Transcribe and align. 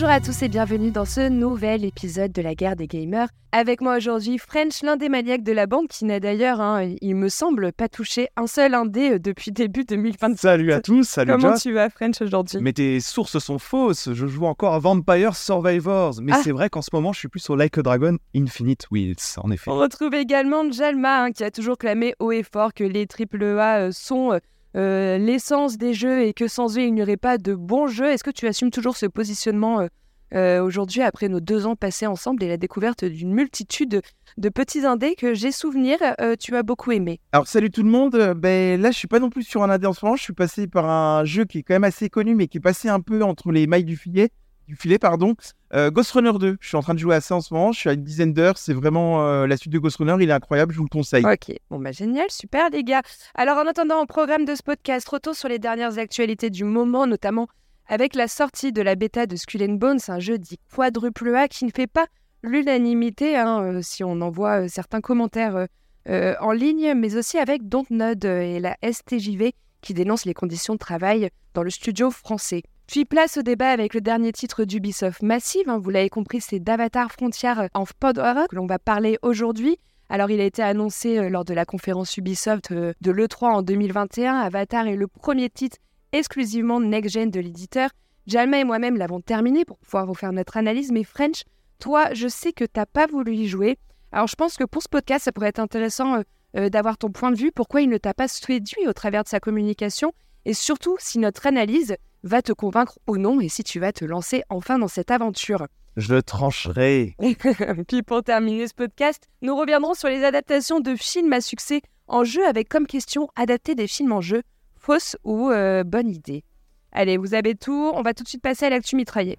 Bonjour 0.00 0.14
à 0.14 0.20
tous 0.20 0.42
et 0.44 0.48
bienvenue 0.48 0.92
dans 0.92 1.04
ce 1.04 1.28
nouvel 1.28 1.84
épisode 1.84 2.30
de 2.30 2.40
la 2.40 2.54
guerre 2.54 2.76
des 2.76 2.86
gamers. 2.86 3.26
Avec 3.50 3.80
moi 3.80 3.96
aujourd'hui 3.96 4.38
French, 4.38 4.82
l'un 4.84 4.96
des 4.96 5.08
maniaques 5.08 5.42
de 5.42 5.50
la 5.50 5.66
bande 5.66 5.88
qui 5.88 6.04
n'a 6.04 6.20
d'ailleurs, 6.20 6.60
hein, 6.60 6.94
il 7.00 7.16
me 7.16 7.28
semble, 7.28 7.72
pas 7.72 7.88
touché 7.88 8.28
un 8.36 8.46
seul 8.46 8.74
indé 8.74 9.14
euh, 9.14 9.18
depuis 9.18 9.50
début 9.50 9.82
2020. 9.82 10.36
Salut 10.38 10.70
à 10.70 10.80
tous, 10.80 11.02
salut 11.02 11.32
Comment 11.32 11.56
tu 11.56 11.72
vas 11.72 11.90
French 11.90 12.22
aujourd'hui? 12.22 12.60
Mais 12.62 12.72
tes 12.72 13.00
sources 13.00 13.40
sont 13.40 13.58
fausses, 13.58 14.12
je 14.12 14.26
joue 14.28 14.44
encore 14.44 14.74
à 14.74 14.78
Vampire 14.78 15.34
Survivors, 15.34 16.14
mais 16.22 16.30
Ah. 16.32 16.42
c'est 16.44 16.52
vrai 16.52 16.70
qu'en 16.70 16.82
ce 16.82 16.90
moment 16.92 17.12
je 17.12 17.18
suis 17.18 17.28
plus 17.28 17.50
au 17.50 17.56
Like 17.56 17.76
a 17.78 17.82
Dragon 17.82 18.18
Infinite 18.36 18.86
Wheels, 18.92 19.16
en 19.38 19.50
effet. 19.50 19.68
On 19.68 19.78
retrouve 19.78 20.14
également 20.14 20.70
Jalma 20.70 21.24
hein, 21.24 21.32
qui 21.32 21.42
a 21.42 21.50
toujours 21.50 21.76
clamé 21.76 22.14
haut 22.20 22.30
et 22.30 22.44
fort 22.44 22.72
que 22.72 22.84
les 22.84 23.08
AAA 23.08 23.78
euh, 23.80 23.90
sont 23.90 24.32
euh, 24.32 24.38
euh, 24.76 25.18
l'essence 25.18 25.78
des 25.78 25.94
jeux 25.94 26.22
et 26.22 26.34
que 26.34 26.46
sans 26.46 26.76
eux 26.76 26.82
il 26.82 26.94
n'y 26.94 27.02
aurait 27.02 27.16
pas 27.16 27.38
de 27.38 27.54
bons 27.54 27.86
jeux. 27.86 28.10
Est-ce 28.10 28.24
que 28.24 28.30
tu 28.30 28.46
assumes 28.46 28.70
toujours 28.70 28.96
ce 28.96 29.06
positionnement 29.06 29.80
euh, 29.80 29.86
euh, 30.34 30.62
aujourd'hui 30.62 31.00
après 31.00 31.30
nos 31.30 31.40
deux 31.40 31.64
ans 31.64 31.74
passés 31.74 32.06
ensemble 32.06 32.42
et 32.42 32.48
la 32.48 32.58
découverte 32.58 33.02
d'une 33.04 33.32
multitude 33.32 34.02
de 34.36 34.48
petits 34.50 34.84
indés 34.84 35.14
que 35.14 35.32
j'ai 35.32 35.52
souvenir 35.52 35.98
tu 36.38 36.54
as 36.54 36.62
beaucoup 36.62 36.92
aimé? 36.92 37.18
Alors 37.32 37.46
salut 37.46 37.70
tout 37.70 37.82
le 37.82 37.88
monde, 37.88 38.34
ben 38.36 38.78
là 38.80 38.90
je 38.90 38.98
suis 38.98 39.08
pas 39.08 39.20
non 39.20 39.30
plus 39.30 39.42
sur 39.42 39.62
un 39.62 39.70
indé 39.70 39.86
en 39.86 39.94
ce 39.94 40.04
moment, 40.04 40.16
je 40.16 40.22
suis 40.22 40.34
passé 40.34 40.66
par 40.66 40.84
un 40.84 41.24
jeu 41.24 41.46
qui 41.46 41.58
est 41.58 41.62
quand 41.62 41.74
même 41.74 41.84
assez 41.84 42.10
connu 42.10 42.34
mais 42.34 42.46
qui 42.46 42.58
est 42.58 42.60
passé 42.60 42.90
un 42.90 43.00
peu 43.00 43.22
entre 43.22 43.52
les 43.52 43.66
mailles 43.66 43.84
du 43.84 43.96
filet, 43.96 44.28
du 44.68 44.76
filet 44.76 44.98
pardon, 44.98 45.34
Euh, 45.74 45.90
Ghost 45.90 46.12
Runner 46.12 46.32
2. 46.38 46.58
Je 46.60 46.68
suis 46.68 46.76
en 46.76 46.82
train 46.82 46.94
de 46.94 46.98
jouer 46.98 47.14
à 47.14 47.20
ça 47.20 47.34
en 47.34 47.40
ce 47.40 47.52
moment, 47.52 47.72
je 47.72 47.78
suis 47.78 47.90
à 47.90 47.94
une 47.94 48.04
dizaine 48.04 48.32
d'heures, 48.32 48.56
c'est 48.56 48.72
vraiment 48.72 49.26
euh, 49.26 49.46
la 49.46 49.56
suite 49.56 49.72
de 49.72 49.78
Ghost 49.78 49.96
Runner, 49.96 50.16
il 50.20 50.28
est 50.30 50.32
incroyable, 50.32 50.72
je 50.72 50.78
vous 50.78 50.84
le 50.84 50.88
conseille. 50.90 51.24
Ok, 51.26 51.54
bon 51.70 51.78
bah 51.78 51.92
génial, 51.92 52.30
super 52.30 52.70
les 52.70 52.84
gars. 52.84 53.02
Alors 53.34 53.58
en 53.58 53.66
attendant, 53.66 54.02
au 54.02 54.06
programme 54.06 54.44
de 54.44 54.54
ce 54.54 54.62
podcast, 54.62 55.08
retour 55.08 55.34
sur 55.34 55.48
les 55.48 55.58
dernières 55.58 55.98
actualités 55.98 56.50
du 56.50 56.64
moment, 56.64 57.06
notamment 57.06 57.48
avec 57.86 58.14
la 58.14 58.28
sortie 58.28 58.72
de 58.72 58.82
la 58.82 58.94
bêta 58.94 59.26
de 59.26 59.36
Skull 59.36 59.62
and 59.62 59.74
Bones, 59.74 60.00
un 60.08 60.20
jeu 60.20 60.38
dit 60.38 60.58
quadruple 60.74 61.34
A 61.34 61.48
qui 61.48 61.64
ne 61.64 61.70
fait 61.74 61.86
pas 61.86 62.06
l'unanimité, 62.42 63.36
hein, 63.36 63.62
euh, 63.62 63.80
si 63.82 64.04
on 64.04 64.20
en 64.20 64.30
voit 64.30 64.68
certains 64.68 65.00
commentaires 65.00 65.66
en 66.06 66.52
ligne, 66.52 66.94
mais 66.94 67.16
aussi 67.16 67.36
avec 67.36 67.68
Dontnod 67.68 68.24
et 68.24 68.60
la 68.60 68.78
STJV 68.82 69.52
qui 69.82 69.92
dénonce 69.92 70.24
les 70.24 70.32
conditions 70.32 70.72
de 70.72 70.78
travail 70.78 71.28
dans 71.52 71.62
le 71.62 71.68
studio 71.68 72.10
français. 72.10 72.62
Puis 72.88 73.04
place 73.04 73.36
au 73.36 73.42
débat 73.42 73.68
avec 73.68 73.92
le 73.92 74.00
dernier 74.00 74.32
titre 74.32 74.64
d'Ubisoft 74.64 75.20
Massive, 75.20 75.68
hein, 75.68 75.78
vous 75.78 75.90
l'avez 75.90 76.08
compris, 76.08 76.40
c'est 76.40 76.58
d'Avatar 76.58 77.12
Frontier 77.12 77.52
en 77.74 77.84
pod 78.00 78.16
que 78.16 78.56
l'on 78.56 78.64
va 78.64 78.78
parler 78.78 79.18
aujourd'hui. 79.20 79.76
Alors, 80.08 80.30
il 80.30 80.40
a 80.40 80.44
été 80.44 80.62
annoncé 80.62 81.18
euh, 81.18 81.28
lors 81.28 81.44
de 81.44 81.52
la 81.52 81.66
conférence 81.66 82.16
Ubisoft 82.16 82.72
euh, 82.72 82.94
de 83.02 83.10
l'E3 83.10 83.44
en 83.56 83.62
2021. 83.62 84.36
Avatar 84.36 84.86
est 84.86 84.96
le 84.96 85.06
premier 85.06 85.50
titre 85.50 85.76
exclusivement 86.12 86.80
next-gen 86.80 87.30
de 87.30 87.40
l'éditeur. 87.40 87.90
Jalma 88.26 88.58
et 88.58 88.64
moi-même 88.64 88.96
l'avons 88.96 89.20
terminé 89.20 89.66
pour 89.66 89.76
pouvoir 89.76 90.06
vous 90.06 90.14
faire 90.14 90.32
notre 90.32 90.56
analyse. 90.56 90.90
Mais 90.90 91.04
French, 91.04 91.42
toi, 91.80 92.14
je 92.14 92.26
sais 92.26 92.54
que 92.54 92.64
t'as 92.64 92.86
pas 92.86 93.06
voulu 93.06 93.34
y 93.34 93.48
jouer. 93.48 93.76
Alors, 94.12 94.28
je 94.28 94.34
pense 94.34 94.56
que 94.56 94.64
pour 94.64 94.82
ce 94.82 94.88
podcast, 94.88 95.26
ça 95.26 95.32
pourrait 95.32 95.48
être 95.48 95.58
intéressant 95.58 96.14
euh, 96.14 96.22
euh, 96.56 96.68
d'avoir 96.70 96.96
ton 96.96 97.10
point 97.10 97.32
de 97.32 97.36
vue. 97.36 97.52
Pourquoi 97.52 97.82
il 97.82 97.90
ne 97.90 97.98
t'a 97.98 98.14
pas 98.14 98.28
séduit 98.28 98.88
au 98.88 98.94
travers 98.94 99.24
de 99.24 99.28
sa 99.28 99.40
communication 99.40 100.14
Et 100.46 100.54
surtout, 100.54 100.96
si 100.98 101.18
notre 101.18 101.46
analyse 101.46 101.94
va 102.22 102.42
te 102.42 102.52
convaincre 102.52 102.98
ou 103.06 103.16
non 103.16 103.40
et 103.40 103.48
si 103.48 103.64
tu 103.64 103.80
vas 103.80 103.92
te 103.92 104.04
lancer 104.04 104.42
enfin 104.48 104.78
dans 104.78 104.88
cette 104.88 105.10
aventure. 105.10 105.66
Je 105.96 106.14
le 106.14 106.22
trancherai. 106.22 107.16
Puis 107.88 108.02
pour 108.02 108.22
terminer 108.22 108.68
ce 108.68 108.74
podcast, 108.74 109.28
nous 109.42 109.56
reviendrons 109.56 109.94
sur 109.94 110.08
les 110.08 110.24
adaptations 110.24 110.80
de 110.80 110.94
films 110.94 111.32
à 111.32 111.40
succès 111.40 111.82
en 112.06 112.24
jeu 112.24 112.46
avec 112.46 112.68
comme 112.68 112.86
question 112.86 113.28
adapter 113.36 113.74
des 113.74 113.86
films 113.86 114.12
en 114.12 114.20
jeu, 114.20 114.42
fausse 114.76 115.16
ou 115.24 115.50
euh, 115.50 115.84
bonne 115.84 116.10
idée. 116.10 116.44
Allez, 116.92 117.16
vous 117.16 117.34
avez 117.34 117.54
tout, 117.54 117.92
on 117.94 118.02
va 118.02 118.14
tout 118.14 118.22
de 118.22 118.28
suite 118.28 118.42
passer 118.42 118.66
à 118.66 118.70
l'actu 118.70 118.96
mitraillée. 118.96 119.38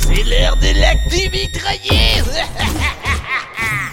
C'est 0.00 0.24
l'heure 0.24 0.56
de 0.56 0.80
l'actu 0.80 1.30
mitraillée 1.30 2.22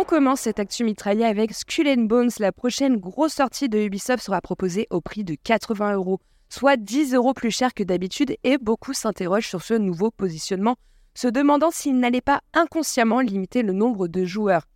On 0.00 0.04
commence 0.04 0.42
cette 0.42 0.60
actu 0.60 0.84
mitraillée 0.84 1.24
avec 1.24 1.52
Skull 1.52 1.88
and 1.88 2.02
Bones. 2.02 2.30
La 2.38 2.52
prochaine 2.52 2.98
grosse 2.98 3.32
sortie 3.32 3.68
de 3.68 3.80
Ubisoft 3.80 4.22
sera 4.22 4.40
proposée 4.40 4.86
au 4.90 5.00
prix 5.00 5.24
de 5.24 5.34
80 5.34 5.94
euros, 5.94 6.20
soit 6.48 6.76
10 6.76 7.14
euros 7.14 7.34
plus 7.34 7.50
cher 7.50 7.74
que 7.74 7.82
d'habitude, 7.82 8.36
et 8.44 8.58
beaucoup 8.58 8.92
s'interrogent 8.92 9.48
sur 9.48 9.60
ce 9.60 9.74
nouveau 9.74 10.12
positionnement, 10.12 10.76
se 11.14 11.26
demandant 11.26 11.72
s'il 11.72 11.98
n'allait 11.98 12.20
pas 12.20 12.42
inconsciemment 12.54 13.18
limiter 13.18 13.62
le 13.62 13.72
nombre 13.72 14.06
de 14.06 14.24
joueurs. 14.24 14.68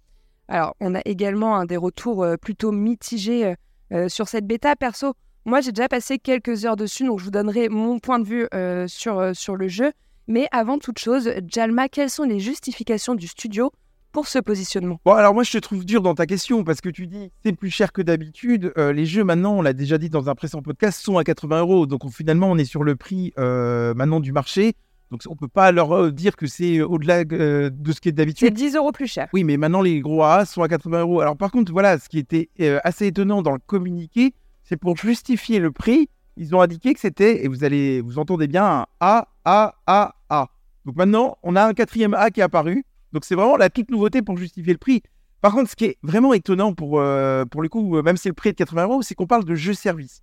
Alors, 0.49 0.75
on 0.81 0.93
a 0.97 1.01
également 1.05 1.55
un 1.55 1.67
des 1.67 1.77
retours 1.77 2.25
euh, 2.25 2.37
plutôt 2.37 2.73
mitigés 2.73 3.47
euh, 3.47 3.55
euh, 3.93 4.09
sur 4.09 4.27
cette 4.27 4.49
bêta. 4.49 4.75
Perso, 4.75 5.15
moi 5.45 5.61
j'ai 5.61 5.71
déjà 5.71 5.87
passé 5.87 6.19
quelques 6.19 6.65
heures 6.65 6.75
dessus, 6.75 7.07
donc 7.07 7.21
je 7.21 7.25
vous 7.27 7.31
donnerai 7.31 7.69
mon 7.69 8.01
point 8.01 8.19
de 8.19 8.27
vue 8.27 8.49
sur, 8.89 9.37
sur 9.37 9.55
le 9.55 9.69
jeu. 9.69 9.93
Mais 10.27 10.49
avant 10.51 10.79
toute 10.79 10.99
chose, 10.99 11.31
Jalma, 11.47 11.89
quelles 11.89 12.11
sont 12.11 12.25
les 12.25 12.41
justifications 12.41 13.15
du 13.15 13.29
studio 13.29 13.71
pour 14.13 14.27
ce 14.29 14.39
positionnement 14.39 15.01
Bon 15.05 15.13
alors 15.13 15.35
moi 15.35 15.43
je 15.43 15.53
te 15.53 15.59
trouve 15.59 15.85
dur 15.85 16.03
dans 16.03 16.15
ta 16.15 16.27
question 16.27 16.63
parce 16.65 16.81
que 16.81 16.89
tu 16.91 17.07
dis 17.07 17.31
c'est 17.43 17.53
plus 17.57 17.71
cher 17.71 17.93
que 17.93 18.03
d'habitude, 18.03 18.73
Euh, 18.77 18.93
les 18.93 19.07
jeux 19.07 19.25
maintenant 19.25 19.55
on 19.55 19.63
l'a 19.63 19.73
déjà 19.73 19.99
dit 19.99 20.11
dans 20.11 20.29
un 20.29 20.35
précédent 20.35 20.63
podcast 20.63 21.01
sont 21.01 21.17
à 21.19 21.25
80 21.25 21.61
euros 21.61 21.87
donc 21.87 22.05
on- 22.05 22.11
finalement 22.11 22.51
on 22.51 22.59
est 22.59 22.65
sur 22.65 22.85
le 22.85 22.95
prix 22.97 23.33
euh, 23.39 23.95
maintenant 23.95 24.21
du 24.21 24.33
marché 24.33 24.75
donc 25.11 25.23
on 25.29 25.37
peut 25.37 25.49
pas 25.49 25.73
leur 25.73 25.93
euh, 25.95 26.11
dire 26.13 26.37
que 26.37 26.47
c'est 26.47 26.81
au-delà 26.81 27.23
euh, 27.33 27.71
de 27.71 27.93
ce 27.93 28.01
qui 28.01 28.09
est 28.09 28.13
C'est 28.13 28.17
d'habitude. 28.17 28.55
10 28.55 28.77
euros 28.77 28.93
plus 28.93 29.07
cher. 29.07 29.29
Oui, 29.35 29.45
mais 29.45 29.59
maintenant 29.59 29.83
les 29.83 30.01
gros 30.01 30.23
AA 30.23 30.47
sont 30.47 30.63
à 30.63 30.69
80 30.69 31.01
euros. 31.01 31.21
Alors 31.21 31.37
par 31.37 31.51
contre, 31.51 31.71
voilà, 31.71 31.99
ce 31.99 32.09
qui 32.09 32.19
était 32.19 32.49
assez 32.83 33.09
étonnant 33.09 33.43
dans 33.43 33.53
le 33.53 33.59
communiqué, 33.59 34.33
c'est 34.65 34.79
pour 34.79 34.97
justifier 34.97 35.59
le 35.59 35.71
prix, 35.71 36.09
ils 36.39 36.55
ont 36.57 36.63
indiqué 36.63 36.95
que 36.95 37.01
c'était, 37.01 37.45
et 37.45 37.49
vous 37.49 37.63
allez, 37.63 38.01
vous 38.01 38.19
entendez 38.19 38.47
bien, 38.47 38.65
un 38.65 38.87
A, 39.01 39.29
A, 39.45 39.75
A, 39.87 40.15
A. 40.31 40.49
Donc 40.87 40.97
maintenant, 40.97 41.37
on 41.43 41.57
a 41.57 41.63
un 41.67 41.75
quatrième 41.75 42.15
A 42.15 42.31
qui 42.31 42.41
est 42.41 42.45
apparu. 42.45 42.83
Donc 43.13 43.25
c'est 43.25 43.35
vraiment 43.35 43.57
la 43.57 43.71
toute 43.71 43.91
nouveauté 43.91 44.23
pour 44.23 44.37
justifier 44.37 44.73
le 44.73 44.79
prix. 44.79 45.03
Par 45.41 45.53
contre, 45.53 45.71
ce 45.71 45.77
qui 45.77 45.87
est 45.87 45.99
vraiment 46.03 46.33
étonnant 46.35 46.73
pour, 46.73 47.01
euh, 47.01 47.45
pour 47.45 47.63
le 47.63 47.69
coup, 47.69 48.01
même 48.03 48.17
si 48.17 48.29
le 48.29 48.35
prix 48.35 48.51
est 48.51 48.53
de 48.53 48.57
80 48.59 48.85
euros, 48.85 49.03
c'est 49.03 49.15
qu'on 49.15 49.27
parle 49.27 49.45
de 49.45 49.55
jeu-service. 49.55 50.23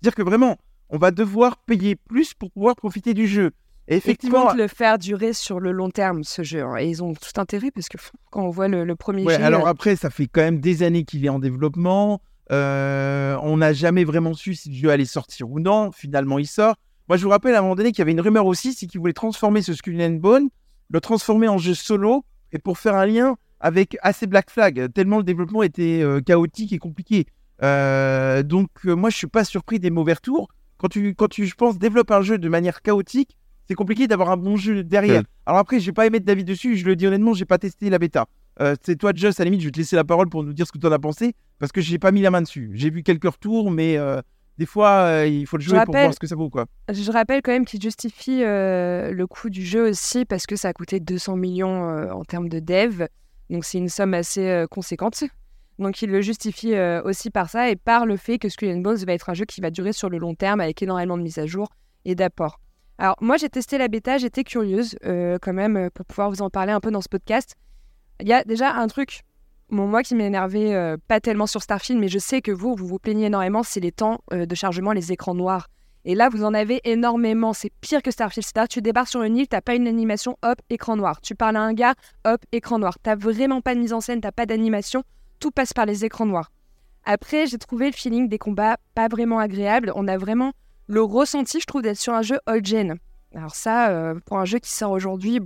C'est-à-dire 0.00 0.14
que 0.16 0.22
vraiment, 0.22 0.56
on 0.88 0.98
va 0.98 1.10
devoir 1.10 1.58
payer 1.58 1.96
plus 1.96 2.34
pour 2.34 2.50
pouvoir 2.50 2.74
profiter 2.76 3.12
du 3.14 3.26
jeu. 3.26 3.50
Et 3.86 3.96
Effectivement, 3.96 4.46
comptent 4.46 4.56
le 4.56 4.66
faire 4.68 4.98
durer 4.98 5.34
sur 5.34 5.60
le 5.60 5.70
long 5.70 5.90
terme, 5.90 6.24
ce 6.24 6.42
jeu. 6.42 6.62
hein. 6.62 6.76
Et 6.78 6.88
ils 6.88 7.02
ont 7.04 7.12
tout 7.12 7.38
intérêt 7.38 7.70
parce 7.70 7.88
que 7.90 7.98
quand 8.30 8.42
on 8.42 8.48
voit 8.50 8.68
le, 8.68 8.84
le 8.84 8.96
premier 8.96 9.24
Ouais, 9.24 9.36
jeu, 9.36 9.42
alors 9.44 9.66
euh, 9.66 9.70
après, 9.70 9.94
ça 9.96 10.08
fait 10.08 10.26
quand 10.26 10.40
même 10.40 10.60
des 10.60 10.82
années 10.82 11.04
qu'il 11.04 11.24
est 11.26 11.28
en 11.28 11.38
développement. 11.38 12.22
Euh, 12.50 13.36
on 13.42 13.58
n'a 13.58 13.72
jamais 13.74 14.04
vraiment 14.04 14.32
su 14.34 14.54
si 14.54 14.70
le 14.70 14.74
jeu 14.76 14.88
allait 14.90 15.04
sortir 15.04 15.50
ou 15.50 15.60
non. 15.60 15.90
Finalement, 15.92 16.38
il 16.38 16.46
sort. 16.46 16.76
Moi, 17.08 17.18
je 17.18 17.24
vous 17.24 17.28
rappelle 17.30 17.54
à 17.54 17.58
un 17.58 17.62
moment 17.62 17.74
donné 17.74 17.90
qu'il 17.92 17.98
y 17.98 18.02
avait 18.02 18.12
une 18.12 18.20
rumeur 18.22 18.46
aussi, 18.46 18.72
c'est 18.72 18.86
qu'ils 18.86 19.00
voulaient 19.00 19.12
transformer 19.12 19.60
ce 19.60 19.74
Skull 19.74 20.00
and 20.00 20.12
Bone, 20.20 20.48
le 20.90 21.00
transformer 21.00 21.48
en 21.48 21.58
jeu 21.58 21.74
solo, 21.74 22.24
et 22.52 22.58
pour 22.58 22.78
faire 22.78 22.94
un 22.94 23.06
lien 23.06 23.36
avec 23.60 23.96
AC 24.02 24.26
Black 24.26 24.50
Flag, 24.50 24.92
tellement 24.92 25.18
le 25.18 25.24
développement 25.24 25.62
était 25.62 26.02
euh, 26.02 26.20
chaotique 26.20 26.72
et 26.72 26.78
compliqué. 26.78 27.26
Euh, 27.62 28.42
donc, 28.42 28.68
euh, 28.84 28.94
moi, 28.94 29.10
je 29.10 29.16
suis 29.16 29.26
pas 29.26 29.44
surpris 29.44 29.80
des 29.80 29.90
mauvais 29.90 30.12
retours. 30.12 30.48
Quand 30.76 30.88
tu, 30.88 31.14
quand 31.14 31.28
tu, 31.28 31.46
je 31.46 31.54
pense, 31.54 31.78
développes 31.78 32.10
un 32.10 32.20
jeu 32.20 32.36
de 32.36 32.48
manière 32.48 32.82
chaotique, 32.82 33.36
c'est 33.66 33.74
compliqué 33.74 34.06
d'avoir 34.06 34.30
un 34.30 34.36
bon 34.36 34.56
jeu 34.56 34.84
derrière. 34.84 35.22
Ouais. 35.22 35.26
Alors 35.46 35.58
après, 35.60 35.80
je 35.80 35.86
vais 35.86 35.92
pas 35.92 36.06
émettre 36.06 36.26
d'avis 36.26 36.44
dessus. 36.44 36.76
Je 36.76 36.84
le 36.84 36.94
dis 36.94 37.06
honnêtement, 37.06 37.32
j'ai 37.32 37.46
pas 37.46 37.58
testé 37.58 37.88
la 37.88 37.98
bêta. 37.98 38.26
C'est 38.82 38.96
toi, 38.96 39.12
Just, 39.14 39.40
à 39.40 39.44
la 39.44 39.46
limite, 39.46 39.62
je 39.62 39.66
vais 39.66 39.72
te 39.72 39.78
laisser 39.78 39.96
la 39.96 40.04
parole 40.04 40.28
pour 40.28 40.44
nous 40.44 40.52
dire 40.52 40.66
ce 40.66 40.70
que 40.70 40.78
tu 40.78 40.86
en 40.86 40.92
as 40.92 40.98
pensé, 40.98 41.34
parce 41.58 41.72
que 41.72 41.80
j'ai 41.80 41.98
pas 41.98 42.12
mis 42.12 42.20
la 42.20 42.30
main 42.30 42.42
dessus. 42.42 42.70
J'ai 42.74 42.90
vu 42.90 43.02
quelques 43.02 43.24
retours, 43.24 43.72
mais 43.72 43.98
des 44.58 44.66
fois, 44.66 44.90
euh, 44.90 45.26
il 45.26 45.46
faut 45.46 45.56
le 45.56 45.62
jouer 45.62 45.84
pour 45.84 45.94
voir 45.94 46.14
ce 46.14 46.18
que 46.18 46.26
ça 46.26 46.36
vaut, 46.36 46.48
quoi. 46.48 46.66
je 46.88 47.10
rappelle 47.10 47.42
quand 47.42 47.50
même 47.50 47.64
qu'ils 47.64 47.82
justifient 47.82 48.44
euh, 48.44 49.10
le 49.10 49.26
coût 49.26 49.50
du 49.50 49.64
jeu 49.64 49.88
aussi 49.88 50.24
parce 50.24 50.46
que 50.46 50.54
ça 50.54 50.68
a 50.68 50.72
coûté 50.72 51.00
200 51.00 51.36
millions 51.36 51.90
euh, 51.90 52.10
en 52.12 52.24
termes 52.24 52.48
de 52.48 52.60
dev. 52.60 53.06
Donc 53.50 53.64
c'est 53.64 53.78
une 53.78 53.88
somme 53.88 54.14
assez 54.14 54.64
conséquente. 54.70 55.24
Donc 55.78 56.00
ils 56.02 56.10
le 56.10 56.20
justifient 56.20 56.76
euh, 56.76 57.02
aussi 57.02 57.30
par 57.30 57.50
ça 57.50 57.68
et 57.68 57.76
par 57.76 58.06
le 58.06 58.16
fait 58.16 58.38
que 58.38 58.48
Skull 58.48 58.68
and 58.68 58.78
Bones 58.78 59.04
va 59.04 59.12
être 59.12 59.28
un 59.28 59.34
jeu 59.34 59.44
qui 59.44 59.60
va 59.60 59.70
durer 59.70 59.92
sur 59.92 60.08
le 60.08 60.18
long 60.18 60.34
terme 60.34 60.60
avec 60.60 60.80
énormément 60.82 61.18
de 61.18 61.22
mises 61.22 61.38
à 61.38 61.46
jour 61.46 61.68
et 62.04 62.14
d'apports. 62.14 62.60
Alors 62.98 63.16
moi 63.20 63.36
j'ai 63.36 63.48
testé 63.48 63.76
la 63.76 63.88
bêta, 63.88 64.18
j'étais 64.18 64.44
curieuse 64.44 64.96
quand 65.02 65.52
même 65.52 65.90
pour 65.92 66.06
pouvoir 66.06 66.30
vous 66.30 66.42
en 66.42 66.48
parler 66.50 66.70
un 66.70 66.80
peu 66.80 66.92
dans 66.92 67.00
ce 67.00 67.08
podcast. 67.08 67.56
Il 68.20 68.28
y 68.28 68.32
a 68.32 68.44
déjà 68.44 68.72
un 68.72 68.86
truc, 68.86 69.22
bon, 69.70 69.86
moi 69.86 70.02
qui 70.02 70.14
m'énervait 70.14 70.74
euh, 70.74 70.96
pas 71.08 71.20
tellement 71.20 71.46
sur 71.46 71.62
Starfield, 71.62 72.00
mais 72.00 72.08
je 72.08 72.18
sais 72.18 72.42
que 72.42 72.52
vous, 72.52 72.74
vous 72.74 72.86
vous 72.86 72.98
plaignez 72.98 73.26
énormément, 73.26 73.62
c'est 73.62 73.80
les 73.80 73.92
temps 73.92 74.20
euh, 74.32 74.46
de 74.46 74.54
chargement, 74.54 74.92
les 74.92 75.12
écrans 75.12 75.34
noirs. 75.34 75.68
Et 76.06 76.14
là, 76.14 76.28
vous 76.28 76.44
en 76.44 76.52
avez 76.52 76.80
énormément. 76.84 77.54
C'est 77.54 77.72
pire 77.80 78.02
que 78.02 78.10
Starfield. 78.10 78.44
C'est-à-dire, 78.44 78.68
tu 78.68 78.82
débarques 78.82 79.08
sur 79.08 79.22
une 79.22 79.36
île, 79.38 79.48
t'as 79.48 79.62
pas 79.62 79.74
une 79.74 79.86
animation, 79.86 80.36
hop, 80.42 80.58
écran 80.68 80.96
noir. 80.96 81.20
Tu 81.22 81.34
parles 81.34 81.56
à 81.56 81.62
un 81.62 81.72
gars, 81.72 81.94
hop, 82.26 82.40
écran 82.52 82.78
noir. 82.78 82.98
T'as 83.02 83.16
vraiment 83.16 83.62
pas 83.62 83.74
de 83.74 83.80
mise 83.80 83.94
en 83.94 84.00
scène, 84.00 84.20
t'as 84.20 84.32
pas 84.32 84.44
d'animation. 84.44 85.02
Tout 85.40 85.50
passe 85.50 85.72
par 85.72 85.86
les 85.86 86.04
écrans 86.04 86.26
noirs. 86.26 86.50
Après, 87.04 87.46
j'ai 87.46 87.58
trouvé 87.58 87.86
le 87.86 87.92
feeling 87.92 88.28
des 88.28 88.38
combats 88.38 88.76
pas 88.94 89.08
vraiment 89.08 89.38
agréable. 89.38 89.92
On 89.94 90.08
a 90.08 90.18
vraiment 90.18 90.52
le 90.86 91.02
ressenti, 91.02 91.60
je 91.60 91.66
trouve, 91.66 91.82
d'être 91.82 91.98
sur 91.98 92.12
un 92.12 92.22
jeu 92.22 92.38
old-gen. 92.46 92.98
Alors 93.34 93.54
ça, 93.54 93.88
euh, 93.88 94.14
pour 94.26 94.38
un 94.38 94.44
jeu 94.44 94.58
qui 94.58 94.70
sort 94.70 94.90
aujourd'hui, 94.90 95.40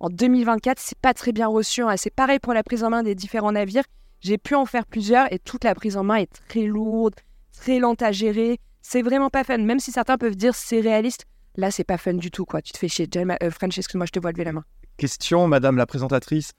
en 0.00 0.08
2024, 0.08 0.78
c'est 0.80 0.98
pas 0.98 1.14
très 1.14 1.32
bien 1.32 1.46
reçu. 1.48 1.82
hein. 1.82 1.94
C'est 1.96 2.14
pareil 2.14 2.38
pour 2.38 2.52
la 2.54 2.62
prise 2.62 2.82
en 2.84 2.90
main 2.90 3.02
des 3.02 3.14
différents 3.14 3.52
navires. 3.52 3.84
J'ai 4.20 4.38
pu 4.38 4.54
en 4.54 4.66
faire 4.66 4.86
plusieurs 4.86 5.32
et 5.32 5.38
toute 5.38 5.64
la 5.64 5.74
prise 5.74 5.96
en 5.96 6.02
main 6.04 6.16
est 6.16 6.30
très 6.48 6.62
lourde, 6.62 7.14
très 7.52 7.78
lente 7.78 8.02
à 8.02 8.12
gérer. 8.12 8.58
C'est 8.82 9.02
vraiment 9.02 9.30
pas 9.30 9.44
fun. 9.44 9.58
Même 9.58 9.78
si 9.78 9.92
certains 9.92 10.16
peuvent 10.18 10.36
dire 10.36 10.54
c'est 10.54 10.80
réaliste, 10.80 11.24
là, 11.56 11.70
c'est 11.70 11.84
pas 11.84 11.98
fun 11.98 12.14
du 12.14 12.30
tout, 12.30 12.44
quoi. 12.44 12.60
Tu 12.62 12.72
te 12.72 12.78
fais 12.78 12.88
chier. 12.88 13.06
Jen- 13.06 13.36
euh, 13.42 13.50
French, 13.50 13.76
excuse-moi, 13.78 14.06
je 14.06 14.12
te 14.12 14.18
vois 14.20 14.32
lever 14.32 14.44
la 14.44 14.52
main. 14.52 14.64
Question, 14.96 15.46
madame 15.46 15.76
la 15.76 15.86
présentatrice. 15.86 16.52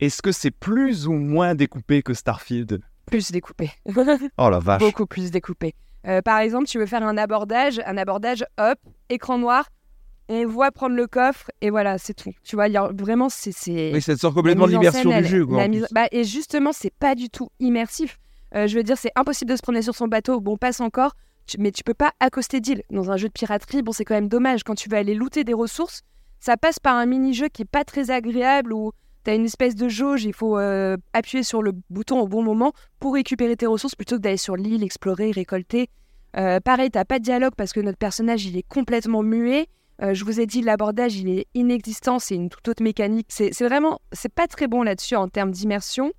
Est-ce 0.00 0.20
que 0.20 0.32
c'est 0.32 0.50
plus 0.50 1.06
ou 1.06 1.12
moins 1.12 1.54
découpé 1.54 2.02
que 2.02 2.12
Starfield? 2.14 2.80
Plus 3.06 3.30
découpé. 3.30 3.70
Oh 4.38 4.50
la 4.50 4.58
vache. 4.58 4.80
Beaucoup 4.80 5.06
plus 5.06 5.30
découpé. 5.30 5.74
Euh, 6.06 6.20
par 6.22 6.38
exemple, 6.38 6.66
tu 6.66 6.78
veux 6.78 6.86
faire 6.86 7.02
un 7.02 7.16
abordage, 7.16 7.80
un 7.86 7.96
abordage, 7.96 8.44
hop, 8.58 8.78
écran 9.08 9.38
noir, 9.38 9.68
on 10.28 10.46
voit 10.46 10.70
prendre 10.72 10.96
le 10.96 11.06
coffre 11.06 11.50
et 11.60 11.70
voilà, 11.70 11.98
c'est 11.98 12.14
tout. 12.14 12.32
Tu 12.42 12.56
vois, 12.56 12.68
y 12.68 12.76
a 12.76 12.90
vraiment, 12.92 13.28
c'est. 13.28 13.92
Oui, 13.92 14.02
ça 14.02 14.14
te 14.14 14.20
sort 14.20 14.34
complètement 14.34 14.66
de 14.66 14.72
l'immersion 14.88 15.10
du 15.22 15.28
jeu. 15.28 15.46
Quoi, 15.46 15.56
mise- 15.68 15.86
bah, 15.92 16.06
et 16.12 16.24
justement, 16.24 16.72
c'est 16.72 16.92
pas 16.92 17.14
du 17.14 17.28
tout 17.30 17.48
immersif. 17.60 18.18
Euh, 18.54 18.66
je 18.66 18.76
veux 18.76 18.82
dire, 18.82 18.96
c'est 18.98 19.12
impossible 19.16 19.50
de 19.50 19.56
se 19.56 19.62
promener 19.62 19.82
sur 19.82 19.94
son 19.94 20.08
bateau. 20.08 20.40
Bon, 20.40 20.56
passe 20.56 20.80
encore, 20.80 21.12
tu- 21.46 21.58
mais 21.60 21.70
tu 21.72 21.82
peux 21.84 21.94
pas 21.94 22.12
accoster 22.20 22.60
d'île. 22.60 22.82
Dans 22.90 23.10
un 23.10 23.16
jeu 23.16 23.28
de 23.28 23.32
piraterie, 23.32 23.82
bon, 23.82 23.92
c'est 23.92 24.04
quand 24.04 24.14
même 24.14 24.28
dommage. 24.28 24.62
Quand 24.64 24.74
tu 24.74 24.88
veux 24.88 24.96
aller 24.96 25.14
looter 25.14 25.44
des 25.44 25.54
ressources, 25.54 26.02
ça 26.40 26.56
passe 26.56 26.78
par 26.78 26.96
un 26.96 27.06
mini-jeu 27.06 27.48
qui 27.48 27.62
est 27.62 27.70
pas 27.70 27.84
très 27.84 28.10
agréable 28.10 28.72
où 28.72 28.92
tu 29.24 29.30
as 29.30 29.34
une 29.34 29.44
espèce 29.44 29.74
de 29.74 29.88
jauge, 29.88 30.24
il 30.24 30.32
faut 30.32 30.58
euh, 30.58 30.96
appuyer 31.12 31.42
sur 31.42 31.60
le 31.62 31.72
bouton 31.90 32.20
au 32.20 32.28
bon 32.28 32.42
moment 32.42 32.72
pour 33.00 33.14
récupérer 33.14 33.56
tes 33.56 33.66
ressources 33.66 33.94
plutôt 33.96 34.16
que 34.16 34.20
d'aller 34.22 34.36
sur 34.36 34.56
l'île, 34.56 34.82
explorer, 34.84 35.30
récolter. 35.32 35.88
Euh, 36.36 36.60
pareil, 36.60 36.90
t'as 36.90 37.04
pas 37.04 37.18
de 37.18 37.24
dialogue 37.24 37.54
parce 37.56 37.72
que 37.72 37.80
notre 37.80 37.98
personnage, 37.98 38.44
il 38.46 38.56
est 38.56 38.66
complètement 38.68 39.22
muet. 39.22 39.66
Euh, 40.02 40.14
je 40.14 40.24
vous 40.24 40.40
ai 40.40 40.46
dit, 40.46 40.60
l'abordage, 40.62 41.16
il 41.16 41.28
est 41.28 41.46
inexistant, 41.54 42.18
c'est 42.18 42.34
une 42.34 42.48
toute 42.48 42.68
autre 42.68 42.82
mécanique. 42.82 43.28
C'est 43.30 43.50
vraiment, 43.62 44.00
c'est 44.12 44.32
pas 44.32 44.46
très 44.46 44.66
bon 44.66 44.82
là-dessus 44.82 45.16
en 45.16 45.28
termes 45.28 45.50
d'immersion. 45.50 46.12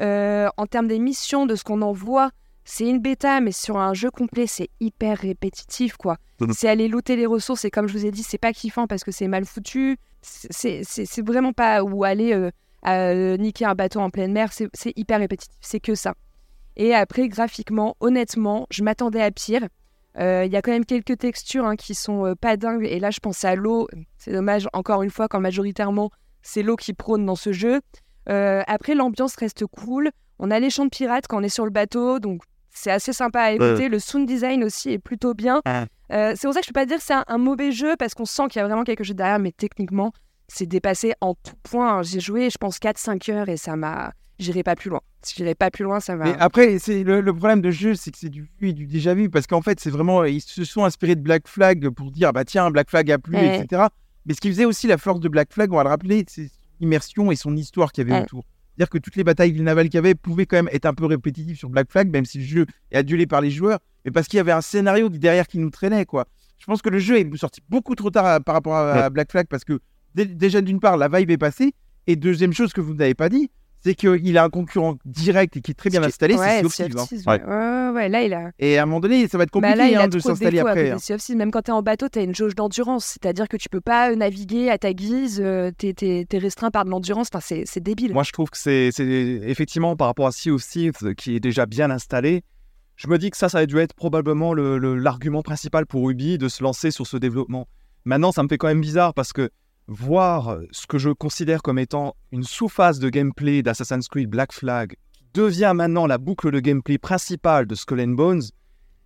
Euh, 0.00 0.48
en 0.56 0.66
termes 0.66 0.88
des 0.88 0.98
missions, 0.98 1.46
de 1.46 1.54
ce 1.54 1.64
qu'on 1.64 1.82
en 1.82 1.92
voit, 1.92 2.30
c'est 2.64 2.86
une 2.86 2.98
bêta, 2.98 3.40
mais 3.40 3.52
sur 3.52 3.78
un 3.78 3.94
jeu 3.94 4.10
complet, 4.10 4.46
c'est 4.46 4.68
hyper 4.80 5.18
répétitif, 5.18 5.96
quoi. 5.96 6.16
Mhm. 6.40 6.52
C'est 6.52 6.68
aller 6.68 6.88
looter 6.88 7.16
les 7.16 7.26
ressources, 7.26 7.64
et 7.64 7.70
comme 7.70 7.88
je 7.88 7.92
vous 7.92 8.06
ai 8.06 8.10
dit, 8.10 8.22
c'est 8.22 8.38
pas 8.38 8.52
kiffant 8.52 8.86
parce 8.86 9.04
que 9.04 9.10
c'est 9.10 9.28
mal 9.28 9.44
foutu. 9.44 9.98
C'est 10.20 10.82
vraiment 11.24 11.52
pas. 11.52 11.82
Ou 11.82 12.04
aller 12.04 12.50
euh, 12.86 13.36
niquer 13.36 13.64
un 13.64 13.74
bateau 13.74 14.00
en 14.00 14.10
pleine 14.10 14.32
mer, 14.32 14.52
c'est 14.52 14.68
c'est 14.72 14.92
hyper 14.96 15.18
répétitif, 15.18 15.56
c'est 15.60 15.80
que 15.80 15.94
ça. 15.94 16.14
Et 16.76 16.94
après, 16.94 17.28
graphiquement, 17.28 17.96
honnêtement, 18.00 18.66
je 18.70 18.82
m'attendais 18.82 19.22
à 19.22 19.30
pire. 19.30 19.66
Euh, 20.18 20.44
Il 20.44 20.52
y 20.52 20.56
a 20.56 20.62
quand 20.62 20.72
même 20.72 20.84
quelques 20.84 21.18
textures 21.18 21.64
hein, 21.64 21.76
qui 21.76 21.94
sont 21.94 22.26
euh, 22.26 22.34
pas 22.34 22.56
dingues. 22.56 22.86
Et 22.86 23.00
là, 23.00 23.10
je 23.10 23.20
pense 23.20 23.44
à 23.44 23.54
l'eau. 23.54 23.88
C'est 24.18 24.32
dommage, 24.32 24.68
encore 24.72 25.02
une 25.02 25.10
fois, 25.10 25.28
quand 25.28 25.40
majoritairement, 25.40 26.10
c'est 26.42 26.62
l'eau 26.62 26.76
qui 26.76 26.92
prône 26.92 27.24
dans 27.24 27.36
ce 27.36 27.52
jeu. 27.52 27.80
Euh, 28.28 28.62
après, 28.66 28.94
l'ambiance 28.94 29.36
reste 29.36 29.66
cool. 29.66 30.10
On 30.38 30.50
a 30.50 30.58
les 30.58 30.70
champs 30.70 30.84
de 30.84 30.90
pirates 30.90 31.26
quand 31.28 31.38
on 31.38 31.42
est 31.42 31.48
sur 31.48 31.64
le 31.64 31.70
bateau, 31.70 32.18
donc 32.18 32.42
c'est 32.70 32.90
assez 32.90 33.12
sympa 33.12 33.40
à 33.40 33.52
écouter. 33.52 33.88
Le 33.88 33.98
sound 33.98 34.26
design 34.26 34.64
aussi 34.64 34.90
est 34.90 34.98
plutôt 34.98 35.34
bien. 35.34 35.60
Ah. 35.64 35.86
Euh, 36.12 36.34
c'est 36.36 36.46
pour 36.46 36.54
ça 36.54 36.60
que 36.60 36.66
je 36.66 36.70
peux 36.70 36.80
pas 36.80 36.86
dire 36.86 36.98
que 36.98 37.02
c'est 37.02 37.14
un, 37.14 37.24
un 37.26 37.38
mauvais 37.38 37.72
jeu 37.72 37.96
parce 37.98 38.14
qu'on 38.14 38.24
sent 38.24 38.48
qu'il 38.48 38.60
y 38.60 38.62
a 38.62 38.66
vraiment 38.66 38.84
quelque 38.84 39.04
chose 39.04 39.16
derrière, 39.16 39.38
mais 39.38 39.52
techniquement, 39.52 40.12
c'est 40.48 40.66
dépassé 40.66 41.14
en 41.20 41.34
tout 41.34 41.54
point. 41.62 42.02
J'ai 42.02 42.20
joué, 42.20 42.50
je 42.50 42.58
pense, 42.58 42.78
4-5 42.78 43.30
heures 43.32 43.48
et 43.48 43.56
ça 43.56 43.76
m'a. 43.76 44.12
J'irai 44.38 44.62
pas 44.62 44.74
plus 44.74 44.90
loin. 44.90 45.00
Si 45.24 45.34
j'irai 45.36 45.54
pas 45.54 45.70
plus 45.70 45.84
loin, 45.84 46.00
ça 46.00 46.16
va. 46.16 46.24
Mais 46.24 46.34
après, 46.38 46.78
c'est 46.78 47.04
le, 47.04 47.20
le 47.20 47.32
problème 47.34 47.60
de 47.60 47.70
ce 47.70 47.76
jeu, 47.78 47.94
c'est 47.94 48.10
que 48.10 48.18
c'est 48.18 48.28
du 48.28 48.42
vu 48.60 48.68
et 48.68 48.72
du 48.72 48.86
déjà 48.86 49.14
vu, 49.14 49.30
parce 49.30 49.46
qu'en 49.46 49.62
fait, 49.62 49.78
c'est 49.80 49.90
vraiment, 49.90 50.24
ils 50.24 50.40
se 50.40 50.64
sont 50.64 50.84
inspirés 50.84 51.14
de 51.14 51.20
Black 51.20 51.46
Flag 51.46 51.88
pour 51.90 52.10
dire, 52.10 52.32
bah 52.32 52.44
tiens, 52.44 52.70
Black 52.70 52.90
Flag 52.90 53.10
a 53.10 53.18
plu, 53.18 53.36
Ouais. 53.36 53.60
etc. 53.60 53.84
Mais 54.26 54.34
ce 54.34 54.40
qui 54.40 54.48
faisait 54.48 54.64
aussi 54.64 54.86
la 54.86 54.98
force 54.98 55.20
de 55.20 55.28
Black 55.28 55.52
Flag, 55.52 55.72
on 55.72 55.76
va 55.76 55.84
le 55.84 55.88
rappeler, 55.90 56.24
c'est 56.28 56.46
son 56.48 56.52
immersion 56.80 57.30
et 57.32 57.36
son 57.36 57.56
histoire 57.56 57.92
qu'il 57.92 58.06
y 58.06 58.10
avait 58.10 58.18
Ouais. 58.20 58.24
autour. 58.24 58.44
C'est-à-dire 58.76 58.90
que 58.90 58.98
toutes 58.98 59.16
les 59.16 59.24
batailles 59.24 59.52
navales 59.60 59.86
qu'il 59.86 59.96
y 59.96 59.98
avait 59.98 60.14
pouvaient 60.14 60.46
quand 60.46 60.56
même 60.56 60.70
être 60.72 60.86
un 60.86 60.94
peu 60.94 61.04
répétitives 61.06 61.56
sur 61.56 61.68
Black 61.68 61.90
Flag, 61.90 62.10
même 62.10 62.24
si 62.24 62.38
le 62.38 62.44
jeu 62.44 62.66
est 62.90 62.96
adulé 62.96 63.26
par 63.26 63.40
les 63.42 63.50
joueurs, 63.50 63.78
mais 64.04 64.10
parce 64.10 64.26
qu'il 64.28 64.38
y 64.38 64.40
avait 64.40 64.50
un 64.52 64.60
scénario 64.62 65.08
derrière 65.08 65.46
qui 65.46 65.58
nous 65.58 65.70
traînait, 65.70 66.06
quoi. 66.06 66.26
Je 66.58 66.64
pense 66.66 66.80
que 66.82 66.88
le 66.88 66.98
jeu 66.98 67.18
est 67.18 67.36
sorti 67.36 67.60
beaucoup 67.68 67.94
trop 67.94 68.10
tard 68.10 68.24
à- 68.26 68.40
par 68.40 68.54
rapport 68.54 68.74
à, 68.74 68.92
à 69.04 69.10
Black 69.10 69.30
Flag, 69.30 69.46
parce 69.48 69.64
que 69.64 69.80
dé- 70.14 70.24
déjà, 70.26 70.60
d'une 70.62 70.80
part, 70.80 70.96
la 70.96 71.08
vibe 71.08 71.30
est 71.30 71.38
passée, 71.38 71.74
et 72.06 72.16
deuxième 72.16 72.52
chose 72.52 72.72
que 72.72 72.80
vous 72.80 72.94
n'avez 72.94 73.14
pas 73.14 73.28
dit, 73.28 73.50
c'est 73.84 73.94
qu'il 73.94 74.38
a 74.38 74.44
un 74.44 74.48
concurrent 74.48 74.96
direct 75.04 75.56
et 75.56 75.60
qui 75.60 75.72
est 75.72 75.74
très 75.74 75.90
bien 75.90 76.02
installé, 76.02 76.36
c'est 76.36 76.60
Sea 76.60 76.64
of 76.66 76.74
Thieves, 77.08 77.26
hein. 77.28 77.92
Ouais. 77.94 78.08
là, 78.08 78.22
il 78.22 78.32
a. 78.32 78.50
Et 78.58 78.78
à 78.78 78.84
un 78.84 78.86
moment 78.86 79.00
donné, 79.00 79.26
ça 79.28 79.38
va 79.38 79.44
être 79.44 79.50
Bah 79.52 79.68
compliqué 79.72 79.94
là, 79.94 80.02
hein, 80.04 80.08
de 80.08 80.18
s'installer 80.18 80.60
après. 80.60 80.90
hein. 80.90 80.98
Sea 80.98 81.14
of 81.14 81.20
Thieves. 81.22 81.36
Même 81.36 81.50
quand 81.50 81.62
t'es 81.62 81.72
en 81.72 81.82
bateau, 81.82 82.08
t'as 82.08 82.22
une 82.22 82.34
jauge 82.34 82.54
d'endurance. 82.54 83.04
C'est-à-dire 83.06 83.48
que 83.48 83.56
tu 83.56 83.68
peux 83.68 83.80
pas 83.80 84.14
naviguer 84.14 84.70
à 84.70 84.78
ta 84.78 84.92
guise, 84.92 85.40
euh, 85.44 85.70
t'es- 85.76 85.92
t'es 85.94 86.38
restreint 86.38 86.70
par 86.70 86.84
de 86.84 86.90
l'endurance. 86.90 87.28
Enfin, 87.32 87.44
c'est, 87.66 87.80
débile. 87.80 88.12
Moi, 88.12 88.22
je 88.22 88.32
trouve 88.32 88.50
que 88.50 88.58
c'est 88.58 88.90
effectivement 88.98 89.96
par 89.96 90.06
rapport 90.06 90.26
à 90.26 90.32
Sea 90.32 90.50
of 90.50 90.62
Thieves, 90.66 90.94
euh, 91.02 91.14
qui 91.14 91.34
est 91.36 91.40
déjà 91.40 91.66
bien 91.66 91.90
installé. 91.90 92.42
Je 92.96 93.08
me 93.08 93.18
dis 93.18 93.30
que 93.30 93.36
ça, 93.36 93.48
ça 93.48 93.58
a 93.58 93.66
dû 93.66 93.78
être 93.78 93.94
probablement 93.94 94.54
le- 94.54 94.78
le- 94.78 94.96
l'argument 94.96 95.42
principal 95.42 95.86
pour 95.86 96.08
Ubi 96.10 96.38
de 96.38 96.48
se 96.48 96.62
lancer 96.62 96.90
sur 96.90 97.06
ce 97.06 97.16
développement. 97.16 97.66
Maintenant, 98.04 98.30
ça 98.32 98.42
me 98.42 98.48
fait 98.48 98.58
quand 98.58 98.68
même 98.68 98.80
bizarre 98.80 99.14
parce 99.14 99.32
que 99.32 99.50
voir 99.88 100.58
ce 100.70 100.86
que 100.86 100.98
je 100.98 101.10
considère 101.10 101.62
comme 101.62 101.78
étant 101.78 102.14
une 102.30 102.42
sous-phase 102.44 102.98
de 102.98 103.08
gameplay 103.10 103.62
d'Assassin's 103.62 104.08
Creed 104.08 104.28
Black 104.28 104.52
Flag, 104.52 104.94
qui 105.12 105.24
devient 105.34 105.72
maintenant 105.74 106.06
la 106.06 106.18
boucle 106.18 106.50
de 106.50 106.60
gameplay 106.60 106.98
principale 106.98 107.66
de 107.66 107.74
Skull 107.74 108.00
and 108.00 108.08
Bones, 108.14 108.42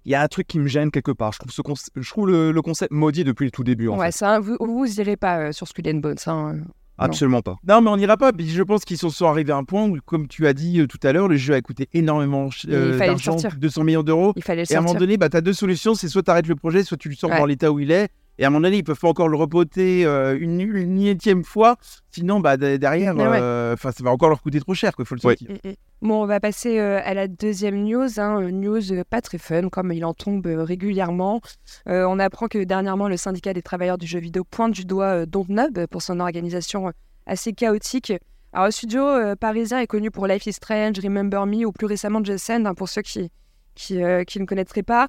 il 0.05 0.13
y 0.13 0.15
a 0.15 0.23
un 0.23 0.29
truc 0.29 0.47
qui 0.47 0.59
me 0.61 0.69
gêne 0.69 0.91
quelque 0.91 1.11
part. 1.11 1.33
Je 1.33 1.39
trouve, 1.41 1.51
ce 1.53 1.63
conce- 1.63 1.89
je 1.97 2.09
trouve 2.09 2.29
le, 2.29 2.53
le 2.53 2.63
concept 2.63 2.93
maudit 2.93 3.25
depuis 3.25 3.47
le 3.47 3.51
tout 3.51 3.65
début. 3.65 3.89
En 3.89 3.99
ouais, 3.99 4.07
fait. 4.07 4.13
ça, 4.19 4.39
vous, 4.39 4.57
vous 4.61 5.01
irez 5.01 5.17
pas 5.17 5.39
euh, 5.49 5.53
sur 5.53 5.67
Skull 5.67 5.89
and 5.89 5.99
Bones. 5.99 6.17
hein. 6.27 6.59
Absolument 6.99 7.43
pas. 7.43 7.57
Non, 7.69 7.83
mais 7.83 7.91
on 7.91 7.97
n'ira 7.99 8.17
pas. 8.17 8.33
Puis 8.33 8.49
je 8.49 8.63
pense 8.63 8.85
qu'ils 8.87 8.97
sont, 8.97 9.11
sont 9.11 9.27
arrivés 9.27 9.53
à 9.53 9.57
un 9.57 9.65
point 9.65 9.85
où, 9.87 9.99
comme 10.07 10.29
tu 10.29 10.47
as 10.47 10.55
dit 10.55 10.81
euh, 10.81 10.87
tout 10.87 10.97
à 11.03 11.13
l'heure, 11.13 11.29
le 11.29 11.37
jeu 11.37 11.53
a 11.55 11.61
coûté 11.61 11.89
énormément 11.93 12.51
ch- 12.51 12.65
Et 12.65 12.69
il 12.69 12.75
euh, 12.75 12.93
fallait 12.93 13.09
le 13.11 13.15
d'argent, 13.17 13.33
sortir. 13.33 13.51
plus 13.51 13.57
de 13.59 13.63
200 13.63 13.85
millions 13.85 14.03
d'euros. 14.03 14.33
Il 14.37 14.43
fallait 14.43 14.63
le 14.63 14.73
Et 14.73 14.75
à 14.75 14.79
un 14.79 14.81
moment 14.81 14.93
sortir. 14.93 15.01
donné, 15.07 15.17
bah, 15.19 15.29
tu 15.29 15.37
as 15.37 15.43
deux 15.43 15.53
solutions 15.53 15.95
c'est 15.95 16.09
soit 16.09 16.23
tu 16.23 16.31
arrêtes 16.31 16.47
le 16.47 16.55
projet, 16.57 16.85
soit 16.85 16.97
tu 16.97 17.11
le 17.11 17.15
sors 17.15 17.29
Ouais. 17.31 17.39
dans 17.39 17.45
l'état 17.45 17.71
où 17.71 17.81
il 17.81 17.91
est. 17.91 18.09
Et 18.39 18.45
à 18.45 18.49
un 18.49 18.51
moment 18.51 18.63
donné, 18.63 18.79
ils 18.79 18.85
peuvent 18.85 18.99
pas 18.99 19.09
encore 19.09 19.29
le 19.29 19.37
repoter 19.37 20.05
euh, 20.05 20.37
une, 20.39 20.61
une 20.61 21.01
énième 21.01 21.43
fois. 21.45 21.77
Sinon, 22.11 22.41
bah, 22.41 22.57
de- 22.57 22.77
derrière, 22.77 23.17
ouais. 23.17 23.23
euh, 23.41 23.77
ça 23.77 23.91
va 24.01 24.11
encore 24.11 24.29
leur 24.29 24.43
coûter 24.43 24.61
trop 24.61 24.75
cher. 24.75 24.93
Il 24.99 25.05
faut 25.05 25.15
le 25.15 25.21
sortir. 25.21 25.51
Mm, 25.51 25.69
mm. 25.71 25.75
Bon, 26.03 26.23
on 26.23 26.27
va 26.27 26.39
passer 26.41 26.79
euh, 26.79 27.01
à 27.03 27.15
la 27.15 27.29
deuxième 27.29 27.83
news. 27.83 28.21
Hein, 28.21 28.41
une 28.41 28.61
news 28.61 28.81
pas 29.09 29.21
très 29.23 29.39
fun, 29.39 29.69
comme 29.71 29.91
il 29.93 30.05
en 30.05 30.13
tombe 30.13 30.47
régulièrement. 30.47 31.41
Euh, 31.89 32.05
on 32.07 32.19
apprend 32.19 32.49
que 32.49 32.63
dernièrement, 32.63 33.09
le 33.09 33.17
syndicat 33.17 33.55
des 33.55 33.63
travailleurs 33.63 33.99
du 33.99 34.07
jeu 34.07 34.19
vidéo 34.19 34.45
pointe 34.45 34.73
du 34.73 34.85
doigt 34.85 35.23
euh, 35.23 35.27
Dontnod 35.27 35.87
pour 35.91 36.03
son 36.03 36.21
organisation 36.21 36.93
assez 37.27 37.53
chaotique. 37.55 38.13
Alors, 38.53 38.67
le 38.67 38.73
studio 38.73 39.03
euh, 39.03 39.35
parisien 39.35 39.81
est 39.81 39.87
connu 39.87 40.11
pour 40.11 40.27
Life 40.27 40.47
is 40.47 40.55
Strange, 40.55 40.99
Remember 41.03 41.47
Me 41.47 41.67
ou 41.67 41.73
plus 41.73 41.87
récemment 41.87 42.23
Just 42.23 42.45
Send, 42.47 42.67
hein, 42.67 42.75
pour 42.75 42.89
ceux 42.89 43.03
qui, 43.03 43.31
qui, 43.77 44.03
euh, 44.03 44.25
qui 44.25 44.41
ne 44.41 44.47
connaîtraient 44.47 44.83
pas. 44.83 45.07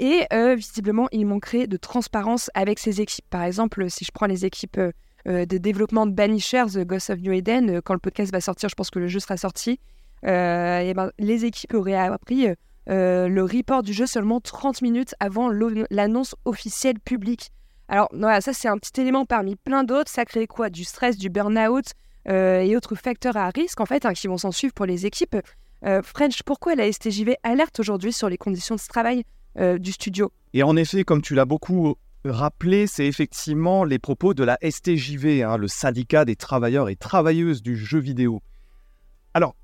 Et 0.00 0.26
euh, 0.32 0.56
visiblement, 0.56 1.06
il 1.12 1.26
manquerait 1.26 1.68
de 1.68 1.76
transparence 1.76 2.50
avec 2.54 2.80
ses 2.80 3.00
équipes. 3.00 3.26
Par 3.30 3.44
exemple, 3.44 3.88
si 3.88 4.04
je 4.04 4.10
prends 4.10 4.26
les 4.26 4.44
équipes 4.44 4.78
euh, 4.78 4.90
euh, 5.28 5.46
de 5.46 5.58
développement 5.58 6.06
de 6.06 6.12
Banishers, 6.12 6.66
The 6.72 6.84
Ghost 6.84 7.10
of 7.10 7.20
New 7.20 7.32
Eden, 7.32 7.80
quand 7.82 7.94
le 7.94 8.00
podcast 8.00 8.32
va 8.32 8.40
sortir, 8.40 8.68
je 8.68 8.74
pense 8.74 8.90
que 8.90 8.98
le 8.98 9.06
jeu 9.06 9.20
sera 9.20 9.36
sorti. 9.36 9.78
Ben, 10.22 11.10
les 11.18 11.44
équipes 11.44 11.74
auraient 11.74 11.94
appris 11.94 12.48
le 12.88 13.42
report 13.42 13.82
du 13.82 13.92
jeu 13.92 14.06
seulement 14.06 14.40
30 14.40 14.82
minutes 14.82 15.14
avant 15.20 15.50
l'annonce 15.90 16.34
officielle 16.44 16.98
publique. 16.98 17.50
Alors 17.88 18.08
voilà, 18.12 18.40
ça 18.40 18.52
c'est 18.52 18.66
un 18.66 18.78
petit 18.78 19.00
élément 19.00 19.24
parmi 19.24 19.54
plein 19.54 19.84
d'autres. 19.84 20.10
Ça 20.10 20.24
crée 20.24 20.48
quoi? 20.48 20.68
Du 20.68 20.82
stress, 20.82 21.16
du 21.16 21.28
burn-out 21.28 21.84
et 22.28 22.76
autres 22.76 22.96
facteurs 22.96 23.36
à 23.36 23.50
risque 23.50 23.80
en 23.80 23.86
fait 23.86 24.04
hein, 24.04 24.14
qui 24.14 24.26
vont 24.26 24.38
s'en 24.38 24.50
suivre 24.50 24.74
pour 24.74 24.86
les 24.86 25.06
équipes. 25.06 25.36
Euh, 25.84 26.02
French, 26.02 26.42
pourquoi 26.42 26.74
la 26.74 26.90
STJV 26.90 27.36
alerte 27.42 27.80
aujourd'hui 27.80 28.12
sur 28.12 28.28
les 28.28 28.38
conditions 28.38 28.76
de 28.76 28.80
travail 28.80 29.24
euh, 29.58 29.78
du 29.78 29.92
studio? 29.92 30.32
Et 30.52 30.62
en 30.62 30.76
effet, 30.76 31.04
comme 31.04 31.22
tu 31.22 31.34
l'as 31.34 31.44
beaucoup 31.44 31.96
rappelé, 32.24 32.86
c'est 32.86 33.06
effectivement 33.06 33.84
les 33.84 33.98
propos 33.98 34.34
de 34.34 34.44
la 34.44 34.58
STJV, 34.62 35.42
hein, 35.42 35.56
le 35.56 35.68
syndicat 35.68 36.24
des 36.24 36.36
travailleurs 36.36 36.88
et 36.88 36.96
travailleuses 36.96 37.62
du 37.62 37.76
jeu 37.76 37.98
vidéo. 37.98 38.42
Alors, 39.34 39.54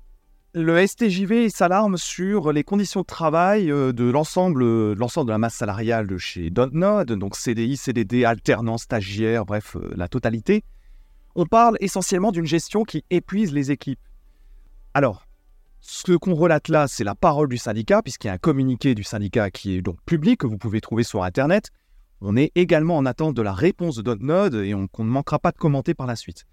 le 0.55 0.85
STJV 0.85 1.49
s'alarme 1.49 1.97
sur 1.97 2.51
les 2.51 2.63
conditions 2.63 3.01
de 3.01 3.07
travail 3.07 3.71
euh, 3.71 3.91
de 3.91 4.03
l'ensemble 4.03 4.61
euh, 4.61 4.95
de 4.95 5.29
la 5.29 5.39
masse 5.39 5.55
salariale 5.55 6.05
de 6.05 6.19
chez 6.19 6.51
Dontnod, 6.51 7.11
donc 7.11 7.35
CDI, 7.35 7.75
CDD, 7.75 8.23
alternance, 8.23 8.83
stagiaire, 8.83 9.45
bref, 9.45 9.75
euh, 9.75 9.91
la 9.95 10.07
totalité. 10.07 10.63
On 11.33 11.47
parle 11.47 11.75
essentiellement 11.79 12.31
d'une 12.31 12.45
gestion 12.45 12.83
qui 12.83 13.03
épuise 13.09 13.51
les 13.51 13.71
équipes. 13.71 13.99
Alors, 14.93 15.25
ce 15.85 16.13
qu'on 16.13 16.33
relate 16.33 16.69
là, 16.69 16.87
c'est 16.87 17.03
la 17.03 17.13
parole 17.13 17.49
du 17.49 17.57
syndicat, 17.57 18.01
puisqu'il 18.01 18.27
y 18.27 18.29
a 18.29 18.33
un 18.33 18.37
communiqué 18.37 18.95
du 18.95 19.03
syndicat 19.03 19.51
qui 19.51 19.75
est 19.75 19.81
donc 19.81 19.97
public, 20.05 20.39
que 20.39 20.47
vous 20.47 20.57
pouvez 20.57 20.79
trouver 20.79 21.03
sur 21.03 21.23
Internet. 21.23 21.71
On 22.21 22.37
est 22.37 22.53
également 22.55 22.95
en 22.95 23.05
attente 23.05 23.35
de 23.35 23.41
la 23.41 23.51
réponse 23.51 23.97
de 23.97 24.01
Dontnod 24.01 24.53
et 24.55 24.73
on, 24.73 24.87
qu'on 24.87 25.03
ne 25.03 25.09
manquera 25.09 25.39
pas 25.39 25.51
de 25.51 25.57
commenter 25.57 25.93
par 25.93 26.07
la 26.07 26.15
suite. 26.15 26.45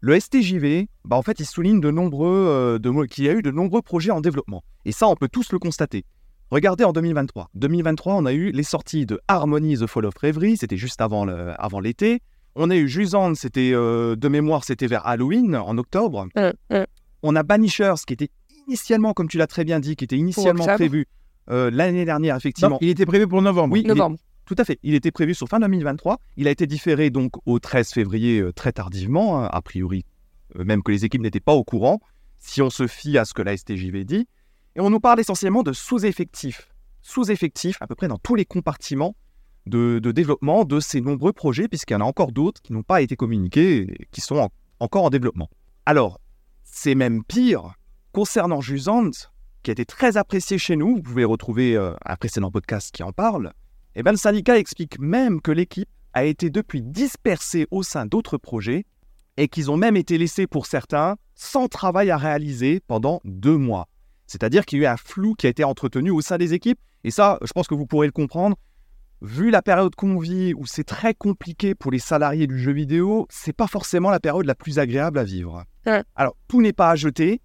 Le 0.00 0.20
STJV, 0.20 0.86
bah 1.04 1.16
en 1.16 1.22
fait, 1.22 1.40
il 1.40 1.44
souligne 1.46 1.80
de 1.80 1.90
nombreux, 1.90 2.46
euh, 2.48 2.78
de, 2.78 3.04
qu'il 3.06 3.24
y 3.24 3.28
a 3.28 3.32
eu 3.32 3.42
de 3.42 3.50
nombreux 3.50 3.82
projets 3.82 4.12
en 4.12 4.20
développement. 4.20 4.62
Et 4.84 4.92
ça, 4.92 5.08
on 5.08 5.16
peut 5.16 5.28
tous 5.28 5.50
le 5.50 5.58
constater. 5.58 6.04
Regardez 6.52 6.84
en 6.84 6.92
2023. 6.92 7.50
2023, 7.54 8.14
on 8.14 8.26
a 8.26 8.32
eu 8.32 8.52
les 8.52 8.62
sorties 8.62 9.06
de 9.06 9.20
Harmony 9.26 9.76
The 9.76 9.86
Fall 9.88 10.04
of 10.06 10.14
Reverie, 10.22 10.56
c'était 10.56 10.76
juste 10.76 11.00
avant, 11.00 11.24
le- 11.24 11.60
avant 11.60 11.80
l'été. 11.80 12.20
On 12.54 12.70
a 12.70 12.76
eu 12.76 12.86
Jusant, 12.88 13.34
c'était 13.34 13.72
euh, 13.74 14.14
de 14.14 14.28
mémoire, 14.28 14.62
c'était 14.62 14.86
vers 14.86 15.04
Halloween, 15.04 15.56
en 15.56 15.76
octobre. 15.78 16.28
On 17.22 17.34
a 17.36 17.42
Banishers, 17.42 17.94
qui 18.06 18.12
était 18.14 18.30
initialement, 18.68 19.12
comme 19.12 19.28
tu 19.28 19.38
l'as 19.38 19.46
très 19.46 19.64
bien 19.64 19.80
dit, 19.80 19.96
qui 19.96 20.04
était 20.04 20.16
initialement 20.16 20.64
prévu 20.76 21.06
euh, 21.50 21.70
l'année 21.72 22.04
dernière, 22.04 22.36
effectivement. 22.36 22.70
Non, 22.70 22.78
il 22.80 22.88
était 22.88 23.06
prévu 23.06 23.26
pour 23.28 23.40
novembre. 23.42 23.72
Oui, 23.74 23.80
est- 23.84 23.88
Novembre. 23.88 24.18
tout 24.44 24.56
à 24.58 24.64
fait. 24.64 24.78
Il 24.82 24.94
était 24.94 25.10
prévu 25.12 25.34
sur 25.34 25.48
fin 25.48 25.60
2023. 25.60 26.18
Il 26.36 26.48
a 26.48 26.50
été 26.50 26.66
différé 26.66 27.10
donc 27.10 27.32
au 27.46 27.58
13 27.58 27.90
février 27.90 28.40
euh, 28.40 28.52
très 28.52 28.72
tardivement, 28.72 29.40
hein, 29.42 29.48
a 29.52 29.62
priori, 29.62 30.04
euh, 30.58 30.64
même 30.64 30.82
que 30.82 30.90
les 30.92 31.04
équipes 31.04 31.22
n'étaient 31.22 31.40
pas 31.40 31.54
au 31.54 31.62
courant, 31.64 32.00
si 32.38 32.60
on 32.62 32.70
se 32.70 32.86
fie 32.86 33.16
à 33.18 33.24
ce 33.24 33.32
que 33.34 33.42
la 33.42 33.56
STJV 33.56 34.04
dit. 34.04 34.26
Et 34.74 34.80
on 34.80 34.90
nous 34.90 35.00
parle 35.00 35.20
essentiellement 35.20 35.62
de 35.62 35.72
sous-effectifs. 35.72 36.68
Sous-effectifs 37.02 37.76
à 37.80 37.86
peu 37.86 37.94
près 37.94 38.08
dans 38.08 38.18
tous 38.18 38.34
les 38.34 38.44
compartiments 38.44 39.14
de, 39.66 40.00
de 40.00 40.12
développement 40.12 40.64
de 40.64 40.80
ces 40.80 41.00
nombreux 41.00 41.32
projets, 41.32 41.68
puisqu'il 41.68 41.94
y 41.94 41.96
en 41.96 42.00
a 42.00 42.04
encore 42.04 42.32
d'autres 42.32 42.60
qui 42.60 42.72
n'ont 42.72 42.82
pas 42.82 43.00
été 43.00 43.16
communiqués 43.16 43.78
et 44.02 44.06
qui 44.10 44.20
sont 44.20 44.36
en- 44.36 44.50
encore 44.80 45.04
en 45.04 45.10
développement. 45.10 45.48
Alors, 45.86 46.20
c'est 46.76 46.94
même 46.94 47.24
pire 47.24 47.72
concernant 48.12 48.60
Jusant, 48.60 49.10
qui 49.62 49.70
a 49.70 49.72
été 49.72 49.86
très 49.86 50.18
apprécié 50.18 50.58
chez 50.58 50.76
nous. 50.76 50.96
Vous 50.96 51.02
pouvez 51.02 51.24
retrouver 51.24 51.74
euh, 51.74 51.94
un 52.04 52.16
précédent 52.16 52.50
podcast 52.50 52.94
qui 52.94 53.02
en 53.02 53.12
parle. 53.12 53.54
Eh 53.94 54.02
ben, 54.02 54.10
le 54.10 54.18
syndicat 54.18 54.58
explique 54.58 54.98
même 54.98 55.40
que 55.40 55.50
l'équipe 55.50 55.88
a 56.12 56.24
été 56.24 56.50
depuis 56.50 56.82
dispersée 56.82 57.66
au 57.70 57.82
sein 57.82 58.04
d'autres 58.04 58.36
projets 58.36 58.84
et 59.38 59.48
qu'ils 59.48 59.70
ont 59.70 59.78
même 59.78 59.96
été 59.96 60.18
laissés 60.18 60.46
pour 60.46 60.66
certains 60.66 61.16
sans 61.34 61.66
travail 61.66 62.10
à 62.10 62.18
réaliser 62.18 62.80
pendant 62.86 63.22
deux 63.24 63.56
mois. 63.56 63.88
C'est-à-dire 64.26 64.66
qu'il 64.66 64.78
y 64.78 64.82
a 64.82 64.90
eu 64.90 64.92
un 64.92 64.98
flou 64.98 65.34
qui 65.34 65.46
a 65.46 65.50
été 65.50 65.64
entretenu 65.64 66.10
au 66.10 66.20
sein 66.20 66.36
des 66.36 66.52
équipes. 66.52 66.78
Et 67.04 67.10
ça, 67.10 67.38
je 67.42 67.52
pense 67.52 67.68
que 67.68 67.74
vous 67.74 67.86
pourrez 67.86 68.06
le 68.06 68.12
comprendre. 68.12 68.56
Vu 69.22 69.50
la 69.50 69.62
période 69.62 69.94
qu'on 69.94 70.18
vit 70.18 70.52
où 70.54 70.66
c'est 70.66 70.84
très 70.84 71.14
compliqué 71.14 71.74
pour 71.74 71.90
les 71.90 71.98
salariés 71.98 72.46
du 72.46 72.58
jeu 72.58 72.72
vidéo, 72.72 73.26
c'est 73.30 73.54
pas 73.54 73.66
forcément 73.66 74.10
la 74.10 74.20
période 74.20 74.44
la 74.44 74.54
plus 74.54 74.78
agréable 74.78 75.18
à 75.18 75.24
vivre. 75.24 75.64
Ouais. 75.86 76.02
Alors, 76.14 76.36
tout 76.48 76.60
n'est 76.60 76.74
pas 76.74 76.90
à 76.90 76.96
jeter. 76.96 77.40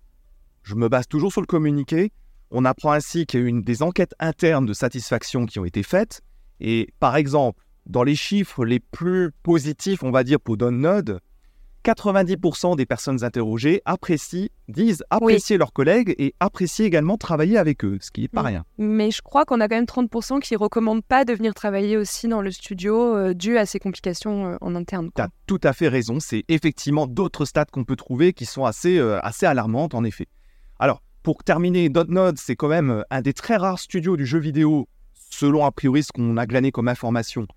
Je 0.64 0.76
me 0.76 0.90
base 0.90 1.08
toujours 1.08 1.32
sur 1.32 1.42
le 1.42 1.48
communiqué. 1.48 2.12
On 2.52 2.66
apprend 2.66 2.92
ainsi 2.92 3.26
qu'il 3.26 3.40
y 3.40 3.44
a 3.44 3.46
eu 3.46 3.50
une, 3.50 3.62
des 3.62 3.84
enquêtes 3.84 4.14
internes 4.20 4.66
de 4.66 4.74
satisfaction 4.74 5.46
qui 5.46 5.60
ont 5.60 5.66
été 5.66 5.82
faites. 5.82 6.22
Et 6.60 6.90
par 7.00 7.16
exemple, 7.16 7.64
dans 7.86 8.04
les 8.04 8.16
chiffres 8.16 8.66
les 8.66 8.80
plus 8.80 9.32
positifs, 9.44 10.04
on 10.04 10.12
va 10.12 10.24
dire 10.24 10.40
pour 10.40 10.58
Download, 10.58 11.20
90% 11.84 12.76
des 12.76 12.86
personnes 12.86 13.24
interrogées 13.24 13.82
apprécient, 13.86 14.48
disent 14.68 15.04
apprécier 15.10 15.58
leurs 15.58 15.74
collègues 15.74 16.16
et 16.18 16.34
apprécient 16.40 16.86
également 16.86 17.18
travailler 17.18 17.58
avec 17.58 17.84
eux, 17.84 17.98
ce 18.02 18.12
qui 18.12 18.22
n'est 18.22 18.28
pas 18.28 18.44
Mm. 18.44 18.46
rien. 18.46 18.66
Mais 18.78 19.12
je 19.12 19.22
crois 19.22 19.46
qu'on 19.46 19.60
a 19.60 19.68
quand 19.68 19.76
même 19.76 19.86
30% 19.86 20.40
qui 20.40 20.56
recommandent 20.56 21.04
pas 21.04 21.26
de 21.26 21.34
venir 21.34 21.54
travailler 21.54 21.98
aussi 21.98 22.28
dans 22.28 22.42
le 22.42 22.52
studio 22.52 23.16
euh, 23.16 23.34
dû 23.34 23.58
à 23.58 23.66
ces 23.66 23.80
complications 23.80 24.48
euh, 24.54 24.58
en 24.62 24.76
interne. 24.76 25.10
Tu 25.16 25.22
as 25.22 25.30
tout 25.48 25.60
à 25.64 25.74
fait 25.74 25.88
raison, 25.88 26.20
c'est 26.20 26.44
effectivement 26.48 27.08
d'autres 27.08 27.46
stats 27.46 27.66
qu'on 27.66 27.84
peut 27.84 27.96
trouver 27.96 28.34
qui 28.34 28.46
sont 28.46 28.66
assez, 28.66 28.98
euh, 28.98 29.20
assez 29.22 29.46
alarmantes 29.46 29.94
en 29.96 30.04
effet. 30.04 30.28
Alors, 30.80 31.02
pour 31.24 31.44
terminer, 31.44 31.90
Dotnode, 31.90 32.38
c'est 32.38 32.56
quand 32.56 32.68
même 32.68 33.04
un 33.10 33.22
des 33.22 33.34
très 33.34 33.58
rares 33.58 33.80
studios 33.80 34.18
du 34.18 34.26
jeu 34.26 34.40
vidéo, 34.40 34.88
selon 35.30 35.66
a 35.66 35.72
priori 35.72 36.04
ce 36.04 36.12
qu'on 36.12 36.36
a 36.38 36.46
glané 36.46 36.72
comme 36.72 36.88
information, 36.88 37.48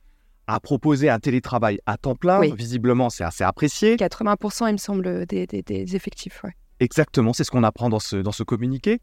à 0.47 0.61
proposer 0.61 1.09
un 1.11 1.19
télétravail 1.19 1.79
à 1.87 1.97
temps 1.97 2.15
plein. 2.15 2.41
Oui. 2.41 2.53
Visiblement, 2.57 3.11
c'est 3.11 3.25
assez 3.25 3.45
apprécié. 3.45 3.97
80% 3.97 4.69
il 4.69 4.73
me 4.73 4.77
semble 4.79 5.27
des, 5.27 5.47
des- 5.47 5.63
des 5.63 5.97
effectifs. 5.97 6.43
ouais. 6.45 6.53
Exactement, 6.81 7.33
c'est 7.33 7.45
ce 7.45 7.51
qu'on 7.51 7.63
apprend 7.63 7.89
dans 7.89 8.01
ce, 8.01 8.17
dans 8.17 8.33
ce 8.33 8.43
communiqué. 8.43 9.01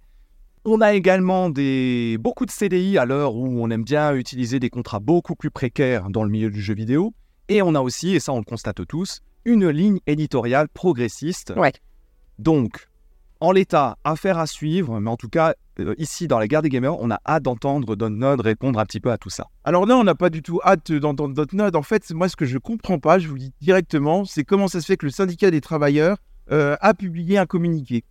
On 0.65 0.81
a 0.81 0.93
également 0.93 1.49
des, 1.49 2.17
beaucoup 2.19 2.45
de 2.45 2.51
CDI 2.51 2.97
à 2.99 3.05
l'heure 3.05 3.33
où 3.35 3.47
on 3.63 3.69
aime 3.71 3.83
bien 3.83 4.13
utiliser 4.13 4.59
des 4.59 4.69
contrats 4.69 4.99
beaucoup 4.99 5.35
plus 5.35 5.49
précaires 5.49 6.09
dans 6.09 6.23
le 6.23 6.29
milieu 6.29 6.51
du 6.51 6.61
jeu 6.61 6.75
vidéo. 6.75 7.13
Et 7.49 7.61
on 7.63 7.73
a 7.73 7.79
aussi, 7.81 8.13
et 8.13 8.19
ça 8.19 8.31
on 8.33 8.37
le 8.37 8.43
constate 8.43 8.85
tous, 8.85 9.21
une 9.45 9.67
ligne 9.69 9.99
éditoriale 10.05 10.67
progressiste. 10.69 11.53
Ouais. 11.57 11.71
Donc, 12.37 12.87
en 13.41 13.51
l'état, 13.51 13.97
affaire 14.03 14.37
à 14.37 14.47
suivre, 14.47 14.99
mais 14.99 15.09
en 15.09 15.17
tout 15.17 15.27
cas, 15.27 15.55
euh, 15.79 15.95
ici 15.97 16.27
dans 16.27 16.39
la 16.39 16.47
guerre 16.47 16.61
des 16.61 16.69
gamers, 16.69 16.97
on 16.99 17.09
a 17.11 17.19
hâte 17.27 17.43
d'entendre 17.43 17.95
Node 18.07 18.41
répondre 18.41 18.79
un 18.79 18.85
petit 18.85 18.99
peu 18.99 19.11
à 19.11 19.17
tout 19.17 19.29
ça. 19.29 19.47
Alors 19.63 19.85
là, 19.85 19.97
on 19.97 20.03
n'a 20.03 20.15
pas 20.15 20.29
du 20.29 20.41
tout 20.41 20.59
hâte 20.63 20.91
d'entendre 20.91 21.33
Dotnode. 21.33 21.75
En 21.75 21.81
fait, 21.81 22.09
moi, 22.11 22.29
ce 22.29 22.35
que 22.35 22.45
je 22.45 22.57
comprends 22.59 22.99
pas, 22.99 23.19
je 23.19 23.27
vous 23.27 23.33
le 23.33 23.39
dis 23.39 23.53
directement, 23.59 24.23
c'est 24.25 24.43
comment 24.43 24.67
ça 24.67 24.79
se 24.79 24.85
fait 24.85 24.95
que 24.97 25.05
le 25.05 25.11
syndicat 25.11 25.49
des 25.51 25.59
travailleurs 25.59 26.17
euh, 26.51 26.75
a 26.81 26.93
publié 26.93 27.37
un 27.37 27.45
communiqué. 27.45 28.03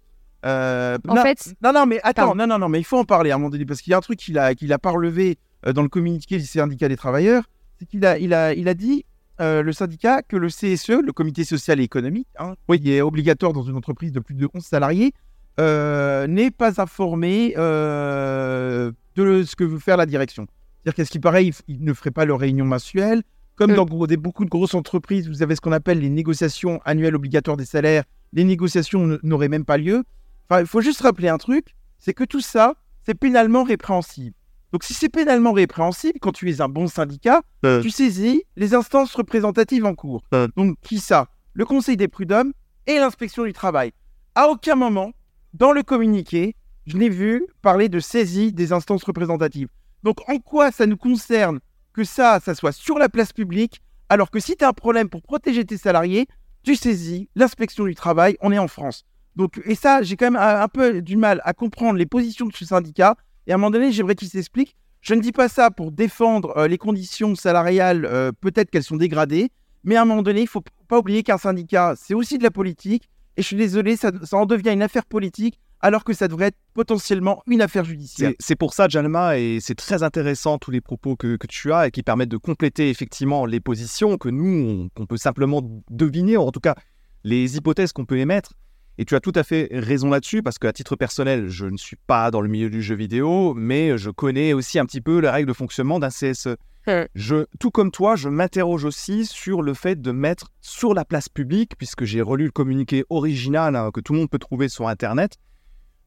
Euh, 0.44 0.98
En 1.06 1.14
non, 1.14 1.22
fait, 1.22 1.54
non, 1.62 1.72
non, 1.72 1.86
mais 1.86 2.00
attends, 2.02 2.26
Pardon. 2.28 2.34
non, 2.34 2.46
non, 2.46 2.58
non, 2.58 2.68
mais 2.68 2.80
il 2.80 2.84
faut 2.84 2.98
en 2.98 3.04
parler 3.04 3.30
à 3.30 3.34
un 3.36 3.38
moment 3.38 3.50
donné 3.50 3.64
parce 3.66 3.82
qu'il 3.82 3.90
y 3.92 3.94
a 3.94 3.98
un 3.98 4.00
truc 4.00 4.18
qu'il 4.18 4.38
a, 4.38 4.54
qu'il 4.54 4.72
a 4.72 4.78
pas 4.78 4.90
relevé 4.90 5.38
euh, 5.66 5.72
dans 5.72 5.82
le 5.82 5.88
communiqué 5.88 6.38
du 6.38 6.44
syndicat 6.46 6.88
des 6.88 6.96
travailleurs, 6.96 7.44
c'est 7.78 7.86
qu'il 7.86 8.04
a, 8.04 8.18
il 8.18 8.34
a, 8.34 8.52
il 8.54 8.66
a 8.68 8.74
dit 8.74 9.04
euh, 9.40 9.62
le 9.62 9.72
syndicat 9.72 10.22
que 10.22 10.36
le 10.36 10.48
CSE, 10.48 11.00
le 11.02 11.12
comité 11.12 11.44
social 11.44 11.80
et 11.80 11.82
économique, 11.82 12.28
hein, 12.38 12.54
oui, 12.68 12.80
qui 12.80 12.92
est 12.92 13.00
obligatoire 13.00 13.52
dans 13.52 13.62
une 13.62 13.76
entreprise 13.76 14.12
de 14.12 14.20
plus 14.20 14.34
de 14.34 14.48
11 14.54 14.62
salariés, 14.62 15.12
euh, 15.58 16.26
n'est 16.26 16.50
pas 16.50 16.80
informé 16.80 17.54
euh, 17.56 18.92
de 19.16 19.42
ce 19.44 19.56
que 19.56 19.64
veut 19.64 19.78
faire 19.78 19.96
la 19.96 20.06
direction. 20.06 20.46
C'est-à-dire 20.82 20.94
qu'à 20.94 21.04
ce 21.04 21.10
qui 21.10 21.20
paraît, 21.20 21.46
ils, 21.46 21.54
ils 21.68 21.84
ne 21.84 21.92
feraient 21.92 22.10
pas 22.10 22.24
leur 22.24 22.38
réunion 22.40 22.64
mensuelle. 22.64 23.22
Comme 23.60 23.72
Mm. 23.72 23.74
dans 23.74 24.06
des, 24.06 24.16
beaucoup 24.16 24.46
de 24.46 24.50
grosses 24.50 24.74
entreprises, 24.74 25.28
vous 25.28 25.42
avez 25.42 25.54
ce 25.54 25.60
qu'on 25.60 25.72
appelle 25.72 26.00
les 26.00 26.08
négociations 26.08 26.80
annuelles 26.86 27.14
obligatoires 27.14 27.58
des 27.58 27.66
salaires. 27.66 28.04
Les 28.32 28.44
négociations 28.44 29.18
n'auraient 29.22 29.48
même 29.48 29.66
pas 29.66 29.76
lieu. 29.76 30.02
Enfin, 30.48 30.62
il 30.62 30.66
faut 30.66 30.80
juste 30.80 31.02
rappeler 31.02 31.28
un 31.28 31.36
truc, 31.36 31.74
c'est 31.98 32.14
que 32.14 32.24
tout 32.24 32.40
ça, 32.40 32.74
c'est 33.04 33.14
pénalement 33.14 33.62
répréhensible. 33.62 34.34
Donc 34.72 34.84
si 34.84 34.94
c'est 34.94 35.08
pénalement 35.08 35.52
répréhensible, 35.52 36.18
quand 36.20 36.32
tu 36.32 36.48
es 36.50 36.60
un 36.60 36.68
bon 36.68 36.86
syndicat, 36.86 37.42
Euh. 37.64 37.82
tu 37.82 37.90
saisis 37.90 38.44
les 38.56 38.74
instances 38.74 39.14
représentatives 39.14 39.84
en 39.84 39.94
cours. 39.94 40.22
Euh. 40.34 40.48
Donc 40.56 40.76
qui 40.82 40.98
ça? 40.98 41.28
Le 41.54 41.64
Conseil 41.64 41.96
des 41.96 42.08
prud'hommes 42.08 42.52
et 42.86 42.96
l'inspection 42.98 43.44
du 43.44 43.52
travail. 43.52 43.92
À 44.34 44.48
aucun 44.48 44.76
moment, 44.76 45.10
dans 45.54 45.72
le 45.72 45.82
communiqué, 45.82 46.54
je 46.86 46.96
n'ai 46.96 47.08
vu 47.08 47.44
parler 47.62 47.88
de 47.88 47.98
saisie 48.00 48.52
des 48.52 48.72
instances 48.72 49.02
représentatives. 49.02 49.68
Donc 50.02 50.28
en 50.28 50.38
quoi 50.38 50.70
ça 50.70 50.86
nous 50.86 50.96
concerne 50.96 51.58
que 51.92 52.04
ça, 52.04 52.38
ça 52.40 52.54
soit 52.54 52.72
sur 52.72 52.98
la 52.98 53.08
place 53.08 53.32
publique, 53.32 53.80
alors 54.08 54.30
que 54.30 54.38
si 54.40 54.56
tu 54.56 54.64
as 54.64 54.68
un 54.68 54.72
problème 54.72 55.08
pour 55.08 55.22
protéger 55.22 55.64
tes 55.64 55.76
salariés, 55.76 56.26
tu 56.62 56.76
saisis 56.76 57.28
l'inspection 57.34 57.84
du 57.84 57.94
travail, 57.94 58.36
on 58.40 58.52
est 58.52 58.58
en 58.58 58.68
France. 58.68 59.04
Donc, 59.36 59.60
et 59.64 59.74
ça, 59.74 60.02
j'ai 60.02 60.16
quand 60.16 60.26
même 60.26 60.36
un, 60.36 60.60
un 60.60 60.68
peu 60.68 61.02
du 61.02 61.16
mal 61.16 61.40
à 61.44 61.52
comprendre 61.52 61.98
les 61.98 62.06
positions 62.06 62.46
de 62.46 62.52
ce 62.54 62.64
syndicat. 62.64 63.16
Et 63.50 63.52
à 63.52 63.56
un 63.56 63.58
moment 63.58 63.72
donné, 63.72 63.90
j'aimerais 63.90 64.14
qu'il 64.14 64.28
s'explique. 64.28 64.76
Je 65.00 65.12
ne 65.12 65.20
dis 65.20 65.32
pas 65.32 65.48
ça 65.48 65.72
pour 65.72 65.90
défendre 65.90 66.56
euh, 66.56 66.68
les 66.68 66.78
conditions 66.78 67.34
salariales, 67.34 68.04
euh, 68.04 68.30
peut-être 68.40 68.70
qu'elles 68.70 68.84
sont 68.84 68.94
dégradées, 68.96 69.50
mais 69.82 69.96
à 69.96 70.02
un 70.02 70.04
moment 70.04 70.22
donné, 70.22 70.42
il 70.42 70.46
faut 70.46 70.60
p- 70.60 70.70
pas 70.86 71.00
oublier 71.00 71.24
qu'un 71.24 71.36
syndicat, 71.36 71.94
c'est 71.96 72.14
aussi 72.14 72.38
de 72.38 72.44
la 72.44 72.52
politique. 72.52 73.08
Et 73.36 73.42
je 73.42 73.46
suis 73.48 73.56
désolé, 73.56 73.96
ça, 73.96 74.12
en 74.30 74.46
devient 74.46 74.70
une 74.70 74.82
affaire 74.82 75.04
politique, 75.04 75.58
alors 75.80 76.04
que 76.04 76.12
ça 76.12 76.28
devrait 76.28 76.46
être 76.46 76.58
potentiellement 76.74 77.42
une 77.48 77.60
affaire 77.60 77.84
judiciaire. 77.84 78.30
C'est 78.38 78.54
pour 78.54 78.72
ça, 78.72 78.86
Jalma, 78.86 79.36
et 79.36 79.58
c'est 79.60 79.74
très 79.74 80.04
intéressant 80.04 80.58
tous 80.58 80.70
les 80.70 80.80
propos 80.80 81.16
que, 81.16 81.36
tu 81.48 81.72
as 81.72 81.88
et 81.88 81.90
qui 81.90 82.04
permettent 82.04 82.28
de 82.28 82.36
compléter 82.36 82.88
effectivement 82.88 83.46
les 83.46 83.58
positions 83.58 84.16
que 84.16 84.28
nous, 84.28 84.68
on, 84.68 84.88
qu'on 84.90 85.06
peut 85.06 85.16
simplement 85.16 85.60
deviner, 85.90 86.36
ou 86.36 86.42
en 86.42 86.52
tout 86.52 86.60
cas 86.60 86.76
les 87.24 87.56
hypothèses 87.56 87.92
qu'on 87.92 88.04
peut 88.04 88.18
émettre. 88.18 88.52
Et 89.00 89.06
tu 89.06 89.14
as 89.14 89.20
tout 89.20 89.32
à 89.34 89.44
fait 89.44 89.70
raison 89.72 90.10
là-dessus, 90.10 90.42
parce 90.42 90.58
qu'à 90.58 90.74
titre 90.74 90.94
personnel, 90.94 91.48
je 91.48 91.64
ne 91.64 91.78
suis 91.78 91.96
pas 91.96 92.30
dans 92.30 92.42
le 92.42 92.50
milieu 92.50 92.68
du 92.68 92.82
jeu 92.82 92.94
vidéo, 92.94 93.54
mais 93.54 93.96
je 93.96 94.10
connais 94.10 94.52
aussi 94.52 94.78
un 94.78 94.84
petit 94.84 95.00
peu 95.00 95.20
les 95.20 95.30
règles 95.30 95.48
de 95.48 95.54
fonctionnement 95.54 95.98
d'un 95.98 96.10
CSE. 96.10 96.58
Hmm. 96.86 97.04
Je, 97.14 97.46
tout 97.58 97.70
comme 97.70 97.92
toi, 97.92 98.14
je 98.14 98.28
m'interroge 98.28 98.84
aussi 98.84 99.24
sur 99.24 99.62
le 99.62 99.72
fait 99.72 100.02
de 100.02 100.12
mettre 100.12 100.52
sur 100.60 100.92
la 100.92 101.06
place 101.06 101.30
publique, 101.30 101.78
puisque 101.78 102.04
j'ai 102.04 102.20
relu 102.20 102.44
le 102.44 102.50
communiqué 102.50 103.04
original 103.08 103.74
hein, 103.74 103.90
que 103.90 104.00
tout 104.00 104.12
le 104.12 104.18
monde 104.18 104.28
peut 104.28 104.38
trouver 104.38 104.68
sur 104.68 104.86
Internet. 104.86 105.38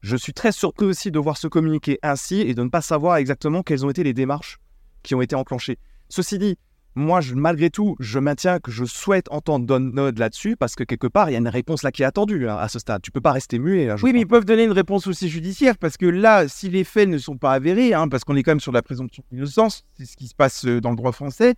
Je 0.00 0.16
suis 0.16 0.32
très 0.32 0.52
surpris 0.52 0.86
aussi 0.86 1.10
de 1.10 1.18
voir 1.18 1.36
ce 1.36 1.48
communiqué 1.48 1.98
ainsi 2.04 2.42
et 2.42 2.54
de 2.54 2.62
ne 2.62 2.68
pas 2.68 2.80
savoir 2.80 3.16
exactement 3.16 3.64
quelles 3.64 3.84
ont 3.84 3.90
été 3.90 4.04
les 4.04 4.14
démarches 4.14 4.60
qui 5.02 5.16
ont 5.16 5.20
été 5.20 5.34
enclenchées. 5.34 5.78
Ceci 6.10 6.38
dit, 6.38 6.58
moi, 6.96 7.20
je- 7.20 7.34
malgré 7.34 7.70
tout, 7.70 7.96
je 7.98 8.18
maintiens 8.18 8.60
que 8.60 8.70
je 8.70 8.84
souhaite 8.84 9.26
entendre 9.30 9.66
Don 9.66 9.80
Node 9.80 10.18
là-dessus 10.18 10.56
parce 10.56 10.74
que 10.76 10.84
quelque 10.84 11.06
part, 11.08 11.28
il 11.28 11.32
y 11.32 11.36
a 11.36 11.38
une 11.38 11.48
réponse 11.48 11.82
là 11.82 11.90
qui 11.90 12.02
est 12.02 12.06
attendue 12.06 12.48
hein, 12.48 12.56
à 12.56 12.68
ce 12.68 12.78
stade. 12.78 13.02
Tu 13.02 13.10
peux 13.10 13.20
pas 13.20 13.32
rester 13.32 13.58
muet. 13.58 13.90
hein, 13.90 13.96
Oui, 14.02 14.12
mais 14.12 14.20
ils 14.20 14.26
peuvent 14.26 14.44
donner 14.44 14.64
une 14.64 14.72
réponse 14.72 15.06
aussi 15.06 15.28
judiciaire, 15.28 15.76
parce 15.76 15.96
que 15.96 16.06
là, 16.06 16.46
si 16.48 16.68
les 16.68 16.84
faits 16.84 17.08
ne 17.08 17.18
sont 17.18 17.36
pas 17.36 17.52
avérés, 17.52 17.94
hein, 17.94 18.08
parce 18.08 18.22
qu'on 18.24 18.36
est 18.36 18.42
quand 18.42 18.52
même 18.52 18.60
sur 18.60 18.72
la 18.72 18.82
présomption 18.82 19.24
d'innocence, 19.32 19.84
c'est 19.98 20.04
ce 20.04 20.16
qui 20.16 20.28
se 20.28 20.34
passe 20.34 20.64
euh, 20.66 20.80
dans 20.80 20.90
le 20.90 20.96
droit 20.96 21.12
français, 21.12 21.54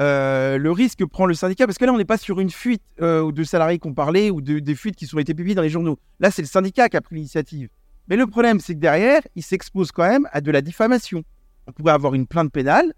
euh, 0.00 0.58
le 0.58 0.70
risque 0.70 1.04
prend 1.04 1.26
le 1.26 1.34
syndicat, 1.34 1.66
parce 1.66 1.76
que 1.76 1.84
là, 1.84 1.92
on 1.92 1.98
n'est 1.98 2.04
pas 2.04 2.18
sur 2.18 2.40
une 2.40 2.50
fuite 2.50 2.82
euh, 3.02 3.30
de 3.32 3.44
salariés 3.44 3.78
qu'on 3.78 3.94
parlait, 3.94 4.30
ou 4.30 4.40
de, 4.40 4.58
des 4.58 4.74
fuites 4.74 4.96
qui 4.96 5.06
sont 5.06 5.18
été 5.18 5.34
publiées 5.34 5.54
dans 5.56 5.62
les 5.62 5.68
journaux. 5.68 5.98
Là, 6.20 6.30
c'est 6.30 6.42
le 6.42 6.48
syndicat 6.48 6.88
qui 6.88 6.96
a 6.96 7.00
pris 7.00 7.16
l'initiative. 7.16 7.68
Mais 8.08 8.16
le 8.16 8.26
problème, 8.26 8.58
c'est 8.60 8.74
que 8.74 8.80
derrière, 8.80 9.20
il 9.36 9.42
s'expose 9.42 9.92
quand 9.92 10.08
même 10.08 10.26
à 10.32 10.40
de 10.40 10.50
la 10.50 10.62
diffamation. 10.62 11.24
On 11.66 11.72
pourrait 11.72 11.92
avoir 11.92 12.14
une 12.14 12.26
plainte 12.26 12.50
pénale 12.52 12.94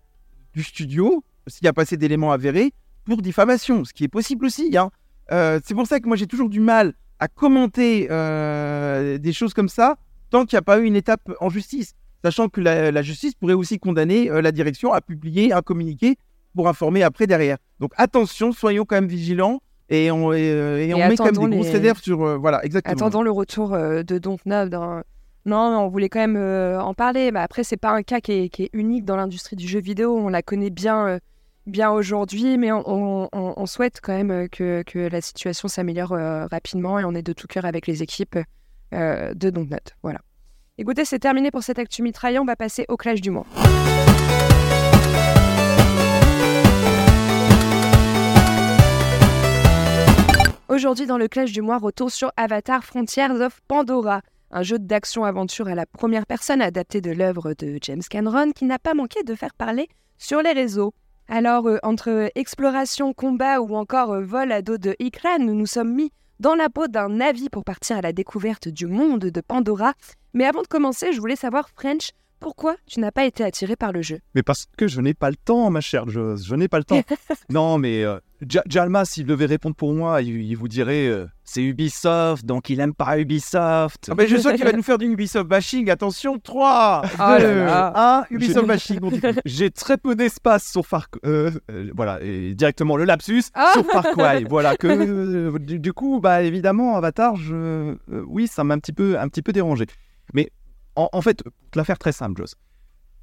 du 0.55 0.63
studio, 0.63 1.25
s'il 1.51 1.65
y 1.65 1.69
a 1.69 1.73
passé 1.73 1.97
d'éléments 1.97 2.33
avérés, 2.33 2.73
pour 3.05 3.21
diffamation, 3.23 3.85
ce 3.85 3.93
qui 3.93 4.05
est 4.05 4.09
possible 4.09 4.47
aussi. 4.47 4.77
hein. 4.77 4.91
Euh, 5.33 5.61
c'est 5.65 5.75
pour 5.75 5.87
ça 5.87 6.01
que 6.01 6.07
moi, 6.09 6.17
j'ai 6.17 6.27
toujours 6.27 6.49
du 6.49 6.61
mal 6.61 6.95
à 7.19 7.29
commenter 7.29 8.09
euh, 8.11 9.19
des 9.19 9.33
choses 9.33 9.53
comme 9.55 9.69
ça 9.69 9.97
tant 10.31 10.45
qu'il 10.47 10.57
n'y 10.57 10.61
a 10.61 10.63
pas 10.63 10.79
eu 10.79 10.85
une 10.85 10.97
étape 10.97 11.21
en 11.41 11.49
justice. 11.51 11.93
Sachant 12.25 12.49
que 12.49 12.61
la, 12.61 12.91
la 12.91 13.03
justice 13.03 13.35
pourrait 13.35 13.55
aussi 13.55 13.79
condamner 13.79 14.31
euh, 14.31 14.43
la 14.43 14.53
direction 14.53 14.93
à 14.93 15.01
publier 15.01 15.53
un 15.53 15.63
communiqué 15.63 16.17
pour 16.55 16.69
informer 16.69 17.03
après 17.03 17.27
derrière. 17.27 17.57
Donc 17.81 17.93
attention, 17.97 18.53
soyons 18.53 18.85
quand 18.85 18.97
même 18.97 19.07
vigilants 19.09 19.61
et 19.89 20.11
on, 20.11 20.33
et, 20.33 20.39
et 20.41 20.89
Et 20.91 20.95
on 20.95 20.99
met 21.09 21.17
quand 21.17 21.25
même 21.25 21.33
des 21.35 21.39
attendons 21.41 21.49
grosses 21.57 21.67
les- 21.67 21.73
réserves 21.73 22.01
sur... 22.01 22.39
voilà, 22.39 22.65
exactement. 22.65 22.93
Attendons 22.95 23.23
le 23.23 23.31
retour 23.31 23.71
de 23.71 24.19
Dontnod. 24.19 24.75
hein. 24.75 25.03
Non, 25.47 25.79
on 25.79 25.89
voulait 25.89 26.09
quand 26.11 26.21
même 26.27 26.37
en 26.81 26.93
parler. 26.95 27.31
Mais 27.33 27.41
après, 27.41 27.65
c'est 27.65 27.79
pas 27.79 27.91
un 27.93 28.03
cas 28.03 28.21
qui 28.21 28.33
est, 28.33 28.49
qui 28.51 28.65
est 28.65 28.71
unique 28.75 29.05
dans 29.05 29.17
l'industrie 29.17 29.57
du 29.57 29.67
jeu 29.67 29.81
vidéo. 29.81 30.17
On 30.17 30.29
la 30.29 30.43
connaît 30.43 30.71
bien, 30.71 31.19
bien 31.71 31.91
aujourd'hui, 31.91 32.59
mais 32.59 32.71
on, 32.73 33.67
souhaite 33.67 34.01
quand 34.03 34.13
même 34.13 34.31
euh, 34.31 34.49
que, 34.49 35.09
la 35.09 35.21
situation 35.21 35.69
s'améliore 35.69 36.13
euh, 36.13 36.47
rapidement 36.47 36.99
et 36.99 37.05
on 37.05 37.15
est 37.15 37.23
de 37.23 37.33
tout 37.33 37.47
cœur 37.47 37.65
avec 37.65 37.87
les 37.87 38.03
équipes 38.03 38.39
euh, 38.93 39.33
de 39.35 39.51
Dontnod. 39.51 39.81
Voilà. 40.03 40.19
Écoutez, 40.77 41.05
c'est 41.05 41.19
terminé 41.19 41.51
pour 41.51 41.63
cette 41.63 41.79
actu 41.79 42.03
mitraillée. 42.03 42.39
On 42.39 42.45
va 42.45 42.57
passer 42.57 42.85
au 42.89 42.97
clash 42.97 43.21
du 43.21 43.31
mois. 43.31 43.47
Aujourd'hui, 50.69 51.07
dans 51.07 51.19
le 51.19 51.29
clash 51.29 51.53
du 51.53 51.63
mois, 51.63 51.79
retour 51.79 52.11
sur 52.11 52.33
Avatar 52.37 52.85
Frontiers 52.85 53.31
of 53.31 53.61
Pandora, 53.67 54.23
un 54.51 54.63
jeu 54.63 54.79
d'action-aventure 54.79 55.69
à 55.69 55.75
la 55.75 55.87
première 55.87 56.27
personne 56.27 56.63
adapté 56.63 57.01
de 57.01 57.11
l'œuvre 57.11 57.55
de 57.55 57.79
James 57.83 58.03
Cameron 58.09 58.53
qui 58.53 58.65
n'a 58.65 58.79
pas 58.79 58.95
manqué 58.95 59.23
de 59.23 59.35
faire 59.35 59.55
parler 59.55 59.89
sur 60.19 60.43
les 60.43 60.53
réseaux. 60.53 60.93
Alors, 61.33 61.69
euh, 61.69 61.79
entre 61.85 62.29
exploration, 62.35 63.15
combat 63.15 63.61
ou 63.61 63.77
encore 63.77 64.11
euh, 64.15 64.25
vol 64.25 64.51
à 64.51 64.63
dos 64.63 64.79
de 64.79 64.97
Ikran, 64.99 65.39
nous 65.39 65.55
nous 65.55 65.67
sommes 65.67 65.95
mis 65.95 66.11
dans 66.41 66.57
la 66.57 66.69
peau 66.69 66.89
d'un 66.89 67.09
navire 67.09 67.51
pour 67.53 67.63
partir 67.63 67.99
à 67.99 68.01
la 68.01 68.13
découverte 68.13 68.67
du 68.67 68.87
monde 68.87 69.21
de 69.21 69.41
Pandora. 69.41 69.93
Mais 70.35 70.45
avant 70.45 70.63
de 70.63 70.67
commencer, 70.67 71.13
je 71.13 71.21
voulais 71.21 71.37
savoir, 71.37 71.69
French, 71.71 72.11
pourquoi 72.41 72.75
tu 72.87 72.99
n'as 73.01 73.13
pas 73.13 73.25
été 73.25 73.45
attiré 73.45 73.77
par 73.77 73.93
le 73.93 74.03
jeu? 74.03 74.19
Mais 74.35 74.43
parce 74.43 74.67
que 74.77 74.89
je 74.89 75.01
n'ai 75.01 75.15
pas 75.15 75.31
le 75.31 75.37
temps, 75.37 75.71
ma 75.71 75.81
chère 75.81 76.09
Jose, 76.09 76.45
je 76.47 76.55
n'ai 76.55 76.69
pas 76.69 76.79
le 76.79 76.85
temps. 76.85 77.03
non, 77.51 77.79
mais 77.79 78.03
euh, 78.03 78.19
Ja- 78.49 78.63
Jalma, 78.67 79.05
s'il 79.05 79.27
devait 79.27 79.45
répondre 79.47 79.77
pour 79.77 79.93
moi, 79.93 80.23
il, 80.23 80.41
il 80.43 80.55
vous 80.57 80.67
dirait 80.69 81.07
euh, 81.07 81.27
c'est 81.45 81.63
Ubisoft, 81.63 82.45
donc 82.47 82.71
il 82.71 82.81
aime 82.81 82.95
pas 82.95 83.19
Ubisoft. 83.19 84.09
Ah 84.11 84.15
ben, 84.15 84.27
je 84.27 84.37
sens 84.39 84.55
qu'il 84.55 84.65
va 84.65 84.73
nous 84.77 84.83
faire 84.83 84.97
du 84.99 85.07
Ubisoft 85.07 85.47
bashing. 85.47 85.91
Attention, 85.91 86.39
3, 86.39 87.03
2, 87.05 87.09
Oh 87.15 87.19
là 87.19 87.39
là. 87.39 88.27
1, 88.31 88.35
Ubisoft 88.35 88.67
bashing. 88.67 88.99
J'ai 89.45 89.71
très 89.71 89.99
peu 89.99 90.15
d'espace 90.15 90.71
sur 90.71 90.87
Far 90.87 91.09
euh, 91.27 91.51
euh, 91.71 91.91
voilà, 91.95 92.21
et 92.23 92.55
directement 92.55 92.97
le 92.97 93.05
lapsus 93.05 93.45
Ah 93.55 93.73
sur 93.75 93.85
Far 93.87 94.05
Cry. 94.17 94.45
voilà 94.49 94.77
que 94.77 94.87
euh, 94.87 95.59
du, 95.59 95.79
du 95.79 95.93
coup, 95.93 96.21
bah 96.21 96.43
évidemment, 96.43 96.97
Avatar, 96.97 97.37
je, 97.37 97.55
euh, 97.55 97.97
oui, 98.27 98.47
ça 98.47 98.65
m'a 98.65 98.75
un 98.75 98.79
petit 98.79 98.93
peu, 98.93 99.19
un 99.19 99.29
petit 99.29 99.43
peu 99.43 99.53
dérangé. 99.53 99.85
Mais 100.33 100.51
en, 100.97 101.09
en 101.13 101.23
fait, 101.23 101.43
pour 101.43 101.53
te 101.71 101.79
la 101.79 101.85
faire 101.85 101.99
très 101.99 102.13
simple, 102.13 102.41
Joss, 102.41 102.55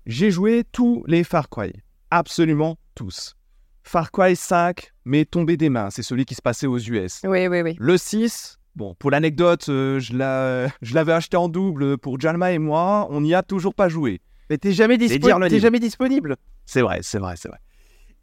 j'ai 0.05 0.31
joué 0.31 0.63
tous 0.71 1.03
les 1.07 1.23
Far 1.23 1.49
Cry, 1.49 1.73
absolument 2.11 2.77
tous. 2.95 3.35
Far 3.83 4.11
Cry 4.11 4.35
5 4.35 4.91
m'est 5.05 5.25
tombé 5.25 5.57
des 5.57 5.69
mains, 5.69 5.89
c'est 5.89 6.03
celui 6.03 6.25
qui 6.25 6.35
se 6.35 6.41
passait 6.41 6.67
aux 6.67 6.77
US. 6.77 7.21
Oui, 7.23 7.47
oui, 7.47 7.61
oui. 7.61 7.75
Le 7.79 7.97
6, 7.97 8.57
bon, 8.75 8.95
pour 8.95 9.11
l'anecdote, 9.11 9.69
euh, 9.69 9.99
je 9.99 10.13
l'a- 10.15 10.67
je 10.81 10.93
l'avais 10.93 11.13
acheté 11.13 11.37
en 11.37 11.47
double 11.49 11.97
pour 11.97 12.19
Jalma 12.19 12.51
et 12.51 12.59
moi, 12.59 13.07
on 13.11 13.21
n'y 13.21 13.33
a 13.33 13.43
toujours 13.43 13.73
pas 13.73 13.87
joué. 13.89 14.21
Mais 14.49 14.57
t'es 14.57 14.71
jamais, 14.71 14.97
dispo- 14.97 15.27
jamais 15.59 15.79
disponible. 15.79 16.35
C'est 16.65 16.81
vrai, 16.81 16.99
c'est 17.01 17.19
vrai, 17.19 17.35
c'est 17.37 17.49
vrai. 17.49 17.59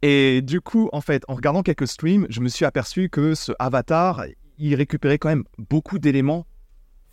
Et 0.01 0.41
du 0.41 0.61
coup, 0.61 0.89
en 0.91 1.01
fait, 1.01 1.23
en 1.27 1.35
regardant 1.35 1.63
quelques 1.63 1.87
streams, 1.87 2.27
je 2.29 2.41
me 2.41 2.47
suis 2.47 2.65
aperçu 2.65 3.09
que 3.09 3.33
ce 3.33 3.51
Avatar, 3.59 4.23
il 4.57 4.75
récupérait 4.75 5.17
quand 5.17 5.29
même 5.29 5.45
beaucoup 5.57 5.97
d'éléments 5.99 6.45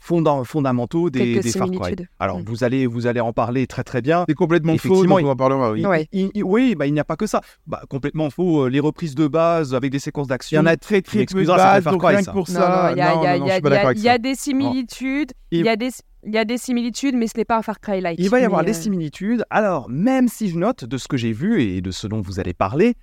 fonda- 0.03 0.43
fondamentaux 0.45 1.11
des, 1.11 1.41
des 1.41 1.51
Far 1.53 1.69
Cry. 1.69 1.77
similitudes. 1.77 2.09
Alors, 2.19 2.41
Mm. 2.41 2.45
vous 2.47 2.65
allez, 2.65 2.87
vous 2.87 3.07
allez 3.07 3.21
en 3.21 3.33
parler 3.33 3.67
très 3.67 3.85
très 3.85 4.03
bien. 4.03 4.25
C'est 4.29 4.35
complètement 4.35 4.73
faux, 4.77 4.89
Effectivement, 4.95 5.19
donc 5.19 5.27
on 5.27 5.31
en 5.31 5.37
parlera, 5.37 5.73
oui. 5.73 5.81
Il- 5.81 5.87
Ouais. 5.87 6.09
il- 6.13 6.31
il- 6.35 6.45
oui, 6.45 6.75
bah, 6.75 6.87
il 6.87 6.93
n'y 6.95 7.01
a 7.01 7.05
pas 7.05 7.17
que 7.17 7.27
ça. 7.27 7.41
Bah, 7.67 7.83
complètement 7.89 8.31
faux. 8.31 8.65
euh, 8.65 8.69
Les 8.69 8.81
reprises 8.81 9.15
de 9.15 9.27
base 9.29 9.75
avec 9.75 9.91
des 9.93 9.99
séquences 9.99 10.27
Il 10.27 10.29
y 10.29 10.31
d'action. 10.31 10.61
en 10.61 10.67
a 10.67 10.77
très 10.77 11.03
très 11.03 11.25
peu 11.27 11.43
de 11.43 11.47
base, 11.47 11.83
Far 11.85 11.93
donc 11.93 12.03
Cry, 12.03 12.15
rien 12.17 12.23
ça. 12.23 12.33
que 12.33 12.37
pour 12.37 12.49
Non, 12.49 12.55
ça. 12.55 12.87
non, 12.89 12.95
il 12.95 12.99
y 12.99 13.01
a, 13.03 13.15
il 13.15 13.43
il 13.43 13.99
il 14.03 14.15
il 14.15 14.19
des 14.23 14.35
similitudes, 14.35 15.33
il 15.51 15.59
Il- 15.61 15.67
y, 15.67 15.69
a 15.69 15.77
des, 15.77 15.91
il 16.25 16.33
y 16.35 16.39
a 16.39 16.45
des 16.45 16.59
similitudes, 16.59 17.15
mais 17.15 17.27
ce 17.27 17.37
n'est 17.37 17.45
pas 17.45 17.59
un 17.59 17.62
Far 17.62 17.81
Cry 17.81 18.01
like. 18.01 18.19
Il 18.19 18.29
va 18.31 18.41
y 18.41 18.45
avoir 18.45 18.65
des 18.65 18.71
euh, 18.71 18.75
similitudes. 18.83 19.45
Alors, 19.51 19.88
même 19.88 20.29
si 20.29 20.49
je 20.49 20.59
note 20.59 20.85
de 20.85 20.97
ce 20.99 21.07
que 21.09 21.17
j'ai 21.17 21.33
vu 21.33 21.62
et 21.62 21.81
de 21.81 21.91
ce 21.91 22.07
dont 22.07 22.21
vous 22.21 22.41
allez 22.41 22.55
parler, 22.55 22.95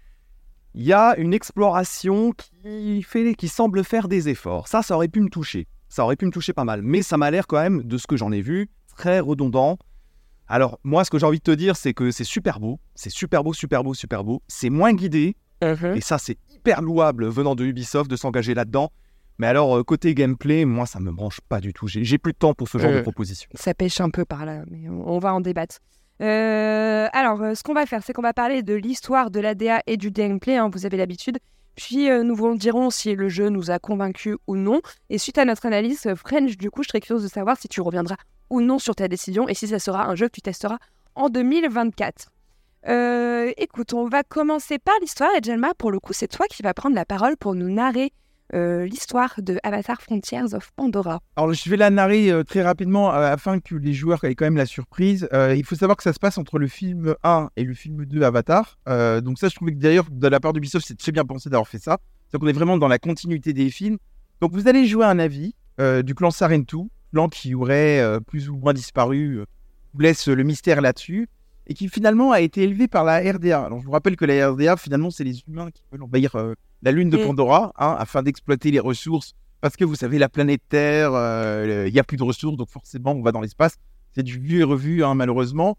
il 0.75 0.83
y 0.83 0.93
a 0.93 1.15
une 1.17 1.33
exploration 1.33 2.31
qui, 2.31 3.01
fait, 3.03 3.33
qui 3.35 3.47
semble 3.47 3.83
faire 3.83 4.07
des 4.07 4.29
efforts. 4.29 4.67
Ça, 4.67 4.81
ça 4.81 4.95
aurait 4.95 5.07
pu 5.07 5.19
me 5.21 5.29
toucher. 5.29 5.67
Ça 5.89 6.03
aurait 6.03 6.15
pu 6.15 6.25
me 6.25 6.31
toucher 6.31 6.53
pas 6.53 6.63
mal. 6.63 6.81
Mais 6.81 7.01
ça 7.01 7.17
m'a 7.17 7.29
l'air 7.31 7.47
quand 7.47 7.59
même, 7.61 7.83
de 7.83 7.97
ce 7.97 8.07
que 8.07 8.15
j'en 8.15 8.31
ai 8.31 8.41
vu, 8.41 8.69
très 8.95 9.19
redondant. 9.19 9.77
Alors, 10.47 10.79
moi, 10.83 11.03
ce 11.03 11.09
que 11.09 11.19
j'ai 11.19 11.25
envie 11.25 11.37
de 11.39 11.43
te 11.43 11.51
dire, 11.51 11.75
c'est 11.75 11.93
que 11.93 12.11
c'est 12.11 12.23
super 12.23 12.59
beau. 12.59 12.79
C'est 12.95 13.09
super 13.11 13.43
beau, 13.43 13.53
super 13.53 13.83
beau, 13.83 13.93
super 13.93 14.23
beau. 14.23 14.41
C'est 14.47 14.69
moins 14.69 14.93
guidé. 14.93 15.35
mhm. 15.63 15.95
Et 15.95 16.01
ça, 16.01 16.17
c'est 16.17 16.37
hyper 16.53 16.81
louable 16.81 17.27
venant 17.27 17.55
de 17.55 17.65
Ubisoft 17.65 18.09
de 18.09 18.15
s'engager 18.15 18.53
là-dedans. 18.53 18.89
Mais 19.37 19.47
alors, 19.47 19.77
euh, 19.77 19.83
côté 19.83 20.13
gameplay, 20.15 20.65
moi, 20.65 20.85
ça 20.85 20.99
me 20.99 21.11
branche 21.11 21.39
pas 21.47 21.59
du 21.61 21.71
tout. 21.73 21.87
J'ai 21.87 22.17
plus 22.17 22.33
de 22.33 22.37
temps 22.37 22.53
pour 22.53 22.67
ce 22.67 22.77
genre 22.77 22.91
Euh. 22.91 22.97
de 22.97 23.01
proposition. 23.01 23.49
Ça 23.53 23.73
pêche 23.73 24.01
un 24.01 24.09
peu 24.09 24.25
par 24.25 24.45
là, 24.45 24.63
mais 24.69 24.89
on, 24.89 25.07
on 25.09 25.19
va 25.19 25.33
en 25.33 25.39
débattre. 25.41 25.77
Euh, 26.21 27.07
alors, 27.13 27.41
euh, 27.41 27.55
ce 27.55 27.63
qu'on 27.63 27.73
va 27.73 27.85
faire, 27.85 28.03
c'est 28.03 28.11
qu'on 28.13 28.21
va 28.21 28.33
parler 28.33 28.61
de 28.63 28.73
l'histoire 28.73 29.31
de 29.31 29.39
l'ADA 29.39 29.81
et 29.87 29.95
du 29.97 30.11
gameplay, 30.11 30.57
hein, 30.57 30.69
vous 30.71 30.85
avez 30.85 30.97
l'habitude. 30.97 31.39
Puis 31.75 32.09
euh, 32.09 32.23
nous 32.23 32.35
vous 32.35 32.55
dirons 32.55 32.89
si 32.89 33.15
le 33.15 33.29
jeu 33.29 33.49
nous 33.49 33.71
a 33.71 33.79
convaincus 33.79 34.37
ou 34.47 34.55
non. 34.55 34.81
Et 35.09 35.17
suite 35.17 35.37
à 35.37 35.45
notre 35.45 35.65
analyse, 35.65 36.05
euh, 36.05 36.15
French, 36.15 36.57
du 36.57 36.69
coup, 36.69 36.83
je 36.83 36.89
serais 36.89 36.99
curieuse 36.99 37.23
de 37.23 37.29
savoir 37.29 37.57
si 37.57 37.67
tu 37.67 37.81
reviendras 37.81 38.17
ou 38.49 38.61
non 38.61 38.79
sur 38.79 38.95
ta 38.95 39.07
décision 39.07 39.47
et 39.47 39.53
si 39.53 39.67
ça 39.67 39.79
sera 39.79 40.05
un 40.07 40.15
jeu 40.15 40.27
que 40.27 40.33
tu 40.33 40.41
testeras 40.41 40.79
en 41.15 41.29
2024. 41.29 42.27
Euh, 42.87 43.51
écoute, 43.57 43.93
on 43.93 44.07
va 44.07 44.23
commencer 44.23 44.79
par 44.79 44.95
l'histoire. 45.01 45.29
Et 45.37 45.43
Jelma, 45.43 45.73
pour 45.73 45.91
le 45.91 45.99
coup, 45.99 46.13
c'est 46.13 46.27
toi 46.27 46.47
qui 46.47 46.63
vas 46.63 46.73
prendre 46.73 46.95
la 46.95 47.05
parole 47.05 47.37
pour 47.37 47.55
nous 47.55 47.69
narrer 47.69 48.11
euh, 48.55 48.85
l'histoire 48.85 49.35
de 49.37 49.59
Avatar 49.61 50.01
Frontiers 50.01 50.53
of 50.53 50.71
Pandora. 50.75 51.19
Alors, 51.35 51.53
je 51.53 51.69
vais 51.69 51.77
la 51.77 51.91
narrer 51.91 52.31
euh, 52.31 52.43
très 52.43 52.63
rapidement 52.63 53.13
euh, 53.13 53.31
afin 53.31 53.59
que 53.59 53.75
les 53.75 53.93
joueurs 53.93 54.23
aient 54.23 54.33
quand 54.33 54.45
même 54.45 54.57
la 54.57 54.65
surprise. 54.65 55.27
Il 55.33 55.63
faut 55.63 55.75
savoir 55.75 55.97
que 55.97 56.03
ça 56.03 56.13
se 56.13 56.19
passe 56.19 56.37
entre 56.37 56.57
le 56.57 56.67
film 56.67 57.15
1 57.23 57.49
et 57.55 57.63
le 57.63 57.73
film 57.73 58.05
2 58.05 58.23
Avatar. 58.23 58.77
Donc, 59.21 59.37
ça, 59.37 59.49
je 59.49 59.55
trouvais 59.55 59.73
que 59.73 59.77
d'ailleurs, 59.77 60.07
de 60.09 60.27
la 60.27 60.39
part 60.39 60.53
d'Ubisoft, 60.53 60.85
c'est 60.87 60.97
très 60.97 61.11
bien 61.11 61.25
pensé 61.25 61.49
d'avoir 61.49 61.67
fait 61.67 61.79
ça. 61.79 61.99
C'est 62.31 62.39
qu'on 62.39 62.47
est 62.47 62.53
vraiment 62.53 62.77
dans 62.77 62.87
la 62.87 62.99
continuité 62.99 63.53
des 63.53 63.69
films. 63.69 63.97
Donc, 64.41 64.53
vous 64.53 64.67
allez 64.67 64.85
jouer 64.87 65.05
un 65.05 65.15
Navi 65.15 65.55
du 66.03 66.15
clan 66.15 66.31
Sarentu, 66.31 66.89
clan 67.13 67.29
qui 67.29 67.53
aurait 67.55 68.19
plus 68.27 68.49
ou 68.49 68.57
moins 68.57 68.73
disparu. 68.73 69.43
vous 69.93 69.99
laisse 69.99 70.27
le 70.27 70.43
mystère 70.43 70.81
là-dessus. 70.81 71.27
Et 71.69 71.73
qui 71.75 71.87
finalement 71.87 72.31
a 72.31 72.41
été 72.41 72.63
élevé 72.63 72.87
par 72.87 73.05
la 73.05 73.19
RDA. 73.19 73.63
Alors, 73.63 73.79
je 73.79 73.85
vous 73.85 73.91
rappelle 73.91 74.17
que 74.17 74.25
la 74.25 74.49
RDA, 74.49 74.75
finalement, 74.75 75.11
c'est 75.11 75.23
les 75.23 75.41
humains 75.47 75.69
qui 75.71 75.83
veulent 75.91 76.03
envahir 76.03 76.35
euh, 76.35 76.55
la 76.81 76.91
lune 76.91 77.09
de 77.09 77.17
Mm. 77.17 77.27
Pandora 77.27 77.71
hein, 77.77 77.95
afin 77.97 78.23
d'exploiter 78.23 78.71
les 78.71 78.79
ressources 78.79 79.35
parce 79.61 79.75
que 79.75 79.83
vous 79.83 79.95
savez, 79.95 80.19
la 80.19 80.29
planète 80.29 80.61
Terre, 80.69 81.11
euh, 81.13 81.85
il 81.87 81.93
n'y 81.93 81.99
a 81.99 82.03
plus 82.03 82.17
de 82.17 82.23
ressources, 82.23 82.57
donc 82.57 82.69
forcément, 82.69 83.11
on 83.11 83.21
va 83.21 83.31
dans 83.31 83.41
l'espace. 83.41 83.75
C'est 84.13 84.23
du 84.23 84.39
vu 84.39 84.59
et 84.59 84.63
revu, 84.63 85.03
hein, 85.03 85.15
malheureusement. 85.15 85.75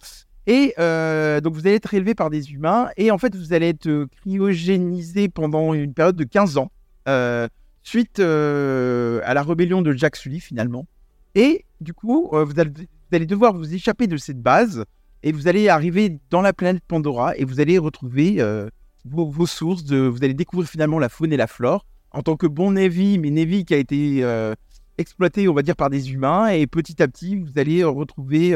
Et 0.47 0.75
euh, 0.79 1.41
donc, 1.41 1.55
vous 1.55 1.67
allez 1.67 1.77
être 1.77 1.95
élevé 1.95 2.15
par 2.15 2.31
des 2.31 2.53
humains, 2.53 2.91
et 2.97 3.11
en 3.11 3.19
fait, 3.19 3.35
vous 3.35 3.53
allez 3.53 3.69
être 3.69 3.87
euh, 3.87 4.07
cryogénisé 4.21 5.29
pendant 5.29 5.75
une 5.75 5.95
période 5.95 6.17
de 6.17 6.25
15 6.25 6.59
ans, 6.59 6.71
euh, 7.09 7.49
suite 7.83 8.19
euh, 8.19 9.21
à 9.25 9.35
la 9.35 9.43
rébellion 9.43 9.83
de 9.83 9.93
Jack 9.93 10.17
Sully, 10.17 10.41
finalement. 10.41 10.87
Et 11.35 11.65
du 11.81 11.95
coup, 11.95 12.31
euh, 12.33 12.45
vous, 12.45 12.59
allez, 12.59 12.71
vous 12.71 13.17
allez 13.17 13.27
devoir 13.27 13.55
vous 13.55 13.75
échapper 13.75 14.07
de 14.07 14.17
cette 14.17 14.41
base, 14.41 14.85
et 15.23 15.33
vous 15.33 15.49
allez 15.49 15.69
arriver 15.69 16.19
dans 16.31 16.41
la 16.41 16.53
planète 16.53 16.83
Pandora, 16.87 17.37
et 17.37 17.45
vous 17.45 17.61
allez 17.61 17.79
retrouver 17.79 18.37
euh, 18.39 18.69
vos, 19.05 19.47
sources, 19.47 19.85
vous 19.85 20.23
allez 20.23 20.35
découvrir 20.35 20.69
finalement 20.69 20.99
la 20.99 21.09
faune 21.09 21.33
et 21.33 21.37
la 21.37 21.47
flore 21.47 21.85
en 22.13 22.23
tant 22.23 22.37
que 22.37 22.47
bon 22.47 22.73
Navy, 22.73 23.19
mais 23.19 23.31
Navy 23.31 23.65
qui 23.65 23.75
a 23.75 23.77
été 23.77 24.25
euh, 24.25 24.55
exploité, 24.99 25.49
on 25.49 25.55
va 25.55 25.63
dire, 25.63 25.77
par 25.77 25.91
des 25.91 26.13
humains. 26.13 26.49
Et 26.49 26.67
petit 26.67 27.03
à 27.03 27.09
petit, 27.09 27.37
vous 27.37 27.59
allez 27.59 27.83
euh, 27.83 27.89
retrouver 27.89 28.55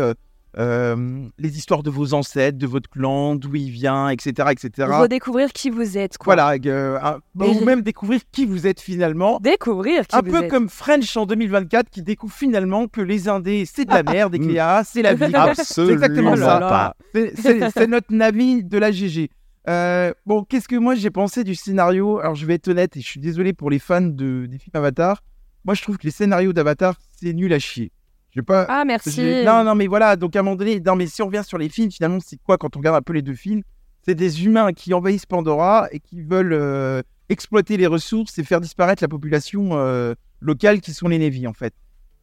euh, 0.58 1.26
les 1.38 1.58
histoires 1.58 1.82
de 1.82 1.90
vos 1.90 2.14
ancêtres, 2.14 2.58
de 2.58 2.66
votre 2.66 2.88
clan, 2.88 3.34
d'où 3.34 3.54
il 3.56 3.70
vient, 3.70 4.08
etc. 4.08 4.50
etc. 4.50 4.88
Redécouvrir 4.90 5.52
qui 5.52 5.70
vous 5.70 5.98
êtes. 5.98 6.16
Quoi. 6.18 6.34
Voilà, 6.34 6.56
euh, 6.66 6.98
un- 7.02 7.20
ou 7.44 7.64
même 7.64 7.82
découvrir 7.82 8.20
qui 8.32 8.46
vous 8.46 8.66
êtes 8.66 8.80
finalement. 8.80 9.38
Découvrir 9.40 10.06
qui 10.06 10.14
Un 10.16 10.20
vous 10.22 10.30
peu 10.30 10.44
êtes. 10.44 10.50
comme 10.50 10.68
French 10.68 11.16
en 11.16 11.26
2024 11.26 11.90
qui 11.90 12.02
découvre 12.02 12.32
finalement 12.34 12.86
que 12.88 13.00
les 13.00 13.28
Indés, 13.28 13.64
c'est 13.66 13.84
de 13.84 13.90
la 13.92 14.02
merde 14.14 14.34
et 14.34 14.38
que 14.38 14.44
les 14.44 14.58
AA, 14.58 14.84
c'est 14.84 15.02
la 15.02 15.14
vie. 15.14 15.24
Absolument 15.34 15.92
exactement 15.94 16.36
ça. 16.36 16.94
C'est- 17.14 17.32
C'est 17.36 17.70
c'est 17.70 17.86
notre 17.86 18.12
Navi 18.12 18.62
de 18.64 18.78
la 18.78 18.90
GG. 18.92 19.30
Euh, 19.68 20.12
bon, 20.26 20.44
qu'est-ce 20.44 20.68
que 20.68 20.76
moi 20.76 20.94
j'ai 20.94 21.10
pensé 21.10 21.42
du 21.42 21.54
scénario? 21.54 22.18
Alors, 22.18 22.34
je 22.34 22.44
vais 22.46 22.54
être 22.54 22.68
honnête 22.68 22.96
et 22.96 23.00
je 23.00 23.06
suis 23.06 23.20
désolé 23.20 23.52
pour 23.54 23.70
les 23.70 23.78
fans 23.78 24.00
de, 24.02 24.46
des 24.46 24.58
films 24.58 24.72
Avatar. 24.74 25.22
Moi, 25.64 25.74
je 25.74 25.80
trouve 25.82 25.96
que 25.96 26.04
les 26.04 26.10
scénarios 26.10 26.52
d'Avatar, 26.52 26.96
c'est 27.18 27.32
nul 27.32 27.50
à 27.54 27.58
chier. 27.58 27.90
Je 28.34 28.40
vais 28.40 28.44
pas. 28.44 28.66
Ah, 28.68 28.84
merci. 28.84 29.42
Non, 29.44 29.62
non, 29.64 29.74
mais 29.74 29.86
voilà. 29.86 30.16
Donc, 30.16 30.34
à 30.34 30.40
un 30.40 30.42
moment 30.42 30.56
donné, 30.56 30.80
non, 30.80 30.96
mais 30.96 31.06
si 31.06 31.22
on 31.22 31.26
revient 31.26 31.42
sur 31.46 31.56
les 31.58 31.68
films, 31.68 31.90
finalement, 31.90 32.18
c'est 32.24 32.36
quoi 32.42 32.58
quand 32.58 32.74
on 32.76 32.80
regarde 32.80 32.96
un 32.96 33.02
peu 33.02 33.12
les 33.12 33.22
deux 33.22 33.34
films? 33.34 33.62
C'est 34.02 34.14
des 34.16 34.44
humains 34.44 34.72
qui 34.72 34.92
envahissent 34.92 35.24
Pandora 35.26 35.86
et 35.92 36.00
qui 36.00 36.20
veulent 36.20 36.52
euh, 36.52 37.00
exploiter 37.28 37.76
les 37.76 37.86
ressources 37.86 38.36
et 38.38 38.44
faire 38.44 38.60
disparaître 38.60 39.02
la 39.02 39.08
population 39.08 39.70
euh, 39.72 40.14
locale 40.40 40.80
qui 40.80 40.92
sont 40.92 41.08
les 41.08 41.18
Navy, 41.18 41.46
en 41.46 41.52
fait. 41.52 41.72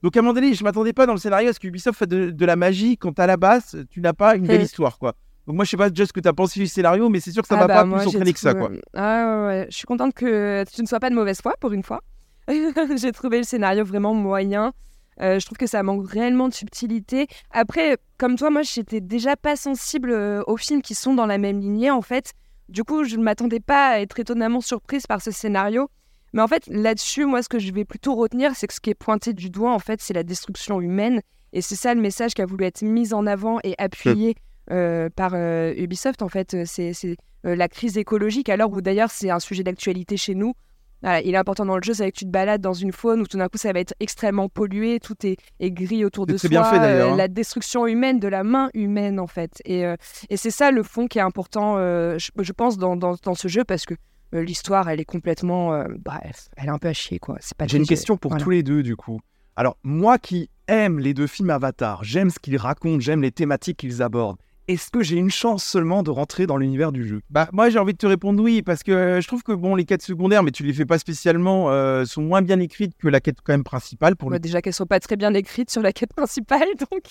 Donc, 0.03 0.17
à 0.17 0.19
un 0.19 0.23
moment 0.23 0.33
donné, 0.33 0.53
je 0.53 0.63
m'attendais 0.63 0.93
pas 0.93 1.05
dans 1.05 1.13
le 1.13 1.19
scénario 1.19 1.49
à 1.49 1.53
ce 1.53 1.59
qu'Ubisoft 1.59 1.97
fait 1.97 2.07
de, 2.07 2.29
de 2.31 2.45
la 2.45 2.55
magie 2.55 2.97
quand 2.97 3.17
à 3.19 3.25
la 3.27 3.37
base, 3.37 3.77
tu 3.89 4.01
n'as 4.01 4.13
pas 4.13 4.35
une 4.35 4.45
belle 4.47 4.59
Hmm. 4.61 4.63
histoire, 4.65 4.99
quoi. 4.99 5.13
Donc, 5.47 5.55
moi, 5.55 5.65
je 5.65 5.69
sais 5.71 5.77
pas 5.77 5.89
déjà 5.89 6.05
ce 6.05 6.13
que 6.13 6.19
tu 6.19 6.27
as 6.27 6.33
pensé 6.33 6.59
du 6.59 6.67
scénario, 6.67 7.07
mais 7.09 7.19
c'est 7.19 7.31
sûr 7.31 7.41
que 7.41 7.47
ça 7.47 7.55
Ah 7.57 7.61
va 7.61 7.67
bah, 7.67 7.73
pas 7.83 7.83
plus 7.97 8.01
j'ai 8.11 8.17
entraîner 8.17 8.33
que 8.33 8.39
ça, 8.39 8.53
quoi. 8.53 8.69
Ah 8.93 9.25
ouais, 9.25 9.45
ouais. 9.47 9.67
Je 9.71 9.75
suis 9.77 9.85
contente 9.85 10.13
que 10.13 10.65
tu 10.73 10.81
ne 10.81 10.87
sois 10.87 10.99
pas 10.99 11.09
de 11.09 11.15
mauvaise 11.15 11.39
foi 11.41 11.53
pour 11.59 11.71
une 11.71 11.83
fois. 11.83 12.01
j'ai 12.97 13.11
trouvé 13.11 13.37
le 13.37 13.43
scénario 13.43 13.85
vraiment 13.85 14.13
moyen. 14.13 14.73
Euh, 15.19 15.39
je 15.39 15.45
trouve 15.45 15.57
que 15.57 15.67
ça 15.67 15.83
manque 15.83 16.09
réellement 16.09 16.47
de 16.47 16.53
subtilité. 16.53 17.27
Après, 17.51 17.97
comme 18.17 18.37
toi, 18.37 18.49
moi, 18.49 18.61
j'étais 18.61 19.01
déjà 19.01 19.35
pas 19.35 19.55
sensible 19.55 20.11
euh, 20.11 20.43
aux 20.47 20.57
films 20.57 20.81
qui 20.81 20.95
sont 20.95 21.13
dans 21.13 21.25
la 21.25 21.37
même 21.37 21.59
lignée, 21.59 21.91
en 21.91 22.01
fait. 22.01 22.33
Du 22.69 22.83
coup, 22.83 23.03
je 23.03 23.17
ne 23.17 23.23
m'attendais 23.23 23.59
pas 23.59 23.89
à 23.89 23.99
être 23.99 24.19
étonnamment 24.19 24.61
surprise 24.61 25.05
par 25.05 25.21
ce 25.21 25.31
scénario. 25.31 25.89
Mais 26.33 26.41
en 26.41 26.47
fait, 26.47 26.65
là-dessus, 26.67 27.25
moi, 27.25 27.43
ce 27.43 27.49
que 27.49 27.59
je 27.59 27.71
vais 27.73 27.83
plutôt 27.83 28.15
retenir, 28.15 28.55
c'est 28.55 28.67
que 28.67 28.73
ce 28.73 28.79
qui 28.79 28.89
est 28.89 28.95
pointé 28.95 29.33
du 29.33 29.49
doigt, 29.49 29.73
en 29.73 29.79
fait, 29.79 30.01
c'est 30.01 30.13
la 30.13 30.23
destruction 30.23 30.79
humaine. 30.79 31.21
Et 31.51 31.61
c'est 31.61 31.75
ça 31.75 31.93
le 31.93 31.99
message 31.99 32.33
qui 32.33 32.41
a 32.41 32.45
voulu 32.45 32.63
être 32.63 32.81
mis 32.81 33.13
en 33.13 33.27
avant 33.27 33.59
et 33.65 33.75
appuyé 33.77 34.35
euh, 34.71 35.09
par 35.13 35.33
euh, 35.33 35.73
Ubisoft. 35.75 36.21
En 36.21 36.29
fait, 36.29 36.65
c'est 36.65 37.17
la 37.43 37.67
crise 37.67 37.97
écologique, 37.97 38.47
l'heure 38.47 38.71
où 38.71 38.81
d'ailleurs 38.81 39.11
c'est 39.11 39.31
un 39.31 39.39
sujet 39.39 39.63
d'actualité 39.63 40.15
chez 40.15 40.35
nous. 40.35 40.53
Voilà, 41.01 41.21
il 41.21 41.33
est 41.33 41.37
important 41.37 41.65
dans 41.65 41.75
le 41.77 41.81
jeu, 41.83 41.93
c'est 41.93 42.11
que 42.11 42.17
tu 42.17 42.25
te 42.25 42.29
balades 42.29 42.61
dans 42.61 42.73
une 42.73 42.91
faune 42.91 43.21
où 43.21 43.25
tout 43.27 43.37
d'un 43.37 43.47
coup 43.47 43.57
ça 43.57 43.73
va 43.73 43.79
être 43.79 43.93
extrêmement 43.99 44.49
pollué, 44.49 44.99
tout 44.99 45.15
est, 45.25 45.37
est 45.59 45.71
gris 45.71 46.05
autour 46.05 46.25
de 46.25 46.33
très 46.33 46.47
soi. 46.47 46.49
bien 46.49 46.63
fait, 46.63 46.79
d'ailleurs, 46.79 47.09
euh, 47.09 47.13
hein. 47.13 47.17
la 47.17 47.27
destruction 47.27 47.87
humaine 47.87 48.19
de 48.19 48.27
la 48.27 48.43
main 48.43 48.69
humaine 48.73 49.19
en 49.19 49.27
fait. 49.27 49.61
Et, 49.65 49.85
euh, 49.85 49.95
et 50.29 50.37
c'est 50.37 50.51
ça 50.51 50.71
le 50.71 50.83
fond 50.83 51.07
qui 51.07 51.17
est 51.17 51.21
important, 51.21 51.77
euh, 51.77 52.17
je, 52.19 52.29
je 52.39 52.51
pense, 52.53 52.77
dans, 52.77 52.95
dans, 52.95 53.15
dans 53.23 53.35
ce 53.35 53.47
jeu 53.47 53.63
parce 53.63 53.85
que 53.85 53.95
euh, 54.35 54.43
l'histoire 54.43 54.89
elle 54.89 54.99
est 54.99 55.05
complètement. 55.05 55.85
bref, 55.99 56.49
elle 56.55 56.67
est 56.67 56.69
un 56.69 56.77
peu 56.77 56.89
à 56.89 56.93
chier 56.93 57.19
quoi. 57.19 57.37
C'est 57.39 57.57
pas 57.57 57.65
J'ai 57.67 57.77
une 57.77 57.87
question 57.87 58.17
pour 58.17 58.31
voilà. 58.31 58.43
tous 58.43 58.49
les 58.51 58.63
deux, 58.63 58.83
du 58.83 58.95
coup. 58.95 59.19
Alors, 59.55 59.77
moi 59.83 60.17
qui 60.17 60.49
aime 60.67 60.99
les 60.99 61.13
deux 61.13 61.27
films 61.27 61.49
Avatar, 61.49 62.03
j'aime 62.03 62.29
ce 62.29 62.39
qu'ils 62.39 62.57
racontent, 62.57 62.99
j'aime 62.99 63.21
les 63.21 63.31
thématiques 63.31 63.77
qu'ils 63.77 64.01
abordent. 64.01 64.37
Est-ce 64.67 64.89
que 64.91 65.01
j'ai 65.03 65.17
une 65.17 65.31
chance 65.31 65.63
seulement 65.63 66.03
de 66.03 66.11
rentrer 66.11 66.45
dans 66.47 66.55
l'univers 66.57 66.91
du 66.91 67.05
jeu? 67.05 67.21
Bah, 67.29 67.49
moi, 67.51 67.69
j'ai 67.69 67.79
envie 67.79 67.93
de 67.93 67.97
te 67.97 68.05
répondre 68.05 68.41
oui, 68.41 68.61
parce 68.61 68.83
que 68.83 68.91
euh, 68.91 69.21
je 69.21 69.27
trouve 69.27 69.43
que 69.43 69.51
bon, 69.51 69.75
les 69.75 69.85
quêtes 69.85 70.01
secondaires, 70.03 70.43
mais 70.43 70.51
tu 70.51 70.63
les 70.63 70.71
fais 70.73 70.85
pas 70.85 70.97
spécialement, 70.99 71.69
euh, 71.71 72.05
sont 72.05 72.21
moins 72.21 72.41
bien 72.41 72.59
écrites 72.59 72.93
que 72.97 73.07
la 73.07 73.19
quête 73.19 73.37
quand 73.43 73.53
même 73.53 73.63
principale. 73.63 74.15
Pour 74.15 74.29
le 74.29 74.35
Ouais, 74.35 74.39
déjà 74.39 74.61
qu'elles 74.61 74.73
sont 74.73 74.85
pas 74.85 74.99
très 74.99 75.17
bien 75.17 75.33
écrites 75.33 75.69
sur 75.71 75.81
la 75.81 75.91
quête 75.91 76.13
principale, 76.13 76.67
donc. 76.79 77.03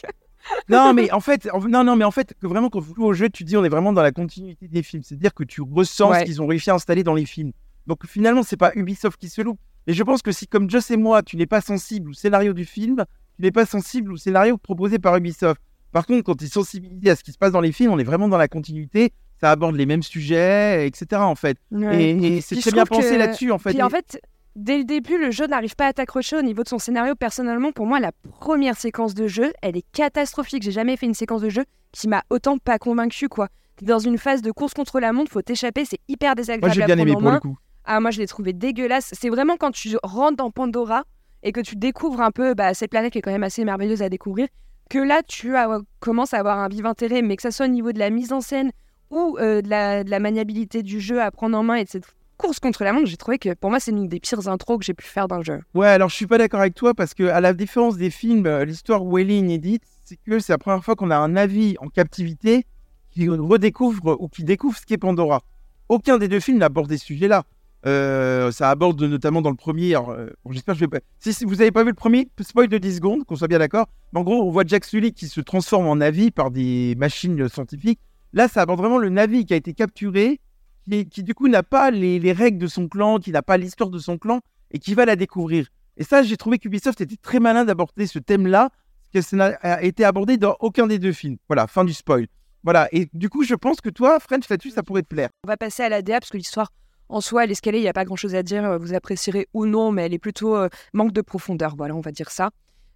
Non, 0.71 0.95
mais 0.95 1.11
en 1.13 1.21
fait, 1.21 1.49
en- 1.53 1.61
non, 1.69 1.85
non, 1.85 1.97
mais 1.97 2.05
en 2.05 2.11
fait, 2.11 2.35
que 2.41 2.47
vraiment 2.47 2.71
quand 2.71 2.81
tu 2.81 2.95
joues 2.95 3.05
au 3.05 3.13
jeu, 3.13 3.29
tu 3.29 3.45
dis 3.45 3.57
on 3.59 3.65
est 3.65 3.69
vraiment 3.69 3.93
dans 3.93 4.03
la 4.03 4.13
continuité 4.13 4.69
des 4.69 4.83
films. 4.83 5.03
C'est-à-dire 5.03 5.35
que 5.35 5.45
tu 5.45 5.61
ressens 5.61 6.11
Ouais. 6.11 6.21
ce 6.21 6.25
qu'ils 6.25 6.41
ont 6.41 6.47
réussi 6.47 6.71
à 6.71 6.75
installer 6.75 7.03
dans 7.03 7.15
les 7.15 7.27
films. 7.27 7.53
Donc 7.87 8.07
finalement, 8.07 8.43
c'est 8.43 8.57
pas 8.57 8.73
Ubisoft 8.75 9.19
qui 9.21 9.29
se 9.29 9.43
loupe. 9.43 9.59
Et 9.87 9.93
je 9.93 10.03
pense 10.03 10.23
que 10.23 10.33
si, 10.33 10.47
comme 10.47 10.71
Joss 10.71 10.91
et 10.93 10.97
moi, 10.97 11.23
tu 11.23 11.37
n'es 11.37 11.47
pas 11.47 11.61
sensible 11.61 12.11
au 12.11 12.13
scénario 12.15 12.53
du 12.55 12.65
film, 12.65 13.05
tu 13.37 13.43
n'es 13.43 13.51
pas 13.51 13.67
sensible 13.67 14.13
au 14.13 14.17
scénario 14.17 14.57
proposé 14.57 14.99
par 14.99 15.17
Ubisoft. 15.17 15.61
Par 15.93 16.07
contre, 16.07 16.23
quand 16.23 16.37
tu 16.37 16.45
es 16.45 16.49
sensibilisé 16.49 17.11
à 17.11 17.17
ce 17.17 17.25
qui 17.25 17.33
se 17.33 17.39
passe 17.39 17.53
dans 17.53 17.61
les 17.61 17.73
films, 17.73 17.93
on 17.93 17.99
est 17.99 18.05
vraiment 18.05 18.29
dans 18.29 18.39
la 18.39 18.49
continuité. 18.49 19.13
Ça 19.41 19.51
aborde 19.51 19.75
les 19.75 19.87
mêmes 19.87 20.03
sujets, 20.03 20.87
etc. 20.87 21.23
En 21.23 21.35
fait. 21.35 21.57
Ouais. 21.71 22.03
Et, 22.03 22.37
et 22.37 22.41
c'est 22.41 22.57
très 22.61 22.71
bien 22.73 22.85
pensé 22.85 23.11
que- 23.11 23.15
là-dessus, 23.17 23.51
en 23.51 23.59
fait. 23.59 23.71
Puis 23.71 23.83
en 23.83 23.89
fait, 23.89 24.21
dès 24.55 24.79
le 24.79 24.85
début, 24.85 25.19
le 25.19 25.31
jeu 25.31 25.47
n'arrive 25.47 25.75
pas 25.75 25.87
à 25.87 25.93
t'accrocher 25.93 26.37
au 26.37 26.43
niveau 26.43 26.63
de 26.63 26.69
son 26.69 26.79
scénario. 26.79 27.15
Personnellement, 27.15 27.73
pour 27.73 27.87
moi, 27.87 28.01
la 28.01 28.13
première 28.39 28.77
séquence 28.77 29.15
de 29.15 29.27
jeu, 29.27 29.53
elle 29.63 29.77
est 29.77 29.87
catastrophique. 29.93 30.63
J'ai 30.63 30.73
jamais 30.73 30.97
fait 30.97 31.07
une 31.07 31.15
séquence 31.15 31.41
de 31.41 31.49
jeu 31.49 31.65
qui 31.93 32.07
m'a 32.07 32.23
autant 32.31 32.59
pas 32.59 32.79
convaincu, 32.79 33.29
quoi. 33.29 33.49
Dans 33.83 33.99
une 33.99 34.19
phase 34.19 34.43
de 34.43 34.51
course 34.53 34.75
contre 34.75 35.01
la 35.01 35.13
montre, 35.13 35.33
faut 35.33 35.41
t'échapper, 35.41 35.87
c'est 35.87 36.01
hyper 36.07 36.31
moi, 36.31 36.35
désagréable 36.35 36.75
j'ai 36.75 36.83
à 36.83 36.87
bien 36.87 36.99
aimé 36.99 37.13
pour 37.13 37.31
le 37.31 37.41
coup. 37.41 37.57
Ah, 37.85 37.99
moi, 37.99 38.11
je 38.11 38.19
l'ai 38.19 38.27
trouvé 38.27 38.53
dégueulasse. 38.53 39.11
C'est 39.19 39.31
vraiment 39.31 39.57
quand 39.57 39.71
tu 39.71 39.97
rentres 40.03 40.37
dans 40.37 40.51
Pandora 40.51 41.05
et 41.43 41.53
que 41.53 41.61
tu 41.63 41.77
découvres 41.77 42.21
un 42.21 42.31
peu 42.31 42.53
bah, 42.53 42.75
cette 42.75 42.91
planète 42.91 43.13
qui 43.13 43.19
est 43.19 43.23
quand 43.23 43.33
même 43.33 43.43
assez 43.43 43.65
merveilleuse 43.65 44.03
à 44.03 44.11
découvrir, 44.11 44.49
que 44.91 44.99
là, 44.99 45.23
tu 45.27 45.57
as- 45.57 45.81
commences 46.01 46.35
à 46.35 46.39
avoir 46.39 46.59
un 46.59 46.69
vif 46.69 46.85
intérêt, 46.85 47.23
mais 47.23 47.37
que 47.37 47.43
ça 47.43 47.51
soit 47.51 47.67
au 47.67 47.71
niveau 47.71 47.93
de 47.93 47.99
la 47.99 48.11
mise 48.11 48.33
en 48.33 48.43
scène 48.43 48.71
ou 49.11 49.39
euh, 49.39 49.63
de, 49.63 49.71
la, 49.71 50.21
maniabilité 50.21 50.83
du 50.83 51.01
jeu 51.01 51.23
à 51.23 51.31
prendre 51.31 51.57
en 51.57 51.63
main 51.63 51.77
et 51.77 51.85
de 51.85 51.89
cette 51.89 52.05
course 52.37 52.59
contre 52.59 52.85
la 52.85 52.93
montre, 52.93 53.07
j'ai 53.07 53.17
trouvé 53.17 53.39
que 53.39 53.55
pour 53.55 53.71
moi, 53.71 53.81
c'est 53.81 53.91
une 53.91 54.09
des 54.09 54.19
pires 54.19 54.49
intros 54.49 54.79
que 54.79 54.85
j'ai 54.85 54.95
pu 54.95 55.07
faire 55.07 55.29
d'un 55.29 55.43
jeu. 55.43 55.61
Ouais, 55.75 55.89
alors 55.89 56.09
je 56.09 56.17
suis 56.17 56.27
pas 56.27 56.39
d'accord 56.39 56.61
avec 56.61 56.75
toi 56.75 56.95
parce 56.95 57.15
que 57.15 57.25
à 57.25 57.41
la 57.41 57.53
différence 57.53 57.97
des 57.97 58.11
films, 58.11 58.47
euh, 58.47 58.65
l'histoire 58.65 59.05
où 59.05 59.19
elle 59.19 59.31
est 59.31 59.39
inédite, 59.39 59.83
c'est 60.05 60.17
que 60.17 60.39
c'est 60.39 60.53
la 60.53 60.59
première 60.59 60.85
fois 60.85 60.97
qu'on 60.97 61.11
a 61.11 61.17
un 61.17 61.29
navire 61.29 61.81
en 61.83 61.89
captivité 61.89 62.67
qui 63.11 63.29
redécouvre 63.29 64.17
ou 64.21 64.29
qui 64.29 64.45
découvre 64.45 64.77
ce 64.77 64.87
qu'est 64.87 64.99
Pandora. 64.99 65.43
Aucun 65.89 66.19
des 66.19 66.29
deux 66.29 66.41
films 66.41 66.59
n'aborde 66.59 66.91
ces 66.91 66.99
sujets-là. 66.99 67.45
Euh, 67.87 68.51
ça 68.53 68.71
aborde 68.71 69.03
notamment 69.03 69.43
dans 69.43 69.51
le 69.51 69.57
premier. 69.57 69.95
alors, 69.95 70.11
euh, 70.11 70.29
bon, 70.45 70.53
J'espère 70.53 70.75
que 70.75 70.81
je 70.81 70.85
vais 70.85 70.89
pas. 70.89 71.01
Si, 71.19 71.33
si 71.33 71.45
vous 71.45 71.61
avez 71.61 71.71
pas 71.71 71.83
vu 71.83 71.91
le 71.91 71.95
premier, 71.95 72.29
spoil 72.41 72.69
de 72.69 72.79
10 72.79 72.97
secondes, 72.97 73.25
qu'on 73.25 73.37
soit 73.37 73.49
bien 73.49 73.59
d'accord. 73.59 73.87
Mais 74.13 74.21
en 74.21 74.23
gros, 74.23 74.43
on 74.43 74.51
voit 74.51 74.65
Jack 74.67 74.85
Sully 74.85 75.13
qui 75.13 75.29
se 75.29 75.41
transforme 75.41 75.87
en 75.87 75.97
navire 75.97 76.31
par 76.33 76.51
des 76.51 76.95
machines 76.97 77.49
scientifiques. 77.49 78.01
Là, 78.33 78.49
ça 78.49 78.63
aborde 78.63 78.81
vraiment 78.81 78.99
le 78.99 79.09
navire 79.09 79.45
qui 79.45 79.55
a 79.55 79.57
été 79.57 79.73
capturé, 79.73 80.41
qui, 80.83 81.07
qui, 81.09 81.23
du 81.23 81.35
coup 81.35 81.49
n'a 81.49 81.63
pas 81.63 81.91
les, 81.91 82.19
les 82.19 82.33
règles 82.33 82.59
de 82.59 82.67
son 82.67 82.87
clan, 82.89 83.19
qui 83.19 83.33
n'a 83.33 83.43
pas 83.43 83.57
l'histoire 83.57 83.91
de 83.91 83.99
son 83.99 84.19
clan 84.19 84.41
et 84.71 84.79
qui 84.79 84.95
va 84.95 85.05
la 85.05 85.17
découvrir. 85.17 85.67
Et 85.97 86.05
ça, 86.05 86.23
j'ai 86.23 86.37
trouvé 86.37 86.59
qu'Ubisoft 86.59 87.01
était 87.01 87.17
très 87.17 87.41
malin 87.41 87.65
d'aborder 87.65 88.07
ce 88.07 88.19
thème-là, 88.19 88.71
parce 89.13 89.27
que 89.27 89.37
ça 89.37 89.37
n'a 89.37 89.83
été 89.83 90.05
abordé 90.05 90.37
dans 90.37 90.57
aucun 90.61 90.87
des 90.87 90.99
deux 90.99 91.13
films. 91.13 91.37
Voilà, 91.49 91.67
fin 91.67 91.85
du 91.85 91.93
spoil. 91.93 92.27
Voilà, 92.63 92.89
et 92.93 93.09
du 93.15 93.29
coup, 93.29 93.43
je 93.43 93.55
pense 93.55 93.81
que 93.81 93.89
toi, 93.89 94.21
French 94.21 94.49
là-dessus, 94.49 94.71
ça 94.71 94.83
pourrait 94.83 95.03
te 95.03 95.09
plaire. 95.09 95.31
On 95.45 95.49
va 95.49 95.57
passer 95.57 95.83
à 95.83 95.89
la 95.89 96.03
DA 96.03 96.21
parce 96.21 96.31
que 96.31 96.37
l'histoire 96.37 96.71
en 97.11 97.21
soi, 97.21 97.45
escalée, 97.45 97.79
il 97.79 97.83
n'y 97.83 97.89
a 97.89 97.93
pas 97.93 98.05
grand 98.05 98.17
chose 98.17 98.35
à 98.35 98.43
dire. 98.43 98.65
euh, 98.65 98.79
Vous 98.79 98.95
apprécierez 98.95 99.49
ou 99.53 99.67
non, 99.67 99.93
mais 99.93 100.07
elle 100.07 100.15
est 100.15 100.19
plutôt 100.19 100.57
euh, 100.57 100.69
manque 100.93 101.13
de 101.13 101.21
profondeur. 101.21 101.75
Voilà, 101.77 101.95
on 101.95 102.01
va 102.01 102.13
dire 102.13 102.31
ça. 102.31 102.51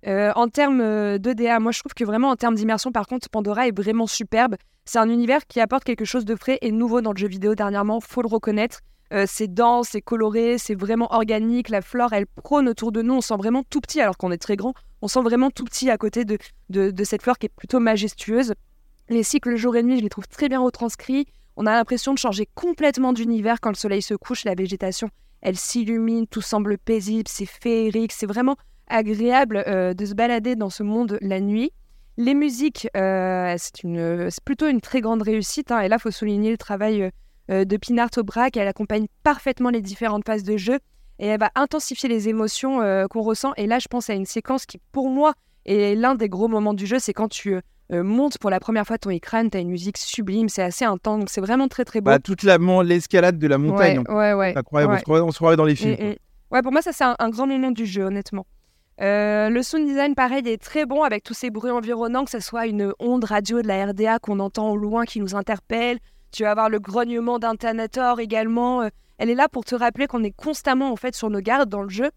Euh, 0.06 0.32
en 0.36 0.48
termes 0.48 0.80
de 1.18 1.32
DA, 1.32 1.58
moi 1.60 1.72
je 1.72 1.80
trouve 1.80 1.94
que 1.94 2.04
vraiment 2.04 2.30
en 2.30 2.36
termes 2.36 2.54
d'immersion, 2.54 2.92
par 2.92 3.06
contre, 3.06 3.28
Pandora 3.30 3.68
est 3.68 3.76
vraiment 3.76 4.06
superbe. 4.06 4.56
C'est 4.84 4.98
un 4.98 5.08
univers 5.08 5.46
qui 5.46 5.60
apporte 5.60 5.84
quelque 5.84 6.04
chose 6.04 6.24
de 6.24 6.36
frais 6.36 6.58
et 6.60 6.72
nouveau 6.72 7.00
dans 7.00 7.12
le 7.12 7.16
jeu 7.18 7.28
vidéo 7.28 7.54
dernièrement, 7.54 8.00
faut 8.00 8.22
le 8.22 8.28
reconnaître. 8.28 8.80
C'est 9.26 9.46
dense, 9.54 9.90
c'est 9.92 10.02
coloré, 10.02 10.58
c'est 10.58 10.74
vraiment 10.74 11.14
organique. 11.14 11.68
La 11.68 11.82
flore, 11.82 12.12
elle 12.12 12.26
prône 12.26 12.68
autour 12.68 12.90
de 12.90 13.00
nous. 13.00 13.14
On 13.14 13.20
sent 13.20 13.36
vraiment 13.36 13.62
tout 13.62 13.80
petit, 13.80 14.00
alors 14.00 14.16
qu'on 14.18 14.32
est 14.32 14.38
très 14.38 14.56
grand. 14.56 14.74
On 15.02 15.08
sent 15.08 15.20
vraiment 15.22 15.50
tout 15.50 15.64
petit 15.64 15.88
à 15.88 15.96
côté 15.96 16.24
de, 16.24 16.36
de, 16.68 16.90
de 16.90 17.04
cette 17.04 17.22
flore 17.22 17.38
qui 17.38 17.46
est 17.46 17.54
plutôt 17.54 17.78
majestueuse. 17.78 18.54
Les 19.08 19.22
cycles 19.22 19.54
jour 19.54 19.76
et 19.76 19.84
nuit, 19.84 19.98
je 19.98 20.02
les 20.02 20.08
trouve 20.08 20.26
très 20.26 20.48
bien 20.48 20.60
retranscrits. 20.60 21.26
On 21.56 21.66
a 21.66 21.72
l'impression 21.72 22.12
de 22.12 22.18
changer 22.18 22.48
complètement 22.54 23.12
d'univers 23.12 23.60
quand 23.60 23.70
le 23.70 23.76
soleil 23.76 24.02
se 24.02 24.14
couche, 24.14 24.44
la 24.44 24.54
végétation, 24.54 25.08
elle 25.40 25.56
s'illumine, 25.56 26.26
tout 26.26 26.40
semble 26.40 26.78
paisible, 26.78 27.28
c'est 27.28 27.46
féerique, 27.46 28.12
c'est 28.12 28.26
vraiment 28.26 28.56
agréable 28.88 29.62
euh, 29.66 29.94
de 29.94 30.04
se 30.06 30.14
balader 30.14 30.56
dans 30.56 30.70
ce 30.70 30.82
monde 30.82 31.18
la 31.20 31.40
nuit. 31.40 31.70
Les 32.16 32.34
musiques, 32.34 32.88
euh, 32.96 33.54
c'est 33.58 34.44
plutôt 34.44 34.68
une 34.68 34.80
très 34.80 35.00
grande 35.00 35.22
réussite. 35.22 35.70
hein, 35.70 35.80
et 35.80 35.88
là, 35.88 35.96
il 35.96 36.02
faut 36.02 36.10
souligner 36.10 36.50
le 36.50 36.56
travail 36.56 37.10
euh, 37.50 37.64
de 37.64 37.76
Pinard 37.76 38.10
Aubrac. 38.16 38.56
Elle 38.56 38.68
accompagne 38.68 39.06
parfaitement 39.22 39.70
les 39.70 39.82
différentes 39.82 40.24
phases 40.24 40.44
de 40.44 40.56
jeu 40.56 40.78
et 41.18 41.26
elle 41.26 41.40
va 41.40 41.50
intensifier 41.54 42.08
les 42.08 42.28
émotions 42.28 42.80
qu'on 43.08 43.22
ressent. 43.22 43.52
Et 43.56 43.66
là, 43.66 43.78
je 43.78 43.86
pense 43.86 44.10
à 44.10 44.14
une 44.14 44.26
séquence 44.26 44.66
qui, 44.66 44.80
pour 44.92 45.10
moi, 45.10 45.34
est 45.64 45.94
l'un 45.94 46.14
des 46.14 46.28
gros 46.28 46.48
moments 46.48 46.74
du 46.74 46.86
jeu. 46.86 46.98
C'est 46.98 47.12
quand 47.12 47.28
tu 47.28 47.56
euh, 47.92 48.02
montes 48.02 48.38
pour 48.38 48.50
la 48.50 48.60
première 48.60 48.86
fois 48.86 48.98
ton 48.98 49.10
écran, 49.10 49.48
tu 49.48 49.56
as 49.58 49.60
une 49.60 49.68
musique 49.70 49.98
sublime, 49.98 50.48
c'est 50.48 50.62
assez 50.62 50.84
intense. 50.84 51.18
Donc, 51.20 51.30
c'est 51.30 51.40
vraiment 51.40 51.68
très, 51.68 51.84
très 51.84 52.00
beau. 52.00 52.10
Bah, 52.10 52.18
toute 52.18 52.42
l'escalade 52.42 53.38
de 53.38 53.46
la 53.46 53.58
montagne. 53.58 54.02
ouais, 54.08 54.14
ouais, 54.14 54.32
ouais. 54.34 54.52
C'est 54.52 54.58
incroyable, 54.58 54.92
on 54.92 54.94
ouais. 54.94 55.30
se 55.32 55.38
croirait- 55.38 55.56
dans 55.56 55.64
les 55.64 55.74
films. 55.76 55.96
Mm, 56.00 56.10
mm. 56.10 56.14
Ouais, 56.50 56.62
pour 56.62 56.72
moi, 56.72 56.82
ça, 56.82 56.92
c'est 56.92 57.04
un, 57.04 57.16
un 57.18 57.30
grand 57.30 57.46
moment 57.46 57.70
du 57.70 57.84
jeu, 57.86 58.04
honnêtement. 58.04 58.46
Euh, 59.00 59.48
le 59.50 59.62
sound 59.62 59.86
design, 59.86 60.14
pareil, 60.14 60.46
est 60.48 60.62
très 60.62 60.86
bon 60.86 61.02
avec 61.02 61.24
tous 61.24 61.34
ces 61.34 61.50
bruits 61.50 61.70
environnants, 61.72 62.24
que 62.24 62.30
ce 62.30 62.40
soit 62.40 62.66
une 62.66 62.92
onde 63.00 63.24
radio 63.24 63.60
de 63.60 63.66
la 63.66 63.86
RDA 63.86 64.18
qu'on 64.20 64.38
entend 64.38 64.70
au 64.70 64.76
loin 64.76 65.04
qui 65.04 65.20
nous 65.20 65.34
interpelle. 65.34 65.98
Tu 66.30 66.44
vas 66.44 66.52
avoir 66.52 66.68
le 66.70 66.78
grognement 66.78 67.38
d'un 67.38 67.56
Thanator 67.56 68.20
également. 68.20 68.82
Euh, 68.82 68.88
Elle 69.18 69.30
est 69.30 69.34
là 69.34 69.48
pour 69.48 69.64
te 69.64 69.74
rappeler 69.74 70.06
qu'on 70.06 70.22
est 70.24 70.30
constamment 70.36 70.90
en 70.92 70.96
fait 70.96 71.14
sur 71.14 71.28
nos 71.30 71.40
gardes 71.40 71.68
dans 71.68 71.82
le 71.82 71.88
jeu. 71.88 72.10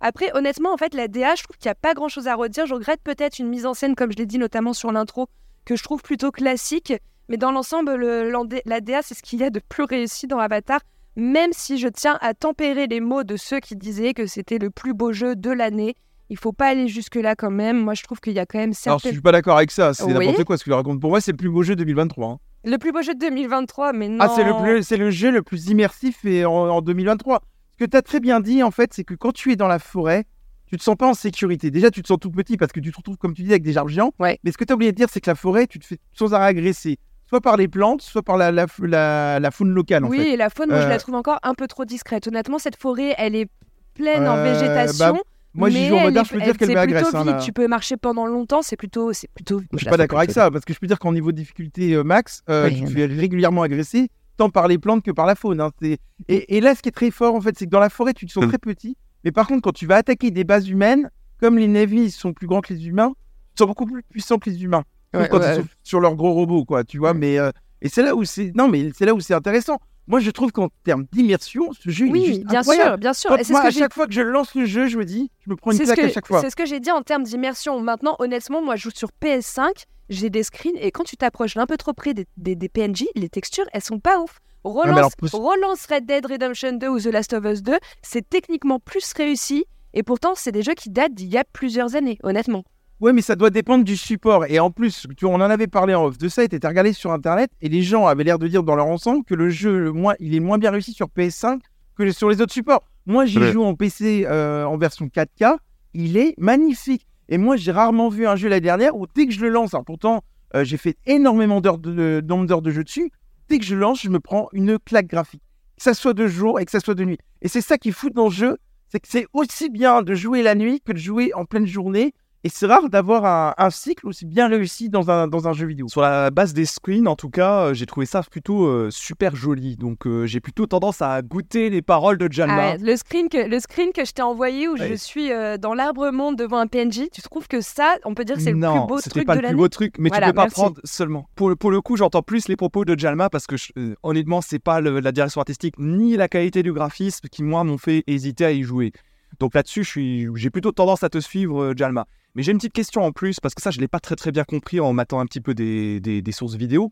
Après, 0.00 0.30
honnêtement, 0.36 0.72
en 0.72 0.76
fait, 0.76 0.94
la 0.94 1.08
DA, 1.08 1.34
je 1.34 1.42
trouve 1.42 1.56
qu'il 1.56 1.68
n'y 1.68 1.72
a 1.72 1.74
pas 1.74 1.94
grand 1.94 2.08
chose 2.08 2.28
à 2.28 2.34
redire. 2.34 2.66
Je 2.66 2.74
regrette 2.74 3.00
peut-être 3.02 3.38
une 3.38 3.48
mise 3.48 3.66
en 3.66 3.74
scène, 3.74 3.94
comme 3.94 4.12
je 4.12 4.16
l'ai 4.16 4.26
dit 4.26 4.38
notamment 4.38 4.72
sur 4.72 4.92
l'intro, 4.92 5.26
que 5.64 5.74
je 5.76 5.82
trouve 5.82 6.02
plutôt 6.02 6.30
classique. 6.30 6.92
Mais 7.28 7.36
dans 7.36 7.50
l'ensemble, 7.52 7.94
le- 7.94 8.30
l'en- 8.30 8.46
la 8.64 8.80
DA, 8.80 9.02
c'est 9.02 9.14
ce 9.14 9.22
qu'il 9.22 9.40
y 9.40 9.44
a 9.44 9.50
de 9.50 9.60
plus 9.68 9.84
réussi 9.84 10.26
dans 10.26 10.38
Avatar 10.38 10.80
même 11.20 11.50
si 11.52 11.78
je 11.78 11.88
tiens 11.88 12.16
à 12.20 12.32
tempérer 12.32 12.86
les 12.86 13.00
mots 13.00 13.24
de 13.24 13.36
ceux 13.36 13.58
qui 13.58 13.74
disaient 13.74 14.14
que 14.14 14.26
c'était 14.28 14.58
le 14.58 14.70
plus 14.70 14.94
beau 14.94 15.10
jeu 15.12 15.34
de 15.34 15.50
l'année. 15.50 15.96
Il 16.30 16.38
faut 16.38 16.52
pas 16.52 16.66
aller 16.68 16.86
jusque-là 16.86 17.34
quand 17.34 17.50
même. 17.50 17.76
Moi, 17.82 17.94
je 17.94 18.04
trouve 18.04 18.20
qu'il 18.20 18.34
y 18.34 18.38
a 18.38 18.46
quand 18.46 18.58
même 18.58 18.68
Alors, 18.68 18.98
je 18.98 19.02
certaines... 19.02 19.12
suis 19.14 19.20
pas 19.20 19.32
d'accord 19.32 19.56
avec 19.56 19.72
ça, 19.72 19.94
c'est 19.94 20.04
Oui. 20.04 20.12
n'importe 20.12 20.44
quoi 20.44 20.56
ce 20.56 20.62
que 20.62 20.70
tu 20.70 20.74
racontes. 20.74 21.00
Pour 21.00 21.10
moi, 21.10 21.20
c'est 21.20 21.32
le 21.32 21.36
plus 21.36 21.50
beau 21.50 21.64
jeu 21.64 21.74
2023. 21.74 22.28
hein. 22.28 22.38
Le 22.64 22.76
plus 22.78 22.92
beau 22.92 23.02
jeu 23.02 23.14
de 23.14 23.18
2023, 23.18 23.92
mais 23.94 24.08
non. 24.08 24.18
Ah, 24.20 24.28
c'est 24.28 24.44
le, 24.44 24.54
plus- 24.62 24.96
le 24.96 25.10
jeu 25.10 25.32
le 25.32 25.42
plus 25.42 25.66
immersif 25.68 26.24
et 26.24 26.44
en, 26.44 26.52
en 26.52 26.82
2023. 26.82 27.42
Ce 27.78 27.84
que 27.84 27.90
tu 27.90 27.96
as 27.96 28.02
très 28.02 28.18
bien 28.20 28.40
dit, 28.40 28.62
en 28.62 28.70
fait, 28.70 28.92
c'est 28.92 29.04
que 29.04 29.14
quand 29.14 29.32
tu 29.32 29.52
es 29.52 29.56
dans 29.56 29.68
la 29.68 29.78
forêt, 29.78 30.24
tu 30.66 30.76
te 30.76 30.82
sens 30.82 30.96
pas 30.96 31.06
en 31.08 31.14
sécurité. 31.14 31.70
Déjà, 31.70 31.90
tu 31.90 32.02
te 32.02 32.08
sens 32.08 32.18
tout 32.20 32.30
petit 32.30 32.56
parce 32.56 32.72
que 32.72 32.80
tu 32.80 32.90
te 32.90 32.96
retrouves, 32.96 33.16
comme 33.18 33.34
tu 33.34 33.42
dis, 33.42 33.50
avec 33.50 33.62
des 33.62 33.76
arbres 33.78 33.90
géants. 33.90 34.12
Ouais. 34.18 34.38
Mais 34.42 34.50
ce 34.52 34.58
que 34.58 34.64
tu 34.64 34.72
as 34.72 34.74
oublié 34.74 34.90
de 34.92 34.96
dire, 34.96 35.06
c'est 35.10 35.20
que 35.20 35.30
la 35.30 35.34
forêt, 35.36 35.66
tu 35.66 35.78
te 35.78 35.86
fais 35.86 35.98
sans 36.12 36.34
arrêt 36.34 36.46
agresser. 36.46 36.98
Soit 37.28 37.40
par 37.40 37.56
les 37.56 37.68
plantes, 37.68 38.02
soit 38.02 38.22
par 38.22 38.36
la, 38.36 38.50
la, 38.50 38.66
la, 38.80 39.38
la 39.38 39.50
faune 39.50 39.70
locale, 39.70 40.04
en 40.04 40.08
Oui, 40.08 40.16
fait. 40.18 40.32
et 40.32 40.36
la 40.36 40.50
faune, 40.50 40.70
moi, 40.70 40.80
je 40.80 40.86
Euh, 40.86 40.88
la 40.88 40.98
trouve 40.98 41.14
encore 41.14 41.38
un 41.42 41.54
peu 41.54 41.66
trop 41.68 41.84
discrète. 41.84 42.26
Honnêtement, 42.26 42.58
cette 42.58 42.76
forêt, 42.76 43.14
elle 43.18 43.34
est 43.36 43.48
pleine 43.94 44.26
en 44.26 44.36
Euh, 44.38 44.42
végétation. 44.52 45.12
bah, 45.12 45.18
Moi, 45.54 45.70
j'y 45.70 45.78
mais 45.82 45.88
joue 45.88 45.94
en 45.96 46.08
est- 46.08 46.24
je 46.24 46.30
peux 46.32 46.38
elle- 46.40 46.44
dire 46.44 46.56
qu'elle 46.56 46.72
m'agresse. 46.74 47.02
plutôt 47.10 47.28
hein. 47.28 47.38
Tu 47.38 47.52
peux 47.52 47.66
marcher 47.68 47.96
pendant 47.96 48.26
longtemps, 48.26 48.62
c'est 48.62 48.76
plutôt, 48.76 49.12
c'est 49.12 49.28
plutôt. 49.34 49.60
Je 49.72 49.76
suis 49.78 49.86
pas 49.86 49.96
d'accord 49.96 50.18
avec 50.18 50.30
ça, 50.32 50.50
parce 50.50 50.64
que 50.64 50.72
je 50.74 50.78
peux 50.78 50.86
dire 50.86 50.98
qu'en 50.98 51.12
niveau 51.12 51.30
de 51.32 51.36
difficulté 51.36 51.94
euh, 51.94 52.02
max, 52.02 52.42
euh, 52.48 52.68
Oui, 52.68 52.76
tu 52.80 52.84
te 52.84 52.90
fais 52.90 53.06
régulièrement 53.06 53.62
agresser, 53.62 54.08
tant 54.38 54.48
par 54.48 54.66
les 54.68 54.78
plantes 54.78 55.04
que 55.04 55.10
par 55.10 55.26
la 55.26 55.34
faune. 55.34 55.60
hein. 55.60 55.70
Et, 55.82 55.98
et 56.28 56.60
là, 56.62 56.74
ce 56.74 56.80
qui 56.80 56.88
est 56.88 56.92
très 56.92 57.10
fort, 57.10 57.34
en 57.34 57.40
fait, 57.42 57.58
c'est 57.58 57.66
que 57.66 57.70
dans 57.70 57.80
la 57.80 57.90
forêt, 57.90 58.14
tu 58.14 58.24
te 58.24 58.32
sens 58.32 58.44
Mm. 58.44 58.48
très 58.48 58.58
petit, 58.58 58.96
mais 59.24 59.32
par 59.32 59.46
contre, 59.46 59.60
quand 59.62 59.72
tu 59.72 59.84
vas 59.86 59.96
attaquer 59.96 60.30
des 60.30 60.44
bases 60.44 60.68
humaines, 60.68 61.10
comme 61.40 61.58
les 61.58 61.68
Navy 61.68 62.10
sont 62.10 62.32
plus 62.32 62.46
grands 62.46 62.60
que 62.62 62.72
les 62.72 62.86
humains, 62.88 63.12
ils 63.54 63.58
sont 63.58 63.66
beaucoup 63.66 63.84
plus 63.86 64.02
puissants 64.04 64.38
que 64.38 64.48
les 64.48 64.62
humains. 64.64 64.84
Ouais, 65.14 65.28
quand 65.28 65.38
ouais. 65.40 65.56
ils 65.58 65.62
sont 65.62 65.68
sur 65.82 66.00
leurs 66.00 66.14
gros 66.16 66.32
robots, 66.32 66.64
quoi, 66.64 66.84
tu 66.84 66.98
vois. 66.98 67.12
Ouais. 67.12 67.18
Mais 67.18 67.38
euh, 67.38 67.50
et 67.82 67.88
c'est 67.88 68.02
là 68.02 68.14
où 68.16 68.24
c'est 68.24 68.52
non, 68.54 68.68
mais 68.68 68.90
c'est 68.94 69.04
là 69.06 69.14
où 69.14 69.20
c'est 69.20 69.34
intéressant. 69.34 69.78
Moi, 70.06 70.20
je 70.20 70.30
trouve 70.30 70.52
qu'en 70.52 70.68
termes 70.84 71.04
d'immersion, 71.12 71.70
ce 71.78 71.90
jeu 71.90 72.06
il 72.06 72.08
est 72.08 72.12
Oui, 72.12 72.26
juste 72.26 72.44
bien 72.46 72.60
incroyable. 72.60 72.88
sûr, 72.90 72.98
bien 72.98 73.12
sûr. 73.12 73.30
Quand 73.30 73.36
Et 73.36 73.44
c'est 73.44 73.52
moi, 73.52 73.60
ce 73.60 73.68
que 73.68 73.74
à 73.76 73.78
chaque 73.80 73.92
fois 73.94 74.06
que 74.06 74.12
je 74.14 74.22
lance 74.22 74.54
le 74.54 74.64
jeu, 74.64 74.86
je 74.88 74.96
me 74.98 75.04
dis, 75.04 75.30
je 75.44 75.50
me 75.50 75.56
prends 75.56 75.70
une 75.72 75.76
C'est 75.76 75.84
ce 75.84 75.92
claque 75.92 76.06
à 76.06 76.08
que, 76.08 76.14
chaque 76.14 76.26
fois. 76.26 76.40
c'est 76.40 76.48
ce 76.50 76.56
que 76.56 76.64
j'ai 76.64 76.80
dit 76.80 76.90
en 76.90 77.02
termes 77.02 77.24
d'immersion. 77.24 77.78
Maintenant, 77.80 78.16
honnêtement, 78.18 78.62
moi, 78.62 78.76
je 78.76 78.84
joue 78.84 78.90
sur 78.94 79.10
PS5, 79.22 79.84
j'ai 80.08 80.30
des 80.30 80.42
screens, 80.42 80.76
et 80.80 80.90
quand 80.90 81.04
tu 81.04 81.16
t'approches 81.16 81.54
d'un 81.54 81.66
peu 81.66 81.76
trop 81.76 81.92
près 81.92 82.14
des, 82.14 82.26
des- 82.36 82.54
des 82.56 82.68
PNJ, 82.68 83.04
les 83.14 83.28
textures, 83.28 83.66
elles 83.72 83.82
sont 83.82 84.00
pas 84.00 84.18
ouf. 84.20 84.38
Relance, 84.64 84.98
alors, 84.98 85.76
Red 85.90 86.06
Dead 86.06 86.26
Redemption 86.26 86.72
2 86.72 86.88
ou 86.88 87.00
The 87.00 87.06
Last 87.06 87.32
of 87.32 87.44
Us 87.44 87.62
2, 87.62 87.76
c'est 88.02 88.28
techniquement 88.28 88.78
plus 88.80 89.12
réussi, 89.16 89.64
et 89.94 90.02
pourtant, 90.02 90.32
c'est 90.34 90.52
des 90.52 90.62
jeux 90.62 90.74
qui 90.74 90.90
datent 90.90 91.14
d'il 91.14 91.28
y 91.28 91.38
a 91.38 91.44
plusieurs 91.44 91.94
années, 91.94 92.18
honnêtement. 92.22 92.64
Ouais, 93.00 93.12
mais 93.12 93.22
ça 93.22 93.36
doit 93.36 93.50
dépendre 93.50 93.84
du 93.84 93.96
support. 93.96 94.44
Et 94.46 94.58
en 94.58 94.72
plus, 94.72 95.06
tu 95.16 95.24
vois, 95.24 95.32
on 95.34 95.36
en 95.40 95.42
avait 95.50 95.68
parlé 95.68 95.94
en 95.94 96.06
off 96.06 96.18
de 96.18 96.28
ça, 96.28 96.42
et 96.42 96.48
t'étais 96.48 96.66
regardé 96.66 96.92
sur 96.92 97.12
internet, 97.12 97.50
et 97.62 97.68
les 97.68 97.82
gens 97.82 98.06
avaient 98.06 98.24
l'air 98.24 98.38
de 98.40 98.48
dire 98.48 98.64
dans 98.64 98.74
leur 98.74 98.86
ensemble 98.86 99.24
que 99.24 99.34
le 99.34 99.48
jeu, 99.50 99.78
le 99.78 99.92
moins, 99.92 100.14
il 100.18 100.34
est 100.34 100.40
moins 100.40 100.58
bien 100.58 100.72
réussi 100.72 100.92
sur 100.92 101.06
PS5 101.06 101.60
que 101.96 102.10
sur 102.10 102.28
les 102.28 102.40
autres 102.42 102.52
supports. 102.52 102.82
Moi, 103.06 103.24
j'y 103.24 103.38
joue 103.52 103.62
en 103.64 103.74
PC 103.74 104.26
euh, 104.26 104.64
en 104.64 104.76
version 104.76 105.06
4K, 105.06 105.56
il 105.94 106.16
est 106.16 106.34
magnifique. 106.38 107.06
Et 107.28 107.38
moi, 107.38 107.56
j'ai 107.56 107.72
rarement 107.72 108.08
vu 108.08 108.26
un 108.26 108.36
jeu 108.36 108.48
l'année 108.48 108.62
dernière 108.62 108.96
où 108.96 109.06
dès 109.14 109.26
que 109.26 109.32
je 109.32 109.40
le 109.40 109.50
lance, 109.50 109.74
pourtant, 109.86 110.22
euh, 110.54 110.64
j'ai 110.64 110.76
fait 110.76 110.96
énormément 111.06 111.60
d'heures 111.60 111.78
de, 111.78 112.20
de 112.20 112.70
jeu 112.70 112.84
dessus, 112.84 113.10
dès 113.48 113.58
que 113.58 113.64
je 113.64 113.74
lance, 113.74 114.02
je 114.02 114.08
me 114.08 114.20
prends 114.20 114.48
une 114.52 114.78
claque 114.78 115.06
graphique. 115.06 115.42
Que 115.76 115.82
ça 115.82 115.94
soit 115.94 116.14
de 116.14 116.26
jour 116.26 116.58
et 116.58 116.64
que 116.64 116.70
ça 116.70 116.80
soit 116.80 116.94
de 116.94 117.04
nuit. 117.04 117.18
Et 117.42 117.48
c'est 117.48 117.60
ça 117.60 117.78
qui 117.78 117.92
fout 117.92 118.12
dans 118.14 118.26
le 118.26 118.30
jeu, 118.30 118.56
c'est 118.88 119.00
que 119.00 119.08
c'est 119.08 119.26
aussi 119.32 119.68
bien 119.68 120.02
de 120.02 120.14
jouer 120.14 120.42
la 120.42 120.54
nuit 120.54 120.80
que 120.80 120.92
de 120.92 120.98
jouer 120.98 121.32
en 121.34 121.44
pleine 121.44 121.66
journée. 121.66 122.14
Et 122.44 122.50
c'est 122.50 122.66
rare 122.66 122.88
d'avoir 122.88 123.24
un, 123.24 123.54
un 123.58 123.70
cycle 123.70 124.06
aussi 124.06 124.24
bien 124.24 124.46
réussi 124.46 124.88
dans 124.88 125.10
un, 125.10 125.26
dans 125.26 125.48
un 125.48 125.52
jeu 125.52 125.66
vidéo. 125.66 125.88
Sur 125.88 126.02
la 126.02 126.30
base 126.30 126.54
des 126.54 126.66
screens, 126.66 127.08
en 127.08 127.16
tout 127.16 127.30
cas, 127.30 127.64
euh, 127.66 127.74
j'ai 127.74 127.84
trouvé 127.84 128.06
ça 128.06 128.22
plutôt 128.22 128.66
euh, 128.66 128.90
super 128.92 129.34
joli. 129.34 129.76
Donc, 129.76 130.06
euh, 130.06 130.24
j'ai 130.24 130.38
plutôt 130.38 130.66
tendance 130.66 131.02
à 131.02 131.20
goûter 131.22 131.68
les 131.68 131.82
paroles 131.82 132.16
de 132.16 132.30
Jalma. 132.30 132.54
Ah 132.54 132.72
ouais, 132.74 132.78
le, 132.78 132.96
screen 132.96 133.28
que, 133.28 133.48
le 133.48 133.58
screen 133.58 133.90
que 133.92 134.04
je 134.04 134.12
t'ai 134.12 134.22
envoyé 134.22 134.68
où 134.68 134.76
je 134.76 134.94
suis 134.94 135.32
euh, 135.32 135.58
dans 135.58 135.74
l'arbre 135.74 136.10
monde 136.12 136.36
devant 136.36 136.58
un 136.58 136.68
PNJ, 136.68 137.08
tu 137.12 137.22
trouves 137.22 137.48
que 137.48 137.60
ça, 137.60 137.96
on 138.04 138.14
peut 138.14 138.24
dire 138.24 138.36
que 138.36 138.42
c'est 138.42 138.52
le 138.52 138.60
plus 138.60 138.86
beau 138.86 138.98
c'était 138.98 139.10
truc 139.10 139.26
pas 139.26 139.34
de 139.36 139.40
le 139.42 139.48
plus 139.48 139.56
beau 139.56 139.68
truc, 139.68 139.94
mais 139.98 140.08
Voilà, 140.08 140.26
tu 140.28 140.32
peux 140.32 140.36
pas 140.36 140.42
merci. 140.42 140.54
prendre 140.60 140.80
seulement. 140.84 141.26
Pour, 141.34 141.48
le- 141.48 141.56
pour 141.56 141.72
le 141.72 141.80
coup, 141.80 141.96
j'entends 141.96 142.22
plus 142.22 142.46
les 142.46 142.54
propos 142.56 142.84
de 142.84 142.96
Jalma 142.96 143.28
parce 143.30 143.48
que 143.48 143.56
je- 143.56 143.72
euh, 143.76 143.96
honnêtement, 144.04 144.42
c'est 144.42 144.60
pas 144.60 144.80
le- 144.80 145.00
la 145.00 145.10
direction 145.10 145.40
artistique 145.40 145.74
ni 145.78 146.16
la 146.16 146.28
qualité 146.28 146.62
du 146.62 146.72
graphisme 146.72 147.26
qui 147.28 147.42
moi 147.42 147.64
m'ont 147.64 147.78
fait 147.78 148.04
hésiter 148.06 148.44
à 148.44 148.52
y 148.52 148.62
jouer. 148.62 148.92
Donc 149.40 149.54
là-dessus, 149.54 149.84
j'ai 149.84 150.50
plutôt 150.50 150.72
tendance 150.72 151.04
à 151.04 151.08
te 151.08 151.18
suivre, 151.18 151.62
euh, 151.62 151.74
Jalma. 151.76 152.06
Mais 152.34 152.42
j'ai 152.42 152.52
une 152.52 152.58
petite 152.58 152.72
question 152.72 153.02
en 153.02 153.12
plus 153.12 153.38
parce 153.40 153.54
que 153.54 153.62
ça, 153.62 153.70
je 153.70 153.78
l'ai 153.80 153.88
pas 153.88 154.00
très 154.00 154.16
très 154.16 154.32
bien 154.32 154.44
compris 154.44 154.80
en 154.80 154.92
matant 154.92 155.20
un 155.20 155.26
petit 155.26 155.40
peu 155.40 155.54
des, 155.54 156.00
des- 156.00 156.22
des 156.22 156.32
sources 156.32 156.54
vidéo. 156.54 156.90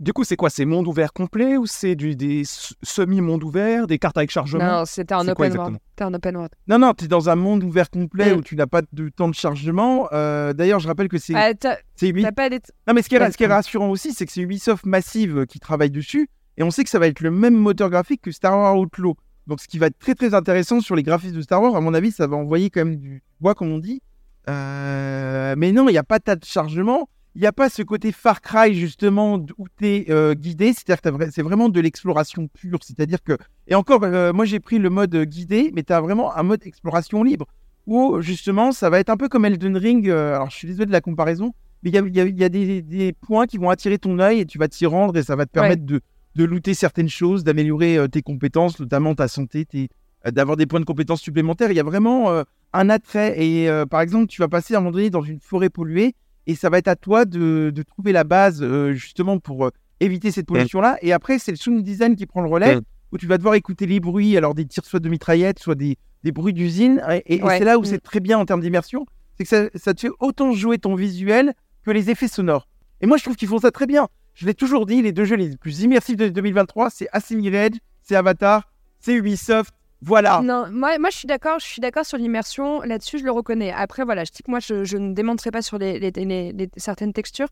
Du 0.00 0.12
coup, 0.12 0.22
c'est 0.22 0.36
quoi? 0.36 0.48
C'est 0.48 0.64
monde 0.64 0.86
ouvert 0.86 1.12
complet 1.12 1.56
ou 1.56 1.66
c'est 1.66 1.96
du 1.96 2.14
des 2.14 2.44
semi-monde 2.82 3.42
ouvert, 3.42 3.88
des 3.88 3.98
cartes 3.98 4.16
avec 4.16 4.30
chargement? 4.30 4.64
Non, 4.64 4.84
c'était 4.84 5.12
un 5.14 5.24
quoi 5.24 5.32
open 5.32 5.36
world. 5.38 5.54
exactement? 5.54 5.78
C'était 5.90 6.04
un 6.04 6.14
open 6.14 6.36
world. 6.36 6.52
Non, 6.68 6.78
non, 6.78 6.94
tu 6.94 7.04
es 7.06 7.08
dans 7.08 7.28
un 7.28 7.34
monde 7.34 7.64
ouvert 7.64 7.90
complet 7.90 8.32
Mm. 8.32 8.38
où 8.38 8.42
tu 8.42 8.54
n'as 8.54 8.68
pas 8.68 8.82
de 8.92 9.08
temps 9.08 9.28
de 9.28 9.34
chargement. 9.34 10.08
Euh, 10.12 10.52
D'ailleurs, 10.52 10.78
je 10.78 10.86
rappelle 10.86 11.08
que 11.08 11.18
c'est 11.18 11.32
t'as 11.58 11.76
c'est 11.96 12.10
Ubi- 12.10 12.22
t'as 12.22 12.30
pas 12.30 12.48
des... 12.48 12.60
Non, 12.86 12.94
mais 12.94 13.02
ce 13.02 13.08
qui 13.08 13.16
est, 13.16 13.20
Ouais, 13.20 13.32
ce 13.32 13.36
qui 13.36 13.42
est 13.42 13.48
c'est- 13.48 13.52
rassurant 13.52 13.90
aussi, 13.90 14.12
c'est 14.12 14.24
que 14.24 14.30
c'est 14.30 14.40
Ubisoft 14.42 14.86
Massive 14.86 15.46
qui 15.46 15.58
travaille 15.58 15.90
dessus. 15.90 16.30
Et 16.56 16.62
on 16.62 16.70
sait 16.70 16.84
que 16.84 16.90
ça 16.90 17.00
va 17.00 17.08
être 17.08 17.20
le 17.20 17.32
même 17.32 17.54
moteur 17.56 17.90
graphique 17.90 18.22
que 18.22 18.30
Star 18.30 18.56
Wars 18.56 18.76
Outlaw. 18.78 19.16
Donc, 19.48 19.60
ce 19.60 19.66
qui 19.66 19.78
va 19.78 19.86
être 19.86 19.98
très 19.98 20.14
très 20.14 20.34
intéressant 20.34 20.80
sur 20.80 20.94
les 20.94 21.02
graphismes 21.02 21.36
de 21.36 21.42
Star 21.42 21.60
Wars, 21.62 21.74
à 21.74 21.80
mon 21.80 21.94
avis, 21.94 22.12
ça 22.12 22.26
va 22.26 22.36
envoyer 22.36 22.70
quand 22.70 22.84
même 22.84 22.96
du 22.96 23.22
bois, 23.40 23.54
comme 23.54 23.72
on 23.72 23.78
dit. 23.78 24.00
Euh, 24.48 25.54
Mais 25.56 25.72
non, 25.72 25.88
il 25.88 25.92
n'y 25.92 25.98
a 25.98 26.02
pas 26.04 26.18
de 26.18 26.24
tas 26.24 26.36
de 26.36 26.44
chargement. 26.44 27.08
Il 27.34 27.40
n'y 27.42 27.46
a 27.46 27.52
pas 27.52 27.68
ce 27.68 27.82
côté 27.82 28.10
Far 28.10 28.40
Cry, 28.40 28.74
justement, 28.74 29.36
où 29.58 29.66
tu 29.78 29.86
es 29.86 30.34
guidé. 30.34 30.72
C'est-à-dire 30.72 31.00
que 31.02 31.30
c'est 31.30 31.42
vraiment 31.42 31.68
de 31.68 31.80
l'exploration 31.80 32.48
pure. 32.48 32.78
C'est-à-dire 32.82 33.22
que. 33.22 33.36
Et 33.68 33.74
encore, 33.74 34.02
euh, 34.04 34.32
moi 34.32 34.44
j'ai 34.44 34.58
pris 34.60 34.78
le 34.78 34.90
mode 34.90 35.14
euh, 35.14 35.24
guidé, 35.24 35.70
mais 35.74 35.82
tu 35.84 35.92
as 35.92 36.00
vraiment 36.00 36.34
un 36.36 36.42
mode 36.42 36.66
exploration 36.66 37.22
libre. 37.22 37.46
Où, 37.86 38.20
justement, 38.20 38.72
ça 38.72 38.90
va 38.90 38.98
être 38.98 39.08
un 39.08 39.16
peu 39.16 39.28
comme 39.28 39.44
Elden 39.44 39.76
Ring. 39.76 40.08
euh, 40.08 40.34
alors, 40.34 40.50
je 40.50 40.56
suis 40.56 40.68
désolé 40.68 40.86
de 40.86 40.92
la 40.92 41.00
comparaison. 41.00 41.54
Mais 41.82 41.90
il 41.90 41.94
y 41.94 41.98
a, 41.98 42.02
il 42.02 42.14
y 42.16 42.20
a- 42.20 42.24
il 42.26 42.38
y 42.38 42.44
a 42.44 42.48
des, 42.48 42.82
des 42.82 43.12
points 43.12 43.46
qui 43.46 43.56
vont 43.56 43.70
attirer 43.70 43.98
ton 43.98 44.18
œil 44.18 44.40
et 44.40 44.46
tu 44.46 44.58
vas 44.58 44.66
t'y 44.68 44.84
rendre 44.84 45.16
et 45.16 45.22
ça 45.22 45.36
va 45.36 45.46
te 45.46 45.52
permettre 45.52 45.84
de, 45.86 46.00
de 46.38 46.44
looter 46.44 46.72
certaines 46.72 47.08
choses, 47.08 47.42
d'améliorer 47.44 47.98
euh, 47.98 48.06
tes 48.06 48.22
compétences, 48.22 48.78
notamment 48.78 49.14
ta 49.16 49.26
santé, 49.26 49.64
tes- 49.66 49.88
euh, 50.26 50.30
d'avoir 50.30 50.56
des 50.56 50.66
points 50.66 50.78
de 50.80 50.84
compétences 50.84 51.20
supplémentaires. 51.20 51.70
Il 51.72 51.76
y 51.76 51.80
a 51.80 51.84
vraiment 51.84 52.30
euh, 52.30 52.44
un 52.72 52.88
attrait. 52.88 53.34
Et 53.44 53.68
euh, 53.68 53.86
par 53.86 54.00
exemple, 54.00 54.28
tu 54.28 54.40
vas 54.40 54.46
passer 54.48 54.74
à 54.74 54.78
un 54.78 54.80
moment 54.80 54.92
donné 54.92 55.10
dans 55.10 55.22
une 55.22 55.40
forêt 55.40 55.68
polluée 55.68 56.14
et 56.46 56.54
ça 56.54 56.70
va 56.70 56.78
être 56.78 56.88
à 56.88 56.94
toi 56.96 57.24
de, 57.24 57.70
de 57.74 57.82
trouver 57.82 58.12
la 58.12 58.22
base 58.24 58.62
euh, 58.62 58.92
justement 58.92 59.38
pour 59.40 59.66
euh, 59.66 59.70
éviter 60.00 60.30
cette 60.30 60.46
pollution-là. 60.46 60.96
Et 61.02 61.12
après, 61.12 61.40
c'est 61.40 61.50
le 61.50 61.56
sound 61.56 61.82
design 61.82 62.14
qui 62.14 62.24
prend 62.26 62.40
le 62.40 62.48
relais 62.48 62.78
où 63.10 63.18
tu 63.18 63.26
vas 63.26 63.36
devoir 63.38 63.54
écouter 63.54 63.86
les 63.86 63.98
bruits, 64.00 64.36
alors 64.36 64.54
des 64.54 64.64
tirs 64.64 64.84
soit 64.84 65.00
de 65.00 65.08
mitraillettes, 65.08 65.58
soit 65.58 65.74
des, 65.74 65.96
des 66.22 66.30
bruits 66.30 66.52
d'usine. 66.52 67.02
Et, 67.10 67.16
et- 67.34 67.36
et 67.38 67.42
Ouais. 67.42 67.58
c'est 67.58 67.64
là 67.64 67.78
où 67.78 67.82
Mm. 67.82 67.86
c'est 67.86 67.98
très 68.02 68.20
bien 68.20 68.38
en 68.38 68.44
termes 68.44 68.60
d'immersion. 68.60 69.06
C'est 69.36 69.42
que 69.44 69.48
ça, 69.50 69.64
ça 69.74 69.92
te 69.94 70.00
fait 70.00 70.10
autant 70.20 70.52
jouer 70.52 70.78
ton 70.78 70.94
visuel 70.94 71.52
que 71.84 71.90
les 71.90 72.10
effets 72.10 72.28
sonores. 72.28 72.68
Et 73.00 73.06
moi, 73.06 73.16
je 73.16 73.22
trouve 73.24 73.34
qu'ils 73.36 73.48
font 73.48 73.58
ça 73.60 73.70
très 73.70 73.86
bien. 73.86 74.08
Je 74.38 74.46
l'ai 74.46 74.54
toujours 74.54 74.86
dit, 74.86 75.02
les 75.02 75.10
deux 75.10 75.24
jeux 75.24 75.34
les 75.34 75.56
plus 75.56 75.80
immersifs 75.80 76.16
de 76.16 76.28
2023, 76.28 76.90
c'est 76.90 77.08
Creed, 77.12 77.76
c'est 78.02 78.14
Avatar, 78.14 78.70
c'est 79.00 79.12
Ubisoft. 79.14 79.74
Voilà. 80.00 80.40
Non, 80.44 80.68
moi, 80.70 80.96
je 81.10 81.16
suis 81.16 81.26
d'accord, 81.26 81.58
je 81.58 81.66
suis 81.66 81.80
d'accord 81.80 82.06
sur 82.06 82.18
l'immersion. 82.18 82.80
Là-dessus, 82.82 83.18
je 83.18 83.24
le 83.24 83.32
reconnais. 83.32 83.72
Après, 83.72 84.04
voilà, 84.04 84.22
je 84.22 84.30
dis 84.30 84.44
que 84.44 84.50
moi, 84.52 84.60
je, 84.60 84.96
ne 84.96 85.12
démonterai 85.12 85.50
pas 85.50 85.60
sur 85.60 85.76
les, 85.76 85.98
les- 85.98 86.70
certaines 86.76 87.12
textures. 87.12 87.48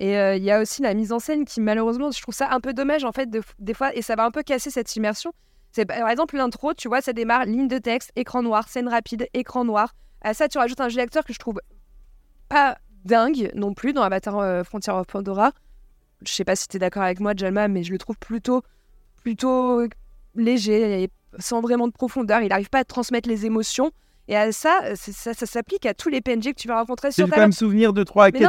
Et 0.00 0.18
euh, 0.18 0.34
il 0.34 0.42
y 0.42 0.50
a 0.50 0.60
aussi 0.60 0.82
la 0.82 0.92
mise 0.92 1.12
en 1.12 1.20
scène 1.20 1.44
qui, 1.44 1.60
malheureusement, 1.60 2.10
je 2.10 2.20
trouve 2.20 2.34
ça 2.34 2.48
un 2.50 2.58
peu 2.58 2.74
dommage, 2.74 3.04
en 3.04 3.12
fait, 3.12 3.30
de- 3.30 3.40
des 3.60 3.74
fois, 3.74 3.94
et 3.94 4.02
ça 4.02 4.16
va 4.16 4.24
un 4.24 4.32
peu 4.32 4.42
casser 4.42 4.70
cette 4.72 4.96
immersion. 4.96 5.32
C'est 5.70 5.86
par 5.86 6.08
exemple 6.08 6.36
l'intro, 6.36 6.74
tu 6.74 6.88
vois, 6.88 7.00
ça 7.00 7.12
démarre 7.12 7.44
ligne 7.44 7.68
de 7.68 7.78
texte, 7.78 8.10
écran 8.16 8.42
noir, 8.42 8.66
scène 8.68 8.88
rapide, 8.88 9.28
écran 9.34 9.64
noir. 9.64 9.92
À 10.20 10.34
ça, 10.34 10.48
tu 10.48 10.58
rajoutes 10.58 10.80
un 10.80 10.88
jeu 10.88 10.96
d'acteur 10.96 11.24
que 11.24 11.32
je 11.32 11.38
trouve 11.38 11.60
pas 12.48 12.76
dingue 13.04 13.52
non 13.54 13.72
plus 13.72 13.92
dans 13.92 14.02
Avatar 14.02 14.38
euh, 14.38 14.64
Frontier 14.64 14.92
of 14.92 15.06
Pandora. 15.06 15.52
Je 16.28 16.32
sais 16.32 16.44
pas 16.44 16.56
si 16.56 16.68
tu 16.68 16.76
es 16.76 16.78
d'accord 16.80 17.02
avec 17.02 17.20
moi, 17.20 17.32
Jalma, 17.36 17.68
mais 17.68 17.82
je 17.82 17.92
le 17.92 17.98
trouve 17.98 18.16
plutôt, 18.18 18.62
plutôt 19.22 19.82
léger, 20.34 21.02
et 21.04 21.10
sans 21.38 21.60
vraiment 21.60 21.86
de 21.86 21.92
profondeur. 21.92 22.40
Il 22.42 22.48
n'arrive 22.48 22.70
pas 22.70 22.80
à 22.80 22.84
transmettre 22.84 23.28
les 23.28 23.46
émotions. 23.46 23.90
Et 24.26 24.36
à 24.36 24.52
ça, 24.52 24.80
c'est- 24.94 25.12
ça, 25.12 25.34
ça 25.34 25.44
s'applique 25.44 25.84
à 25.84 25.92
tous 25.92 26.08
les 26.08 26.22
PNJ 26.22 26.54
que 26.54 26.58
tu 26.60 26.66
vas 26.66 26.78
rencontrer 26.78 27.12
sur 27.12 27.26
quand 27.26 27.30
ta 27.34 27.40
même 27.40 27.50
map. 27.50 27.52
souvenir 27.54 27.92
de 27.92 28.02
trois 28.04 28.30
quêtes, 28.30 28.40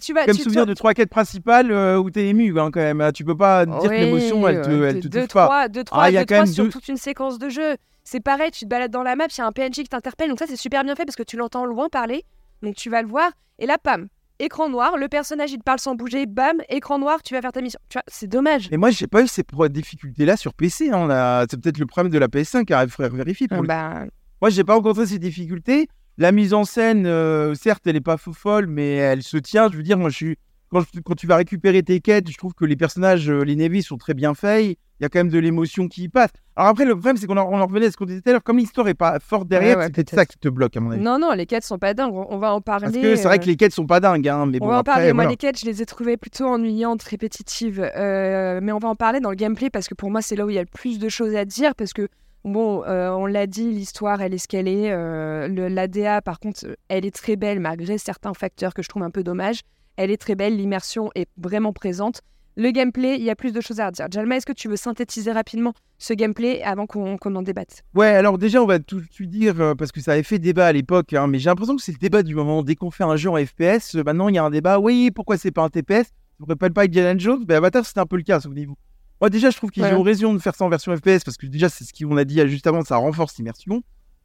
tu 0.00 0.12
vas, 0.12 0.22
quand 0.22 0.26
même 0.26 0.36
tu- 0.36 0.42
souvenir 0.42 0.62
toi- 0.64 0.66
de 0.66 0.74
trois 0.74 0.94
quêtes 0.94 1.10
principales 1.10 1.70
euh, 1.70 1.96
où 1.96 2.10
t'es 2.10 2.26
ému 2.26 2.58
hein, 2.58 2.70
quand 2.72 2.80
même. 2.80 3.12
Tu 3.14 3.24
peux 3.24 3.36
pas 3.36 3.64
dire 3.64 3.88
que 3.88 3.94
l'émotion, 3.94 4.48
elle 4.48 4.62
te, 4.62 4.70
euh, 4.70 4.88
elle 4.90 5.00
te 5.00 5.06
deux, 5.06 5.20
touche 5.20 5.32
pas. 5.34 5.44
trois, 5.46 5.68
deux, 5.68 5.84
trois, 5.84 6.02
Ah, 6.02 6.10
il 6.10 6.14
y 6.14 6.16
a 6.16 6.22
quand 6.22 6.34
trois 6.34 6.44
même 6.44 6.52
sur 6.52 6.64
deux- 6.64 6.70
toute 6.70 6.88
une 6.88 6.96
séquence 6.96 7.38
de 7.38 7.48
jeu. 7.48 7.76
C'est 8.02 8.18
pareil, 8.18 8.50
tu 8.50 8.64
te 8.64 8.68
balades 8.68 8.90
dans 8.90 9.04
la 9.04 9.14
map, 9.14 9.26
il 9.30 9.38
y 9.38 9.40
a 9.42 9.46
un 9.46 9.52
PNJ 9.52 9.84
qui 9.84 9.88
t'interpelle, 9.90 10.28
donc 10.28 10.40
ça 10.40 10.46
c'est 10.48 10.56
super 10.56 10.82
bien 10.82 10.96
fait 10.96 11.04
parce 11.04 11.14
que 11.14 11.22
tu 11.22 11.36
l'entends 11.36 11.66
loin 11.66 11.88
parler, 11.88 12.24
donc 12.64 12.74
tu 12.74 12.90
vas 12.90 13.00
le 13.00 13.06
voir, 13.06 13.30
et 13.60 13.66
là, 13.66 13.78
pam, 13.80 14.08
écran 14.44 14.68
noir, 14.68 14.96
le 14.96 15.08
personnage 15.08 15.52
il 15.52 15.58
te 15.58 15.62
parle 15.62 15.78
sans 15.78 15.94
bouger, 15.94 16.26
bam, 16.26 16.56
écran 16.68 16.98
noir, 16.98 17.22
tu 17.22 17.34
vas 17.34 17.40
faire 17.40 17.52
ta 17.52 17.60
mission. 17.62 17.78
Tu 17.88 17.96
vois, 17.98 18.02
c'est 18.08 18.26
dommage. 18.26 18.68
Mais 18.70 18.76
moi, 18.76 18.90
j'ai 18.90 19.06
pas 19.06 19.22
eu 19.22 19.26
ces 19.28 19.42
difficultés-là 19.70 20.36
sur 20.36 20.54
PC. 20.54 20.90
hein. 20.90 20.96
On 20.98 21.10
a- 21.10 21.46
C'est 21.50 21.60
peut-être 21.60 21.78
le 21.78 21.86
problème 21.86 22.12
de 22.12 22.18
la 22.18 22.28
PS5, 22.28 22.64
car 22.66 22.82
il 22.82 22.90
faudrait 22.90 23.14
vérifier. 23.16 23.48
Pour 23.48 23.58
Ah 23.58 23.60
le 23.62 23.66
bah, 23.66 24.04
Moi, 24.40 24.50
j'ai 24.50 24.64
pas 24.64 24.74
rencontré 24.74 25.06
ces 25.06 25.18
difficultés. 25.18 25.88
La 26.18 26.30
mise 26.32 26.52
en 26.52 26.64
scène, 26.64 27.06
euh, 27.06 27.54
certes, 27.54 27.86
elle 27.86 27.96
est 27.96 28.00
pas 28.00 28.16
fou 28.18 28.32
folle, 28.32 28.66
mais 28.66 28.96
elle 28.96 29.22
se 29.22 29.36
tient. 29.38 29.70
Je 29.70 29.76
veux 29.76 29.82
dire, 29.82 29.96
moi, 29.98 30.10
je 30.10 30.16
suis 30.16 30.36
quand, 30.72 31.14
tu 31.14 31.26
vas 31.26 31.36
récupérer 31.36 31.82
tes 31.82 32.00
quêtes, 32.00 32.30
je 32.30 32.36
trouve 32.36 32.54
que 32.54 32.64
les 32.64 32.76
personnages, 32.76 33.28
euh, 33.30 33.42
les 33.44 33.56
Navy, 33.56 33.82
sont 33.82 33.98
très 33.98 34.14
bien 34.14 34.34
faits. 34.34 34.64
Il 35.00 35.02
y 35.02 35.04
a 35.04 35.08
quand 35.08 35.18
même 35.18 35.28
de 35.30 35.38
l'émotion 35.38 35.88
qui 35.88 36.04
y 36.04 36.08
passe. 36.08 36.30
Alors 36.54 36.70
après, 36.70 36.84
le 36.84 36.92
problème, 36.94 37.16
c'est 37.16 37.26
qu'on 37.26 37.36
en, 37.36 37.48
on 37.50 37.60
en 37.60 37.66
revenait 37.66 37.86
à 37.86 37.90
ce 37.90 37.96
qu'on 37.96 38.04
disait 38.04 38.20
tout 38.20 38.28
à 38.28 38.32
l'heure. 38.32 38.42
Comme 38.42 38.58
l'histoire 38.58 38.86
est 38.88 38.94
pas 38.94 39.18
forte 39.20 39.48
derrière, 39.48 39.76
Ouais, 39.76 39.82
ouais, 39.82 39.86
c'est 39.86 39.92
peut-être 39.94 40.14
ça 40.14 40.26
qui 40.26 40.38
te 40.38 40.48
bloque, 40.48 40.76
à 40.76 40.80
mon 40.80 40.92
avis. 40.92 41.02
non, 41.02 41.18
non, 41.18 41.32
les 41.32 41.46
quêtes 41.46 41.64
sont 41.64 41.78
pas 41.78 41.92
dingues, 41.92 42.14
on, 42.14 42.26
on 42.30 42.38
va 42.38 42.54
en 42.54 42.60
parler. 42.60 42.84
Parce 42.86 42.96
que 42.96 43.16
c'est 43.16 43.24
vrai 43.24 43.36
euh, 43.36 43.40
que 43.40 43.46
les 43.46 43.56
quêtes 43.56 43.72
sont 43.72 43.86
pas 43.86 44.00
dingues, 44.00 44.28
hein, 44.28 44.46
mais 44.46 44.58
On 44.60 44.66
bon, 44.66 44.68
va 44.68 44.76
en 44.76 44.78
après, 44.80 44.92
parler. 44.92 45.06
Moi, 45.12 45.24
voilà. 45.24 45.30
les 45.30 45.36
quêtes, 45.36 45.58
je 45.58 45.66
les 45.66 45.82
ai 45.82 45.86
trouvées 45.86 46.16
plutôt 46.16 46.46
ennuyantes, 46.46 47.02
répétitives. 47.02 47.80
Euh, 47.96 48.60
mais 48.62 48.70
on 48.72 48.78
va 48.78 48.88
en 48.88 48.94
parler 48.94 49.20
dans 49.20 49.30
le 49.30 49.36
gameplay 49.36 49.70
parce 49.70 49.88
que 49.88 49.94
pour 49.94 50.10
moi, 50.10 50.22
c'est 50.22 50.36
là 50.36 50.46
où 50.46 50.50
il 50.50 50.54
y 50.54 50.58
a 50.58 50.62
le 50.62 50.68
plus 50.72 50.98
de 51.00 51.08
choses 51.08 51.34
à 51.34 51.44
dire. 51.44 51.74
Parce 51.74 51.92
que, 51.92 52.06
bon, 52.44 52.84
euh, 52.84 53.10
on 53.10 53.26
l'a 53.26 53.46
dit, 53.48 53.70
l'histoire, 53.72 54.22
elle 54.22 54.34
est 54.34 54.38
ce 54.38 54.46
qu'elle 54.46 54.68
est. 54.68 54.92
Euh, 54.92 55.48
L'ADA, 55.68 56.22
par 56.22 56.38
contre, 56.38 56.64
elle 56.88 57.04
est 57.04 57.14
très 57.14 57.34
belle 57.36 57.58
malgré 57.60 57.98
certains 57.98 58.34
facteurs 58.34 58.72
que 58.72 58.82
je 58.82 58.88
trouve 58.88 59.02
un 59.02 59.10
peu 59.10 59.22
dommages. 59.24 59.62
Elle 59.96 60.10
est 60.10 60.16
très 60.16 60.34
belle, 60.34 60.56
l'immersion 60.56 61.10
est 61.14 61.28
vraiment 61.36 61.72
présente. 61.72 62.20
Le 62.56 62.70
gameplay, 62.70 63.16
il 63.16 63.22
y 63.24 63.30
a 63.30 63.36
plus 63.36 63.52
de 63.52 63.60
choses 63.62 63.80
à 63.80 63.86
redire. 63.86 64.06
Jalma, 64.10 64.36
est-ce 64.36 64.44
que 64.44 64.52
tu 64.52 64.68
veux 64.68 64.76
synthétiser 64.76 65.32
rapidement 65.32 65.72
ce 65.98 66.12
gameplay 66.12 66.62
avant 66.62 66.86
qu'on 66.86 67.16
en 67.16 67.42
débatte? 67.42 67.82
Ouais, 67.94 68.08
alors 68.08 68.36
déjà, 68.36 68.62
on 68.62 68.66
va 68.66 68.78
tout 68.78 69.00
de 69.00 69.06
suite 69.10 69.30
dire, 69.30 69.58
euh, 69.58 69.74
parce 69.74 69.90
que 69.90 70.00
ça 70.02 70.12
avait 70.12 70.22
fait 70.22 70.38
débat 70.38 70.66
à 70.66 70.72
l'époque, 70.72 71.14
hein, 71.14 71.26
mais 71.28 71.38
j'ai 71.38 71.48
l'impression 71.48 71.76
que 71.76 71.82
c'est 71.82 71.92
le 71.92 71.98
débat 71.98 72.22
du 72.22 72.34
moment. 72.34 72.62
Dès 72.62 72.74
qu'on 72.74 72.90
fait 72.90 73.04
un 73.04 73.16
jeu 73.16 73.30
en 73.30 73.36
FPS, 73.36 73.94
euh, 73.94 74.02
maintenant, 74.04 74.28
il 74.28 74.34
y 74.34 74.38
a 74.38 74.44
un 74.44 74.50
débat. 74.50 74.78
Oui, 74.78 75.10
pourquoi 75.14 75.38
c'est 75.38 75.50
pas 75.50 75.62
un 75.62 75.70
TPS 75.70 76.08
Ça 76.08 76.12
ne 76.40 76.46
rappelle 76.46 76.72
pas 76.74 76.82
Indiana 76.84 77.16
Jones? 77.16 77.42
Mais 77.48 77.54
Avatar, 77.54 77.86
c'était 77.86 78.00
un 78.00 78.06
peu 78.06 78.16
le 78.16 78.22
cas, 78.22 78.38
souvenez-vous. 78.40 78.76
Moi, 79.20 79.30
déjà, 79.30 79.48
je 79.48 79.56
trouve 79.56 79.70
qu'ils 79.70 79.84
Ouais. 79.84 79.94
ont 79.94 80.02
raison 80.02 80.34
de 80.34 80.38
faire 80.38 80.54
ça 80.54 80.64
en 80.66 80.68
version 80.68 80.94
FPS, 80.94 81.24
parce 81.24 81.38
que 81.38 81.46
déjà, 81.46 81.70
c'est 81.70 81.84
ce 81.84 81.92
qu'on 82.04 82.16
a 82.18 82.24
dit 82.24 82.46
juste 82.48 82.66
avant, 82.66 82.82
ça 82.82 82.96
renforce 82.96 83.36
l'immersion. 83.38 83.82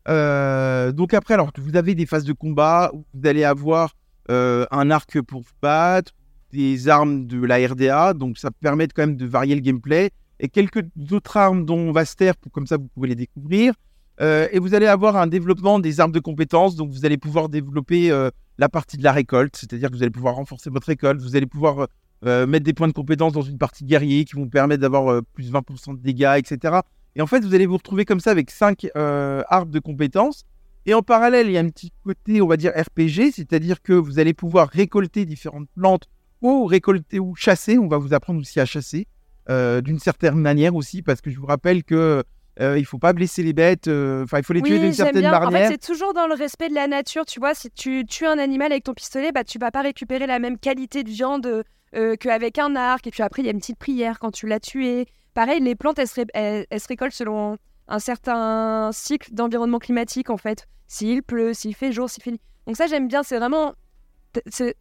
Euh, 0.10 0.92
donc 0.92 1.14
après, 1.14 1.34
alors 1.34 1.52
vous 1.58 1.76
avez 1.76 1.96
des 1.96 2.06
phases 2.06 2.24
de 2.24 2.34
combat 2.34 2.92
où 2.94 3.06
vous 3.14 3.28
allez 3.28 3.44
avoir 3.44 3.90
euh, 3.90 3.94
un 4.30 4.92
arc 4.92 5.22
pour 5.22 5.44
battre, 5.62 6.14
des 6.52 6.88
armes 6.88 7.28
de 7.28 7.44
la 7.44 7.58
RDA, 7.68 8.14
donc 8.14 8.38
ça 8.38 8.52
permet 8.52 8.88
quand 8.88 9.04
même 9.04 9.18
de 9.18 9.26
varier 9.26 9.56
le 9.56 9.62
gameplay, 9.62 10.12
et 10.40 10.50
quelques 10.50 10.84
autres 11.12 11.38
armes 11.38 11.66
dont 11.66 11.92
Vaster, 11.92 12.32
pour, 12.40 12.52
comme 12.52 12.68
ça 12.68 12.78
vous 12.78 12.88
pouvez 12.88 13.10
les 13.10 13.16
découvrir. 13.16 13.74
Euh, 14.20 14.48
et 14.52 14.60
vous 14.60 14.74
allez 14.74 14.88
avoir 14.88 15.16
un 15.16 15.28
développement 15.28 15.80
des 15.80 16.00
armes 16.00 16.12
de 16.12 16.20
compétences, 16.20 16.76
donc 16.76 16.92
vous 16.92 17.06
allez 17.06 17.18
pouvoir 17.18 17.50
développer 17.50 18.10
euh, 18.10 18.32
la 18.58 18.68
partie 18.68 18.98
de 18.98 19.04
la 19.04 19.12
récolte, 19.12 19.56
c'est-à-dire 19.56 19.90
que 19.92 19.96
vous 19.96 20.02
allez 20.02 20.12
pouvoir 20.12 20.36
renforcer 20.36 20.70
votre 20.72 20.88
récolte, 20.88 21.22
vous 21.22 21.36
allez 21.36 21.46
pouvoir 21.46 21.88
euh, 22.26 22.48
mettre 22.48 22.66
des 22.66 22.74
points 22.74 22.88
de 22.88 22.94
compétences 22.94 23.34
dans 23.34 23.44
une 23.44 23.60
partie 23.60 23.86
guerrier 23.86 24.26
qui 24.26 24.36
vont 24.36 24.48
permettre 24.48 24.82
d'avoir 24.82 25.12
euh, 25.12 25.22
plus 25.34 25.52
20% 25.52 25.98
de 25.98 26.02
dégâts, 26.02 26.36
etc. 26.38 26.78
Et 27.16 27.22
en 27.22 27.28
fait, 27.28 27.42
vous 27.42 27.54
allez 27.54 27.68
vous 27.68 27.78
retrouver 27.78 28.06
comme 28.06 28.20
ça 28.20 28.32
avec 28.32 28.50
5 28.50 28.88
arbres 28.96 29.72
de 29.72 29.80
compétences. 29.80 30.46
Et 30.88 30.94
en 30.94 31.02
parallèle, 31.02 31.48
il 31.48 31.52
y 31.54 31.58
a 31.58 31.62
un 31.62 31.70
petit 31.70 31.92
côté, 32.04 32.42
on 32.42 32.48
va 32.48 32.56
dire, 32.58 32.72
RPG, 32.76 33.32
c'est-à-dire 33.36 33.82
que 33.82 33.92
vous 33.94 34.20
allez 34.20 34.34
pouvoir 34.34 34.70
récolter 34.70 35.26
différentes 35.26 35.68
plantes 35.76 36.06
ou 36.42 36.66
récolter 36.66 37.20
ou 37.20 37.36
chasser. 37.36 37.78
On 37.78 37.88
va 37.90 37.98
vous 37.98 38.14
apprendre 38.14 38.40
aussi 38.40 38.60
à 38.62 38.66
chasser 38.66 39.06
euh, 39.50 39.82
d'une 39.82 40.00
certaine 40.00 40.36
manière 40.36 40.76
aussi, 40.76 41.02
parce 41.02 41.20
que 41.22 41.30
je 41.30 41.38
vous 41.40 41.46
rappelle 41.46 41.84
que 41.84 42.24
euh, 42.62 42.80
il 42.80 42.86
faut 42.86 43.00
pas 43.00 43.12
blesser 43.14 43.44
les 43.44 43.52
bêtes. 43.54 43.88
euh, 43.90 44.24
Enfin, 44.24 44.38
il 44.40 44.44
faut 44.46 44.54
les 44.54 44.62
tuer 44.62 44.80
d'une 44.80 44.94
certaine 44.94 45.22
bien. 45.22 45.34
En 45.38 45.48
fait, 45.48 45.52
manière. 45.52 45.70
c'est 45.70 45.78
toujours 45.86 46.14
dans 46.14 46.26
le 46.26 46.34
respect 46.36 46.70
de 46.70 46.74
la 46.76 46.88
nature, 46.88 47.26
tu 47.26 47.40
vois. 47.40 47.54
Si 47.54 47.70
tu 47.70 48.06
tues 48.06 48.26
un 48.26 48.38
animal 48.40 48.72
avec 48.72 48.86
ton 48.86 48.94
pistolet, 48.94 49.32
bah, 49.34 49.44
tu 49.44 49.60
vas 49.60 49.72
pas 49.72 49.82
récupérer 49.82 50.26
la 50.26 50.40
même 50.40 50.58
qualité 50.58 51.04
de 51.04 51.10
viande 51.10 51.64
euh, 51.96 52.16
qu'avec 52.16 52.60
un 52.60 52.76
arc. 52.78 53.06
Et 53.08 53.12
puis 53.12 53.24
après, 53.24 53.42
il 53.42 53.46
y 53.46 53.50
a 53.50 53.52
une 53.52 53.60
petite 53.60 53.78
prière 53.78 54.20
quand 54.20 54.32
tu 54.32 54.48
l'as 54.48 54.60
tué. 54.62 55.06
Pareil, 55.34 55.60
les 55.62 55.76
plantes, 55.76 56.00
elles 56.00 56.08
se, 56.08 56.16
ré- 56.16 56.28
elles- 56.34 56.66
elles 56.70 56.80
se 56.80 56.88
récoltent 56.88 57.14
selon 57.14 57.58
un 57.88 58.00
certain 58.00 58.92
cycle 58.92 59.34
d'environnement 59.34 59.80
climatique, 59.80 60.30
en 60.30 60.38
fait. 60.38 60.68
S'il 60.88 61.24
pleut, 61.24 61.54
s'il 61.54 61.76
fait 61.76 61.92
jour, 61.92 62.10
s'il 62.10 62.24
fait 62.24 62.32
nuit. 62.32 62.42
Donc 62.66 62.78
ça, 62.78 62.88
j'aime 62.88 63.08
bien. 63.08 63.24
C'est 63.24 63.38
vraiment... 63.38 63.74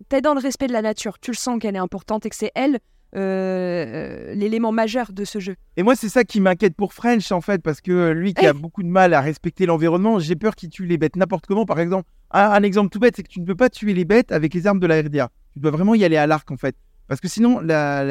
T'es 0.09 0.21
dans 0.21 0.35
le 0.35 0.41
respect 0.41 0.67
de 0.67 0.73
la 0.73 0.83
nature. 0.83 1.19
Tu 1.19 1.31
le 1.31 1.37
sens 1.37 1.59
qu'elle 1.59 1.77
est 1.77 1.81
importante 1.81 2.27
et 2.27 2.29
que 2.29 2.37
c'est 2.37 2.53
elle 2.55 2.79
euh, 3.15 4.35
l'élément 4.35 4.73
majeur 4.73 5.13
de 5.13 5.25
ce 5.25 5.39
jeu. 5.39 5.57
Et 5.77 5.83
moi, 5.83 5.97
c'est 5.97 6.09
ça 6.09 6.25
qui 6.25 6.41
m'inquiète 6.41 6.75
pour 6.75 6.93
French, 6.93 7.33
en 7.33 7.41
fait, 7.41 7.63
parce 7.63 7.81
que 7.81 7.93
euh, 7.93 8.13
lui 8.13 8.35
qui 8.35 8.45
a 8.45 8.53
beaucoup 8.53 8.83
de 8.83 8.89
mal 8.89 9.15
à 9.15 9.21
respecter 9.21 9.65
l'environnement, 9.65 10.19
j'ai 10.19 10.37
peur 10.37 10.55
qu'il 10.55 10.69
tue 10.69 10.85
les 10.85 10.99
bêtes 10.99 11.17
n'importe 11.17 11.47
comment. 11.47 11.65
Par 11.65 11.81
exemple, 11.81 12.09
un, 12.33 12.51
un 12.51 12.63
exemple 12.63 12.91
tout 12.91 12.99
bête, 12.99 13.15
c'est 13.17 13.23
que 13.23 13.29
tu 13.29 13.41
ne 13.41 13.47
peux 13.47 13.55
pas 13.55 13.71
tuer 13.71 13.95
les 13.95 14.05
bêtes 14.05 14.33
avec 14.33 14.53
les 14.53 14.67
armes 14.67 14.81
de 14.81 14.87
la 14.87 15.01
RDA. 15.01 15.31
Tu 15.55 15.61
dois 15.61 15.71
vraiment 15.71 15.95
y 15.95 16.05
aller 16.05 16.17
à 16.17 16.27
l'arc, 16.27 16.51
en 16.51 16.57
fait. 16.57 16.77
Parce 17.09 17.21
que 17.21 17.29
sinon, 17.29 17.61
la, 17.61 18.05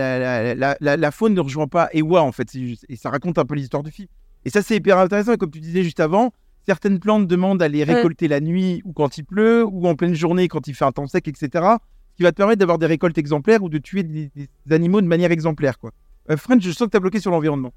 la, 0.56 1.12
faune 1.12 1.34
ne 1.34 1.42
rejoint 1.42 1.68
pas 1.68 1.90
Ewa, 1.94 2.24
en 2.24 2.32
fait. 2.32 2.48
Et 2.56 2.96
ça 2.96 3.10
raconte 3.10 3.38
un 3.38 3.46
peu 3.46 3.54
l'histoire 3.56 3.84
du 3.84 3.92
film. 3.92 4.08
Et 4.46 4.50
ça, 4.50 4.62
c'est 4.62 4.76
hyper 4.78 4.98
intéressant. 5.00 5.34
Et 5.34 5.38
comme 5.38 5.52
tu 5.52 5.60
disais 5.60 5.84
juste 5.84 6.00
avant, 6.00 6.32
certaines 6.66 7.00
plantes 7.00 7.28
demandent 7.28 7.62
à 7.62 7.68
les 7.68 7.84
récolter 7.84 8.28
la 8.28 8.40
nuit 8.40 8.82
ou 8.86 8.94
quand 8.94 9.18
il 9.18 9.24
pleut, 9.26 9.66
ou 9.66 9.88
en 9.88 9.96
pleine 9.96 10.14
journée 10.16 10.48
quand 10.48 10.68
il 10.68 10.74
fait 10.74 10.86
un 10.86 10.92
temps 10.92 11.08
sec, 11.08 11.28
etc. 11.28 11.50
Ce 11.54 12.16
qui 12.18 12.24
va 12.24 12.32
te 12.32 12.38
permettre 12.38 12.60
d'avoir 12.60 12.78
des 12.78 12.86
récoltes 12.86 13.18
exemplaires 13.18 13.62
ou 13.64 13.70
de 13.70 13.78
tuer 13.78 14.04
des, 14.04 14.32
des 14.36 14.50
animaux 14.76 15.02
de 15.02 15.08
manière 15.08 15.32
exemplaire, 15.32 15.78
quoi. 15.80 15.92
Euh, 16.32 16.38
French, 16.38 16.64
je 16.64 16.72
sens 16.72 16.86
que 16.88 16.92
tu 16.92 16.98
as 16.98 17.02
bloqué 17.02 17.20
sur 17.20 17.30
l'environnement. 17.32 17.74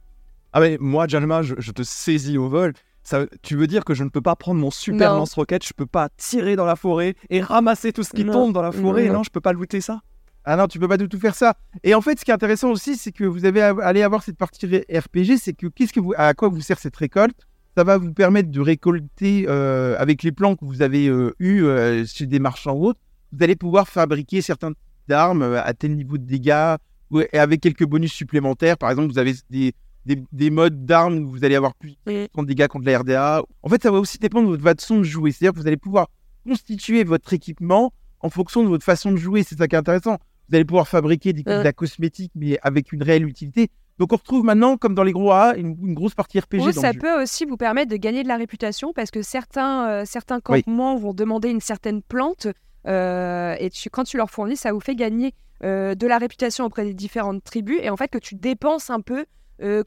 Ah 0.53 0.61
mais 0.61 0.79
moi, 0.81 1.07
Jalma, 1.07 1.43
je, 1.43 1.55
je 1.59 1.73
te 1.73 1.83
saisis 1.83 2.39
au 2.39 2.49
vol. 2.49 2.73
Ça, 3.03 3.27
tu 3.43 3.57
veux 3.57 3.67
dire 3.67 3.85
que 3.85 3.95
je 3.95 4.05
ne 4.05 4.09
peux 4.11 4.21
pas 4.21 4.37
prendre 4.37 4.61
mon 4.61 4.71
super 4.71 5.15
lance-roquette, 5.15 5.67
je 5.67 5.73
peux 5.75 5.87
pas 5.87 6.09
tirer 6.17 6.57
dans 6.57 6.65
la 6.67 6.77
forêt 6.77 7.15
et 7.31 7.41
ramasser 7.41 7.93
tout 7.93 8.03
ce 8.03 8.11
qui 8.11 8.25
Non. 8.25 8.33
tombe 8.33 8.53
dans 8.53 8.63
la 8.63 8.73
forêt? 8.73 9.07
Non. 9.09 9.15
Non, 9.15 9.23
je 9.23 9.31
peux 9.31 9.41
pas 9.41 9.53
looter 9.53 9.81
ça. 9.81 10.01
Ah 10.45 10.57
non, 10.57 10.67
tu 10.67 10.79
peux 10.79 10.89
pas 10.89 10.97
du 10.97 11.09
tout 11.09 11.19
faire 11.19 11.35
ça. 11.35 11.55
Et 11.85 11.95
en 11.95 12.01
fait, 12.01 12.19
ce 12.19 12.25
qui 12.25 12.31
est 12.31 12.35
intéressant 12.35 12.71
aussi, 12.71 12.97
c'est 12.97 13.13
que 13.13 13.25
vous 13.25 13.45
avez 13.45 13.61
allé 13.63 14.03
avoir 14.03 14.23
cette 14.23 14.39
partie 14.39 14.67
RPG, 14.67 15.37
c'est 15.39 15.53
que 15.53 15.67
qu'est-ce 15.67 15.93
que 15.93 16.01
vous, 16.01 16.15
à 16.17 16.33
quoi 16.35 16.49
vous 16.49 16.61
sert 16.63 16.79
cette 16.79 16.97
récolte? 16.97 17.37
Ça 17.77 17.85
va 17.85 17.99
vous 17.99 18.13
permettre 18.13 18.51
de 18.51 18.61
récolter 18.61 19.45
euh, 19.49 19.95
avec 19.99 20.23
les 20.23 20.33
plans 20.33 20.57
que 20.57 20.65
vous 20.65 20.81
avez 20.83 21.07
euh, 21.09 21.35
eu 21.39 21.63
euh, 21.65 22.05
chez 22.07 22.27
des 22.27 22.39
marchands 22.39 22.73
ou 22.75 22.87
autres. 22.87 23.01
Vous 23.33 23.43
allez 23.45 23.57
pouvoir 23.57 23.89
fabriquer 23.89 24.41
certaines 24.41 24.75
armes 25.11 25.43
euh, 25.43 25.63
à 25.63 25.75
tel 25.75 25.95
niveau 25.95 26.17
de 26.19 26.25
dégâts 26.25 26.77
ou- 27.11 27.21
et 27.21 27.39
avec 27.39 27.61
quelques 27.61 27.85
bonus 27.85 28.13
supplémentaires. 28.13 28.79
Par 28.79 28.91
exemple, 28.91 29.13
vous 29.13 29.19
avez 29.19 29.35
des, 29.51 29.75
des, 30.07 30.23
des 30.33 30.51
modes 30.51 30.87
d'armes 30.87 31.19
où 31.19 31.29
vous 31.31 31.45
allez 31.45 31.55
avoir 31.57 31.75
plus 31.75 31.95
de 32.07 32.45
dégâts 32.47 32.67
contre 32.69 32.87
la 32.87 32.99
RDA. 32.99 33.43
En 33.63 33.69
fait, 33.69 33.83
ça 33.83 33.91
va 33.91 33.99
aussi 33.99 34.19
dépendre 34.19 34.47
de 34.51 34.57
votre 34.57 34.81
façon 34.81 34.99
de 34.99 35.05
jouer. 35.05 35.31
C'est-à-dire 35.31 35.53
que 35.55 35.61
vous 35.61 35.67
allez 35.69 35.77
pouvoir 35.77 36.09
constituer 36.47 37.05
votre 37.05 37.33
équipement 37.35 37.93
en 38.21 38.31
fonction 38.31 38.65
de 38.65 38.69
votre 38.69 38.85
façon 38.85 39.13
de 39.13 39.17
jouer. 39.17 39.43
C'est 39.45 39.57
ça 39.57 39.69
qui 39.69 39.77
est 39.77 39.79
intéressant. 39.79 40.19
Vous 40.49 40.55
allez 40.57 40.65
pouvoir 40.65 40.89
fabriquer 40.89 41.33
des 41.33 41.43
de 41.43 41.51
la 41.51 41.73
cosmétique, 41.73 42.33
mais 42.35 42.59
avec 42.63 42.93
une 42.93 43.03
réelle 43.03 43.27
utilité. 43.27 43.69
Donc 43.99 44.13
on 44.13 44.17
retrouve 44.17 44.45
maintenant, 44.45 44.77
comme 44.77 44.95
dans 44.95 45.03
les 45.03 45.13
gros 45.13 45.33
A, 45.33 45.57
une, 45.57 45.77
une 45.83 45.95
grosse 45.95 46.15
partie 46.15 46.39
RPG 46.39 46.61
Ou 46.61 46.73
ça 46.73 46.89
le 46.89 46.95
jeu. 46.95 46.99
peut 47.01 47.23
aussi 47.23 47.45
vous 47.45 47.57
permettre 47.57 47.91
de 47.91 47.97
gagner 47.97 48.23
de 48.23 48.29
la 48.29 48.37
réputation 48.37 48.93
parce 48.95 49.11
que 49.11 49.23
certains, 49.23 49.89
euh, 49.89 50.03
certains 50.07 50.37
Oui. 50.49 50.63
campements 50.63 50.97
vont 50.97 51.13
demander 51.15 51.51
une 51.51 51.61
certaine 51.61 52.01
plante 52.03 52.47
euh, 52.87 53.57
et 53.59 53.71
tu- 53.71 53.91
quand 53.91 54.05
tu 54.05 54.17
leur 54.17 54.31
fournis, 54.31 54.57
ça 54.57 54.73
vous 54.73 54.81
fait 54.81 54.95
gagner 54.95 55.35
euh, 55.65 55.97
de 55.97 56.07
la 56.07 56.19
réputation 56.19 56.65
auprès 56.65 56.85
des 56.85 56.95
différentes 56.95 57.43
tribus 57.43 57.79
et 57.83 57.91
en 57.91 57.97
fait 57.97 58.07
que 58.09 58.19
tu 58.19 58.37
dépenses 58.37 58.91
un 58.91 59.01
peu 59.01 59.27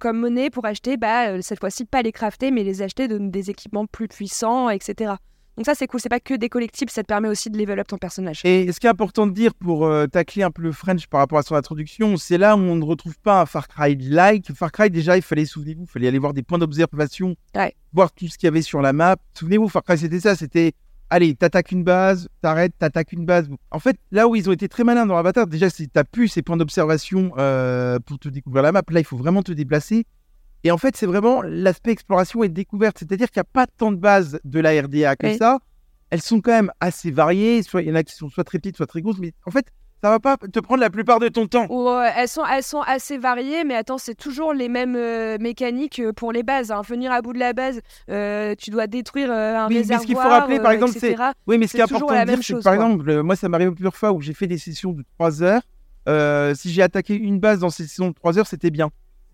comme 0.02 0.20
monnaie 0.20 0.50
pour 0.50 0.66
acheter, 0.66 0.98
bah, 0.98 1.42
cette 1.42 1.62
fois-ci 1.62 1.86
pas 1.86 2.02
les 2.02 2.12
crafter 2.12 2.52
mais 2.52 2.66
les 2.66 2.82
acheter 2.82 3.08
de 3.08 3.18
des 3.18 3.50
équipements 3.50 3.86
plus 3.86 4.10
puissants, 4.10 4.70
etc. 4.70 5.14
Donc 5.58 5.66
ça 5.66 5.76
c'est 5.76 5.86
cool, 5.88 6.00
c'est 6.00 6.10
pas 6.10 6.20
que 6.20 6.34
des 6.34 6.48
collectibles, 6.50 6.90
ça 6.90 7.02
te 7.04 7.08
permet 7.08 7.28
aussi 7.28 7.50
de 7.50 7.58
level 7.58 7.80
up 7.80 7.88
ton 7.88 7.98
personnage. 7.98 8.42
Et 8.46 8.72
ce 8.72 8.80
qui 8.80 8.88
est 8.88 8.90
important 8.90 9.28
de 9.28 9.34
dire 9.34 9.54
pour 9.54 9.86
euh, 9.86 10.08
tacler 10.08 10.44
un 10.44 10.52
peu 10.52 10.62
le 10.62 10.72
French 10.72 11.08
par 11.08 11.20
rapport 11.20 11.38
à 11.40 11.44
son 11.44 11.56
introduction, 11.56 12.16
c'est 12.18 12.38
là 12.38 12.56
où 12.56 12.60
on 12.60 12.76
ne 12.76 12.86
retrouve 12.86 13.18
pas 13.20 13.42
un 13.42 13.46
Far 13.46 13.68
Cry-like. 13.68 14.54
Far 14.54 14.72
Cry, 14.72 14.90
déjà, 14.90 15.18
il 15.18 15.22
fallait, 15.22 15.46
souvenez-vous, 15.46 15.84
il 15.84 15.90
fallait 15.90 16.08
aller 16.08 16.20
voir 16.20 16.34
des 16.34 16.42
points 16.44 16.58
d'observation, 16.58 17.36
Ouais. 17.56 17.76
voir 17.94 18.12
tout 18.14 18.28
ce 18.28 18.38
qu'il 18.38 18.48
y 18.48 18.50
avait 18.50 18.62
sur 18.62 18.82
la 18.82 18.94
map. 18.94 19.18
Souvenez-vous, 19.34 19.68
Far 19.68 19.84
Cry, 19.84 19.98
c'était 19.98 20.22
ça, 20.22 20.36
c'était, 20.36 20.72
allez, 21.10 21.36
t'attaques 21.36 21.72
une 21.74 21.84
base, 21.84 22.30
t'arrêtes, 22.42 22.74
t'attaques 22.80 23.12
une 23.12 23.26
base. 23.26 23.50
En 23.72 23.80
fait, 23.80 23.98
là 24.12 24.28
où 24.30 24.36
ils 24.38 24.50
ont 24.50 24.54
été 24.54 24.70
très 24.70 24.86
malins 24.86 25.06
dans 25.06 25.18
Avatar, 25.18 25.48
déjà, 25.48 25.70
c'est 25.70 25.88
t'as 25.92 26.06
plus 26.06 26.30
ces 26.30 26.42
points 26.42 26.58
d'observation 26.58 27.34
euh, 27.38 28.00
pour 28.00 28.20
te 28.20 28.30
découvrir 28.30 28.64
la 28.64 28.72
map. 28.72 28.84
Là, 28.90 29.02
il 29.02 29.06
faut 29.06 29.18
vraiment 29.18 29.44
te 29.44 29.52
déplacer. 29.52 30.06
Et 30.64 30.72
en 30.72 30.78
fait, 30.78 30.96
c'est 30.96 31.06
vraiment 31.06 31.42
l'aspect 31.42 31.92
exploration 31.92 32.44
et 32.44 32.50
découverte. 32.50 32.98
C'est-à-dire 33.00 33.30
qu'il 33.32 33.40
n'y 33.40 33.48
a 33.48 33.50
pas 33.52 33.66
tant 33.68 33.92
de 33.92 33.98
bases 33.98 34.40
de 34.44 34.60
la 34.60 34.72
RDA 34.82 35.16
que 35.16 35.28
Oui. 35.28 35.38
ça. 35.38 35.60
Elles 36.12 36.22
sont 36.22 36.42
quand 36.42 36.52
même 36.52 36.72
assez 36.80 37.10
variées. 37.10 37.64
Soit 37.64 37.82
il 37.82 37.88
y 37.88 37.92
en 37.92 37.96
a 37.96 38.04
qui 38.04 38.14
sont 38.16 38.30
soit 38.30 38.44
très 38.44 38.60
petites, 38.60 38.78
soit 38.78 38.86
très 38.86 39.02
grosses. 39.02 39.18
Mais 39.20 39.32
en 39.46 39.52
fait, 39.52 39.66
ça 40.04 40.10
va 40.10 40.20
pas 40.20 40.36
te 40.38 40.60
prendre 40.60 40.82
la 40.82 40.90
plupart 40.90 41.20
de 41.20 41.30
ton 41.30 41.48
temps. 41.48 41.68
Elles, 42.16 42.28
sont, 42.28 42.44
elles 42.46 42.64
sont 42.64 42.82
assez 42.82 43.18
variées, 43.18 43.64
mais 43.64 43.76
attends, 43.76 43.98
c'est 44.00 44.16
toujours 44.16 44.52
les 44.54 44.68
mêmes 44.68 44.96
euh, 44.96 45.38
mécaniques 45.40 46.00
euh, 46.00 46.12
pour 46.12 46.32
les 46.32 46.44
bases. 46.44 46.70
hein. 46.72 46.82
Venir 46.88 47.12
à 47.12 47.22
bout 47.22 47.34
de 47.34 47.40
la 47.40 47.54
base, 47.54 47.80
euh, 48.10 48.54
tu 48.58 48.72
dois 48.72 48.88
détruire 48.88 49.32
euh, 49.32 49.56
un 49.56 49.68
Oui, 49.68 49.76
mais 49.76 49.80
réservoir. 49.82 50.02
ce 50.02 50.06
qu'il 50.08 50.16
faut 50.16 50.22
rappeler, 50.28 50.60
par 50.60 50.72
exemple, 50.72 50.92
etc. 50.98 51.16
Oui, 51.48 51.58
mais 51.60 51.66
ce 51.68 51.72
C'est 51.72 51.78
qui 51.78 51.82
est 51.82 51.96
important 51.96 52.20
de 52.20 52.26
dire, 52.28 52.40
c'est 52.44 52.54
par 52.56 52.62
quoi. 52.64 52.74
exemple, 52.74 53.22
moi, 53.22 53.36
ça 53.36 53.48
m'est 53.48 53.56
arrivé 53.56 53.72
plusieurs 53.72 53.96
fois 53.96 54.12
où 54.12 54.22
j'ai 54.22 54.34
fait 54.34 54.48
des 54.48 54.58
sessions 54.58 54.92
de 54.92 55.04
3 55.18 55.44
heures. 55.44 55.62
Si 56.56 56.72
j'ai 56.72 56.82
attaqué 56.82 57.16
une 57.16 57.40
base 57.40 57.60
dans 57.60 57.70
ces 57.70 57.84
sessions 57.84 58.10
de 58.10 58.14
3 58.14 58.38
heures, 58.40 58.48
c'était 58.48 58.72
bien. 58.72 58.90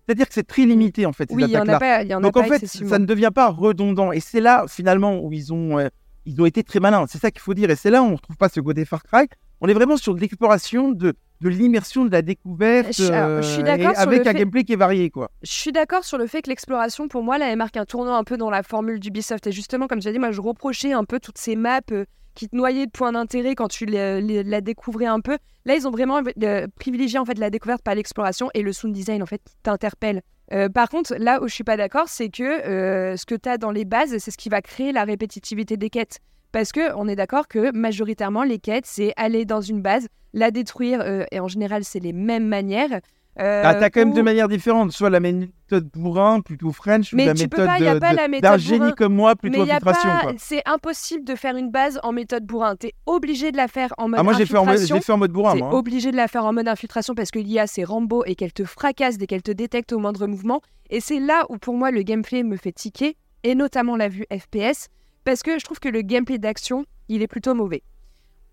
C'est-à-dire 0.08 0.26
que 0.26 0.32
c'est 0.32 0.46
très 0.46 0.64
limité, 0.64 1.04
en 1.04 1.12
fait, 1.12 1.28
ces 1.28 1.34
Oui, 1.36 1.44
il 1.46 1.50
y 1.50 1.58
en 1.58 1.68
a 1.68 1.78
pas, 1.78 2.02
y 2.02 2.14
en 2.14 2.18
a 2.18 2.22
Donc 2.22 2.32
pas 2.32 2.40
en 2.40 2.44
fait, 2.44 2.66
ça 2.66 2.98
ne 2.98 3.04
devient 3.04 3.30
pas 3.34 3.48
redondant. 3.50 4.10
Et 4.10 4.20
c'est 4.20 4.40
là, 4.40 4.64
finalement, 4.66 5.20
où 5.20 5.30
ils 5.34 5.52
ont, 5.52 5.78
euh, 5.78 5.88
ils 6.24 6.40
ont 6.40 6.46
été 6.46 6.62
très 6.64 6.80
malins. 6.80 7.04
C'est 7.06 7.18
ça 7.18 7.30
qu'il 7.30 7.42
faut 7.42 7.52
dire. 7.52 7.68
Et 7.68 7.76
c'est 7.76 7.90
là 7.90 8.00
où 8.02 8.06
on 8.06 8.10
ne 8.12 8.16
retrouve 8.16 8.38
pas 8.38 8.48
ce 8.48 8.58
côté 8.60 8.86
Far 8.86 9.02
Cry. 9.02 9.26
On 9.60 9.68
est 9.68 9.74
vraiment 9.74 9.98
sur 9.98 10.14
l'exploration, 10.14 10.92
de, 10.92 11.12
de 11.42 11.48
l'immersion, 11.50 12.06
de 12.06 12.10
la 12.10 12.22
découverte, 12.22 12.94
Je- 12.96 13.12
alors, 13.12 13.42
je 13.42 13.48
suis 13.48 13.60
euh, 13.62 13.66
et 13.76 13.84
avec 13.84 14.26
un 14.26 14.32
fait- 14.32 14.38
gameplay 14.38 14.64
qui 14.64 14.72
est 14.72 14.76
varié, 14.76 15.10
quoi. 15.10 15.30
Je 15.42 15.52
suis 15.52 15.72
d'accord 15.72 16.04
sur 16.04 16.16
le 16.16 16.26
fait 16.26 16.40
que 16.40 16.48
l'exploration, 16.48 17.06
pour 17.08 17.22
moi, 17.22 17.36
là, 17.36 17.50
elle 17.50 17.58
marque 17.58 17.76
un 17.76 17.84
tournant 17.84 18.14
un 18.16 18.24
peu 18.24 18.38
dans 18.38 18.48
la 18.50 18.62
formule 18.62 19.00
d'Ubisoft. 19.00 19.46
Et 19.46 19.52
justement, 19.52 19.88
comme 19.88 19.98
tu 19.98 20.08
as 20.08 20.12
dit, 20.12 20.18
moi, 20.18 20.30
je 20.30 20.40
reprochais 20.40 20.92
un 20.92 21.04
peu 21.04 21.20
toutes 21.20 21.36
ces 21.38 21.54
maps 21.54 21.80
euh, 21.92 22.06
qui 22.38 22.48
te 22.48 22.54
noyaient 22.54 22.86
de 22.86 22.92
points 22.92 23.10
d'intérêt 23.10 23.56
quand 23.56 23.66
tu 23.66 23.84
la 23.84 24.60
découvrais 24.60 25.06
un 25.06 25.18
peu. 25.18 25.38
Là, 25.64 25.74
ils 25.74 25.88
ont 25.88 25.90
vraiment 25.90 26.22
euh, 26.44 26.68
privilégié 26.76 27.18
en 27.18 27.24
fait 27.24 27.36
la 27.36 27.50
découverte 27.50 27.82
par 27.82 27.96
l'exploration 27.96 28.48
et 28.54 28.62
le 28.62 28.72
sound 28.72 28.94
design 28.94 29.24
en 29.24 29.26
fait 29.26 29.42
qui 29.44 29.56
t'interpelle. 29.64 30.22
Euh, 30.52 30.68
par 30.68 30.88
contre, 30.88 31.16
là 31.16 31.42
où 31.42 31.48
je 31.48 31.54
suis 31.54 31.64
pas 31.64 31.76
d'accord, 31.76 32.08
c'est 32.08 32.28
que 32.28 32.44
euh, 32.44 33.16
ce 33.16 33.26
que 33.26 33.34
tu 33.34 33.48
as 33.48 33.58
dans 33.58 33.72
les 33.72 33.84
bases, 33.84 34.16
c'est 34.18 34.30
ce 34.30 34.38
qui 34.38 34.48
va 34.48 34.62
créer 34.62 34.92
la 34.92 35.02
répétitivité 35.02 35.76
des 35.76 35.90
quêtes. 35.90 36.20
Parce 36.52 36.70
que 36.70 36.94
on 36.94 37.08
est 37.08 37.16
d'accord 37.16 37.48
que 37.48 37.72
majoritairement 37.76 38.44
les 38.44 38.60
quêtes, 38.60 38.86
c'est 38.86 39.12
aller 39.16 39.44
dans 39.44 39.60
une 39.60 39.82
base, 39.82 40.06
la 40.32 40.52
détruire, 40.52 41.04
et 41.32 41.40
en 41.40 41.48
général 41.48 41.82
c'est 41.82 41.98
les 41.98 42.12
mêmes 42.12 42.46
manières. 42.46 43.00
Euh, 43.40 43.62
Ah, 43.64 43.74
t'as 43.74 43.88
quand 43.90 44.00
même 44.00 44.12
deux 44.12 44.22
manières 44.22 44.48
différentes, 44.48 44.90
soit 44.92 45.10
la 45.10 45.20
méthode 45.20 45.88
bourrin, 45.94 46.40
plutôt 46.40 46.72
French, 46.72 47.12
Mais 47.12 47.24
ou 47.24 47.26
la 47.26 47.34
méthode 47.34 48.40
d'un 48.42 48.56
génie 48.58 48.92
comme 48.94 49.14
moi, 49.14 49.36
plutôt 49.36 49.62
infiltration. 49.62 50.08
pas, 50.10 50.32
c'est 50.38 50.62
impossible 50.66 51.24
de 51.24 51.34
faire 51.36 51.56
une 51.56 51.70
base 51.70 52.00
en 52.02 52.12
méthode 52.12 52.44
bourrin. 52.44 52.74
T'es 52.76 52.94
obligé 53.06 53.52
de 53.52 53.56
la 53.56 53.68
faire 53.68 53.94
en 53.98 54.08
mode 54.08 54.18
Ah, 54.18 54.22
moi 54.24 54.32
j'ai 54.32 54.44
fait, 54.46 54.56
en 54.56 54.64
mode- 54.64 54.70
infiltration. 54.74 54.96
j'ai 54.96 55.02
fait 55.02 55.12
en 55.12 55.18
mode 55.18 55.30
bourrin, 55.32 55.52
T'es 55.52 55.58
moi. 55.60 55.68
hein. 55.68 55.72
obligé 55.74 56.10
de 56.10 56.16
la 56.16 56.26
faire 56.26 56.44
en 56.44 56.52
mode 56.52 56.66
infiltration 56.68 57.14
parce 57.14 57.30
que 57.30 57.38
l'IA 57.38 57.66
c'est 57.66 57.84
Rambo 57.84 58.24
et 58.26 58.34
qu'elle 58.34 58.52
te 58.52 58.64
fracasse 58.64 59.18
dès 59.18 59.26
qu'elle 59.26 59.42
te 59.42 59.52
détecte 59.52 59.92
au 59.92 59.98
moindre 59.98 60.26
mouvement. 60.26 60.60
Et 60.90 61.00
c'est 61.00 61.20
là 61.20 61.44
où 61.48 61.58
pour 61.58 61.74
moi 61.74 61.90
le 61.90 62.02
gameplay 62.02 62.42
me 62.42 62.56
fait 62.56 62.72
tiquer, 62.72 63.16
et 63.44 63.54
notamment 63.54 63.94
la 63.96 64.08
vue 64.08 64.24
FPS, 64.32 64.88
parce 65.24 65.42
que 65.44 65.58
je 65.60 65.64
trouve 65.64 65.78
que 65.78 65.88
le 65.88 66.00
gameplay 66.02 66.38
d'action, 66.38 66.86
il 67.08 67.22
est 67.22 67.28
plutôt 67.28 67.54
mauvais. 67.54 67.82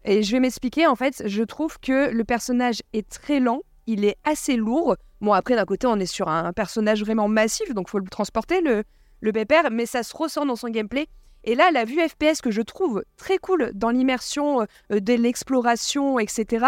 Et 0.04 0.22
je 0.22 0.32
vais 0.34 0.40
m'expliquer, 0.40 0.86
en 0.86 0.96
fait, 0.96 1.24
je 1.26 1.42
trouve 1.42 1.80
que 1.80 2.12
le 2.12 2.24
personnage 2.24 2.84
est 2.94 3.10
très 3.10 3.40
lent, 3.40 3.62
il 3.88 4.06
est 4.06 4.18
assez 4.24 4.56
lourd. 4.56 4.96
Bon, 5.22 5.34
après, 5.34 5.56
d'un 5.56 5.66
côté, 5.66 5.88
on 5.88 6.00
est 6.00 6.06
sur 6.06 6.28
un 6.28 6.54
personnage 6.54 7.02
vraiment 7.02 7.28
massif, 7.28 7.74
donc 7.74 7.90
faut 7.90 8.00
le 8.00 8.10
transporter, 8.10 8.62
le, 8.62 8.84
le 9.22 9.32
pépère, 9.32 9.72
mais 9.72 9.86
ça 9.86 10.04
se 10.04 10.16
ressent 10.16 10.46
dans 10.46 10.56
son 10.56 10.70
gameplay. 10.70 11.08
Et 11.44 11.56
là, 11.56 11.70
la 11.72 11.86
vue 11.86 12.00
FPS 12.00 12.42
que 12.42 12.52
je 12.52 12.62
trouve 12.62 13.04
très 13.18 13.38
cool 13.38 13.72
dans 13.76 13.92
l'immersion 13.92 14.62
euh, 14.62 15.00
de 15.00 15.14
l'exploration, 15.14 16.20
etc., 16.20 16.66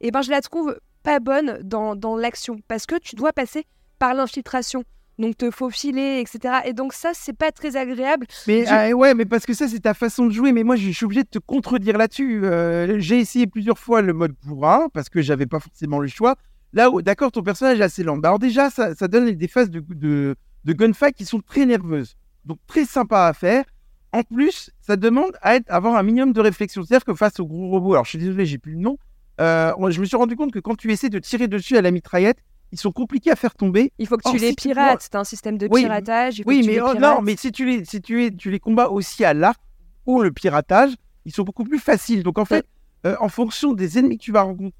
eh 0.00 0.10
ben, 0.10 0.20
je 0.22 0.30
la 0.30 0.40
trouve 0.40 0.76
pas 1.02 1.20
bonne 1.20 1.60
dans, 1.62 1.94
dans 1.94 2.16
l'action 2.16 2.58
parce 2.66 2.86
que 2.86 2.98
tu 2.98 3.14
dois 3.14 3.32
passer 3.32 3.64
par 3.98 4.14
l'infiltration. 4.14 4.84
Donc 5.18 5.38
te 5.38 5.50
faufiler, 5.50 6.20
etc. 6.20 6.56
Et 6.66 6.74
donc 6.74 6.92
ça, 6.92 7.12
c'est 7.14 7.32
pas 7.32 7.50
très 7.50 7.76
agréable. 7.76 8.26
Mais 8.46 8.66
ah, 8.66 8.90
ouais, 8.90 9.14
mais 9.14 9.24
parce 9.24 9.46
que 9.46 9.54
ça, 9.54 9.66
c'est 9.66 9.80
ta 9.80 9.94
façon 9.94 10.26
de 10.26 10.30
jouer. 10.30 10.52
Mais 10.52 10.62
moi, 10.62 10.76
je 10.76 10.90
suis 10.90 11.06
obligé 11.06 11.22
de 11.22 11.28
te 11.28 11.38
contredire 11.38 11.96
là-dessus. 11.96 12.44
Euh, 12.44 12.98
j'ai 12.98 13.18
essayé 13.18 13.46
plusieurs 13.46 13.78
fois 13.78 14.02
le 14.02 14.12
mode 14.12 14.34
bourrin 14.44 14.88
parce 14.92 15.08
que 15.08 15.22
j'avais 15.22 15.46
pas 15.46 15.58
forcément 15.58 16.00
le 16.00 16.08
choix. 16.08 16.36
Là, 16.72 16.90
où- 16.90 17.00
d'accord, 17.02 17.32
ton 17.32 17.42
personnage 17.42 17.80
est 17.80 17.84
assez 17.84 18.02
lent. 18.02 18.16
Bah, 18.18 18.28
alors 18.28 18.38
déjà, 18.38 18.70
ça, 18.70 18.94
ça 18.94 19.08
donne 19.08 19.30
des 19.30 19.48
phases 19.48 19.70
de, 19.70 19.82
de, 19.88 20.36
de 20.64 20.72
gunfight 20.72 21.14
qui 21.16 21.24
sont 21.24 21.40
très 21.40 21.64
nerveuses. 21.66 22.16
Donc 22.44 22.58
très 22.66 22.84
sympa 22.84 23.26
à 23.26 23.32
faire. 23.32 23.64
En 24.12 24.22
plus, 24.22 24.70
ça 24.80 24.96
demande 24.96 25.32
à 25.42 25.56
être, 25.56 25.66
avoir 25.68 25.96
un 25.96 26.02
minimum 26.02 26.32
de 26.32 26.40
réflexion. 26.40 26.82
C'est-à-dire 26.82 27.04
que 27.04 27.14
face 27.14 27.38
au 27.40 27.46
gros 27.46 27.68
robot, 27.68 27.92
alors 27.94 28.04
je 28.04 28.10
suis 28.10 28.18
désolé, 28.18 28.46
j'ai 28.46 28.58
plus 28.58 28.72
le 28.72 28.78
nom. 28.78 28.98
euh, 29.40 29.72
je 29.90 30.00
me 30.00 30.04
suis 30.06 30.16
rendu 30.16 30.36
compte 30.36 30.52
que 30.52 30.58
quand 30.58 30.76
tu 30.76 30.90
essaies 30.92 31.10
de 31.10 31.18
tirer 31.18 31.48
dessus 31.48 31.76
à 31.76 31.82
la 31.82 31.90
mitraillette, 31.90 32.38
ils 32.72 32.78
sont 32.78 32.92
compliqués 32.92 33.30
à 33.30 33.36
faire 33.36 33.54
tomber. 33.54 33.92
Il 33.98 34.06
faut 34.06 34.16
que 34.16 34.28
tu 34.28 34.38
les 34.38 34.48
si 34.50 34.56
tu 34.56 34.68
pirates. 34.68 35.02
C'est 35.02 35.14
un 35.14 35.24
système 35.24 35.56
de 35.58 35.68
Oui, 35.70 35.82
piratage. 35.82 36.38
il 36.38 36.42
faut 36.44 36.48
Oui, 36.48 36.58
que 36.58 36.62
tu 36.64 36.68
mais 36.68 36.74
les 36.76 36.80
oh, 36.80 36.94
non, 36.94 37.20
mais 37.22 37.36
si 37.36 37.52
tu 37.52 37.64
les, 37.64 37.84
si 37.84 38.00
tu 38.00 38.16
les, 38.18 38.34
tu 38.34 38.50
les 38.50 38.58
combats 38.58 38.88
aussi 38.88 39.24
à 39.24 39.34
l'arc 39.34 39.60
ou 40.04 40.20
le 40.22 40.32
piratage, 40.32 40.92
ils 41.24 41.32
sont 41.32 41.42
beaucoup 41.44 41.64
plus 41.64 41.78
faciles. 41.78 42.22
Donc 42.22 42.38
en 42.38 42.44
fait, 42.44 42.66
euh, 43.06 43.14
en 43.20 43.28
fonction 43.28 43.72
des 43.72 43.98
ennemis 43.98 44.18
que 44.18 44.22
tu 44.24 44.32
vas 44.32 44.42
rencontrer, 44.42 44.74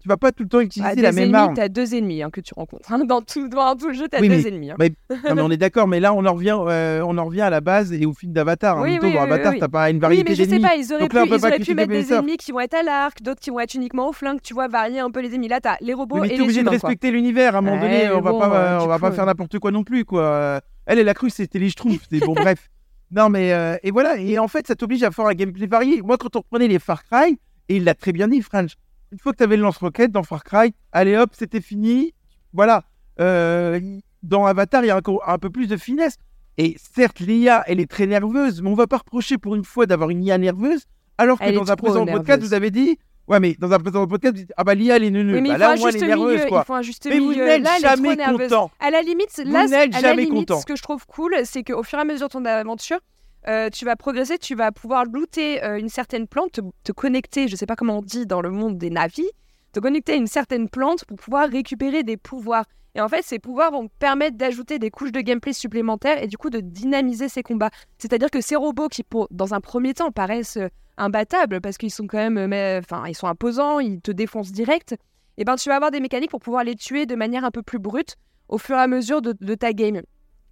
tu 0.00 0.08
vas 0.08 0.16
pas 0.16 0.32
tout 0.32 0.42
le 0.44 0.48
temps 0.48 0.60
utiliser 0.60 0.90
Ah, 0.90 1.00
la 1.00 1.12
même 1.12 1.24
ennemis, 1.24 1.36
arme. 1.36 1.54
t'as 1.54 1.68
deux 1.68 1.94
ennemis 1.94 2.22
hein, 2.22 2.30
que 2.30 2.40
tu 2.40 2.54
rencontres. 2.54 2.90
hein. 2.92 3.04
Dans, 3.04 3.20
tout, 3.20 3.48
dans 3.48 3.76
tout 3.76 3.88
le 3.88 3.92
jeu, 3.94 4.08
t'as 4.08 4.20
Oui, 4.20 4.28
deux 4.28 4.36
mais- 4.36 4.48
ennemis. 4.48 4.70
hein. 4.70 4.76
mais- 4.78 4.92
Non, 5.28 5.34
mais 5.34 5.42
on 5.42 5.50
est 5.50 5.56
d'accord, 5.56 5.86
mais 5.88 6.00
là 6.00 6.14
on 6.14 6.24
en 6.24 6.32
revient, 6.34 6.56
euh, 6.58 7.02
on 7.06 7.18
en 7.18 7.24
revient 7.26 7.42
à 7.42 7.50
la 7.50 7.60
base 7.60 7.92
et 7.92 8.06
au 8.06 8.12
film 8.14 8.32
d'Avatar. 8.32 8.78
En 8.78 8.82
Oui, 8.82 8.92
même 8.92 9.00
temps, 9.00 9.06
oui, 9.08 9.12
dans 9.14 9.20
oui, 9.24 9.26
Avatar, 9.32 9.52
oui. 9.52 9.58
t'as 9.60 9.68
pas 9.68 9.90
une 9.90 9.96
Oui, 9.96 10.00
variété 10.00 10.24
mais 10.30 10.34
je 10.34 10.42
sais 10.42 10.46
d'ennemis. 10.48 10.62
pas, 10.62 10.74
ils 10.76 10.92
auraient 10.92 11.00
Donc 11.02 11.10
pu, 11.10 11.16
là, 11.16 11.24
ils 11.26 11.32
auraient 11.46 11.58
pu 11.58 11.74
mettre 11.74 11.90
des 11.92 12.12
ennemis 12.12 12.36
qui 12.38 12.52
vont 12.52 12.60
être 12.60 12.74
à 12.74 12.82
l'arc, 12.82 13.22
d'autres 13.22 13.40
qui 13.40 13.50
vont 13.50 13.60
être 13.60 13.74
uniquement 13.74 14.08
au 14.08 14.12
flingue, 14.12 14.40
tu 14.42 14.54
vois, 14.54 14.68
varier 14.68 15.00
un 15.00 15.10
peu 15.10 15.20
les 15.20 15.34
ennemis. 15.34 15.48
Là, 15.48 15.60
t'as 15.60 15.76
les 15.80 15.92
robots 15.94 16.16
Oui, 16.16 16.20
mais 16.22 16.26
et 16.28 16.30
t'es 16.30 16.36
les 16.38 16.42
obligé 16.42 16.62
de 16.62 16.68
respecter 16.70 17.10
l'univers. 17.10 17.54
À 17.54 17.58
un 17.58 17.60
moment 17.60 17.80
donné, 17.80 18.10
on 18.10 18.20
va 18.20 18.32
pas, 18.32 18.54
euh, 18.56 18.78
on 18.80 18.86
va 18.86 18.98
pas 18.98 19.12
faire 19.12 19.26
n'importe 19.26 19.58
quoi 19.58 19.70
non 19.70 19.84
plus, 19.84 20.04
quoi. 20.04 20.60
Elle, 20.86 20.98
elle 20.98 21.08
a 21.08 21.14
cru 21.14 21.28
que 21.28 21.34
c'était 21.34 21.58
les 21.58 21.68
Schtroumpfs. 21.70 22.08
Bon, 22.24 22.32
bref. 22.34 22.68
Non, 23.12 23.28
mais 23.28 23.52
euh, 23.52 23.76
et 23.82 23.90
voilà. 23.90 24.16
Et 24.18 24.38
en 24.38 24.46
fait, 24.48 24.66
ça 24.68 24.74
t'oblige 24.76 25.02
à 25.02 25.10
faire 25.10 25.26
un 25.26 25.34
gameplay 25.34 25.66
varié. 25.66 26.00
Moi, 26.00 26.16
quand 26.16 26.36
on 26.36 26.38
reprenait 26.40 26.68
les 26.68 26.78
Far 26.78 27.02
Cry, 27.04 27.38
et 27.68 27.76
il 27.76 27.84
l'a 27.84 27.94
très 27.94 28.12
bien 28.12 28.28
dit, 28.28 28.40
French. 28.40 28.72
Une 29.12 29.18
fois 29.18 29.32
que 29.32 29.38
tu 29.38 29.42
avais 29.44 29.56
le 29.56 29.62
lance-roquette 29.62 30.12
dans 30.12 30.22
Far 30.22 30.44
Cry, 30.44 30.72
allez 30.92 31.16
hop, 31.16 31.30
c'était 31.32 31.60
fini. 31.60 32.14
Voilà. 32.52 32.84
Euh, 33.20 33.80
dans 34.22 34.46
Avatar, 34.46 34.84
il 34.84 34.88
y 34.88 34.90
a 34.90 34.96
encore 34.96 35.28
un 35.28 35.38
peu 35.38 35.50
plus 35.50 35.66
de 35.66 35.76
finesse. 35.76 36.16
Et 36.58 36.76
certes, 36.94 37.20
l'IA, 37.20 37.64
elle 37.66 37.80
est 37.80 37.90
très 37.90 38.06
nerveuse, 38.06 38.60
mais 38.62 38.68
on 38.70 38.74
va 38.74 38.86
pas 38.86 38.98
reprocher 38.98 39.38
pour 39.38 39.54
une 39.56 39.64
fois 39.64 39.86
d'avoir 39.86 40.10
une 40.10 40.22
IA 40.22 40.36
nerveuse, 40.38 40.84
alors 41.18 41.38
que 41.38 41.44
Elle 41.44 41.54
dans 41.54 41.70
un 41.72 41.76
précédent 41.76 42.06
podcast, 42.06 42.42
vous 42.42 42.54
avez 42.54 42.70
dit. 42.70 42.98
Ouais, 43.28 43.38
mais 43.40 43.54
dans 43.58 43.72
un 43.72 43.78
précédent 43.78 44.06
podcast, 44.06 44.34
vous 44.34 44.40
dites 44.42 44.52
Ah 44.56 44.64
bah 44.64 44.74
l'IA, 44.74 44.96
elle 44.96 45.04
est 45.04 45.10
neuneu. 45.10 45.34
Oui, 45.34 45.40
mais 45.40 45.50
Bah, 45.50 45.54
il 45.54 45.58
faut 45.58 45.60
là, 45.60 45.74
au 45.74 45.78
moins, 45.78 45.88
elle 45.90 45.96
est 45.96 46.06
nerveuse, 46.06 46.34
milieu. 46.38 46.48
quoi. 46.48 46.62
Il 46.64 46.66
faut 46.66 46.74
un 46.74 46.82
juste 46.82 47.06
Mais 47.08 47.18
vous 47.18 47.30
milieu. 47.30 47.44
n'êtes 47.46 47.60
est 47.60 47.64
trop 47.64 47.80
jamais 47.80 48.16
content. 48.16 48.70
À 48.80 48.90
la 48.90 49.02
limite, 49.02 49.30
Vous 49.44 49.50
là, 49.52 49.66
n'êtes 49.66 49.94
à 49.94 50.00
la 50.00 50.14
limite, 50.14 50.30
content. 50.30 50.60
ce 50.60 50.66
que 50.66 50.76
je 50.76 50.82
trouve 50.82 51.06
cool, 51.06 51.34
c'est 51.44 51.62
qu'au 51.62 51.82
fur 51.82 51.98
et 51.98 52.02
à 52.02 52.04
mesure 52.04 52.26
de 52.28 52.32
ton 52.32 52.44
aventure, 52.44 52.98
euh, 53.48 53.70
tu 53.70 53.84
vas 53.84 53.96
progresser, 53.96 54.38
tu 54.38 54.54
vas 54.54 54.70
pouvoir 54.72 55.04
looter 55.04 55.64
euh, 55.64 55.78
une 55.78 55.88
certaine 55.88 56.26
plante, 56.26 56.52
te, 56.52 56.60
te 56.84 56.92
connecter, 56.92 57.48
je 57.48 57.56
sais 57.56 57.66
pas 57.66 57.76
comment 57.76 57.98
on 57.98 58.02
dit 58.02 58.26
dans 58.26 58.42
le 58.42 58.50
monde 58.50 58.76
des 58.76 58.90
navis, 58.90 59.28
te 59.72 59.80
connecter 59.80 60.12
à 60.12 60.16
une 60.16 60.26
certaine 60.26 60.68
plante 60.68 61.04
pour 61.06 61.16
pouvoir 61.16 61.48
récupérer 61.48 62.02
des 62.02 62.16
pouvoirs. 62.16 62.64
Et 62.94 63.00
en 63.00 63.08
fait, 63.08 63.22
ces 63.22 63.38
pouvoirs 63.38 63.70
vont 63.70 63.88
permettre 63.98 64.36
d'ajouter 64.36 64.78
des 64.78 64.90
couches 64.90 65.12
de 65.12 65.20
gameplay 65.20 65.52
supplémentaires 65.52 66.22
et 66.22 66.26
du 66.26 66.36
coup 66.36 66.50
de 66.50 66.60
dynamiser 66.60 67.28
ces 67.28 67.42
combats. 67.42 67.70
C'est-à-dire 67.98 68.30
que 68.30 68.40
ces 68.40 68.56
robots 68.56 68.88
qui, 68.88 69.04
pour, 69.04 69.28
dans 69.30 69.54
un 69.54 69.60
premier 69.60 69.94
temps, 69.94 70.10
paraissent 70.10 70.56
euh, 70.56 70.68
imbattables 70.96 71.60
parce 71.60 71.78
qu'ils 71.78 71.92
sont 71.92 72.08
quand 72.08 72.18
même, 72.18 72.52
enfin, 72.78 73.04
ils 73.06 73.14
sont 73.14 73.28
imposants, 73.28 73.78
ils 73.78 74.00
te 74.00 74.10
défoncent 74.10 74.52
direct. 74.52 74.96
Et 75.38 75.44
ben, 75.44 75.56
tu 75.56 75.68
vas 75.68 75.76
avoir 75.76 75.92
des 75.92 76.00
mécaniques 76.00 76.30
pour 76.30 76.40
pouvoir 76.40 76.64
les 76.64 76.74
tuer 76.74 77.06
de 77.06 77.14
manière 77.14 77.44
un 77.44 77.50
peu 77.50 77.62
plus 77.62 77.78
brute 77.78 78.16
au 78.48 78.58
fur 78.58 78.76
et 78.76 78.80
à 78.80 78.88
mesure 78.88 79.22
de, 79.22 79.34
de 79.40 79.54
ta 79.54 79.72
game 79.72 80.02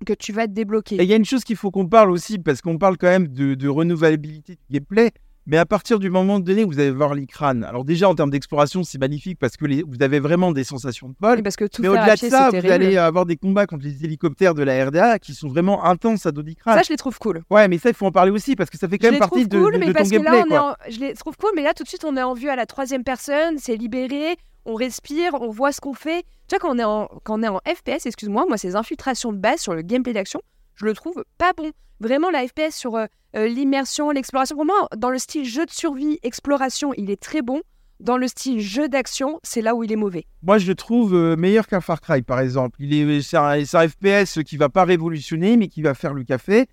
que 0.07 0.13
tu 0.13 0.33
vas 0.33 0.47
te 0.47 0.53
débloquer. 0.53 0.97
Et 0.97 1.03
il 1.03 1.09
y 1.09 1.13
a 1.13 1.17
une 1.17 1.25
chose 1.25 1.45
qu'il 1.45 1.57
faut 1.57 1.71
qu'on 1.71 1.87
parle 1.87 2.11
aussi, 2.11 2.39
parce 2.39 2.61
qu'on 2.61 2.79
parle 2.79 2.97
quand 2.97 3.09
même 3.09 3.29
de, 3.29 3.55
de 3.55 3.69
renouvelabilité 3.69 4.55
du 4.55 4.79
gameplay, 4.79 5.11
mais 5.51 5.57
à 5.57 5.65
partir 5.65 5.99
du 5.99 6.11
moment 6.11 6.41
donné 6.41 6.63
où 6.65 6.69
vous 6.71 6.79
allez 6.79 6.91
voir 6.91 7.15
les 7.15 7.27
crânes, 7.27 7.65
alors 7.65 7.83
déjà 7.83 8.07
en 8.07 8.15
termes 8.15 8.29
d'exploration, 8.31 8.85
c'est 8.85 8.99
magnifique 8.99 9.39
parce 9.39 9.57
que 9.57 9.65
les- 9.65 9.83
vous 9.83 10.03
avez 10.03 10.21
vraiment 10.21 10.53
des 10.53 10.63
sensations 10.63 11.09
de 11.09 11.15
vol. 11.19 11.43
Parce 11.43 11.57
que 11.57 11.65
tout 11.65 11.81
Mais 11.81 11.89
au-delà 11.89 12.17
de 12.17 12.19
ça, 12.21 12.47
vous 12.47 12.51
terrible. 12.53 12.73
allez 12.73 12.97
avoir 12.99 13.25
des 13.25 13.37
combats 13.37 13.67
contre 13.67 13.85
les 13.87 14.05
hélicoptères 14.05 14.53
de 14.53 14.63
la 14.63 14.85
RDA 14.85 15.19
qui 15.19 15.33
sont 15.33 15.49
vraiment 15.49 15.85
intenses 15.87 16.27
à 16.27 16.33
Dodicrane. 16.33 16.77
Ça, 16.77 16.83
je 16.83 16.91
les 16.91 16.99
trouve 16.99 17.19
cool. 17.19 17.43
Ouais, 17.51 17.67
mais 17.67 17.79
ça, 17.79 17.89
il 17.89 17.95
faut 17.95 18.05
en 18.05 18.13
parler 18.13 18.31
aussi 18.31 18.57
parce 18.57 18.69
que 18.69 18.77
ça 18.77 18.89
fait 18.89 18.99
quand 18.99 19.07
je 19.07 19.13
même 19.13 19.21
partie 19.21 19.49
de, 19.49 19.57
de- 19.59 19.79
mais 19.79 19.87
de 19.87 19.93
ton 19.93 19.93
parce 19.95 20.11
que 20.11 20.17
gameplay. 20.17 20.31
là, 20.33 20.43
on 20.43 20.45
est 20.45 20.49
quoi. 20.49 20.77
en... 20.87 20.91
je 20.93 21.01
les 21.01 21.15
trouve 21.15 21.37
cool, 21.39 21.51
mais 21.57 21.63
là, 21.63 21.73
tout 21.73 21.83
de 21.83 21.89
suite, 21.89 22.05
on 22.05 22.15
est 22.19 22.23
en 22.23 22.35
vue 22.35 22.51
à 22.51 22.57
la 22.57 22.67
troisième 22.67 23.03
personne, 23.03 23.57
c'est 23.57 23.77
libéré, 23.77 24.37
on 24.65 24.75
respire, 24.75 25.35
on 25.41 25.51
voit 25.51 25.73
ce 25.73 25.81
qu'on 25.81 25.95
fait. 25.95 26.25
Tu 26.49 26.57
vois, 26.57 26.59
quand 26.59 26.75
on 26.75 26.79
est 26.79 26.85
en, 26.85 27.09
quand 27.25 27.41
on 27.41 27.43
est 27.43 27.49
en 27.49 27.61
FPS, 27.67 28.07
excuse-moi, 28.07 28.47
moi, 28.47 28.59
ces 28.59 28.77
infiltrations 28.77 29.33
de 29.33 29.39
base 29.39 29.61
sur 29.61 29.75
le 29.75 29.83
gameplay 29.83 30.13
d'action, 30.13 30.41
je 30.75 30.85
le 30.85 30.95
trouve 30.95 31.25
pas 31.39 31.53
bon. 31.57 31.71
Vraiment, 32.01 32.31
la 32.31 32.47
FPS 32.47 32.75
sur 32.75 32.95
euh, 32.95 33.07
euh, 33.37 33.49
l'immersion, 33.49 34.11
l'exploration, 34.11 34.57
pour 34.57 34.65
moi, 34.65 34.89
dans 34.97 35.11
le 35.11 35.19
style 35.19 35.45
jeu 35.45 35.67
de 35.67 35.71
survie, 35.71 36.19
exploration, 36.23 36.93
il 36.97 37.11
est 37.11 37.21
très 37.21 37.43
bon. 37.43 37.61
Dans 38.01 38.17
le 38.17 38.29
style 38.29 38.61
jeu 38.61 38.89
d'action, 38.89 39.41
c'est 39.43 39.61
là 39.61 39.75
où 39.75 39.83
il 39.83 39.91
est 39.91 39.97
mauvais. 39.97 40.25
Moi, 40.43 40.59
je 40.59 40.69
le 40.69 40.77
trouve 40.77 41.15
euh, 41.15 41.35
meilleur 41.35 41.67
qu'un 41.67 41.81
Far 41.81 42.01
Cry, 42.01 42.23
par 42.23 42.39
exemple. 42.39 42.77
Il 42.81 42.95
est, 42.95 43.23
c'est 43.23 43.37
un, 43.37 43.89
FPS 43.89 44.45
qui 44.45 44.57
va 44.57 44.69
pas 44.69 44.85
révolutionner, 44.85 45.57
mais 45.57 45.67
qui 45.67 45.83
va 45.83 45.95
faire 45.95 46.15
le 46.15 46.23
café. 46.23 46.67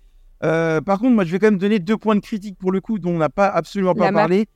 Euh, 0.44 0.80
par 0.80 1.00
contre, 1.00 1.14
moi, 1.14 1.24
je 1.24 1.32
vais 1.32 1.40
quand 1.40 1.48
même 1.48 1.58
donner 1.58 1.80
deux 1.80 1.96
points 1.96 2.14
de 2.14 2.20
critique 2.20 2.56
pour 2.56 2.70
le 2.70 2.80
coup, 2.80 3.00
dont 3.00 3.10
on 3.10 3.18
n'a 3.18 3.28
pas 3.28 3.48
absolument 3.48 3.94
pas 3.94 4.04
La 4.04 4.12
parlé. 4.12 4.46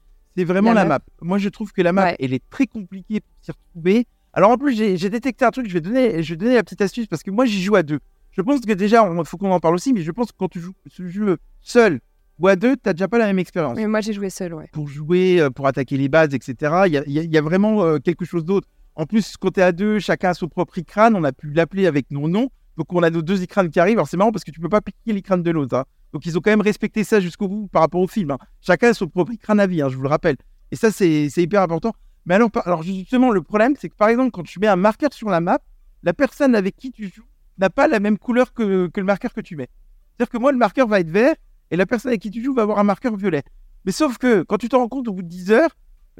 C'est 0.40 0.52
vraiment 0.52 0.72
La 0.72 0.82
la, 0.82 0.88
map. 0.88 0.98
map. 0.98 1.04
Moi, 1.22 1.38
je 1.38 1.48
trouve 1.48 1.72
que 1.72 1.82
la 1.82 1.92
map, 1.92 2.04
Ouais. 2.06 2.16
elle 2.20 2.32
est 2.32 2.42
très 2.50 2.66
compliquée 2.66 3.20
pour 3.20 3.30
s'y 3.42 3.50
retrouver. 3.52 4.06
Alors, 4.32 4.50
en 4.50 4.56
plus, 4.58 4.74
j'ai 4.74 5.10
détecté 5.10 5.44
un 5.44 5.50
truc. 5.50 5.66
Je 5.68 5.74
vais 5.74 5.80
donner, 5.80 6.22
je 6.22 6.32
vais 6.32 6.36
donner 6.36 6.54
la 6.54 6.62
petite 6.62 6.80
astuce 6.80 7.06
parce 7.06 7.22
que 7.22 7.30
moi, 7.30 7.44
j'y 7.46 7.62
joue 7.62 7.74
à 7.76 7.82
deux. 7.82 7.98
Je 8.32 8.42
pense 8.42 8.60
que 8.60 8.72
déjà, 8.72 9.06
il 9.12 9.24
faut 9.26 9.36
qu'on 9.36 9.50
en 9.50 9.58
parle 9.60 9.74
aussi, 9.74 9.92
mais 9.92 10.02
je 10.02 10.10
pense 10.12 10.30
que 10.32 10.36
quand 10.38 10.48
tu 10.48 10.60
joues 10.60 10.72
ce 10.86 11.06
jeu 11.08 11.38
seul 11.60 12.00
ou 12.38 12.46
à 12.48 12.54
deux, 12.56 12.76
t'as 12.76 12.92
déjà 12.92 13.08
pas 13.08 13.18
la 13.18 13.26
même 13.26 13.38
expérience 13.40 13.76
Mais 13.76 13.86
moi, 13.88 14.00
j'ai 14.00 14.12
joué 14.12 14.30
seul, 14.30 14.54
ouais. 14.54 14.68
pour 14.72 14.88
jouer, 14.88 15.40
euh, 15.40 15.50
pour 15.50 15.66
attaquer 15.66 15.96
les 15.96 16.08
bases, 16.08 16.32
etc. 16.32 16.54
Il 16.86 16.92
y 16.92 16.96
a, 16.96 17.02
il 17.06 17.12
y 17.12 17.18
a- 17.18 17.22
il 17.22 17.30
y 17.32 17.36
a 17.36 17.42
vraiment 17.42 17.82
euh, 17.84 17.98
quelque 17.98 18.24
chose 18.24 18.44
d'autre. 18.44 18.68
En 18.94 19.04
plus, 19.04 19.36
quand 19.36 19.50
t'es 19.50 19.62
à 19.62 19.72
deux, 19.72 19.98
chacun 19.98 20.30
a 20.30 20.34
son 20.34 20.48
propre 20.48 20.78
crâne. 20.80 21.16
On 21.16 21.24
a 21.24 21.32
pu 21.32 21.50
l'appeler 21.52 21.86
avec 21.86 22.10
nos 22.10 22.28
noms. 22.28 22.50
Donc, 22.76 22.92
on 22.92 23.02
a 23.02 23.10
nos 23.10 23.20
deux 23.22 23.44
crânes 23.46 23.68
qui 23.70 23.80
arrivent. 23.80 23.98
Alors, 23.98 24.08
c'est 24.08 24.16
marrant 24.16 24.32
parce 24.32 24.44
que 24.44 24.50
tu 24.52 24.60
peux 24.60 24.68
pas 24.68 24.80
piquer 24.80 25.20
crânes 25.22 25.42
de 25.42 25.50
l'autre. 25.50 25.76
hein. 25.76 25.84
Donc, 26.12 26.26
ils 26.26 26.36
ont 26.36 26.40
quand 26.40 26.50
même 26.50 26.60
respecté 26.60 27.04
ça 27.04 27.20
jusqu'au 27.20 27.48
bout 27.48 27.68
par 27.68 27.82
rapport 27.82 28.00
au 28.00 28.08
film. 28.08 28.30
hein. 28.32 28.38
Chacun 28.60 28.88
a 28.88 28.94
son 28.94 29.06
propre 29.08 29.32
crâne 29.40 29.60
à 29.60 29.66
vie, 29.66 29.80
hein, 29.82 29.88
je 29.88 29.96
vous 29.96 30.02
le 30.02 30.08
rappelle. 30.08 30.36
Et 30.72 30.76
ça, 30.76 30.90
c'est 30.90 31.26
hyper 31.36 31.62
important. 31.62 31.92
Mais 32.26 32.34
alors, 32.34 32.50
par- 32.50 32.66
alors, 32.66 32.82
justement, 32.82 33.30
le 33.30 33.42
problème, 33.42 33.74
c'est 33.78 33.88
que 33.88 33.94
par 33.96 34.08
exemple, 34.08 34.30
quand 34.30 34.42
tu 34.42 34.58
mets 34.60 34.66
un 34.66 34.76
marqueur 34.76 35.12
sur 35.12 35.28
la 35.30 35.40
map, 35.40 35.60
la 36.02 36.12
personne 36.12 36.54
avec 36.54 36.76
qui 36.76 36.90
tu 36.92 37.08
joues 37.08 37.24
n'a 37.58 37.70
pas 37.70 37.88
la 37.88 38.00
même 38.00 38.18
couleur 38.18 38.52
que, 38.52 38.88
que 38.88 39.00
le 39.00 39.06
marqueur 39.06 39.32
que 39.32 39.40
tu 39.40 39.56
mets. 39.56 39.68
C'est-à-dire 40.16 40.30
que 40.30 40.38
moi, 40.38 40.52
le 40.52 40.58
marqueur 40.58 40.86
va 40.88 41.00
être 41.00 41.10
vert 41.10 41.34
et 41.70 41.76
la 41.76 41.86
personne 41.86 42.10
avec 42.10 42.20
qui 42.22 42.30
tu 42.30 42.42
joues 42.42 42.54
va 42.54 42.62
avoir 42.62 42.78
un 42.78 42.84
marqueur 42.84 43.16
violet. 43.16 43.42
Mais 43.84 43.92
sauf 43.92 44.18
que 44.18 44.42
quand 44.42 44.58
tu 44.58 44.68
te 44.68 44.76
rends 44.76 44.88
compte 44.88 45.08
au 45.08 45.12
bout 45.12 45.22
de 45.22 45.28
10 45.28 45.50
heures, 45.50 45.70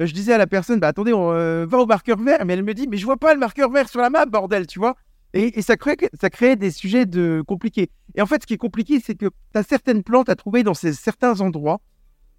euh, 0.01 0.07
je 0.07 0.15
disais 0.15 0.33
à 0.33 0.39
la 0.39 0.47
personne, 0.47 0.81
bah 0.81 0.89
attendez, 0.89 1.13
on 1.13 1.33
euh, 1.33 1.67
va 1.67 1.79
au 1.79 1.87
marqueur 1.87 2.19
vert, 2.19 2.45
mais 2.47 2.55
elle 2.55 2.63
me 2.63 2.75
dit, 2.75 2.87
mais 2.89 2.97
je 2.97 3.05
vois 3.05 3.17
pas 3.17 3.35
le 3.35 3.41
marqueur 3.41 3.71
vert 3.71 3.89
sur 3.89 4.01
la 4.01 4.09
map, 4.11 4.27
bordel, 4.27 4.67
tu 4.67 4.79
vois. 4.79 4.97
Et, 5.35 5.59
et 5.59 5.63
ça, 5.63 5.77
crée, 5.77 5.97
ça 6.21 6.29
crée 6.31 6.57
des 6.57 6.71
sujets 6.71 7.07
de 7.07 7.43
compliqués. 7.47 7.91
Et 8.17 8.23
en 8.23 8.27
fait, 8.27 8.43
ce 8.43 8.47
qui 8.47 8.55
est 8.55 8.59
compliqué, 8.59 9.01
c'est 9.05 9.15
que 9.15 9.27
tu 9.27 9.59
as 9.59 9.63
certaines 9.63 10.03
plantes 10.03 10.29
à 10.29 10.35
trouver 10.35 10.63
dans 10.63 10.75
ces, 10.75 10.93
certains 10.93 11.41
endroits. 11.41 11.81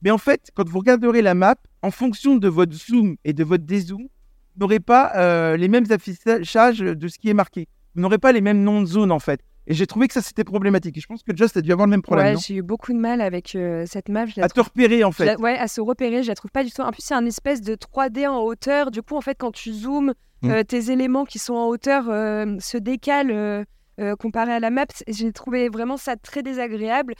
Mais 0.02 0.12
en 0.12 0.18
fait, 0.18 0.50
quand 0.56 0.68
vous 0.68 0.80
regarderez 0.80 1.22
la 1.22 1.34
map, 1.36 1.56
en 1.84 1.92
fonction 1.92 2.36
de 2.36 2.48
votre 2.48 2.74
zoom 2.74 3.16
et 3.24 3.34
de 3.34 3.44
votre 3.44 3.64
dézoom, 3.66 4.02
vous 4.04 4.60
n'aurez 4.60 4.80
pas 4.80 5.12
euh, 5.16 5.56
les 5.58 5.68
mêmes 5.68 5.86
affichages 5.90 6.80
de 6.80 7.08
ce 7.08 7.18
qui 7.18 7.30
est 7.30 7.34
marqué. 7.34 7.68
Vous 7.96 8.02
n'aurez 8.02 8.18
pas 8.18 8.32
les 8.32 8.42
mêmes 8.42 8.64
noms 8.64 8.82
de 8.82 8.88
zones, 8.88 9.12
en 9.12 9.20
fait. 9.20 9.40
Et 9.68 9.74
j'ai 9.76 9.86
trouvé 9.86 10.08
que 10.08 10.14
ça, 10.14 10.22
c'était 10.22 10.44
problématique. 10.44 10.98
Et 10.98 11.02
je 11.02 11.06
pense 11.08 11.22
que 11.24 11.36
Just 11.38 11.56
a 11.56 11.62
dû 11.62 11.72
avoir 11.72 11.86
le 11.88 11.92
même 11.92 12.02
problème, 12.02 12.36
ouais, 12.36 12.42
j'ai 12.46 12.56
eu 12.56 12.62
beaucoup 12.64 12.92
de 12.94 12.98
mal 12.98 13.22
avec 13.22 13.56
euh, 13.56 13.86
cette 13.88 14.10
map. 14.10 14.26
Je 14.26 14.40
la 14.40 14.46
À 14.46 14.50
te 14.50 14.60
repérer, 14.60 15.04
en 15.04 15.12
Je 15.12 15.24
la- 15.24 15.36
fait. 15.38 15.42
ouais, 15.42 15.58
à 15.58 15.68
se 15.68 15.80
repérer, 15.82 16.24
je 16.24 16.30
la 16.30 16.36
trouve 16.36 16.52
pas 16.52 16.64
du 16.64 16.72
tout. 16.72 16.82
En 16.82 16.92
plus, 16.92 17.04
c'est 17.04 17.14
un 17.14 17.26
espèce 17.26 17.62
de 17.62 17.76
3D 17.76 18.28
en 18.28 18.40
hauteur. 18.42 18.90
Du 18.92 19.02
coup, 19.04 19.16
en 19.16 19.22
fait, 19.22 19.36
quand 19.36 19.52
tu 19.52 19.72
zoomes, 19.72 20.14
Mm. 20.42 20.50
euh, 20.50 20.64
tes 20.64 20.92
éléments 20.92 21.26
qui 21.26 21.40
sont 21.40 21.54
en 21.54 21.68
hauteur 21.68 22.06
euh, 22.10 22.58
se 22.60 22.78
décalent 22.78 23.66
euh, 24.00 24.16
comparé 24.18 24.54
à 24.54 24.60
la 24.60 24.70
map. 24.70 24.86
J'ai 25.08 25.32
trouvé 25.32 25.70
vraiment 25.70 25.98
ça 25.98 26.16
très 26.16 26.44
désagréable. 26.44 27.14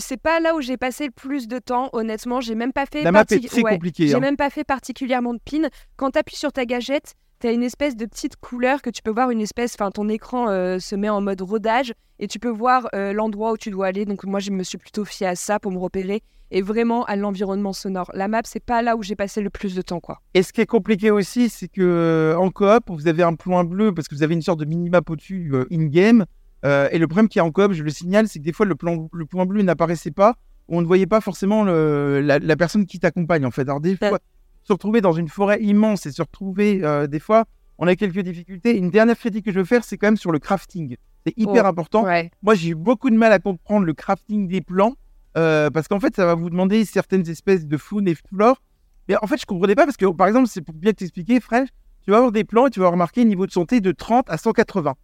C'est 0.00 0.16
pas 0.16 0.40
là 0.40 0.54
où 0.56 0.60
j'ai 0.60 0.76
passé 0.76 1.04
le 1.04 1.12
plus 1.12 1.46
de 1.46 1.58
temps, 1.58 1.90
honnêtement. 1.92 2.40
J'ai 2.40 2.54
même 2.54 2.72
pas 2.72 2.86
fait. 2.86 3.02
La 3.02 3.12
map 3.12 3.24
est 3.30 3.46
très 3.46 3.62
ouais, 3.62 3.74
compliquée. 3.74 4.08
J'ai 4.08 4.14
hein. 4.14 4.20
même 4.20 4.36
pas 4.36 4.50
fait 4.50 4.64
particulièrement 4.64 5.34
de 5.34 5.38
pin. 5.38 5.68
Quand 5.96 6.12
tu 6.12 6.18
appuies 6.18 6.36
sur 6.36 6.50
ta 6.50 6.64
gâchette, 6.64 7.14
tu 7.40 7.46
as 7.46 7.52
une 7.52 7.62
espèce 7.62 7.96
de 7.96 8.06
petite 8.06 8.36
couleur 8.36 8.82
que 8.82 8.90
tu 8.90 9.02
peux 9.02 9.10
voir, 9.10 9.30
une 9.30 9.40
espèce, 9.40 9.74
enfin 9.78 9.90
ton 9.90 10.08
écran 10.08 10.48
euh, 10.48 10.78
se 10.78 10.96
met 10.96 11.08
en 11.08 11.20
mode 11.20 11.42
rodage 11.42 11.92
et 12.18 12.28
tu 12.28 12.38
peux 12.38 12.48
voir 12.48 12.88
euh, 12.94 13.12
l'endroit 13.12 13.52
où 13.52 13.56
tu 13.58 13.70
dois 13.70 13.86
aller. 13.86 14.04
Donc 14.06 14.24
moi, 14.24 14.40
je 14.40 14.50
me 14.50 14.62
suis 14.62 14.78
plutôt 14.78 15.04
fiée 15.04 15.26
à 15.26 15.36
ça 15.36 15.60
pour 15.60 15.70
me 15.70 15.78
repérer 15.78 16.22
et 16.50 16.62
vraiment 16.62 17.04
à 17.04 17.16
l'environnement 17.16 17.72
sonore. 17.72 18.10
La 18.14 18.28
map, 18.28 18.42
c'est 18.44 18.64
pas 18.64 18.82
là 18.82 18.96
où 18.96 19.02
j'ai 19.02 19.16
passé 19.16 19.40
le 19.40 19.50
plus 19.50 19.74
de 19.74 19.82
temps, 19.82 20.00
quoi. 20.00 20.20
Et 20.34 20.42
ce 20.42 20.52
qui 20.52 20.60
est 20.60 20.66
compliqué 20.66 21.10
aussi, 21.10 21.48
c'est 21.48 21.68
que 21.68 21.82
euh, 21.82 22.36
en 22.38 22.50
coop, 22.50 22.84
vous 22.88 23.08
avez 23.08 23.22
un 23.22 23.34
point 23.34 23.64
bleu 23.64 23.92
parce 23.92 24.08
que 24.08 24.14
vous 24.14 24.22
avez 24.22 24.34
une 24.34 24.42
sorte 24.42 24.60
de 24.60 24.64
minimap 24.64 25.08
au-dessus 25.10 25.50
euh, 25.52 25.66
in-game. 25.72 26.24
Euh, 26.64 26.88
et 26.92 26.98
le 26.98 27.06
problème 27.06 27.28
qu'il 27.28 27.38
y 27.38 27.42
a 27.42 27.44
en 27.44 27.50
coop, 27.52 27.72
je 27.72 27.82
le 27.82 27.90
signale, 27.90 28.28
c'est 28.28 28.38
que 28.38 28.44
des 28.44 28.52
fois 28.52 28.66
le, 28.66 28.74
plan, 28.74 29.08
le 29.12 29.26
point 29.26 29.46
bleu 29.46 29.62
n'apparaissait 29.62 30.10
pas 30.10 30.34
on 30.68 30.80
ne 30.80 30.86
voyait 30.86 31.06
pas 31.06 31.20
forcément 31.20 31.62
le- 31.62 32.20
la, 32.20 32.40
la 32.40 32.56
personne 32.56 32.86
qui 32.86 32.98
t'accompagne 32.98 33.46
en 33.46 33.52
fait. 33.52 33.62
Alors 33.62 33.80
des 33.80 33.94
fois, 33.94 34.18
se 34.64 34.72
retrouver 34.72 35.00
dans 35.00 35.12
une 35.12 35.28
forêt 35.28 35.62
immense 35.62 36.06
et 36.06 36.10
se 36.10 36.20
retrouver 36.22 36.80
euh, 36.82 37.06
des 37.06 37.20
fois, 37.20 37.44
on 37.78 37.86
a 37.86 37.94
quelques 37.94 38.18
difficultés. 38.18 38.76
Une 38.76 38.90
dernière 38.90 39.16
critique 39.16 39.44
que 39.44 39.52
je 39.52 39.60
veux 39.60 39.64
faire, 39.64 39.84
c'est 39.84 39.96
quand 39.96 40.08
même 40.08 40.16
sur 40.16 40.32
le 40.32 40.40
crafting. 40.40 40.96
C'est 41.24 41.34
hyper 41.36 41.62
Oh, 41.64 41.68
important. 41.68 42.02
Ouais. 42.04 42.32
Moi, 42.42 42.56
j'ai 42.56 42.70
eu 42.70 42.74
beaucoup 42.74 43.10
de 43.10 43.14
mal 43.16 43.32
à 43.32 43.38
comprendre 43.38 43.86
le 43.86 43.92
crafting 43.94 44.48
des 44.48 44.60
plants 44.60 44.94
euh, 45.36 45.70
parce 45.70 45.88
qu'en 45.88 46.00
fait, 46.00 46.14
ça 46.16 46.26
va 46.26 46.34
vous 46.34 46.50
demander 46.50 46.84
certaines 46.84 47.28
espèces 47.28 47.66
de 47.66 47.76
faune 47.76 48.08
et 48.08 48.14
flore. 48.14 48.60
Mais 49.08 49.16
en 49.22 49.26
fait, 49.26 49.40
je 49.40 49.46
comprenais 49.46 49.74
pas 49.74 49.84
parce 49.84 49.96
que, 49.96 50.06
par 50.06 50.26
exemple, 50.26 50.48
c'est 50.48 50.62
pour 50.62 50.74
bien 50.74 50.92
t'expliquer, 50.92 51.40
French, 51.40 51.68
tu 52.02 52.10
vas 52.10 52.16
avoir 52.18 52.32
des 52.32 52.44
plants 52.44 52.66
et 52.66 52.70
tu 52.70 52.80
vas 52.80 52.88
remarquer 52.88 53.22
un 53.22 53.26
niveau 53.26 53.46
de 53.46 53.52
santé 53.52 53.80
de 53.80 53.92
30 53.92 54.28
à 54.30 54.36
180. 54.36 54.94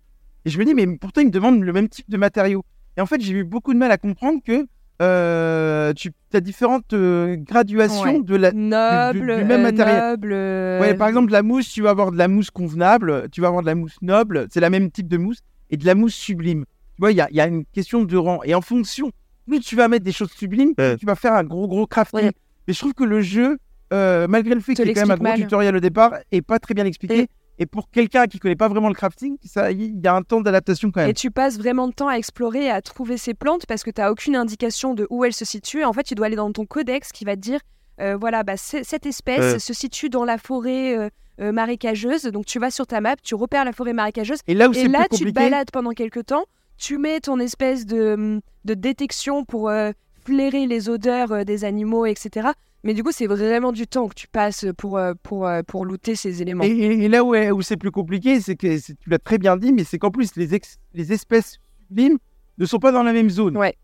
Et 0.45 0.51
je 0.51 0.59
me 0.59 0.65
dis, 0.65 0.75
mais 0.75 0.87
pourtant, 0.97 1.21
ils 1.21 1.27
me 1.27 1.31
demandent 1.31 1.63
le 1.63 1.73
même 1.73 1.89
type 1.89 2.09
de 2.11 2.17
matériaux. 2.17 2.65
Et 2.97 3.01
en 3.01 3.07
fait, 3.07 3.21
j'ai 3.21 3.33
eu 3.33 3.45
beaucoup 3.45 3.73
de 3.75 3.79
mal 3.79 3.91
à 3.93 3.99
comprendre 3.99 4.41
que 4.45 4.67
euh, 5.01 5.93
tu 5.95 6.13
as 6.33 6.41
différentes 6.41 6.93
euh, 6.93 7.37
graduations 7.37 8.19
Ouais. 8.19 8.23
de 8.23 8.37
la. 8.37 8.53
Noble, 8.53 9.37
du 9.39 9.45
même 9.45 9.63
matériel. 9.63 10.11
noble. 10.11 10.31
Ouais, 10.33 10.95
par 10.95 11.09
exemple, 11.09 11.33
la 11.33 11.43
mousse, 11.43 11.69
tu 11.69 11.83
vas 11.83 11.91
avoir 11.91 12.13
de 12.13 12.19
la 12.19 12.29
mousse 12.29 12.51
convenable, 12.51 13.29
tu 13.33 13.41
vas 13.41 13.49
avoir 13.49 13.63
de 13.63 13.67
la 13.67 13.75
mousse 13.75 13.97
noble, 14.03 14.47
c'est 14.51 14.61
la 14.61 14.71
même 14.71 14.91
type 14.91 15.09
de 15.09 15.17
mousse, 15.17 15.39
et 15.71 15.77
de 15.77 15.87
la 15.87 15.95
mousse 15.95 16.15
sublime. 16.15 16.65
Tu 16.97 17.01
vois, 17.01 17.11
il 17.13 17.17
y 17.17 17.21
a, 17.21 17.29
il 17.31 17.37
y 17.37 17.41
a 17.41 17.47
une 17.47 17.65
question 17.67 18.05
de 18.05 18.17
rang. 18.17 18.41
Et 18.45 18.55
en 18.55 18.61
fonction, 18.61 19.11
plus 19.47 19.61
tu 19.61 19.77
vas 19.77 19.89
mettre 19.89 20.05
des 20.05 20.13
choses 20.13 20.31
sublimes, 20.33 20.75
plus 20.75 20.97
tu 20.99 21.07
vas 21.07 21.15
faire 21.15 21.33
un 21.35 21.45
gros, 21.45 21.69
gros 21.69 21.87
crafting. 21.87 22.21
Ouais. 22.21 22.33
Mais 22.69 22.75
je 22.75 22.79
trouve 22.79 22.95
que 22.95 23.05
le 23.05 23.21
jeu, 23.21 23.59
euh, 23.93 24.27
malgré 24.29 24.55
le 24.55 24.61
fait 24.61 24.75
qu'il 24.75 24.87
y 24.87 24.91
ait 24.91 24.95
quand 24.95 25.01
même 25.03 25.11
un 25.11 25.15
gros 25.17 25.23
mal. 25.25 25.39
tutoriel 25.41 25.77
au 25.77 25.81
départ, 25.81 26.15
est 26.31 26.43
pas 26.43 26.59
très 26.59 26.75
bien 26.75 26.85
expliqué. 26.87 27.19
Et- 27.23 27.29
Et 27.59 27.67
pour 27.67 27.91
quelqu'un 27.91 28.27
qui 28.27 28.39
connaît 28.39 28.57
pas 28.57 28.67
vraiment 28.69 28.89
le 28.89 28.95
crafting, 28.95 29.37
ça, 29.45 29.71
il 29.71 30.01
y 30.03 30.07
a 30.09 30.15
un 30.15 30.23
temps 30.23 30.41
d'adaptation 30.41 30.91
quand 30.91 31.01
même. 31.03 31.11
Et 31.11 31.15
tu 31.15 31.31
passes 31.31 31.59
vraiment 31.59 31.87
de 31.87 31.93
temps 31.93 32.09
à 32.09 32.15
explorer 32.15 32.65
et 32.65 32.71
à 32.71 32.81
trouver 32.81 33.19
ces 33.19 33.35
plantes 33.35 33.67
parce 33.67 33.85
que 33.85 33.91
tu 33.91 34.01
n'as 34.01 34.11
aucune 34.11 34.35
indication 34.37 34.95
de 34.95 35.07
où 35.11 35.23
elles 35.25 35.35
se 35.35 35.45
situent. 35.45 35.85
En 35.85 35.93
fait, 35.93 36.03
tu 36.03 36.15
dois 36.15 36.27
aller 36.27 36.35
dans 36.37 36.51
ton 36.51 36.65
codex 36.65 37.13
qui 37.13 37.25
va 37.27 37.37
te 37.37 37.41
dire 37.41 37.61
euh, 38.01 38.17
voilà, 38.19 38.43
bah, 38.43 38.55
cette 38.57 39.05
espèce 39.07 39.63
se 39.63 39.75
situe 39.75 40.09
dans 40.09 40.25
la 40.25 40.39
forêt 40.39 40.97
euh, 40.97 41.09
euh, 41.41 41.53
marécageuse. 41.53 42.23
Donc, 42.25 42.47
tu 42.47 42.59
vas 42.59 42.71
sur 42.71 42.87
ta 42.87 43.01
map, 43.03 43.17
tu 43.23 43.35
repères 43.35 43.67
la 43.67 43.73
forêt 43.73 43.93
marécageuse. 43.93 44.39
Et 44.49 44.55
là 44.55 44.69
où 44.69 44.73
Et 44.73 44.77
c'est 44.77 44.89
là, 44.89 45.05
plus 45.11 45.19
tu 45.19 45.25
te 45.27 45.31
balades 45.33 45.71
pendant 45.71 45.91
quelques 45.91 46.25
temps. 46.27 46.45
Tu 46.83 46.99
mets 46.99 47.21
ton 47.21 47.39
espèce 47.39 47.87
de, 47.87 48.41
de 48.65 48.75
détection 48.75 49.45
pour 49.45 49.69
euh, 49.69 49.93
flairer 50.25 50.67
les 50.67 50.89
odeurs 50.89 51.31
euh, 51.31 51.45
des 51.45 51.65
animaux, 51.65 52.07
etc. 52.07 52.49
Mais 52.83 52.93
du 52.93 53.05
coup, 53.05 53.13
c'est 53.13 53.29
vraiment 53.29 53.71
du 53.71 53.87
temps 53.87 54.09
que 54.09 54.15
tu 54.15 54.27
passes 54.27 54.67
pour, 54.77 54.99
euh, 54.99 55.15
pour, 55.23 55.49
pour 55.69 55.85
looter 55.85 56.17
ces 56.17 56.43
éléments. 56.43 56.65
Et, 56.65 57.07
là 57.07 57.23
où, 57.23 57.37
où 57.37 57.63
c'est 57.63 57.77
plus 57.77 57.93
compliqué, 57.93 58.41
c'est 58.41 58.57
que 58.57 58.81
tu 58.81 58.97
l'as 59.09 59.21
très 59.21 59.39
bien 59.39 59.57
dit, 59.57 59.73
mais 59.73 59.85
c'est 59.85 60.01
qu'en 60.01 60.11
plus 60.11 60.35
les, 60.35 60.57
ex- 60.57 60.79
les 60.93 61.13
espèces 61.13 61.59
sublimes 61.87 62.19
ne 62.59 62.67
sont 62.67 62.81
pas 62.81 62.91
dans 62.91 63.05
la 63.05 63.13
même 63.13 63.31
zone. 63.31 63.57
Ouais. 63.57 63.77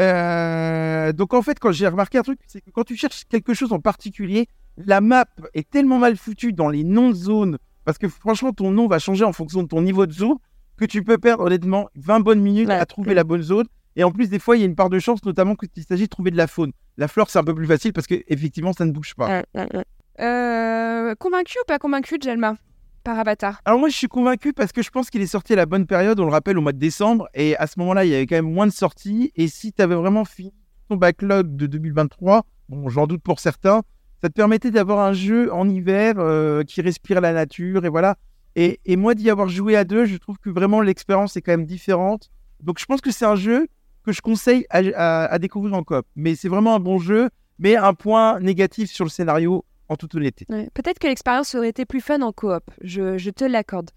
Euh, 0.00 1.12
donc 1.12 1.34
en 1.34 1.42
fait, 1.42 1.60
quand 1.60 1.70
j'ai 1.70 1.86
remarqué 1.86 2.18
un 2.18 2.22
truc, 2.22 2.40
c'est 2.48 2.60
que 2.60 2.70
quand 2.72 2.82
tu 2.82 2.96
cherches 2.96 3.26
quelque 3.28 3.54
chose 3.54 3.72
en 3.72 3.78
particulier, 3.78 4.48
la 4.76 5.00
map 5.00 5.26
est 5.54 5.70
tellement 5.70 6.00
mal 6.00 6.16
foutue 6.16 6.52
dans 6.52 6.68
les 6.68 6.82
noms 6.82 7.10
de 7.10 7.14
zones, 7.14 7.58
parce 7.84 7.98
que 7.98 8.08
franchement, 8.08 8.52
ton 8.52 8.72
nom 8.72 8.88
va 8.88 8.98
changer 8.98 9.24
en 9.24 9.32
fonction 9.32 9.62
de 9.62 9.68
ton 9.68 9.82
niveau 9.82 10.04
de 10.06 10.12
zone, 10.12 10.36
que 10.80 10.86
tu 10.86 11.04
peux 11.04 11.18
perdre 11.18 11.44
honnêtement 11.44 11.88
20 11.96 12.20
bonnes 12.20 12.40
minutes 12.40 12.68
Ouais. 12.68 12.74
à 12.74 12.86
trouver 12.86 13.14
la 13.14 13.22
bonne 13.24 13.42
zone. 13.42 13.66
Et 13.96 14.04
en 14.04 14.10
plus, 14.10 14.30
des 14.30 14.38
fois, 14.38 14.56
il 14.56 14.60
y 14.60 14.62
a 14.62 14.66
une 14.66 14.74
part 14.76 14.88
de 14.88 14.98
chance, 14.98 15.24
notamment 15.24 15.54
quand 15.56 15.66
il 15.76 15.84
s'agit 15.84 16.04
de 16.04 16.08
trouver 16.08 16.30
de 16.30 16.36
la 16.36 16.46
faune. 16.46 16.72
La 16.96 17.06
flore, 17.08 17.28
c'est 17.28 17.38
un 17.38 17.44
peu 17.44 17.54
plus 17.54 17.66
facile 17.66 17.92
parce 17.92 18.06
que 18.06 18.14
effectivement, 18.28 18.72
ça 18.72 18.84
ne 18.86 18.92
bouge 18.92 19.14
pas. 19.14 19.42
Euh, 20.20 21.14
convaincu 21.16 21.56
ou 21.60 21.64
pas 21.66 21.78
convaincu, 21.78 22.16
Jelma, 22.20 22.54
par 23.04 23.18
Avatar? 23.18 23.60
Alors 23.64 23.78
moi, 23.78 23.88
je 23.88 23.96
suis 23.96 24.06
convaincu 24.08 24.52
parce 24.52 24.72
que 24.72 24.82
je 24.82 24.90
pense 24.90 25.10
qu'il 25.10 25.20
est 25.22 25.26
sorti 25.26 25.52
à 25.54 25.56
la 25.56 25.66
bonne 25.66 25.86
période. 25.86 26.18
On 26.20 26.24
le 26.24 26.30
rappelle 26.30 26.58
au 26.58 26.60
mois 26.62 26.72
de 26.72 26.78
décembre, 26.78 27.28
et 27.34 27.56
à 27.56 27.66
ce 27.66 27.78
moment-là, 27.80 28.04
il 28.04 28.10
y 28.10 28.14
avait 28.14 28.26
quand 28.26 28.36
même 28.36 28.50
moins 28.52 28.66
de 28.66 28.72
sorties. 28.72 29.32
Et 29.36 29.48
si 29.48 29.72
tu 29.72 29.82
avais 29.82 29.94
vraiment 29.94 30.24
fini 30.24 30.52
ton 30.88 30.96
backlog 30.96 31.56
de 31.56 31.66
2023, 31.66 32.44
bon, 32.68 32.88
j'en 32.88 33.06
doute 33.06 33.22
pour 33.22 33.40
certains, 33.40 33.82
ça 34.22 34.28
te 34.28 34.34
permettait 34.34 34.70
d'avoir 34.70 35.00
un 35.00 35.12
jeu 35.14 35.52
en 35.52 35.68
hiver 35.68 36.14
euh, 36.18 36.62
qui 36.62 36.80
respire 36.82 37.20
la 37.20 37.32
nature, 37.32 37.84
et 37.84 37.88
voilà. 37.88 38.16
Et, 38.56 38.96
moi, 38.96 39.14
d'y 39.14 39.30
avoir 39.30 39.48
joué 39.48 39.76
à 39.76 39.84
deux, 39.84 40.04
je 40.04 40.16
trouve 40.16 40.38
que 40.38 40.50
vraiment 40.50 40.80
l'expérience 40.80 41.36
est 41.36 41.42
quand 41.42 41.52
même 41.52 41.66
différente. 41.66 42.30
Donc 42.60 42.78
je 42.78 42.84
pense 42.84 43.00
que 43.00 43.10
c'est 43.10 43.24
un 43.24 43.36
jeu 43.36 43.68
que 44.04 44.12
je 44.12 44.20
conseille 44.20 44.66
à, 44.70 45.38
découvrir 45.38 45.74
en 45.74 45.82
coop. 45.82 46.04
Mais 46.16 46.34
c'est 46.34 46.48
vraiment 46.48 46.74
un 46.74 46.80
bon 46.80 46.98
jeu, 46.98 47.30
mais 47.58 47.76
un 47.76 47.94
point 47.94 48.40
négatif 48.40 48.90
sur 48.90 49.04
le 49.04 49.10
scénario 49.10 49.64
en 49.88 49.96
toute 49.96 50.14
honnêteté. 50.14 50.46
Peut-être 50.74 50.98
que 50.98 51.06
l'expérience 51.06 51.54
aurait 51.54 51.68
été 51.68 51.84
plus 51.84 52.00
fun 52.00 52.20
en 52.22 52.32
coop, 52.32 52.62
je, 52.82 53.30
te 53.30 53.44
l'accorde. 53.44 53.90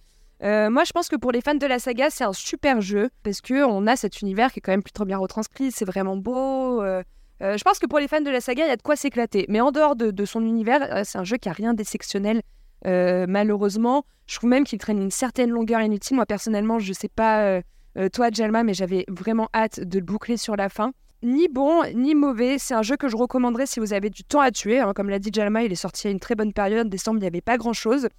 Euh, 0.44 0.70
moi, 0.70 0.84
je 0.84 0.92
pense 0.92 1.08
que 1.08 1.16
pour 1.16 1.32
les 1.32 1.42
fans 1.42 1.56
de 1.56 1.66
la 1.66 1.80
saga, 1.80 2.10
c'est 2.10 2.24
un 2.24 2.34
super 2.34 2.82
jeu 2.82 3.10
parce 3.24 3.40
que 3.42 3.64
on 3.64 3.88
a 3.88 3.96
cet 3.96 4.22
univers 4.22 4.52
qui 4.52 4.60
est 4.60 4.62
quand 4.62 4.74
même 4.74 4.84
plutôt 4.84 5.06
bien 5.06 5.18
retranscrit, 5.18 5.72
c'est 5.72 5.86
vraiment 5.86 6.18
beau. 6.18 6.82
euh, 6.82 7.02
euh, 7.42 7.58
je 7.58 7.64
pense 7.64 7.80
que 7.80 7.86
pour 7.86 8.00
les 8.00 8.08
fans 8.08 8.22
de 8.22 8.30
la 8.30 8.42
saga, 8.42 8.66
il 8.66 8.70
y 8.70 8.72
a 8.72 8.76
de 8.76 8.82
quoi 8.82 8.96
s'éclater. 8.96 9.46
Mais 9.50 9.62
en 9.62 9.72
dehors 9.72 9.96
de, 9.96 10.26
son 10.26 10.42
univers, 10.42 11.06
c'est 11.06 11.18
un 11.18 11.24
jeu 11.24 11.38
qui 11.38 11.50
a 11.50 11.54
rien 11.54 11.74
d'exceptionnel. 11.74 12.42
Euh, 12.86 13.26
malheureusement, 13.28 14.06
je 14.28 14.36
trouve 14.36 14.50
même 14.50 14.64
qu'il 14.64 14.80
traîne 14.80 15.02
une 15.02 15.12
certaine 15.12 15.50
longueur 15.50 15.82
inutile. 15.82 16.16
Moi, 16.16 16.26
personnellement, 16.26 16.80
je 16.80 16.94
sais 16.94 17.10
pas 17.10 17.44
euh, 17.44 17.62
euh, 17.98 18.10
toi, 18.10 18.30
Jalma, 18.32 18.64
mais 18.64 18.74
j'avais 18.74 19.06
vraiment 19.08 19.50
hâte 19.54 19.80
de 19.80 20.00
le 20.00 20.06
boucler 20.06 20.38
sur 20.38 20.56
la 20.56 20.70
fin. 20.70 20.92
Ni 21.22 21.48
bon, 21.48 21.84
ni 21.96 22.16
mauvais. 22.16 22.58
C'est 22.60 22.74
un 22.74 22.82
jeu 22.82 22.98
que 22.98 23.08
je 23.08 23.16
recommanderais 23.16 23.66
si 23.66 23.80
vous 23.80 23.94
avez 23.94 24.10
du 24.10 24.24
temps 24.24 24.42
à 24.42 24.52
tuer. 24.52 24.80
hein. 24.80 24.92
Comme 24.94 25.10
l'a 25.10 25.20
dit 25.20 25.30
Jalma, 25.32 25.64
il 25.64 25.72
est 25.72 25.76
sorti 25.76 26.08
à 26.08 26.12
une 26.12 26.20
très 26.20 26.36
bonne 26.36 26.52
période. 26.52 26.90
Décembre, 26.90 27.18
il 27.20 27.22
n'y 27.22 27.28
avait 27.28 27.42
pas 27.42 27.58
grand-chose. 27.58 28.10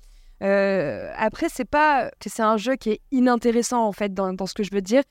Après, 0.41 1.47
c'est 1.51 1.65
pas 1.65 2.11
que 2.21 2.29
c'est 2.29 2.43
un 2.43 2.57
jeu 2.57 2.77
qui 2.77 2.91
est 2.91 3.01
inintéressant 3.13 3.87
en 3.87 3.93
fait 3.93 4.13
dans, 4.13 4.33
dans 4.33 4.47
ce 4.47 4.55
que 4.55 4.63
je 4.63 4.71
veux 4.73 4.83
dire. 4.83 5.03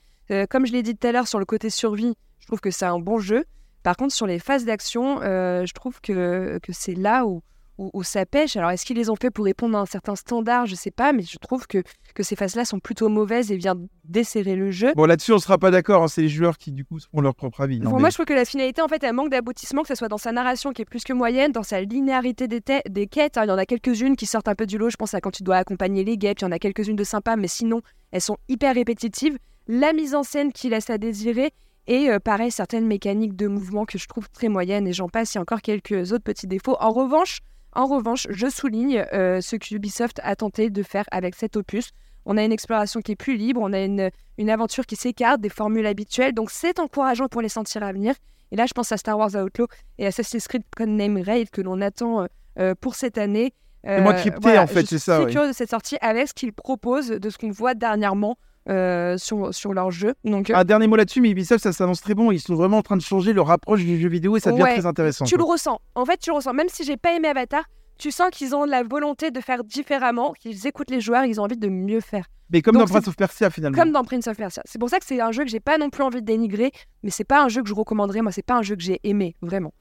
Comme 0.50 0.66
je 0.66 0.72
l'ai 0.72 0.82
dit 0.82 0.96
tout 0.96 1.06
à 1.06 1.12
l'heure 1.12 1.28
sur 1.28 1.38
le 1.38 1.44
côté 1.44 1.70
survie, 1.70 2.14
je 2.40 2.46
trouve 2.46 2.60
que 2.60 2.70
c'est 2.70 2.84
un 2.84 2.98
bon 2.98 3.18
jeu. 3.18 3.44
Par 3.82 3.96
contre, 3.96 4.14
sur 4.14 4.26
les 4.26 4.38
phases 4.38 4.64
d'action, 4.64 5.20
je 5.20 5.72
trouve 5.72 6.00
que, 6.00 6.58
que 6.62 6.72
c'est 6.72 6.94
là 6.94 7.26
où, 7.26 7.42
où, 7.78 7.90
où 7.92 8.02
ça 8.02 8.24
pêche. 8.26 8.56
Alors, 8.56 8.70
est-ce 8.70 8.84
qu'ils 8.84 8.96
les 8.96 9.10
ont 9.10 9.16
fait 9.16 9.30
pour 9.30 9.44
répondre 9.44 9.76
à 9.76 9.80
un 9.80 9.86
certain 9.86 10.14
standard? 10.16 10.66
Je 10.66 10.74
sais 10.74 10.90
pas, 10.90 11.12
mais 11.12 11.22
je 11.22 11.36
trouve 11.38 11.66
que, 11.66 11.82
que 12.14 12.22
ces 12.22 12.36
phases-là 12.36 12.64
sont 12.64 12.78
plutôt 12.80 13.08
mauvaises 13.08 13.50
et 13.52 13.56
viennent 13.56 13.88
desserrer 14.04 14.56
le 14.56 14.70
jeu. 14.70 14.92
Bon, 14.94 15.06
là-dessus, 15.06 15.32
on 15.32 15.38
sera 15.38 15.58
pas 15.58 15.70
d'accord. 15.70 16.02
hein. 16.02 16.08
C'est 16.08 16.22
les 16.22 16.28
joueurs 16.28 16.58
qui, 16.58 16.72
du 16.72 16.84
coup, 16.84 16.98
font 17.12 17.20
leur 17.20 17.34
propre 17.34 17.60
avis. 17.62 17.80
Mais- 17.80 17.90
moi, 17.90 18.10
je 18.10 18.14
trouve 18.14 18.26
que 18.26 18.32
la 18.34 18.44
finalité, 18.44 18.82
en 18.82 18.88
fait, 18.88 19.02
elle 19.02 19.12
manque 19.14 19.30
d'aboutissement, 19.30 19.82
que 19.82 19.88
ce 19.88 19.94
soit 19.94 20.08
dans 20.08 20.18
sa 20.18 20.32
narration 20.32 20.72
qui 20.72 20.82
est 20.82 20.86
plus 20.86 21.04
que 21.04 21.12
moyenne, 21.12 21.52
dans 21.52 21.62
sa 21.62 21.80
linéarité 21.80 22.48
des, 22.48 22.62
des 22.88 23.06
quêtes. 23.06 23.38
hein. 23.38 23.44
Il 23.44 23.48
y 23.48 23.52
en 23.52 23.58
a 23.58 23.66
quelques-unes 23.66 24.16
qui 24.16 24.26
sortent 24.26 24.48
un 24.48 24.54
peu 24.54 24.66
du 24.66 24.78
lot. 24.78 24.90
Je 24.90 24.96
pense 24.96 25.14
à 25.14 25.20
quand 25.20 25.30
tu 25.32 25.42
dois 25.42 25.56
accompagner 25.56 26.04
les 26.04 26.16
guêpes. 26.16 26.38
Il 26.40 26.44
y 26.44 26.46
en 26.46 26.52
a 26.52 26.58
quelques-unes 26.58 26.96
de 26.96 27.04
sympas, 27.04 27.36
mais 27.36 27.48
sinon, 27.48 27.80
elles 28.12 28.20
sont 28.20 28.36
hyper 28.48 28.74
répétitives. 28.74 29.38
La 29.66 29.92
mise 29.92 30.14
en 30.14 30.22
scène 30.22 30.52
qui 30.52 30.68
laisse 30.68 30.90
à 30.90 30.98
désirer. 30.98 31.52
Et 31.86 32.08
euh, 32.10 32.18
pareil, 32.18 32.50
certaines 32.50 32.86
mécaniques 32.86 33.36
de 33.36 33.46
mouvement 33.46 33.84
que 33.84 33.98
je 33.98 34.06
trouve 34.06 34.28
très 34.30 34.48
moyennes. 34.48 34.86
Et 34.86 34.92
j'en 34.92 35.08
passe, 35.08 35.34
il 35.34 35.36
y 35.36 35.38
a 35.38 35.42
encore 35.42 35.60
quelques 35.62 36.12
autres 36.12 36.24
petits 36.24 36.46
défauts. 36.46 36.76
En 36.80 36.90
revanche, 36.90 37.40
en 37.74 37.86
revanche, 37.86 38.26
je 38.30 38.48
souligne 38.48 39.04
euh, 39.12 39.40
ce 39.40 39.56
que 39.56 39.74
Ubisoft 39.74 40.20
a 40.22 40.36
tenté 40.36 40.70
de 40.70 40.82
faire 40.82 41.04
avec 41.10 41.34
cet 41.34 41.56
opus. 41.56 41.90
On 42.26 42.36
a 42.36 42.44
une 42.44 42.52
exploration 42.52 43.00
qui 43.00 43.12
est 43.12 43.16
plus 43.16 43.36
libre, 43.36 43.60
on 43.62 43.72
a 43.72 43.80
une, 43.80 44.10
une 44.38 44.50
aventure 44.50 44.86
qui 44.86 44.96
s'écarte 44.96 45.40
des 45.40 45.48
formules 45.48 45.86
habituelles, 45.86 46.32
donc 46.32 46.50
c'est 46.50 46.78
encourageant 46.78 47.28
pour 47.28 47.42
les 47.42 47.48
sentir 47.48 47.82
à 47.82 47.92
venir. 47.92 48.14
Et 48.50 48.56
là, 48.56 48.66
je 48.66 48.72
pense 48.72 48.92
à 48.92 48.96
Star 48.96 49.18
Wars 49.18 49.34
Outlaw 49.34 49.66
et 49.98 50.06
Assassin's 50.06 50.46
Creed 50.46 50.62
Codename 50.76 51.18
Raid 51.18 51.50
que 51.50 51.60
l'on 51.60 51.80
attend 51.80 52.22
euh, 52.22 52.26
euh, 52.60 52.74
pour 52.80 52.94
cette 52.94 53.18
année. 53.18 53.52
Euh, 53.86 53.96
C'est 53.96 54.02
moins 54.02 54.14
crypté, 54.14 54.58
en 54.58 54.66
fait, 54.66 54.86
c'est 54.86 54.98
ça, 54.98 55.22
oui. 55.22 55.32
curieux 55.32 55.48
de 55.48 55.52
cette 55.52 55.70
sortie 55.70 55.96
avec 56.00 56.28
ce 56.28 56.34
qu'ils 56.34 56.52
proposent, 56.52 57.08
de 57.08 57.30
ce 57.30 57.36
qu'on 57.36 57.50
voit 57.50 57.74
dernièrement 57.74 58.38
euh, 58.68 59.18
sur, 59.18 59.52
sur 59.54 59.74
leur 59.74 59.90
jeu. 59.90 60.14
Donc, 60.24 60.50
euh, 60.50 60.54
Un 60.56 60.64
dernier 60.64 60.86
mot 60.86 60.96
là-dessus, 60.96 61.20
mais 61.20 61.30
Ubisoft, 61.30 61.62
ça 61.62 61.72
s'annonce 61.72 62.00
très 62.00 62.14
bon. 62.14 62.30
Ils 62.32 62.40
sont 62.40 62.54
vraiment 62.54 62.78
en 62.78 62.82
train 62.82 62.96
de 62.96 63.02
changer 63.02 63.32
leur 63.32 63.50
approche 63.50 63.84
du 63.84 64.00
jeu 64.00 64.08
vidéo 64.08 64.36
et 64.36 64.40
ça 64.40 64.50
devient 64.52 64.62
Ouais, 64.62 64.74
très 64.78 64.86
intéressant. 64.86 65.24
tu 65.24 65.36
le 65.36 65.44
ressens. 65.44 65.80
En 65.94 66.04
fait, 66.04 66.18
tu 66.18 66.30
le 66.30 66.36
ressens. 66.36 66.52
Même 66.54 66.68
si 66.70 66.84
j'ai 66.84 66.96
pas 66.96 67.12
aimé 67.14 67.28
Avatar, 67.28 67.64
tu 67.98 68.10
sens 68.10 68.30
qu'ils 68.32 68.54
ont 68.54 68.64
la 68.64 68.82
volonté 68.82 69.30
de 69.30 69.40
faire 69.40 69.64
différemment, 69.64 70.32
qu'ils 70.32 70.66
écoutent 70.66 70.90
les 70.90 71.00
joueurs, 71.00 71.24
ils 71.24 71.40
ont 71.40 71.44
envie 71.44 71.56
de 71.56 71.68
mieux 71.68 72.00
faire. 72.00 72.26
Mais 72.50 72.60
comme 72.62 72.74
Donc 72.74 72.88
dans 72.88 72.92
Prince 72.92 73.08
of 73.08 73.16
Persia, 73.16 73.50
finalement. 73.50 73.76
Comme 73.76 73.92
dans 73.92 74.04
Prince 74.04 74.26
of 74.26 74.36
Persia. 74.36 74.62
C'est 74.66 74.78
pour 74.78 74.88
ça 74.90 74.98
que 74.98 75.06
c'est 75.06 75.20
un 75.20 75.32
jeu 75.32 75.44
que 75.44 75.50
j'ai 75.50 75.60
pas 75.60 75.78
non 75.78 75.90
plus 75.90 76.02
envie 76.02 76.20
de 76.20 76.26
dénigrer, 76.26 76.72
mais 77.02 77.10
c'est 77.10 77.24
pas 77.24 77.42
un 77.42 77.48
jeu 77.48 77.62
que 77.62 77.68
je 77.68 77.74
recommanderais. 77.74 78.20
Moi, 78.22 78.32
c'est 78.32 78.42
pas 78.44 78.54
un 78.54 78.62
jeu 78.62 78.76
que 78.76 78.82
j'ai 78.82 79.00
aimé, 79.04 79.34
vraiment. 79.42 79.72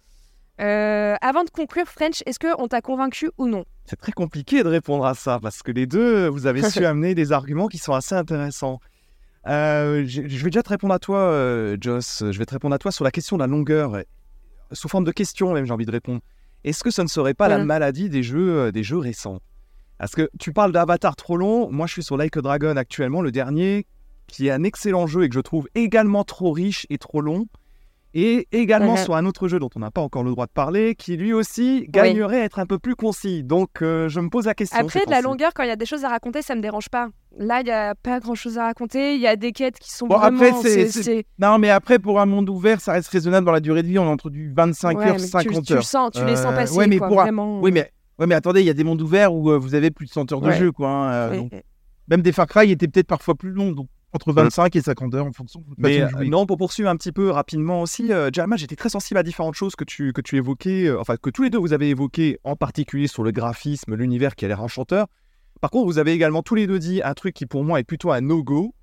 Euh, 0.61 1.15
avant 1.21 1.43
de 1.43 1.49
conclure, 1.49 1.87
French, 1.87 2.21
est-ce 2.25 2.39
qu'on 2.39 2.67
t'a 2.67 2.81
convaincu 2.81 3.31
ou 3.37 3.47
non? 3.47 3.65
C'est 3.85 3.99
très 3.99 4.11
compliqué 4.11 4.63
de 4.63 4.69
répondre 4.69 5.05
à 5.05 5.15
ça 5.15 5.39
parce 5.41 5.63
que 5.63 5.71
les 5.71 5.87
deux, 5.87 6.27
vous 6.27 6.45
avez 6.45 6.61
su 6.69 6.85
amener 6.85 7.15
des 7.15 7.31
arguments 7.31 7.67
qui 7.67 7.77
sont 7.77 7.93
assez 7.93 8.15
intéressants. 8.15 8.79
Euh, 9.47 10.05
je 10.07 10.21
vais 10.21 10.49
déjà 10.49 10.63
te 10.63 10.69
répondre 10.69 10.93
à 10.93 10.99
toi, 10.99 11.17
euh, 11.17 11.75
Joss. 11.81 12.23
Je 12.31 12.37
vais 12.37 12.45
te 12.45 12.53
répondre 12.53 12.75
à 12.75 12.77
toi 12.77 12.91
sur 12.91 13.03
la 13.03 13.11
question 13.11 13.35
de 13.37 13.41
la 13.41 13.47
longueur, 13.47 14.03
sous 14.73 14.87
forme 14.87 15.03
de 15.03 15.11
question 15.11 15.53
même, 15.53 15.65
j'ai 15.65 15.73
envie 15.73 15.85
de 15.85 15.91
répondre. 15.91 16.21
Est-ce 16.63 16.83
que 16.83 16.91
ce 16.91 17.01
ne 17.01 17.07
serait 17.07 17.33
pas 17.33 17.47
la 17.47 17.63
maladie 17.63 18.09
des 18.09 18.23
jeux, 18.23 18.57
euh, 18.57 18.71
des 18.71 18.83
jeux 18.83 18.97
récents? 18.97 19.39
Parce 19.97 20.15
que 20.15 20.29
tu 20.39 20.51
parles 20.51 20.71
d'Avatar 20.71 21.15
trop 21.15 21.37
long. 21.37 21.69
Moi, 21.71 21.87
je 21.87 21.93
suis 21.93 22.03
sur 22.03 22.17
Like 22.17 22.37
a 22.37 22.41
Dragon 22.41 22.75
actuellement, 22.77 23.21
le 23.21 23.31
dernier, 23.31 23.85
qui 24.27 24.47
est 24.47 24.51
un 24.51 24.63
excellent 24.63 25.07
jeu 25.07 25.23
et 25.23 25.29
que 25.29 25.35
je 25.35 25.41
trouve 25.41 25.67
également 25.75 26.23
trop 26.23 26.51
riche 26.51 26.85
et 26.89 26.97
trop 26.97 27.21
long. 27.21 27.47
Et 28.15 28.47
également 28.51 28.95
sur 28.95 29.15
un 29.15 29.25
autre 29.25 29.47
jeu 29.47 29.57
dont 29.57 29.69
on 29.75 29.79
n'a 29.79 29.89
pas 29.89 30.01
encore 30.01 30.23
le 30.23 30.29
droit 30.29 30.45
de 30.45 30.51
parler, 30.51 30.93
qui 30.93 31.17
lui 31.17 31.33
aussi 31.33 31.85
gagnerait 31.89 32.41
à 32.41 32.43
être 32.43 32.59
un 32.59 32.65
peu 32.67 32.77
plus 32.77 32.95
concis. 32.95 33.43
Donc 33.43 33.81
euh, 33.81 34.07
je 34.07 34.19
me 34.19 34.29
pose 34.29 34.45
la 34.45 34.53
question. 34.53 34.77
Après, 34.79 35.03
de 35.05 35.09
la 35.11 35.21
longueur, 35.21 35.51
quand 35.55 35.63
il 35.63 35.69
y 35.69 35.71
a 35.71 35.75
des 35.75 35.87
choses 35.87 36.05
à 36.05 36.09
raconter, 36.09 36.41
ça 36.43 36.53
me 36.55 36.61
dérange 36.61 36.89
pas. 36.89 37.07
Là, 37.39 37.61
il 37.61 37.67
y 37.67 37.71
a 37.71 37.95
pas 37.95 38.19
grand 38.19 38.35
chose 38.35 38.59
à 38.59 38.65
raconter. 38.65 39.15
Il 39.15 39.21
y 39.21 39.25
a 39.25 39.35
des 39.35 39.51
quêtes 39.51 39.79
qui 39.79 39.91
sont 39.91 40.05
Bon, 40.05 40.17
vraiment. 40.19 40.37
après, 40.37 40.51
c'est- 40.61 40.69
c'est- 40.69 40.91
c'est- 40.91 41.03
c'est- 41.03 41.25
Non, 41.39 41.57
mais 41.57 41.71
après, 41.71 41.97
pour 41.97 42.19
un 42.19 42.27
monde 42.27 42.47
ouvert, 42.49 42.79
ça 42.79 42.91
reste 42.93 43.07
raisonnable 43.09 43.45
dans 43.47 43.51
la 43.51 43.59
durée 43.59 43.81
de 43.81 43.87
vie. 43.87 43.97
On 43.97 44.05
est 44.05 44.09
entre 44.09 44.29
du 44.29 44.53
25 44.53 44.97
Ouais, 44.99 45.05
heures, 45.07 45.13
mais 45.15 45.19
tu- 45.21 45.27
50 45.29 45.65
tu, 45.65 45.73
le 45.73 45.77
heures. 45.79 45.83
sens, 45.83 46.11
tu 46.13 46.23
les 46.23 46.35
sens 46.35 46.51
Euh, 46.51 46.55
passer. 46.55 46.77
ouais, 46.77 46.85
mais 46.85 46.99
quoi, 46.99 47.07
pour 47.07 47.17
vraiment. 47.21 47.59
Oui, 47.61 47.71
mais, 47.71 47.91
ouais, 48.19 48.27
mais 48.27 48.35
attendez, 48.35 48.61
il 48.61 48.67
y 48.67 48.69
a 48.69 48.73
des 48.75 48.83
mondes 48.83 49.01
ouverts 49.01 49.33
où 49.33 49.49
euh, 49.49 49.57
vous 49.57 49.73
avez 49.73 49.89
plus 49.89 50.05
de 50.05 50.11
100 50.11 50.31
heures 50.31 50.41
de 50.41 50.51
jeu. 50.51 50.71
Quoi, 50.71 50.87
hein, 50.89 51.35
donc, 51.35 51.51
même 52.07 52.21
des 52.21 52.31
Far 52.31 52.45
Cry 52.45 52.69
étaient 52.69 52.87
peut-être 52.87 53.07
parfois 53.07 53.33
plus 53.33 53.49
longs. 53.51 53.71
Donc, 53.71 53.87
entre 54.13 54.31
25 54.31 54.75
et 54.75 54.81
50 54.81 55.15
heures 55.15 55.25
en 55.25 55.31
fonction 55.31 55.59
de 55.61 55.65
votre 55.65 55.81
Mais 55.81 56.01
euh, 56.01 56.25
non, 56.25 56.45
pour 56.45 56.57
poursuivre 56.57 56.89
un 56.89 56.95
petit 56.95 57.11
peu 57.11 57.29
rapidement 57.29 57.81
aussi, 57.81 58.11
euh, 58.13 58.29
Jalma, 58.31 58.55
j'étais 58.55 58.75
très 58.75 58.89
sensible 58.89 59.17
à 59.17 59.23
différentes 59.23 59.55
choses 59.55 59.75
que 59.75 59.83
tu, 59.83 60.13
que 60.13 60.21
tu 60.21 60.37
évoquais, 60.37 60.87
euh, 60.87 60.99
enfin 60.99 61.17
que 61.17 61.29
tous 61.29 61.43
les 61.43 61.49
deux 61.49 61.57
vous 61.57 61.73
avez 61.73 61.89
évoqué, 61.89 62.39
en 62.43 62.55
particulier 62.55 63.07
sur 63.07 63.23
le 63.23 63.31
graphisme, 63.31 63.95
l'univers 63.95 64.35
qui 64.35 64.45
a 64.45 64.47
l'air 64.47 64.61
enchanteur. 64.61 65.07
Par 65.61 65.71
contre, 65.71 65.85
vous 65.85 65.97
avez 65.97 66.11
également 66.13 66.43
tous 66.43 66.55
les 66.55 66.67
deux 66.67 66.79
dit 66.79 67.01
un 67.03 67.13
truc 67.13 67.33
qui 67.33 67.45
pour 67.45 67.63
moi 67.63 67.79
est 67.79 67.83
plutôt 67.83 68.11
un 68.11 68.21
no-go, 68.21 68.75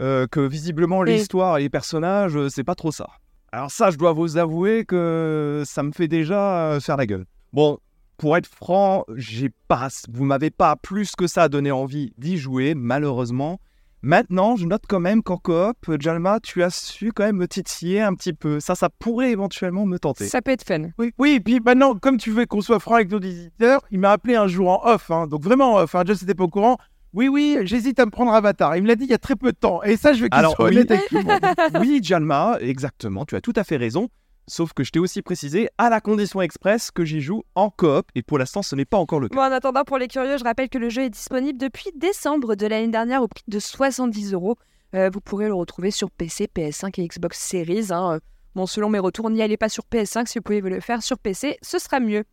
euh, 0.00 0.26
que 0.26 0.40
visiblement 0.40 1.04
Et- 1.04 1.14
l'histoire 1.14 1.58
et 1.58 1.62
les 1.62 1.70
personnages, 1.70 2.36
euh, 2.36 2.48
c'est 2.48 2.64
pas 2.64 2.74
trop 2.74 2.92
ça. 2.92 3.08
Alors 3.52 3.70
ça, 3.70 3.90
je 3.90 3.96
dois 3.96 4.12
vous 4.12 4.36
avouer 4.36 4.84
que 4.84 5.62
ça 5.66 5.82
me 5.82 5.90
fait 5.92 6.08
déjà 6.08 6.72
euh, 6.72 6.80
faire 6.80 6.96
la 6.96 7.06
gueule. 7.06 7.26
Bon, 7.52 7.78
pour 8.16 8.36
être 8.36 8.46
franc, 8.46 9.04
j'ai 9.16 9.50
pas, 9.66 9.88
vous 10.12 10.24
m'avez 10.24 10.50
pas 10.50 10.76
plus 10.76 11.16
que 11.16 11.26
ça 11.26 11.48
donné 11.48 11.72
envie 11.72 12.12
d'y 12.18 12.36
jouer, 12.36 12.74
malheureusement. 12.74 13.58
Maintenant, 14.02 14.56
je 14.56 14.64
note 14.66 14.84
quand 14.88 15.00
même 15.00 15.22
qu'en 15.22 15.36
coop, 15.36 15.76
Jalma, 16.00 16.40
tu 16.40 16.62
as 16.62 16.70
su 16.70 17.12
quand 17.12 17.24
même 17.24 17.36
me 17.36 17.46
titiller 17.46 18.00
un 18.00 18.14
petit 18.14 18.32
peu. 18.32 18.58
Ça, 18.58 18.74
ça 18.74 18.88
pourrait 18.88 19.30
éventuellement 19.30 19.84
me 19.84 19.98
tenter. 19.98 20.26
Ça 20.26 20.40
peut 20.40 20.52
être 20.52 20.64
fun. 20.66 20.88
Oui, 20.98 21.12
oui, 21.18 21.32
et 21.32 21.40
puis 21.40 21.60
maintenant, 21.60 21.94
comme 21.94 22.16
tu 22.16 22.30
veux 22.30 22.46
qu'on 22.46 22.62
soit 22.62 22.80
franc 22.80 22.94
avec 22.94 23.10
nos 23.10 23.20
éditeurs, 23.20 23.82
il 23.90 23.98
m'a 23.98 24.12
appelé 24.12 24.36
un 24.36 24.46
jour 24.46 24.70
en 24.70 24.88
off, 24.90 25.10
hein, 25.10 25.26
donc 25.26 25.42
vraiment 25.42 25.74
en 25.74 25.80
off, 25.80 25.94
hein, 25.94 26.04
Just 26.06 26.22
n'était 26.22 26.34
pas 26.34 26.44
au 26.44 26.48
courant. 26.48 26.78
Oui, 27.12 27.28
oui, 27.28 27.58
j'hésite 27.62 27.98
à 27.98 28.06
me 28.06 28.10
prendre 28.10 28.32
Avatar. 28.32 28.76
Il 28.76 28.82
me 28.84 28.88
l'a 28.88 28.94
dit 28.94 29.04
il 29.04 29.10
y 29.10 29.14
a 29.14 29.18
très 29.18 29.34
peu 29.36 29.50
de 29.52 29.56
temps. 29.56 29.82
Et 29.82 29.96
ça, 29.96 30.12
je 30.12 30.22
veux 30.22 30.28
qu'il 30.28 30.38
Alors, 30.38 30.54
soit 30.54 30.66
oui. 30.66 30.76
honnête 30.76 30.90
avec 30.92 31.08
tout 31.08 31.16
le 31.16 31.24
monde. 31.24 31.40
oui, 31.80 32.00
Jalma, 32.02 32.56
exactement, 32.60 33.24
tu 33.26 33.34
as 33.36 33.40
tout 33.40 33.52
à 33.56 33.64
fait 33.64 33.76
raison. 33.76 34.08
Sauf 34.50 34.72
que 34.72 34.82
je 34.82 34.90
t'ai 34.90 34.98
aussi 34.98 35.22
précisé, 35.22 35.68
à 35.78 35.90
la 35.90 36.00
condition 36.00 36.40
express, 36.42 36.90
que 36.90 37.04
j'y 37.04 37.20
joue 37.20 37.44
en 37.54 37.70
coop. 37.70 38.06
Et 38.16 38.22
pour 38.22 38.36
l'instant, 38.36 38.62
ce 38.62 38.74
n'est 38.74 38.84
pas 38.84 38.96
encore 38.98 39.20
le 39.20 39.28
cas. 39.28 39.38
En 39.38 39.52
attendant, 39.52 39.84
pour 39.84 39.96
les 39.96 40.08
curieux, 40.08 40.38
je 40.38 40.42
rappelle 40.44 40.68
que 40.68 40.78
le 40.78 40.88
jeu 40.90 41.02
est 41.02 41.10
disponible 41.10 41.56
depuis 41.58 41.90
décembre 41.94 42.56
de 42.56 42.66
l'année 42.66 42.88
dernière 42.88 43.22
au 43.22 43.28
prix 43.28 43.44
de 43.46 43.58
70 43.60 44.32
euros. 44.32 44.56
Euh, 44.96 45.08
vous 45.12 45.20
pourrez 45.20 45.46
le 45.46 45.54
retrouver 45.54 45.92
sur 45.92 46.10
PC, 46.10 46.48
PS5 46.52 47.00
et 47.00 47.06
Xbox 47.06 47.38
Series. 47.38 47.86
hein. 47.92 48.14
Euh, 48.16 48.18
Bon, 48.56 48.66
selon 48.66 48.88
mes 48.88 48.98
retours, 48.98 49.30
n'y 49.30 49.40
allez 49.42 49.56
pas 49.56 49.68
sur 49.68 49.84
PS5. 49.84 50.26
Si 50.26 50.38
vous 50.40 50.42
pouvez 50.42 50.60
le 50.60 50.80
faire 50.80 51.04
sur 51.04 51.18
PC, 51.18 51.56
ce 51.62 51.78
sera 51.78 52.00
mieux. 52.00 52.24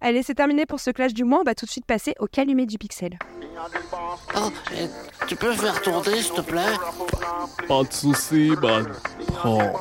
Allez, 0.00 0.22
c'est 0.22 0.34
terminé 0.34 0.66
pour 0.66 0.80
ce 0.80 0.90
clash 0.90 1.14
du 1.14 1.24
mois. 1.24 1.40
On 1.40 1.44
va 1.44 1.54
tout 1.54 1.66
de 1.66 1.70
suite 1.70 1.86
passer 1.86 2.14
au 2.18 2.26
calumet 2.26 2.66
du 2.66 2.78
pixel. 2.78 3.18
Oh, 4.36 4.50
eh, 4.74 4.86
tu 5.26 5.36
peux 5.36 5.52
faire 5.52 5.80
tourner, 5.80 6.20
s'il 6.20 6.34
te 6.34 6.40
plaît? 6.42 6.74
Pas 7.66 7.82
de 7.82 7.92
soucis, 7.92 8.52
man. 8.62 8.86
Prends. 9.28 9.72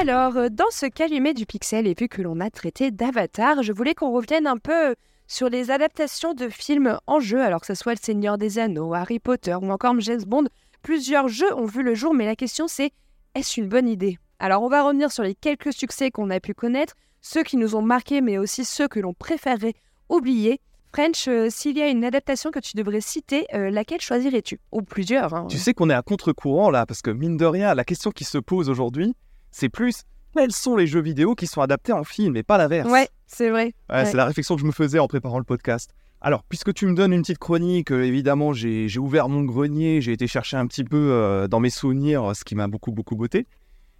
Alors, 0.00 0.36
euh, 0.36 0.48
dans 0.50 0.70
ce 0.70 0.86
calumet 0.86 1.34
du 1.34 1.46
pixel, 1.46 1.86
et 1.86 1.94
vu 1.98 2.08
que 2.08 2.22
l'on 2.22 2.40
a 2.40 2.50
traité 2.50 2.90
d'Avatar, 2.90 3.62
je 3.62 3.72
voulais 3.72 3.94
qu'on 3.94 4.12
revienne 4.12 4.46
un 4.46 4.56
peu 4.56 4.94
sur 5.26 5.48
les 5.48 5.70
adaptations 5.70 6.34
de 6.34 6.48
films 6.48 6.98
en 7.06 7.20
jeu, 7.20 7.40
alors 7.40 7.60
que 7.60 7.66
ce 7.66 7.74
soit 7.74 7.92
Le 7.92 8.00
Seigneur 8.02 8.36
des 8.36 8.58
Anneaux, 8.58 8.94
Harry 8.94 9.20
Potter 9.20 9.54
ou 9.54 9.70
encore 9.70 9.98
James 10.00 10.24
Bond. 10.26 10.46
Plusieurs 10.82 11.28
jeux 11.28 11.54
ont 11.54 11.66
vu 11.66 11.82
le 11.82 11.94
jour, 11.94 12.14
mais 12.14 12.26
la 12.26 12.34
question 12.34 12.66
c'est 12.66 12.90
est-ce 13.34 13.60
une 13.60 13.68
bonne 13.68 13.88
idée? 13.88 14.18
Alors, 14.42 14.62
on 14.62 14.68
va 14.68 14.82
revenir 14.82 15.12
sur 15.12 15.22
les 15.22 15.34
quelques 15.34 15.72
succès 15.72 16.10
qu'on 16.10 16.30
a 16.30 16.40
pu 16.40 16.54
connaître, 16.54 16.94
ceux 17.20 17.42
qui 17.42 17.58
nous 17.58 17.76
ont 17.76 17.82
marqués, 17.82 18.22
mais 18.22 18.38
aussi 18.38 18.64
ceux 18.64 18.88
que 18.88 18.98
l'on 18.98 19.12
préférerait 19.12 19.74
oublier. 20.08 20.60
French, 20.92 21.28
euh, 21.28 21.48
s'il 21.50 21.76
y 21.76 21.82
a 21.82 21.88
une 21.88 22.04
adaptation 22.04 22.50
que 22.50 22.58
tu 22.58 22.74
devrais 22.74 23.02
citer, 23.02 23.46
euh, 23.54 23.70
laquelle 23.70 24.00
choisirais-tu? 24.00 24.58
Ou 24.72 24.80
plusieurs. 24.80 25.34
hein. 25.34 25.46
Tu 25.48 25.58
sais 25.58 25.74
qu'on 25.74 25.90
est 25.90 25.94
à 25.94 26.00
contre-courant 26.02 26.70
là, 26.70 26.86
parce 26.86 27.02
que 27.02 27.10
mine 27.10 27.36
de 27.36 27.44
rien, 27.44 27.74
la 27.74 27.84
question 27.84 28.10
qui 28.10 28.24
se 28.24 28.38
pose 28.38 28.70
aujourd'hui, 28.70 29.14
c'est 29.50 29.68
plus 29.68 30.02
quels 30.34 30.52
sont 30.52 30.74
les 30.74 30.86
jeux 30.86 31.02
vidéo 31.02 31.34
qui 31.34 31.46
sont 31.46 31.60
adaptés 31.60 31.92
en 31.92 32.02
film 32.02 32.34
et 32.36 32.42
pas 32.42 32.56
l'inverse? 32.56 32.90
Ouais, 32.90 33.08
c'est 33.26 33.50
vrai. 33.50 33.74
Ouais, 33.90 33.96
Ouais. 33.96 34.04
C'est 34.06 34.16
la 34.16 34.24
réflexion 34.24 34.54
que 34.54 34.62
je 34.62 34.66
me 34.66 34.72
faisais 34.72 34.98
en 34.98 35.06
préparant 35.06 35.38
le 35.38 35.44
podcast. 35.44 35.90
Alors, 36.22 36.44
puisque 36.44 36.72
tu 36.74 36.86
me 36.86 36.94
donnes 36.94 37.12
une 37.12 37.22
petite 37.22 37.38
chronique, 37.38 37.92
euh, 37.92 38.02
évidemment, 38.04 38.52
j'ai 38.52 38.88
ouvert 38.98 39.28
mon 39.28 39.42
grenier, 39.42 40.00
j'ai 40.00 40.12
été 40.12 40.26
chercher 40.26 40.56
un 40.56 40.66
petit 40.66 40.84
peu 40.84 41.46
dans 41.48 41.60
mes 41.60 41.70
souvenirs, 41.70 42.32
ce 42.34 42.42
qui 42.44 42.54
m'a 42.54 42.66
beaucoup, 42.68 42.90
beaucoup 42.92 43.16
botté. 43.16 43.46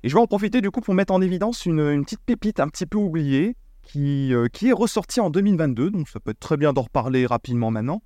Et 0.02 0.08
je 0.08 0.14
vais 0.14 0.20
en 0.20 0.26
profiter 0.26 0.60
du 0.60 0.70
coup 0.70 0.80
pour 0.80 0.94
mettre 0.94 1.12
en 1.12 1.20
évidence 1.20 1.66
une, 1.66 2.04
petite 2.04 2.22
pépite 2.24 2.58
un 2.58 2.68
petit 2.68 2.86
peu 2.86 2.96
oubliée 2.96 3.56
qui, 3.82 4.32
euh, 4.32 4.48
qui 4.48 4.68
est 4.68 4.72
ressortie 4.72 5.20
en 5.20 5.28
2022, 5.30 5.90
donc 5.90 6.08
ça 6.08 6.20
peut 6.20 6.30
être 6.30 6.40
très 6.40 6.56
bien 6.56 6.72
d'en 6.72 6.82
reparler 6.82 7.26
rapidement 7.26 7.70
maintenant. 7.70 8.02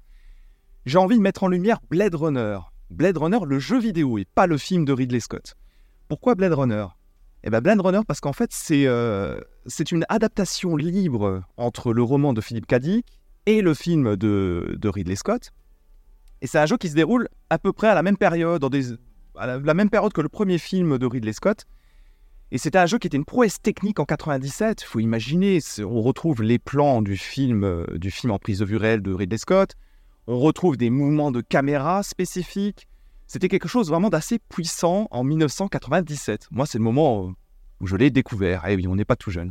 J'ai 0.87 0.99
envie 0.99 1.17
de 1.17 1.23
mettre 1.23 1.45
en 1.45 1.49
lumière 1.49 1.79
Blade 1.89 2.15
Runner. 2.15 2.59
Blade 2.91 3.17
Runner, 3.17 3.39
le 3.47 3.59
jeu 3.59 3.79
vidéo 3.79 4.19
et 4.19 4.25
pas 4.25 4.47
le 4.47 4.59
film 4.59 4.85
de 4.85 4.93
Ridley 4.93 5.21
Scott. 5.21 5.55
Pourquoi 6.09 6.35
Blade 6.35 6.53
Runner? 6.53 6.87
Eh 7.45 7.51
bien, 7.51 7.61
Blade 7.61 7.81
Runner, 7.81 8.01
parce 8.07 8.21
qu'en 8.21 8.33
fait, 8.33 8.51
c'est 8.53 8.87
euh, 8.87 9.39
une 9.91 10.05
adaptation 10.09 10.77
libre 10.77 11.43
entre 11.57 11.93
le 11.93 12.03
roman 12.03 12.33
de 12.33 12.41
Philippe. 12.41 12.73
Dick 12.75 13.07
et 13.47 13.61
le 13.61 13.75
film 13.75 14.17
de, 14.17 14.77
de 14.79 14.89
Ridley 14.89 15.17
Scott. 15.17 15.53
Et 16.41 16.47
c'est 16.47 16.59
un 16.59 16.67
jeu 16.67 16.77
qui 16.77 16.89
se 16.89 16.95
déroule 16.95 17.29
à 17.51 17.59
peu 17.59 17.73
près 17.73 17.89
à 17.89 17.95
la 17.95 18.03
même 18.03 18.17
période, 18.17 18.65
à 19.37 19.59
la 19.59 19.75
même 19.75 19.91
période 19.91 20.13
que 20.13 20.21
le 20.21 20.29
premier 20.29 20.59
film 20.59 20.99
de 20.99 21.07
Ridley 21.07 21.33
Scott. 21.33 21.67
Et 22.55 22.59
c'était 22.59 22.79
un 22.79 22.87
jeu 22.87 22.99
qui 22.99 23.09
était 23.09 23.17
une 23.17 23.25
prouesse 23.25 23.61
technique 23.61 23.99
en 23.99 24.05
97. 24.05 24.83
Il 24.83 24.85
faut 24.85 25.01
imaginer, 25.01 25.59
on 25.81 26.01
retrouve 26.03 26.41
les 26.41 26.61
plans 26.61 27.03
du 27.03 27.17
film, 27.17 27.65
euh, 27.65 27.85
du 27.97 28.13
film 28.13 28.31
en 28.31 28.39
prise 28.39 28.61
de 28.61 28.65
vue 28.65 28.77
réelle 28.77 29.03
de 29.03 29.13
Ridley 29.13 29.39
Scott. 29.39 29.73
On 30.29 30.39
retrouve 30.39 30.77
des 30.77 30.89
mouvements 30.89 31.33
de 31.33 31.41
caméra 31.41 32.05
spécifiques. 32.05 32.87
C'était 33.27 33.49
quelque 33.49 33.67
chose 33.67 33.89
vraiment 33.89 34.09
d'assez 34.09 34.39
puissant 34.39 35.09
en 35.11 35.25
1997. 35.25 36.47
Moi, 36.53 36.65
c'est 36.65 36.79
le 36.79 36.85
moment 36.85 37.27
euh, 37.27 37.33
où 37.81 37.89
je 37.89 37.97
l'ai 37.97 38.11
découvert. 38.11 38.63
Eh 38.69 38.77
oui, 38.77 38.87
on 38.87 38.95
n'est 38.95 39.05
pas 39.05 39.17
tout 39.17 39.33
jeune. 39.33 39.51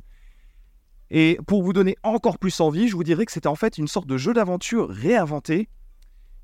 Et 1.12 1.38
pour 1.46 1.62
vous 1.62 1.74
donner 1.74 1.98
encore 2.04 2.40
plus 2.40 2.62
envie, 2.62 2.88
je 2.88 2.96
vous 2.96 3.04
dirais 3.04 3.26
que 3.26 3.34
c'était 3.34 3.48
en 3.48 3.56
fait 3.56 3.78
une 3.78 3.90
sorte 3.90 4.08
de 4.08 4.16
jeu 4.16 4.34
d'aventure 4.34 4.88
réinventé 4.88 5.68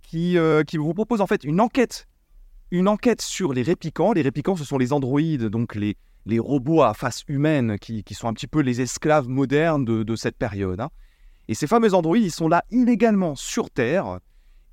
qui, 0.02 0.38
euh, 0.38 0.66
qui 0.66 0.76
vous 0.76 0.94
propose 0.94 1.22
en 1.22 1.28
fait 1.28 1.46
une 1.46 1.62
enquête, 1.62 2.10
une 2.70 2.90
enquête 2.90 3.22
sur 3.22 3.54
les 3.54 3.62
réplicants. 3.62 4.12
Les 4.12 4.24
réplicants, 4.24 4.58
ce 4.58 4.66
sont 4.66 4.78
les 4.78 4.92
androïdes, 4.92 5.46
donc 5.46 5.76
les, 5.76 5.96
les 6.30 6.40
robots 6.40 6.84
à 6.84 6.94
face 6.94 7.24
humaine 7.28 7.78
qui, 7.80 8.04
qui 8.04 8.14
sont 8.14 8.28
un 8.28 8.34
petit 8.34 8.48
peu 8.48 8.62
les 8.62 8.82
esclaves 8.82 9.28
modernes 9.28 9.84
de, 9.84 10.04
de 10.04 10.16
cette 10.16 10.38
période. 10.38 10.80
hein. 10.80 10.90
Et 11.48 11.56
ces 11.56 11.66
fameux 11.66 11.96
androïdes, 11.96 12.24
ils 12.24 12.32
sont 12.32 12.48
là 12.48 12.64
illégalement 12.70 13.36
sur 13.36 13.72
Terre. 13.72 14.20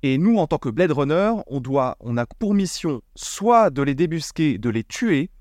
Et 0.03 0.19
nous, 0.19 0.37
en 0.37 0.45
tant 0.45 0.59
que 0.59 0.69
Blade 0.69 0.91
Runner, 0.91 1.31
on, 1.47 1.59
doit, 1.59 1.97
on 1.99 2.17
a 2.17 2.27
pour 2.27 2.53
mission 2.53 3.01
soit 3.15 3.71
de 3.71 3.81
les 3.81 3.95
débusquer, 3.95 4.59
de 4.59 4.69
les 4.69 4.83
tuer, 4.83 5.31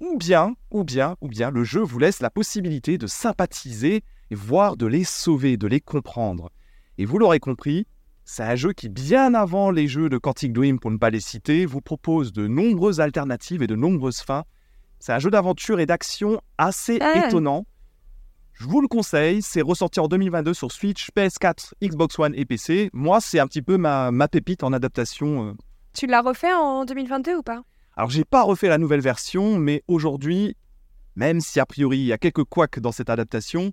ou 0.00 0.16
bien, 0.16 0.54
ou 0.70 0.82
bien, 0.82 1.16
ou 1.20 1.28
bien, 1.28 1.50
le 1.50 1.62
jeu 1.64 1.82
vous 1.82 1.98
laisse 1.98 2.20
la 2.20 2.30
possibilité 2.30 2.96
de 2.96 3.06
sympathiser, 3.06 4.02
et 4.30 4.34
voire 4.34 4.78
de 4.78 4.86
les 4.86 5.04
sauver, 5.04 5.58
de 5.58 5.66
les 5.66 5.80
comprendre. 5.80 6.50
Et 6.96 7.04
vous 7.04 7.18
l'aurez 7.18 7.40
compris, 7.40 7.86
c'est 8.24 8.44
un 8.44 8.56
jeu 8.56 8.72
qui, 8.72 8.88
bien 8.88 9.34
avant 9.34 9.70
les 9.70 9.86
jeux 9.86 10.08
de 10.08 10.16
Quantic 10.16 10.54
Dream, 10.54 10.78
pour 10.80 10.90
ne 10.90 10.96
pas 10.96 11.10
les 11.10 11.20
citer, 11.20 11.66
vous 11.66 11.82
propose 11.82 12.32
de 12.32 12.46
nombreuses 12.46 13.00
alternatives 13.00 13.62
et 13.62 13.66
de 13.66 13.76
nombreuses 13.76 14.20
fins. 14.20 14.44
C'est 15.00 15.12
un 15.12 15.18
jeu 15.18 15.30
d'aventure 15.30 15.80
et 15.80 15.86
d'action 15.86 16.40
assez 16.58 16.98
Ah. 17.00 17.26
étonnant. 17.26 17.66
Je 18.52 18.66
vous 18.66 18.82
le 18.82 18.88
conseille, 18.88 19.40
c'est 19.40 19.62
ressorti 19.62 19.98
en 20.00 20.06
2022 20.08 20.52
sur 20.52 20.70
Switch, 20.70 21.08
PS4, 21.16 21.72
Xbox 21.82 22.18
One 22.18 22.34
et 22.36 22.44
PC. 22.44 22.90
Moi, 22.92 23.20
c'est 23.22 23.38
un 23.40 23.46
petit 23.46 23.62
peu 23.62 23.78
ma, 23.78 24.10
ma 24.10 24.28
pépite 24.28 24.62
en 24.62 24.72
adaptation. 24.74 25.48
euh. 25.48 25.52
Tu 25.94 26.06
l'as 26.06 26.20
refait 26.20 26.52
en 26.52 26.84
2022 26.84 27.36
ou 27.38 27.42
pas? 27.42 27.62
Alors, 27.96 28.10
j'ai 28.10 28.24
pas 28.26 28.42
refait 28.42 28.68
la 28.68 28.76
nouvelle 28.78 29.00
version, 29.00 29.56
mais 29.58 29.82
aujourd'hui, 29.88 30.56
même 31.16 31.40
si 31.40 31.58
a 31.58 31.64
priori 31.66 31.98
il 31.98 32.04
y 32.04 32.12
a 32.12 32.18
quelques 32.18 32.44
couacs 32.44 32.78
dans 32.80 32.92
cette 32.92 33.08
adaptation, 33.08 33.72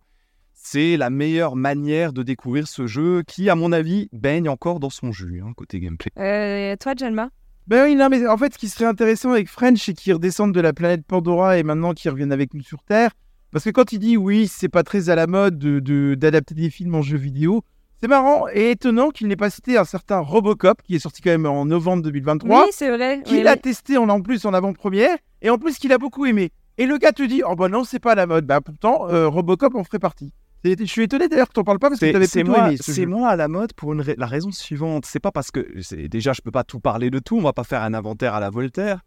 c'est 0.54 0.96
la 0.98 1.10
meilleure 1.10 1.56
manière 1.58 2.14
de 2.14 2.24
découvrir 2.24 2.68
ce 2.68 2.88
jeu 2.88 3.24
qui, 3.28 3.50
à 3.50 3.56
mon 3.56 3.72
avis, 3.74 4.08
baigne 4.14 4.48
encore 4.50 4.80
dans 4.80 4.90
son 4.90 5.12
jus, 5.12 5.42
hein, 5.46 5.52
côté 5.58 5.80
gameplay. 5.82 6.12
euh, 6.18 6.76
Toi, 6.78 6.94
Jalma 6.98 7.30
Ben 7.68 7.84
oui, 7.86 7.96
non, 7.96 8.08
mais 8.10 8.26
en 8.28 8.38
fait, 8.38 8.54
ce 8.54 8.58
qui 8.58 8.70
serait 8.70 8.86
intéressant 8.86 9.32
avec 9.32 9.50
French, 9.50 9.84
c'est 9.86 9.94
qu'ils 9.94 10.14
redescendent 10.14 10.54
de 10.54 10.62
la 10.62 10.72
planète 10.74 11.06
Pandora 11.06 11.58
et 11.58 11.64
maintenant 11.64 11.94
qu'ils 11.94 12.10
reviennent 12.12 12.32
avec 12.32 12.54
nous 12.54 12.62
sur 12.64 12.82
Terre. 12.84 13.12
Parce 13.52 13.66
que 13.66 13.70
quand 13.72 13.92
il 13.92 14.00
dit 14.00 14.16
oui, 14.18 14.48
c'est 14.48 14.70
pas 14.70 14.84
très 14.84 15.10
à 15.10 15.16
la 15.16 15.28
mode 15.28 15.58
de- 15.58 15.80
de- 15.80 16.16
d'adapter 16.16 16.54
des 16.56 16.70
films 16.70 16.96
en 16.96 17.02
jeux 17.02 17.18
vidéo, 17.18 17.64
c'est 18.00 18.08
marrant 18.08 18.46
et 18.54 18.72
étonnant 18.72 19.10
qu'il 19.10 19.28
n'ait 19.28 19.36
pas 19.36 19.50
cité 19.50 19.78
un 19.78 19.84
certain 19.86 20.20
Robocop 20.20 20.82
qui 20.84 20.96
est 20.96 21.00
sorti 21.00 21.22
quand 21.22 21.32
même 21.32 21.46
en 21.46 21.66
novembre 21.66 22.04
2023, 22.04 22.64
Oui, 22.66 22.70
c'est 22.72 22.90
vrai. 22.90 23.22
qu'il 23.26 23.38
oui, 23.38 23.48
a 23.48 23.54
oui. 23.54 23.60
testé 23.60 23.98
en, 23.98 24.08
en 24.10 24.22
plus 24.22 24.46
en 24.46 24.54
avant-première 24.54 25.18
et 25.42 25.50
en 25.50 25.58
plus 25.58 25.78
qu'il 25.78 25.92
a 25.92 25.98
beaucoup 25.98 26.26
aimé. 26.26 26.52
Et 26.78 26.86
le 26.86 26.98
gars 26.98 27.12
te 27.12 27.24
dit 27.24 27.42
oh 27.46 27.56
bah 27.56 27.70
non, 27.70 27.84
c'est 27.84 28.00
pas 28.00 28.12
à 28.12 28.16
la 28.16 28.28
mode. 28.28 28.46
Bah 28.46 28.62
pourtant, 28.62 29.10
euh, 29.10 29.28
Robocop 29.28 29.74
en 29.76 29.84
ferait 29.84 29.98
partie. 30.00 30.32
Je 30.64 30.84
suis 30.86 31.04
étonné 31.04 31.28
d'ailleurs 31.30 31.48
que 31.48 31.54
t'en 31.54 31.64
parles 31.64 31.80
pas 31.80 31.90
parce 31.90 32.00
que 32.00 32.06
C'est 32.08 32.12
t'avais 32.14 32.28
c'est 32.28 32.44
plutôt 32.44 32.58
moi, 32.58 32.68
aimé. 32.70 32.78
ce 32.78 32.92
c'est 32.92 33.04
jeu. 33.04 33.08
moi 33.08 33.30
à 33.30 33.36
la 33.36 33.48
mode 33.48 33.74
pour 33.74 33.94
une 33.94 34.02
ra- 34.02 34.14
la 34.18 34.26
raison 34.26 34.52
suivante. 34.52 35.06
C'est 35.06 35.20
pas 35.20 35.32
parce 35.32 35.52
que 35.52 35.66
déjà 36.08 36.34
je 36.34 36.42
peux 36.42 36.52
pas 36.52 36.64
tout 36.64 36.80
parler 36.80 37.10
de 37.10 37.20
tout, 37.20 37.38
on 37.38 37.42
va 37.42 37.54
pas 37.54 37.64
faire 37.64 37.84
un 37.84 37.94
inventaire 37.94 38.34
à 38.34 38.40
la 38.40 38.50
Voltaire, 38.50 39.02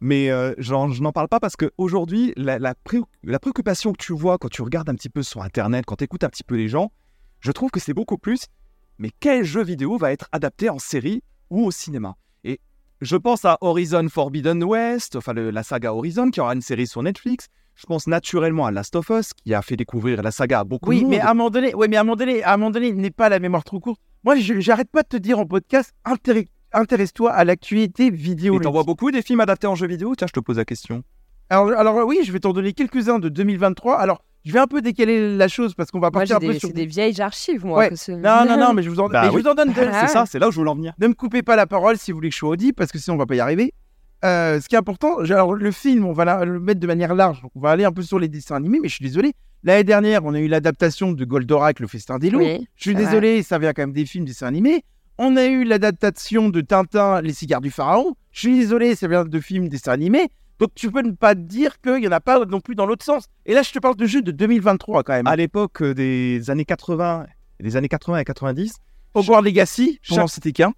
Mais 0.00 0.30
euh, 0.30 0.54
je 0.58 0.72
n'en 1.02 1.12
parle 1.12 1.28
pas 1.28 1.38
parce 1.40 1.56
qu'aujourd'hui, 1.56 2.32
la, 2.36 2.58
la, 2.58 2.74
pré- 2.74 3.00
la 3.24 3.38
préoccupation 3.38 3.92
que 3.92 4.02
tu 4.04 4.12
vois 4.12 4.36
quand 4.38 4.48
tu 4.50 4.62
regardes 4.62 4.88
un 4.90 4.94
petit 4.94 5.08
peu 5.08 5.22
sur 5.22 5.42
Internet, 5.42 5.84
quand 5.86 5.96
tu 5.96 6.04
écoutes 6.04 6.24
un 6.24 6.28
petit 6.28 6.44
peu 6.44 6.56
les 6.56 6.68
gens, 6.68 6.90
je 7.40 7.52
trouve 7.52 7.70
que 7.70 7.80
c'est 7.80 7.94
beaucoup 7.94 8.18
plus, 8.18 8.46
mais 8.98 9.10
quel 9.20 9.44
jeu 9.44 9.62
vidéo 9.64 9.96
va 9.98 10.12
être 10.12 10.28
adapté 10.32 10.68
en 10.70 10.78
série 10.78 11.22
ou 11.50 11.64
au 11.66 11.70
cinéma? 11.70 12.16
Et 12.44 12.60
je 13.00 13.16
pense 13.16 13.44
à 13.44 13.58
Horizon 13.60 14.08
Forbidden 14.08 14.62
West, 14.64 15.16
enfin 15.16 15.32
le- 15.32 15.50
la 15.50 15.62
saga 15.62 15.94
Horizon, 15.94 16.30
qui 16.30 16.40
aura 16.40 16.54
une 16.54 16.62
série 16.62 16.86
sur 16.86 17.02
Netflix. 17.02 17.46
Je 17.74 17.86
pense 17.86 18.06
naturellement 18.06 18.66
à 18.66 18.70
Last 18.70 18.94
of 18.96 19.08
Us, 19.10 19.32
qui 19.32 19.54
a 19.54 19.62
fait 19.62 19.76
découvrir 19.76 20.22
la 20.22 20.30
saga 20.30 20.60
à 20.60 20.64
beaucoup 20.64 20.90
de 20.90 20.94
Oui, 20.96 21.02
monde. 21.02 21.10
mais 21.10 21.20
à 21.20 21.30
un 21.30 21.34
moment 21.34 21.50
donné, 21.50 21.74
ouais, 21.74 21.88
mais 21.88 21.96
à 21.96 22.00
un 22.00 22.04
moment 22.04 22.16
donné, 22.16 22.42
à 22.44 22.52
un 22.52 22.56
moment 22.56 22.70
donné, 22.70 22.88
il 22.88 22.96
n'est 22.96 23.10
pas 23.10 23.28
la 23.28 23.38
mémoire 23.38 23.64
trop 23.64 23.80
courte. 23.80 24.00
Moi, 24.24 24.36
je- 24.36 24.60
j'arrête 24.60 24.90
pas 24.90 25.02
de 25.02 25.08
te 25.08 25.16
dire 25.16 25.38
en 25.38 25.46
podcast, 25.46 25.92
intéresse- 26.04 26.46
intéresse-toi 26.72 27.32
à 27.32 27.44
l'actualité 27.44 28.10
vidéo. 28.10 28.56
Et 28.56 28.60
t'en 28.60 28.70
vois 28.72 28.84
beaucoup 28.84 29.10
des 29.10 29.22
films 29.22 29.40
adaptés 29.40 29.66
en 29.66 29.74
jeux 29.74 29.88
vidéo? 29.88 30.14
Tiens, 30.16 30.26
je 30.26 30.32
te 30.32 30.40
pose 30.40 30.58
la 30.58 30.64
question. 30.64 31.02
Alors, 31.50 31.70
alors 31.78 32.06
oui, 32.06 32.20
je 32.24 32.30
vais 32.32 32.38
t'en 32.40 32.52
donner 32.52 32.72
quelques-uns 32.72 33.18
de 33.18 33.28
2023. 33.28 33.96
Alors, 33.98 34.22
je 34.44 34.52
vais 34.52 34.58
un 34.58 34.66
peu 34.66 34.80
décaler 34.80 35.36
la 35.36 35.48
chose 35.48 35.74
parce 35.74 35.90
qu'on 35.90 35.98
va 36.00 36.06
Moi, 36.06 36.20
partir 36.20 36.38
j'ai 36.40 36.46
un 36.46 36.48
peu 36.48 36.52
des, 36.54 36.58
sur. 36.60 36.68
c'est 36.68 36.74
des 36.74 36.86
vieilles 36.86 37.20
archives, 37.20 37.64
moi. 37.64 37.78
Ouais. 37.78 37.88
que 37.90 37.96
ce- 37.96 38.12
Non, 38.12 38.44
non, 38.46 38.56
non, 38.58 38.72
mais 38.74 38.82
je 38.82 38.90
vous 38.90 39.00
en, 39.00 39.08
Bah 39.08 39.22
mais 39.22 39.30
je 39.30 39.34
oui. 39.36 39.42
vous 39.42 39.48
en 39.48 39.54
donne. 39.54 39.72
deux. 39.72 39.88
Ah. 39.92 40.06
C'est 40.06 40.12
ça, 40.12 40.24
c'est 40.26 40.38
là 40.38 40.48
où 40.48 40.50
je 40.50 40.56
voulais 40.56 40.70
en 40.70 40.74
venir. 40.76 40.92
Ne 40.98 41.08
me 41.08 41.14
coupez 41.14 41.42
pas 41.42 41.56
la 41.56 41.66
parole 41.66 41.96
si 41.98 42.10
vous 42.12 42.16
voulez 42.18 42.28
que 42.28 42.34
je 42.34 42.38
sois 42.38 42.50
audible 42.50 42.74
parce 42.74 42.90
que 42.92 42.98
sinon 42.98 43.14
on 43.16 43.18
va 43.18 43.26
pas 43.26 43.34
y 43.34 43.40
arriver. 43.40 43.72
Euh, 44.24 44.60
ce 44.60 44.68
qui 44.68 44.74
est 44.76 44.78
important, 44.78 45.18
alors 45.18 45.54
le 45.54 45.70
film, 45.72 46.04
on 46.04 46.12
va 46.12 46.24
la- 46.24 46.44
le 46.44 46.60
mettre 46.60 46.78
de 46.80 46.86
manière 46.86 47.14
large, 47.14 47.42
donc 47.42 47.50
on 47.56 47.60
va 47.60 47.70
aller 47.70 47.84
un 47.84 47.90
peu 47.92 48.02
sur 48.02 48.18
les 48.20 48.28
dessins 48.28 48.54
animés, 48.56 48.78
mais 48.80 48.88
je 48.88 48.94
suis 48.94 49.04
désolé. 49.04 49.32
L'année 49.64 49.84
dernière, 49.84 50.24
on 50.24 50.34
a 50.34 50.38
eu 50.40 50.46
l'adaptation 50.48 51.12
de 51.12 51.24
Goldorak, 51.24 51.80
le 51.80 51.86
festin 51.88 52.18
des 52.18 52.30
loups. 52.30 52.38
Oui, 52.40 52.66
Je 52.76 52.82
suis 52.82 52.92
vrai. 52.94 53.04
désolé, 53.04 53.42
ça 53.42 53.58
vient 53.58 53.72
quand 53.72 53.82
même 53.82 53.92
des 53.92 54.06
films, 54.06 54.24
dessins 54.24 54.46
animés. 54.46 54.84
On 55.18 55.36
a 55.36 55.46
eu 55.46 55.64
l'adaptation 55.64 56.48
de 56.48 56.60
Tintin, 56.60 57.20
Les 57.20 57.32
cigares 57.32 57.60
du 57.60 57.70
pharaon. 57.70 58.14
Je 58.32 58.40
suis 58.40 58.56
désolé, 58.58 58.94
ça 58.94 59.08
vient 59.08 59.24
de 59.24 59.40
films, 59.40 59.68
dessins 59.68 59.92
animés. 59.92 60.28
Donc 60.58 60.70
tu 60.74 60.90
peux 60.90 61.02
ne 61.02 61.10
pas 61.12 61.34
dire 61.34 61.80
qu'il 61.80 61.96
n'y 61.96 62.06
en 62.08 62.12
a 62.12 62.20
pas 62.20 62.44
non 62.44 62.60
plus 62.60 62.74
dans 62.76 62.86
l'autre 62.86 63.04
sens. 63.04 63.26
Et 63.46 63.54
là, 63.54 63.62
je 63.62 63.72
te 63.72 63.78
parle 63.80 63.96
de 63.96 64.06
jeux 64.06 64.22
de 64.22 64.30
2023 64.30 65.02
quand 65.02 65.12
même. 65.12 65.26
À 65.26 65.34
l'époque 65.36 65.82
euh, 65.82 65.94
des 65.94 66.48
années 66.50 66.64
80, 66.64 67.26
des 67.60 67.76
années 67.76 67.88
80 67.88 68.18
et 68.18 68.24
90, 68.24 68.76
Hogwarts 69.14 69.42
Legacy, 69.42 69.98
chaque- 70.02 70.16
pendant 70.16 70.28
c'était 70.28 70.52
qu'un. 70.52 70.72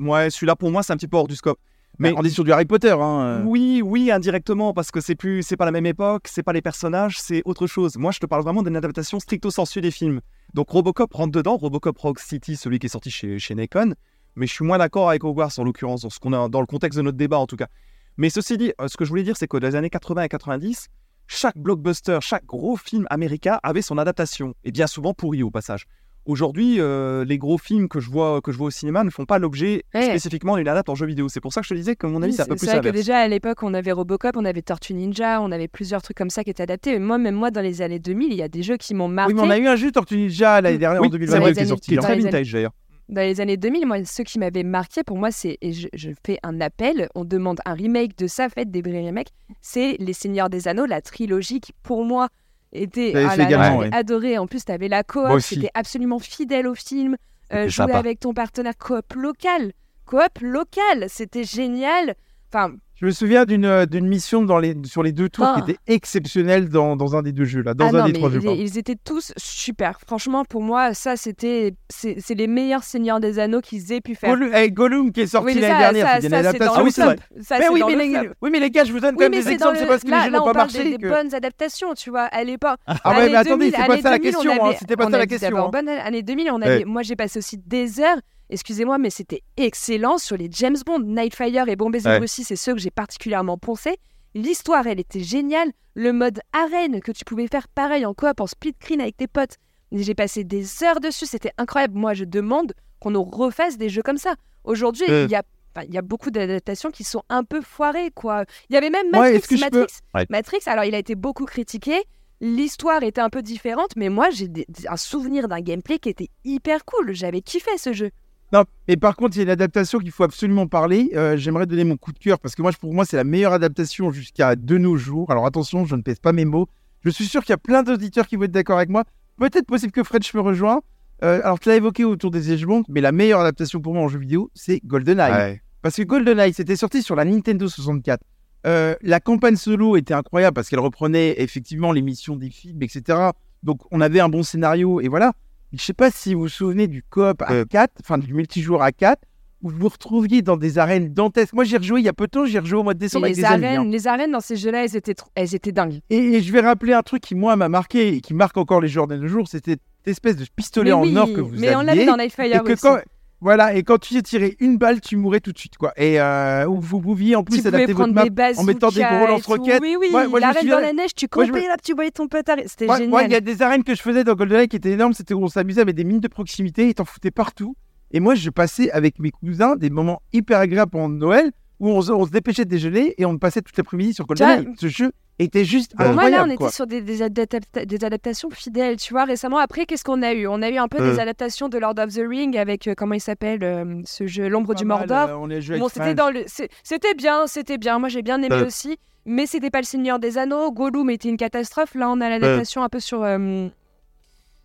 ouais, 0.00 0.30
celui-là 0.30 0.56
pour 0.56 0.70
moi 0.70 0.82
c'est 0.82 0.92
un 0.92 0.96
petit 0.96 1.08
peu 1.08 1.16
hors 1.16 1.28
du 1.28 1.36
scope. 1.36 1.58
Mais 2.00 2.12
Mais 2.12 2.18
on 2.18 2.22
est 2.22 2.30
sur 2.30 2.44
du 2.44 2.52
Harry 2.52 2.64
Potter. 2.64 2.92
Hein. 2.92 3.20
euh. 3.20 3.42
oui, 3.44 3.82
oui, 3.84 4.10
indirectement 4.10 4.72
parce 4.72 4.90
que 4.90 5.02
c'est 5.02 5.14
plus, 5.14 5.42
c'est 5.42 5.58
pas 5.58 5.66
la 5.66 5.70
même 5.70 5.84
époque, 5.84 6.28
c'est 6.28 6.42
pas 6.42 6.54
les 6.54 6.62
personnages, 6.62 7.20
c'est 7.20 7.42
autre 7.44 7.66
chose. 7.66 7.98
Moi, 7.98 8.10
je 8.10 8.18
te 8.18 8.26
parle 8.26 8.42
vraiment 8.42 8.62
d'une 8.62 8.76
adaptation 8.76 9.20
stricto 9.20 9.50
sensu 9.50 9.82
des 9.82 9.90
films. 9.90 10.22
Donc 10.54 10.70
Robocop 10.70 11.12
rentre 11.12 11.32
dedans, 11.32 11.58
Robocop 11.58 11.98
Rock 11.98 12.18
City, 12.18 12.56
celui 12.56 12.78
qui 12.78 12.86
est 12.86 12.90
sorti 12.90 13.10
chez 13.10 13.38
chez 13.38 13.54
Nikon. 13.54 13.94
Mais 14.34 14.46
je 14.46 14.52
suis 14.52 14.64
moins 14.64 14.78
d'accord 14.78 15.10
avec 15.10 15.24
Hogwarts 15.24 15.58
en 15.58 15.64
l'occurrence, 15.64 16.02
dans 16.02 16.10
ce 16.10 16.18
qu'on 16.18 16.32
a 16.32 16.48
dans 16.48 16.60
le 16.60 16.66
contexte 16.66 16.96
de 16.96 17.02
notre 17.02 17.18
débat 17.18 17.38
en 17.38 17.46
tout 17.46 17.56
cas. 17.56 17.68
Mais 18.16 18.30
ceci 18.30 18.56
dit, 18.56 18.72
euh, 18.80 18.88
ce 18.88 18.96
que 18.96 19.04
je 19.04 19.10
voulais 19.10 19.22
dire, 19.22 19.36
c'est 19.36 19.46
que 19.46 19.58
dans 19.58 19.68
les 19.68 19.76
années 19.76 19.90
80 19.90 20.22
et 20.22 20.28
90, 20.28 20.88
chaque 21.26 21.58
blockbuster, 21.58 22.18
chaque 22.22 22.44
gros 22.46 22.76
film 22.76 23.06
américain 23.10 23.60
avait 23.62 23.82
son 23.82 23.98
adaptation, 23.98 24.54
et 24.64 24.72
bien 24.72 24.86
souvent 24.86 25.14
pourri 25.14 25.42
au 25.42 25.50
passage. 25.50 25.86
Aujourd'hui, 26.26 26.76
euh, 26.78 27.24
les 27.24 27.38
gros 27.38 27.58
films 27.58 27.88
que 27.88 27.98
je 27.98 28.10
vois 28.10 28.40
que 28.42 28.52
je 28.52 28.58
vois 28.58 28.68
au 28.68 28.70
cinéma 28.70 29.04
ne 29.04 29.10
font 29.10 29.24
pas 29.24 29.38
l'objet 29.38 29.84
Ouais. 29.94 30.02
spécifiquement 30.08 30.56
d'une 30.56 30.68
adaptation 30.68 30.92
en 30.92 30.96
jeu 30.96 31.06
vidéo. 31.06 31.28
C'est 31.28 31.40
pour 31.40 31.52
ça 31.52 31.60
que 31.60 31.66
je 31.66 31.74
te 31.74 31.78
disais 31.78 31.96
que 31.96 32.06
mon 32.06 32.22
avis, 32.22 32.32
Oui, 32.32 32.36
c'est 32.36 32.42
un 32.42 32.46
peu 32.46 32.56
plus 32.56 32.66
vrai 32.66 32.80
que 32.80 32.88
déjà 32.88 33.18
à 33.18 33.28
l'époque, 33.28 33.62
on 33.62 33.72
avait 33.74 33.92
Robocop, 33.92 34.36
on 34.36 34.44
avait 34.44 34.62
Tortue 34.62 34.94
Ninja, 34.94 35.40
on 35.40 35.50
avait 35.50 35.68
plusieurs 35.68 36.02
trucs 36.02 36.16
comme 36.16 36.30
ça 36.30 36.44
qui 36.44 36.50
étaient 36.50 36.62
adaptés. 36.62 36.94
Et 36.94 36.98
moi, 36.98 37.18
même 37.18 37.34
moi, 37.34 37.50
dans 37.50 37.62
les 37.62 37.82
années 37.82 37.98
2000, 37.98 38.32
il 38.32 38.38
y 38.38 38.42
a 38.42 38.48
des 38.48 38.62
jeux 38.62 38.76
qui 38.76 38.94
m'ont 38.94 39.08
marqué. 39.08 39.32
Oui, 39.32 39.40
mais 39.40 39.46
on 39.46 39.50
a 39.50 39.58
eu 39.58 39.66
un 39.66 39.76
jeu 39.76 39.90
Tortue 39.92 40.16
Ninja 40.16 40.60
l'année 40.60 40.78
dernière 40.78 41.00
Oui, 41.00 41.08
en 41.08 41.10
c'est 41.12 41.18
2022 41.18 41.40
vrai, 41.42 41.52
qui 41.54 41.60
est 41.60 41.66
sorti. 41.66 41.96
Hein. 41.96 42.00
Très 42.00 42.16
vintage 42.18 42.52
d'ailleurs. 42.52 42.72
Dans 43.08 43.22
les 43.22 43.40
années 43.40 43.56
2000, 43.56 43.86
moi, 43.86 44.04
ceux 44.04 44.22
qui 44.22 44.38
m'avaient 44.38 44.62
marqué, 44.62 45.02
pour 45.02 45.18
moi, 45.18 45.32
c'est, 45.32 45.58
et 45.62 45.72
je, 45.72 45.88
je 45.94 46.10
fais 46.24 46.38
un 46.44 46.60
appel, 46.60 47.08
on 47.16 47.24
demande 47.24 47.58
un 47.66 47.74
remake 47.74 48.16
de 48.16 48.28
ça, 48.28 48.48
faites 48.48 48.70
des 48.70 48.82
vrais 48.82 49.04
remakes, 49.04 49.30
c'est 49.60 49.96
Les 49.98 50.12
Seigneurs 50.12 50.48
des 50.48 50.68
Anneaux, 50.68 50.86
la 50.86 51.00
trilogie 51.00 51.58
qui, 51.60 51.72
pour 51.82 52.04
moi, 52.04 52.28
était... 52.72 53.12
Ah 53.16 53.36
là 53.36 53.44
également, 53.44 53.78
ouais. 53.78 53.90
adoré. 53.92 54.38
En 54.38 54.46
plus, 54.46 54.64
tu 54.64 54.72
avais 54.72 54.88
la 54.88 55.02
coop, 55.02 55.40
c'était 55.40 55.70
absolument 55.74 56.18
fidèle 56.18 56.66
au 56.66 56.74
film. 56.74 57.16
Euh, 57.52 57.62
jouer 57.62 57.86
sympa. 57.86 57.98
avec 57.98 58.20
ton 58.20 58.32
partenaire 58.32 58.78
coop 58.78 59.12
local. 59.14 59.72
Coop 60.06 60.38
local, 60.40 61.06
c'était 61.08 61.44
génial. 61.44 62.14
Enfin, 62.52 62.74
Je 63.00 63.06
me 63.06 63.12
souviens 63.12 63.46
d'une 63.46 63.64
euh, 63.64 63.86
d'une 63.86 64.06
mission 64.06 64.42
dans 64.42 64.58
les, 64.58 64.76
sur 64.84 65.02
les 65.02 65.12
deux 65.12 65.30
tours 65.30 65.46
Ah. 65.46 65.62
qui 65.62 65.70
était 65.70 65.80
exceptionnelle 65.86 66.68
dans, 66.68 66.96
dans 66.96 67.16
un 67.16 67.22
des 67.22 67.32
deux 67.32 67.46
jeux, 67.46 67.62
là, 67.62 67.72
dans 67.72 67.86
Ah 67.86 67.88
un 67.88 67.92
non, 68.00 68.04
des 68.04 68.12
trois 68.12 68.28
jeux. 68.30 68.40
ils, 68.44 68.76
étaient 68.76 68.96
tous 69.02 69.32
super. 69.38 69.98
Franchement, 70.06 70.44
pour 70.44 70.62
moi, 70.62 70.92
ça, 70.92 71.16
c'était. 71.16 71.72
C'est 71.88 72.16
c'est 72.18 72.34
les 72.34 72.46
meilleurs 72.46 72.82
Seigneurs 72.82 73.18
des 73.18 73.38
Anneaux 73.38 73.62
qu'ils 73.62 73.90
aient 73.92 74.02
pu 74.02 74.14
faire. 74.14 74.28
Gollum, 74.30 74.50
eh, 74.54 74.70
Gollum 74.70 75.12
qui 75.12 75.22
est 75.22 75.26
sorti 75.28 75.54
Oui, 75.54 75.60
l'année 75.60 75.72
ça, 75.72 75.78
dernière, 75.78 76.06
ça, 76.08 76.20
c'est 76.20 76.26
une 76.26 76.34
adaptation. 76.34 76.74
Ah 76.76 76.82
oui, 76.84 76.92
c'est 76.92 77.02
vrai. 77.04 77.16
top. 77.16 77.24
Ça, 77.42 77.56
mais 77.58 77.64
c'est 77.64 77.70
oui, 77.70 77.82
mais 77.86 77.94
le 77.94 78.02
les, 78.02 78.12
top. 78.28 78.36
oui, 78.42 78.50
mais 78.52 78.60
les 78.60 78.70
gars, 78.70 78.84
je 78.84 78.92
vous 78.92 79.00
donne 79.00 79.14
quand 79.16 79.24
Oui, 79.24 79.30
même 79.30 79.42
des 79.44 79.50
exemples, 79.50 79.76
c'est 79.78 79.86
parce 79.86 80.02
que 80.02 80.06
les 80.08 80.10
là, 80.12 80.28
n'ont 80.30 80.42
on 80.42 80.44
pas 80.44 80.52
marché. 80.52 80.84
des, 80.84 80.98
des 80.98 81.08
bonnes 81.08 81.34
adaptations, 81.34 81.94
tu 81.94 82.10
vois. 82.10 82.24
À 82.24 82.44
l'époque, 82.44 82.78
Ah 82.86 82.98
ouais, 83.12 83.16
Année 83.16 83.30
mais 83.30 83.36
attendez, 83.36 83.70
2000, 83.70 83.74
c'est 83.76 83.86
pas 83.86 84.02
ça 84.02 84.10
la 84.10 84.18
2000, 84.18 84.36
on 84.36 84.40
question, 84.42 84.66
hein, 84.66 84.72
c'était 84.78 84.96
pas 84.96 85.10
ça 85.10 85.18
la 85.18 85.26
question. 85.26 85.56
hein. 85.66 85.70
bonne 85.72 85.88
année 85.88 86.22
2000, 86.22 86.50
on 86.52 86.60
avait, 86.60 86.84
moi 86.84 87.00
j'ai 87.02 87.16
passé 87.16 87.38
aussi 87.38 87.56
des 87.56 87.98
heures, 88.00 88.18
excusez-moi, 88.50 88.98
mais 88.98 89.10
c'était 89.10 89.42
excellent 89.56 90.18
sur 90.18 90.36
les 90.36 90.48
James 90.52 90.76
Bond, 90.84 91.00
Nightfire 91.00 91.68
et 91.68 91.76
Bombay 91.76 92.06
Ouais. 92.06 92.18
Russie, 92.18 92.44
c'est 92.44 92.56
ceux 92.56 92.74
que 92.74 92.80
j'ai 92.80 92.90
particulièrement 92.90 93.56
poncé. 93.58 93.96
L'histoire, 94.34 94.86
elle 94.86 95.00
était 95.00 95.20
géniale. 95.22 95.70
Le 95.94 96.12
mode 96.12 96.40
arène 96.52 97.00
que 97.00 97.10
tu 97.12 97.24
pouvais 97.24 97.48
faire 97.48 97.66
pareil 97.68 98.06
en 98.06 98.14
coop, 98.14 98.40
en 98.40 98.46
split 98.46 98.74
screen 98.80 99.00
avec 99.00 99.16
tes 99.16 99.26
potes. 99.26 99.56
J'ai 99.92 100.14
passé 100.14 100.44
des 100.44 100.84
heures 100.84 101.00
dessus, 101.00 101.26
c'était 101.26 101.50
incroyable. 101.58 101.98
Moi, 101.98 102.14
je 102.14 102.24
demande 102.24 102.72
qu'on 103.00 103.10
nous 103.10 103.24
refasse 103.24 103.76
des 103.76 103.88
jeux 103.88 104.02
comme 104.02 104.18
ça. 104.18 104.34
Aujourd'hui, 104.64 105.04
Euh. 105.08 105.24
il 105.24 105.30
y 105.32 105.34
a 105.36 105.42
Enfin, 105.76 105.86
il 105.88 105.94
y 105.94 105.98
a 105.98 106.02
beaucoup 106.02 106.32
d'adaptations 106.32 106.90
qui 106.90 107.04
sont 107.04 107.22
un 107.28 107.44
peu 107.44 107.60
foirées, 107.60 108.10
quoi. 108.12 108.44
Il 108.68 108.74
y 108.74 108.76
avait 108.76 108.90
même 108.90 109.06
Ouais, 109.12 109.34
Matrix. 109.34 109.54
peux- 109.56 109.60
Matrix, 109.60 109.86
Ouais. 110.16 110.26
Matrix, 110.28 110.58
alors 110.66 110.82
il 110.84 110.96
a 110.96 110.98
été 110.98 111.14
beaucoup 111.14 111.44
critiqué. 111.44 112.02
L'histoire 112.40 113.04
était 113.04 113.20
un 113.20 113.30
peu 113.30 113.40
différente, 113.40 113.90
mais 113.94 114.08
moi 114.08 114.30
j'ai 114.30 114.48
un 114.88 114.96
souvenir 114.96 115.46
d'un 115.46 115.60
gameplay 115.60 116.00
qui 116.00 116.08
était 116.08 116.28
hyper 116.44 116.84
cool. 116.84 117.12
J'avais 117.14 117.40
kiffé 117.40 117.70
ce 117.78 117.92
jeu. 117.92 118.10
Non, 118.52 118.64
mais 118.88 118.96
par 118.96 119.14
contre, 119.16 119.36
il 119.36 119.38
y 119.38 119.42
a 119.42 119.44
une 119.44 119.50
adaptation 119.50 119.98
qu'il 120.00 120.10
faut 120.10 120.24
absolument 120.24 120.66
parler. 120.66 121.12
Euh, 121.14 121.36
J'aimerais 121.36 121.66
donner 121.66 121.84
mon 121.84 121.96
coup 121.96 122.12
de 122.12 122.18
cœur 122.18 122.38
parce 122.40 122.54
que 122.54 122.62
moi, 122.62 122.70
je- 122.72 122.78
pour 122.78 122.92
moi, 122.92 123.04
c'est 123.04 123.16
la 123.16 123.24
meilleure 123.24 123.52
adaptation 123.52 124.10
jusqu'à 124.10 124.56
de 124.56 124.76
nos 124.78 124.96
jours. 124.96 125.30
Alors 125.30 125.46
attention, 125.46 125.84
je 125.84 125.94
ne 125.94 126.02
pèse 126.02 126.18
pas 126.18 126.32
mes 126.32 126.44
mots. 126.44 126.66
Je 127.04 127.10
suis 127.10 127.26
sûr 127.26 127.42
qu'il 127.42 127.50
y 127.50 127.54
a 127.54 127.58
plein 127.58 127.82
d'auditeurs 127.82 128.26
qui 128.26 128.36
vont 128.36 128.42
être 128.44 128.50
d'accord 128.52 128.76
avec 128.78 128.88
moi. 128.90 129.04
Peut-être 129.38 129.66
possible 129.66 129.92
que 129.92 130.02
Fred 130.02 130.22
me 130.34 130.40
rejoint. 130.40 130.80
Euh, 131.22 131.40
alors, 131.44 131.60
tu 131.60 131.68
l'as 131.68 131.76
évoqué 131.76 132.04
autour 132.04 132.30
des 132.30 132.50
échelons, 132.52 132.82
mais 132.88 133.00
la 133.00 133.12
meilleure 133.12 133.40
adaptation 133.40 133.80
pour 133.80 133.94
moi 133.94 134.02
en 134.02 134.08
jeu 134.08 134.18
vidéo, 134.18 134.50
c'est 134.54 134.80
GoldenEye. 134.84 135.32
Ouais. 135.32 135.62
Parce 135.82 135.96
que 135.96 136.02
GoldenEye, 136.02 136.52
c'était 136.52 136.76
sorti 136.76 137.02
sur 137.02 137.14
la 137.14 137.24
Nintendo 137.24 137.68
64. 137.68 138.20
Euh, 138.66 138.94
la 139.02 139.20
campagne 139.20 139.56
solo 139.56 139.96
était 139.96 140.12
incroyable 140.12 140.54
parce 140.54 140.68
qu'elle 140.68 140.80
reprenait 140.80 141.40
effectivement 141.40 141.92
les 141.92 142.02
missions 142.02 142.36
des 142.36 142.50
films, 142.50 142.82
etc. 142.82 143.18
Donc 143.62 143.80
on 143.90 144.00
avait 144.02 144.20
un 144.20 144.28
bon 144.28 144.42
scénario 144.42 145.00
et 145.00 145.08
voilà. 145.08 145.32
Mais 145.72 145.78
Je 145.78 145.84
sais 145.84 145.92
pas 145.92 146.10
si 146.10 146.34
vous 146.34 146.42
vous 146.42 146.48
souvenez 146.48 146.86
du 146.86 147.02
coop 147.02 147.42
à 147.42 147.52
Euh. 147.52 147.64
4, 147.64 147.92
enfin 148.00 148.18
du 148.18 148.32
multijoueur 148.34 148.82
à 148.82 148.92
4, 148.92 149.22
où 149.62 149.70
vous 149.70 149.76
vous 149.78 149.88
retrouviez 149.88 150.42
dans 150.42 150.56
des 150.56 150.78
arènes 150.78 151.12
dantesques. 151.12 151.52
Moi 151.52 151.64
j'ai 151.64 151.76
rejoué 151.76 152.00
il 152.00 152.04
y 152.04 152.08
a 152.08 152.12
peu 152.12 152.26
de 152.26 152.30
temps, 152.30 152.44
j'ai 152.46 152.58
rejoué 152.58 152.78
au 152.78 152.82
mois 152.82 152.94
de 152.94 152.98
décembre 152.98 153.24
Mais 153.26 153.32
avec 153.32 153.36
les 153.36 153.42
des 153.42 153.48
amis. 153.48 153.64
arènes, 153.66 153.80
hein. 153.80 153.90
les 153.90 154.06
arènes 154.06 154.32
dans 154.32 154.40
ces 154.40 154.56
jeux-là, 154.56 154.84
elles 154.84 154.96
étaient, 154.96 155.14
trop- 155.14 155.30
elles 155.34 155.54
étaient 155.54 155.72
dingues. 155.72 156.00
Et, 156.10 156.16
et 156.16 156.40
je 156.42 156.52
vais 156.52 156.60
rappeler 156.60 156.92
un 156.94 157.02
truc 157.02 157.22
qui 157.22 157.34
moi 157.34 157.56
m'a 157.56 157.68
marqué 157.68 158.14
et 158.16 158.20
qui 158.20 158.32
marque 158.34 158.56
encore 158.56 158.80
les 158.80 158.88
joueurs 158.88 159.06
de 159.06 159.16
nos 159.16 159.28
jours, 159.28 159.46
c'était 159.48 159.72
cette 159.72 160.08
espèce 160.08 160.36
de 160.36 160.46
pistolet 160.56 160.90
mais 160.90 160.94
en 160.94 161.02
oui, 161.02 161.16
or 161.16 161.26
que 161.32 161.40
vous 161.40 161.50
mais 161.56 161.68
aviez. 161.68 161.76
on 161.76 161.82
l'avait 161.82 162.06
dans 162.06 162.16
Nightfire 162.16 162.62
aussi. 162.64 162.74
quand 162.80 162.98
voilà 163.40 163.74
et 163.74 163.82
quand 163.82 163.98
tu 163.98 164.14
y 164.14 164.22
tirais 164.22 164.56
une 164.60 164.76
balle, 164.76 165.00
tu 165.00 165.16
mourais 165.16 165.40
tout 165.40 165.52
de 165.52 165.58
suite 165.58 165.76
quoi. 165.78 165.92
Et 165.96 166.20
euh, 166.20 166.66
vous 166.68 167.00
pouviez 167.00 167.36
en 167.36 167.42
plus 167.44 167.62
tu 167.62 167.66
adapter 167.68 167.92
votre 167.92 168.12
map 168.12 168.24
en 168.56 168.64
mettant 168.64 168.88
des 168.90 169.02
gros 169.02 169.26
lance-roquettes. 169.26 169.80
Oui, 169.82 169.96
oui, 169.98 170.08
Ouais, 170.12 170.26
moi, 170.28 170.40
l'arène 170.40 170.68
dans 170.68 170.80
la 170.80 170.92
neige, 170.92 171.14
tu 171.14 171.26
campais 171.28 171.46
me- 171.50 171.68
là, 171.68 171.76
tu 171.82 171.94
voyais 171.94 172.10
ton 172.10 172.28
pote 172.28 172.48
arrêter. 172.48 172.68
C'était 172.68 172.88
Ouais, 172.88 172.96
génial. 172.98 173.14
ouais, 173.14 173.24
il 173.26 173.32
y 173.32 173.34
a 173.34 173.40
des 173.40 173.62
arènes 173.62 173.82
que 173.84 173.94
je 173.94 174.02
faisais 174.02 174.24
dans 174.24 174.34
GoldenEye 174.34 174.68
qui 174.68 174.76
étaient 174.76 174.90
énormes, 174.92 175.12
c'était 175.14 175.34
où 175.34 175.42
on 175.42 175.48
s'amusait 175.48 175.80
avec 175.80 175.94
des 175.96 176.04
mines 176.04 176.20
de 176.20 176.28
proximité, 176.28 176.88
et 176.88 176.94
t'en 176.94 177.04
foutais 177.04 177.30
partout. 177.30 177.76
Et 178.12 178.20
moi, 178.20 178.34
je 178.34 178.50
passais 178.50 178.90
avec 178.90 179.18
mes 179.18 179.30
cousins 179.30 179.76
des 179.76 179.88
moments 179.90 180.20
hyper 180.32 180.58
agréables 180.58 180.90
pendant 180.90 181.08
Noël 181.08 181.50
où 181.78 181.88
on, 181.88 182.02
se- 182.02 182.12
on 182.12 182.26
se 182.26 182.30
dépêchait 182.30 182.64
de 182.64 182.70
déjeuner 182.70 183.14
et 183.18 183.24
on 183.24 183.38
passait 183.38 183.62
toute 183.62 183.76
l'après-midi 183.76 184.12
sur 184.14 184.26
GoldenEye. 184.26 184.66
Ce 184.78 184.88
jeu 184.88 185.12
était 185.42 185.64
juste 185.64 185.92
Pour 185.96 186.04
moi, 186.06 186.24
incroyable. 186.24 186.48
là, 186.48 186.52
on 186.52 186.54
était 186.66 186.72
sur 186.74 186.86
des, 186.86 187.00
des, 187.00 187.22
adapta- 187.22 187.84
des 187.86 188.04
adaptations 188.04 188.50
fidèles, 188.50 188.96
tu 188.96 189.12
vois. 189.14 189.24
Récemment, 189.24 189.58
après, 189.58 189.86
qu'est-ce 189.86 190.04
qu'on 190.04 190.22
a 190.22 190.32
eu? 190.32 190.46
On 190.46 190.60
a 190.62 190.68
eu 190.70 190.76
un 190.78 190.88
peu 190.88 191.00
Euh. 191.02 191.12
des 191.12 191.18
adaptations 191.20 191.68
de 191.68 191.78
Lord 191.78 191.94
of 191.98 192.12
the 192.14 192.22
Ring 192.28 192.56
avec, 192.56 192.86
euh, 192.88 192.94
comment 192.96 193.14
il 193.14 193.20
s'appelle, 193.20 193.62
euh, 193.64 194.02
ce 194.04 194.26
jeu, 194.26 194.48
L'ombre 194.48 194.74
du 194.74 194.84
mal, 194.84 194.98
Mordor. 194.98 195.28
euh, 195.28 195.34
on 195.36 195.46
les 195.46 195.60
jouait 195.60 195.78
Bon, 195.78 195.86
avec 195.86 195.94
c'était 195.94 196.14
dans 196.14 196.30
le, 196.30 196.44
c'était 196.82 197.14
bien, 197.14 197.46
c'était 197.46 197.78
bien. 197.78 197.98
Moi, 197.98 198.08
j'ai 198.08 198.22
bien 198.22 198.42
aimé 198.42 198.54
Euh. 198.54 198.66
aussi, 198.66 198.98
mais 199.24 199.46
c'était 199.46 199.70
pas 199.70 199.80
le 199.80 199.84
Seigneur 199.86 200.18
des 200.18 200.38
Anneaux. 200.38 200.70
Gollum 200.72 201.08
était 201.10 201.28
une 201.28 201.36
catastrophe. 201.36 201.94
Là, 201.94 202.10
on 202.10 202.20
a 202.20 202.28
l'adaptation 202.28 202.82
un 202.82 202.88
peu 202.88 203.00
sur, 203.00 203.22
euh, 203.22 203.68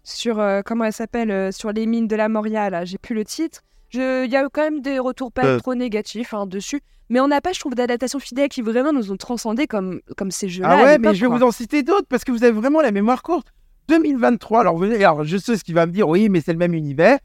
sur 0.03 0.39
euh, 0.39 0.61
comment 0.63 0.83
elle 0.85 0.93
s'appelle, 0.93 1.31
euh, 1.31 1.51
sur 1.51 1.71
les 1.71 1.85
mines 1.85 2.07
de 2.07 2.15
la 2.15 2.29
Moria. 2.29 2.69
Là, 2.69 2.85
j'ai 2.85 2.97
plus 2.97 3.15
le 3.15 3.23
titre. 3.25 3.61
Il 3.93 4.27
y 4.31 4.35
a 4.35 4.47
quand 4.51 4.61
même 4.63 4.81
des 4.81 4.99
retours 4.99 5.31
pas 5.31 5.45
Euh. 5.45 5.59
trop 5.59 5.75
négatifs 5.75 6.33
hein, 6.33 6.45
dessus, 6.47 6.81
mais 7.09 7.19
on 7.19 7.27
n'a 7.27 7.39
pas, 7.41 7.53
je 7.53 7.59
trouve, 7.59 7.75
d'adaptation 7.75 8.19
fidèle 8.19 8.49
qui 8.49 8.61
vraiment 8.61 8.91
nous 8.91 9.11
ont 9.11 9.17
transcendés 9.17 9.67
comme 9.67 10.01
comme 10.17 10.31
ces 10.31 10.49
jeux-là. 10.49 10.69
Ah 10.79 10.83
ouais, 10.83 10.97
mais 10.97 11.13
je 11.15 11.21
vais 11.21 11.27
vous 11.37 11.43
en 11.43 11.51
citer 11.51 11.83
d'autres 11.83 12.07
parce 12.09 12.23
que 12.23 12.31
vous 12.31 12.43
avez 12.43 12.51
vraiment 12.53 12.81
la 12.81 12.91
mémoire 12.91 13.21
courte. 13.23 13.47
2023, 13.87 14.61
alors, 14.61 14.77
vous, 14.77 14.85
alors 14.85 15.23
je 15.23 15.37
sais 15.37 15.57
ce 15.57 15.63
qu'il 15.63 15.75
va 15.75 15.85
me 15.85 15.91
dire, 15.91 16.09
oui, 16.09 16.27
mais 16.29 16.41
c'est 16.41 16.51
le 16.53 16.57
même 16.57 16.73
univers. 16.73 17.19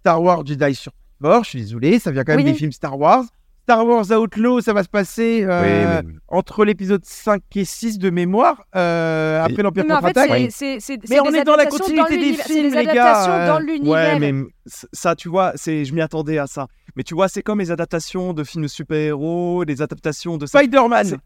Star 0.00 0.22
Wars 0.22 0.44
Jedi 0.44 0.74
Survivor, 0.74 1.44
je 1.44 1.48
suis 1.48 1.60
désolé, 1.60 1.98
ça 1.98 2.10
vient 2.10 2.22
quand 2.24 2.32
même 2.36 2.44
Oui. 2.44 2.52
des 2.52 2.58
films 2.58 2.72
Star 2.72 2.98
Wars. 2.98 3.24
Star 3.64 3.86
Wars 3.86 4.10
Outlaw, 4.10 4.60
ça 4.60 4.72
va 4.72 4.82
se 4.82 4.88
passer 4.88 5.44
euh, 5.44 6.02
entre 6.26 6.64
l'épisode 6.64 7.04
5 7.04 7.42
et 7.54 7.64
6 7.64 7.98
de 7.98 8.10
mémoire, 8.10 8.64
euh, 8.74 9.40
après 9.42 9.62
l'Empire 9.62 9.84
Mais 9.86 9.92
en 9.94 10.00
fait, 10.00 10.06
contre-attaque. 10.14 10.50
c'est- 10.50 10.80
c'est- 10.80 10.80
c'est- 10.80 11.08
Mais 11.08 11.20
on 11.20 11.26
est 11.32 11.44
dans 11.44 11.54
la 11.54 11.66
continuité 11.66 12.18
des 12.18 12.32
films, 12.34 12.70
des 12.72 12.78
les 12.78 12.84
gars, 12.86 12.90
adaptations 12.90 13.32
euh, 13.32 13.46
dans 13.46 13.56
Ouais, 13.64 13.64
l'univers. 13.64 14.18
mais 14.18 14.32
c- 14.66 14.88
ça, 14.92 15.14
tu 15.14 15.28
vois, 15.28 15.52
c'est, 15.54 15.84
je 15.84 15.94
m'y 15.94 16.00
attendais 16.00 16.38
à 16.38 16.48
ça. 16.48 16.66
Mais 16.96 17.04
tu 17.04 17.14
vois, 17.14 17.28
c'est 17.28 17.42
comme 17.42 17.60
les 17.60 17.70
adaptations 17.70 18.32
de 18.32 18.42
films 18.42 18.64
de 18.64 18.68
super-héros, 18.68 19.62
les 19.62 19.80
adaptations 19.80 20.38
de. 20.38 20.46
Spider-Man. 20.46 21.18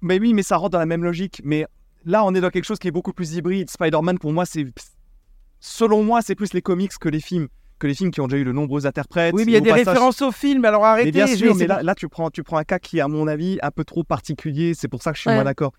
Mais 0.00 0.18
oui, 0.18 0.32
mais 0.32 0.42
ça 0.42 0.56
rentre 0.56 0.70
dans 0.70 0.78
la 0.78 0.86
même 0.86 1.04
logique. 1.04 1.42
Mais 1.44 1.66
là, 2.06 2.24
on 2.24 2.34
est 2.34 2.40
dans 2.40 2.50
quelque 2.50 2.64
chose 2.64 2.78
qui 2.78 2.88
est 2.88 2.92
beaucoup 2.92 3.12
plus 3.12 3.34
hybride. 3.34 3.68
Spider-Man, 3.68 4.18
pour 4.18 4.32
moi, 4.32 4.46
c'est. 4.46 4.64
Selon 5.60 6.02
moi, 6.02 6.22
c'est 6.22 6.34
plus 6.34 6.52
les 6.54 6.62
comics 6.62 6.92
que 6.98 7.08
les 7.10 7.20
films. 7.20 7.48
Que 7.78 7.86
les 7.88 7.94
films 7.94 8.10
qui 8.12 8.20
ont 8.20 8.28
déjà 8.28 8.38
eu 8.40 8.44
de 8.44 8.52
nombreux 8.52 8.86
interprètes. 8.86 9.34
Oui, 9.34 9.42
mais 9.44 9.52
il 9.52 9.54
y 9.54 9.56
a 9.56 9.60
des 9.60 9.70
passage- 9.70 9.88
références 9.88 10.22
au 10.22 10.30
film, 10.30 10.64
alors 10.64 10.84
arrêtez. 10.84 11.06
Mais 11.06 11.12
bien 11.12 11.26
je- 11.26 11.34
sûr, 11.36 11.54
mais 11.56 11.66
là, 11.66 11.82
là 11.82 11.94
tu, 11.94 12.08
prends, 12.08 12.30
tu 12.30 12.42
prends 12.44 12.56
un 12.58 12.64
cas 12.64 12.78
qui 12.78 12.98
est, 12.98 13.00
à 13.00 13.08
mon 13.08 13.26
avis, 13.26 13.58
un 13.62 13.70
peu 13.70 13.84
trop 13.84 14.04
particulier. 14.04 14.74
C'est 14.74 14.88
pour 14.88 15.02
ça 15.02 15.10
que 15.10 15.16
je 15.16 15.22
suis 15.22 15.28
Ouais. 15.30 15.34
moins 15.36 15.44
d'accord. 15.44 15.72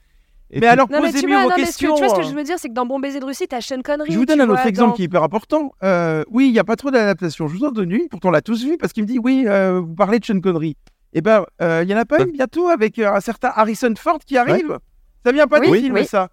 Et 0.52 0.56
Mais 0.56 0.60
puis- 0.62 0.68
alors, 0.68 0.88
Non, 0.92 1.02
mais 1.02 1.12
tu 1.12 1.26
vois, 1.26 1.38
vos 1.44 1.50
non, 1.50 1.56
mais 1.58 1.64
questions. 1.64 1.96
tu 1.96 2.02
vois 2.04 2.10
ce 2.10 2.16
que 2.16 2.26
euh. 2.26 2.30
je 2.30 2.36
veux 2.36 2.44
dire, 2.44 2.60
c'est 2.60 2.68
que 2.70 2.74
dans 2.74 2.86
Bon 2.86 3.00
baiser 3.00 3.20
de 3.20 3.26
Russie, 3.26 3.48
t'as 3.48 3.62
Sean 3.62 3.82
Connery. 3.82 4.12
Je 4.12 4.18
vous 4.18 4.26
donne 4.26 4.42
un 4.42 4.50
autre 4.50 4.66
exemple 4.68 4.90
dans- 4.92 4.96
qui 4.96 5.02
est 5.02 5.06
hyper 5.06 5.24
important. 5.24 5.72
Euh, 5.84 6.24
oui, 6.30 6.48
il 6.48 6.52
n'y 6.52 6.60
a 6.60 6.64
pas 6.64 6.76
trop 6.76 6.92
d'adaptation. 6.92 7.48
Je 7.48 7.58
vous 7.58 7.64
en 7.66 7.72
donne 7.72 7.92
une, 7.92 8.08
pourtant 8.10 8.28
on 8.30 8.32
l'a 8.32 8.42
tous 8.42 8.64
vu, 8.64 8.78
parce 8.78 8.94
qu'il 8.94 9.04
me 9.04 9.08
dit 9.08 9.18
oui, 9.18 9.46
euh, 9.48 9.80
vous 9.80 9.96
parlez 9.96 10.20
de 10.20 10.26
Sean 10.26 10.40
Connery. 10.40 10.78
Eh 11.14 11.22
ben, 11.22 11.46
euh, 11.62 11.82
il 11.84 11.90
y 11.90 11.96
en 11.96 11.98
a 11.98 12.06
pas 12.06 12.22
une 12.22 12.32
bientôt 12.32 12.68
avec 12.68 13.00
euh, 13.00 13.12
un 13.14 13.22
certain 13.22 13.52
Harrison 13.56 13.94
Ford 13.98 14.20
qui 14.20 14.38
arrive. 14.38 14.78
Ça 15.26 15.32
vient 15.32 15.48
pas 15.48 15.60
Oui, 15.62 15.72
du 15.72 15.78
film, 15.86 15.96
oui. 15.96 16.06
ça? 16.06 16.30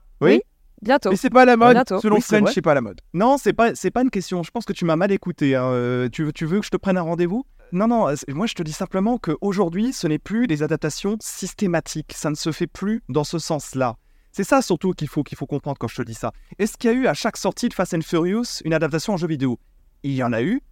Bientôt. 0.82 1.10
Mais 1.10 1.16
c'est 1.16 1.30
pas 1.30 1.42
à 1.42 1.44
la 1.44 1.56
mode. 1.56 1.74
Bientôt. 1.74 2.00
Selon 2.00 2.16
Oui, 2.16 2.22
c'est 2.22 2.36
French, 2.36 2.42
vrai. 2.42 2.52
c'est 2.54 2.62
pas 2.62 2.72
à 2.72 2.74
la 2.74 2.80
mode. 2.80 3.00
Non, 3.14 3.38
c'est 3.38 3.52
pas, 3.52 3.74
c'est 3.74 3.90
pas 3.92 4.02
une 4.02 4.10
question. 4.10 4.42
Je 4.42 4.50
pense 4.50 4.64
que 4.64 4.72
tu 4.72 4.84
m'as 4.84 4.96
mal 4.96 5.12
écouté. 5.12 5.54
hein. 5.54 5.64
Euh, 5.66 6.08
Tu, 6.08 6.24
veux, 6.24 6.32
tu 6.32 6.44
veux 6.44 6.58
que 6.60 6.66
je 6.66 6.70
te 6.70 6.76
prenne 6.76 6.98
un 6.98 7.02
rendez-vous? 7.02 7.44
Non, 7.70 7.86
non. 7.86 8.08
euh, 8.08 8.14
Moi, 8.28 8.46
je 8.46 8.54
te 8.54 8.62
dis 8.62 8.72
simplement 8.72 9.16
qu'aujourd'hui, 9.18 9.92
ce 9.92 10.06
n'est 10.08 10.18
plus 10.18 10.46
des 10.48 10.62
adaptations 10.62 11.16
systématiques. 11.20 12.12
Ça 12.14 12.30
ne 12.30 12.34
se 12.34 12.50
fait 12.52 12.66
plus 12.66 13.02
dans 13.08 13.24
ce 13.24 13.38
sens-là. 13.38 13.96
C'est 14.32 14.44
ça 14.44 14.60
surtout 14.62 14.92
qu'il 14.92 15.08
faut, 15.08 15.22
qu'il 15.22 15.36
faut 15.38 15.46
comprendre 15.46 15.76
quand 15.78 15.88
je 15.88 15.96
te 15.96 16.02
dis 16.02 16.14
ça. 16.14 16.32
Est-ce 16.58 16.76
qu'il 16.76 16.90
y 16.90 16.94
a 16.94 16.96
eu 16.96 17.06
à 17.06 17.14
chaque 17.14 17.36
sortie 17.36 17.68
de 17.68 17.74
Fast 17.74 17.94
and 17.94 18.00
Furious 18.00 18.60
une 18.64 18.74
adaptation 18.74 19.12
en 19.12 19.16
jeu 19.18 19.28
vidéo? 19.28 19.58
Il 20.02 20.12
y 20.12 20.22
en 20.24 20.32
a 20.32 20.42
eu. 20.42 20.62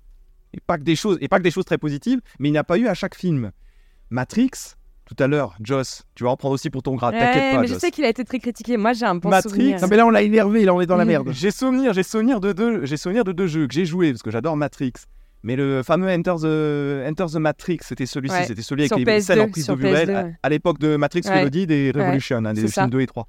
Et 0.55 0.61
pas 0.61 0.79
que 0.79 0.83
des 0.83 0.97
choses, 0.97 1.19
et 1.21 1.29
pas 1.29 1.39
que 1.39 1.45
des 1.45 1.53
choses 1.53 1.65
très 1.67 1.79
positives, 1.79 2.21
mais 2.41 2.49
il 2.49 2.53
n'y 2.53 2.59
a 2.59 2.65
pas 2.65 2.77
eu 2.79 2.89
à 2.89 2.95
chaque 2.95 3.15
film. 3.15 3.53
Matrix, 4.09 4.51
tout 5.15 5.23
à 5.23 5.27
l'heure, 5.27 5.57
Joss, 5.61 6.05
tu 6.15 6.23
vas 6.23 6.31
en 6.31 6.37
prendre 6.37 6.55
aussi 6.55 6.71
pour 6.71 6.83
ton 6.85 6.95
grade. 6.95 7.15
Ouais, 7.15 7.21
T'inquiète 7.21 7.55
pas, 7.55 7.61
mais 7.61 7.67
je 7.67 7.75
sais 7.75 7.91
qu'il 7.91 8.05
a 8.05 8.09
été 8.09 8.25
très 8.25 8.39
critiqué. 8.39 8.77
Moi, 8.77 8.93
j'ai 8.93 9.07
un 9.07 9.17
bon 9.17 9.29
Matrix, 9.29 9.51
souvenir. 9.51 9.81
Non, 9.81 9.89
mais 9.91 9.97
là, 9.97 10.07
on 10.07 10.11
l'a 10.11 10.23
énervé, 10.23 10.65
là, 10.65 10.73
on 10.73 10.81
est 10.81 10.87
dans 10.87 10.97
la 10.97 11.05
Mm. 11.05 11.09
merde. 11.09 11.29
J'ai 11.33 11.51
souvenir, 11.51 11.93
j'ai 11.93 12.05
souvenir 12.05 12.39
de 12.41 12.53
deux, 12.53 12.85
j'ai 12.85 12.97
souvenir 12.97 13.25
de 13.25 13.33
deux 13.33 13.49
jeux 13.49 13.67
que 13.67 13.75
j'ai 13.75 13.85
joués 13.87 14.13
parce 14.13 14.23
que 14.23 14.31
j'adore 14.31 14.57
Matrix. 14.57 14.93
Mais 15.43 15.57
le 15.57 15.83
fameux 15.83 16.09
Enter 16.11 16.35
the, 16.43 17.09
Enter 17.11 17.27
the 17.33 17.37
Matrix, 17.41 17.79
c'était 17.81 18.07
celui-ci, 18.07 18.35
Ouais. 18.37 18.45
c'était 18.45 18.63
celui 18.63 18.83
avec 18.83 18.91
Sur 18.91 18.99
les 18.99 19.05
PS2, 19.05 19.21
scènes 19.23 19.41
en 19.41 19.49
prise 19.49 19.65
sur 19.65 19.75
de 19.77 19.81
vue 19.81 19.87
réelle 19.89 20.09
PS2, 20.11 20.35
à, 20.43 20.49
l'époque 20.51 20.79
de 20.79 20.97
Matrix 20.97 21.23
Ouais. 21.25 21.39
Reloaded 21.39 21.71
et 21.71 21.91
Revolution, 21.93 22.45
hein, 22.45 22.53
des 22.53 22.69
films 22.69 22.91
2 22.91 23.01
et 23.01 23.07
3. 23.07 23.27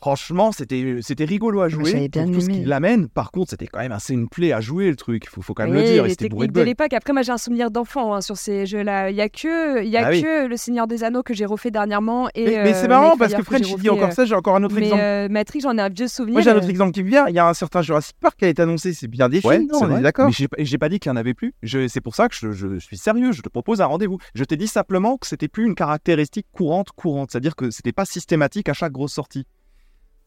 Franchement, 0.00 0.50
c'était 0.52 0.96
c'était 1.02 1.24
rigolo 1.26 1.60
à 1.60 1.68
jouer. 1.68 1.90
j'avais 1.90 2.08
bien 2.08 2.24
pour 2.24 2.32
tout 2.32 2.40
ce 2.40 2.48
qui 2.48 2.64
l'amène. 2.64 3.08
Par 3.08 3.30
contre, 3.30 3.50
c'était 3.50 3.66
quand 3.66 3.80
même 3.80 3.92
assez 3.92 4.14
une 4.14 4.28
plaie 4.28 4.52
à 4.52 4.60
jouer 4.60 4.88
le 4.88 4.96
truc. 4.96 5.24
Il 5.26 5.28
faut, 5.28 5.42
faut 5.42 5.52
quand 5.52 5.64
même 5.64 5.72
Oui, 5.76 5.82
le 5.82 5.86
dire. 5.88 6.04
les 6.04 6.10
de 6.10 6.14
techniques 6.14 6.48
de 6.48 6.52
bugs. 6.60 6.64
l'époque. 6.64 6.92
Après, 6.94 7.12
moi, 7.12 7.20
j'ai 7.22 7.32
un 7.32 7.36
souvenir 7.38 7.70
d'enfant 7.70 8.14
hein, 8.14 8.20
sur 8.22 8.36
ces 8.38 8.64
jeux-là. 8.64 9.10
Il 9.10 9.16
y 9.16 9.20
a 9.20 9.28
que, 9.28 9.82
il 9.84 9.90
y 9.90 9.96
a 9.98 10.06
Ah 10.06 10.10
oui. 10.10 10.22
que 10.22 10.46
le 10.46 10.56
Seigneur 10.56 10.86
des 10.86 11.04
Anneaux 11.04 11.22
que 11.22 11.34
j'ai 11.34 11.44
refait 11.44 11.70
dernièrement. 11.70 12.28
Et, 12.34 12.44
Mais, 12.46 12.50
mais 12.64 12.70
euh, 12.70 12.80
c'est 12.80 12.88
marrant 12.88 13.08
Knight 13.10 13.18
parce 13.18 13.34
que 13.34 13.42
French, 13.42 13.76
dit 13.76 13.90
encore 13.90 14.12
ça. 14.12 14.24
J'ai 14.24 14.34
encore 14.34 14.56
un 14.56 14.62
autre 14.64 14.74
Mais 14.74 14.84
exemple. 14.84 15.02
euh, 15.02 15.28
Matrix, 15.28 15.60
j'en 15.60 15.76
ai 15.76 15.82
un 15.82 15.88
vieux 15.90 16.08
souvenir. 16.08 16.32
Moi, 16.34 16.42
j'ai 16.42 16.50
un 16.50 16.56
autre 16.56 16.66
euh, 16.66 16.70
exemple 16.70 16.92
qui 16.92 17.02
me 17.04 17.08
vient. 17.08 17.26
Il 17.28 17.34
y 17.34 17.38
a 17.38 17.46
un 17.46 17.54
certain 17.54 17.82
Jurassic 17.82 18.16
Park 18.20 18.36
qui 18.38 18.46
a 18.46 18.48
été 18.48 18.62
annoncé. 18.62 18.94
C'est 18.94 19.08
bien 19.08 19.28
des 19.28 19.44
Ouais, 19.44 19.58
films, 19.58 19.68
non 19.70 19.80
On 19.82 19.96
est 19.98 20.02
d'accord 20.02 20.28
Mais 20.28 20.64
j'ai 20.64 20.78
pas 20.78 20.88
dit 20.88 20.98
qu'il 20.98 21.10
n'y 21.12 21.18
en 21.18 21.20
avait 21.20 21.34
plus. 21.34 21.52
Je- 21.62 21.88
C'est 21.88 22.00
pour 22.00 22.14
ça 22.14 22.28
que 22.28 22.34
je, 22.34 22.52
je 22.52 22.78
suis 22.78 22.96
sérieux. 22.96 23.32
Je 23.32 23.42
te 23.42 23.48
propose 23.50 23.80
un 23.82 23.86
rendez-vous. 23.86 24.16
Je 24.34 24.44
t'ai 24.44 24.56
dit 24.56 24.66
simplement 24.68 25.18
que 25.18 25.26
c'était 25.26 25.48
plus 25.48 25.66
une 25.66 25.74
caractéristique 25.74 26.46
courante, 26.52 26.88
courante. 26.92 27.30
C'est-à-dire 27.32 27.54
que 27.54 27.70
c'était 27.70 27.92
pas 27.92 28.04
systématique 28.06 28.68
à 28.68 28.72
chaque 28.72 28.92
grosse 28.92 29.12
sortie. 29.12 29.46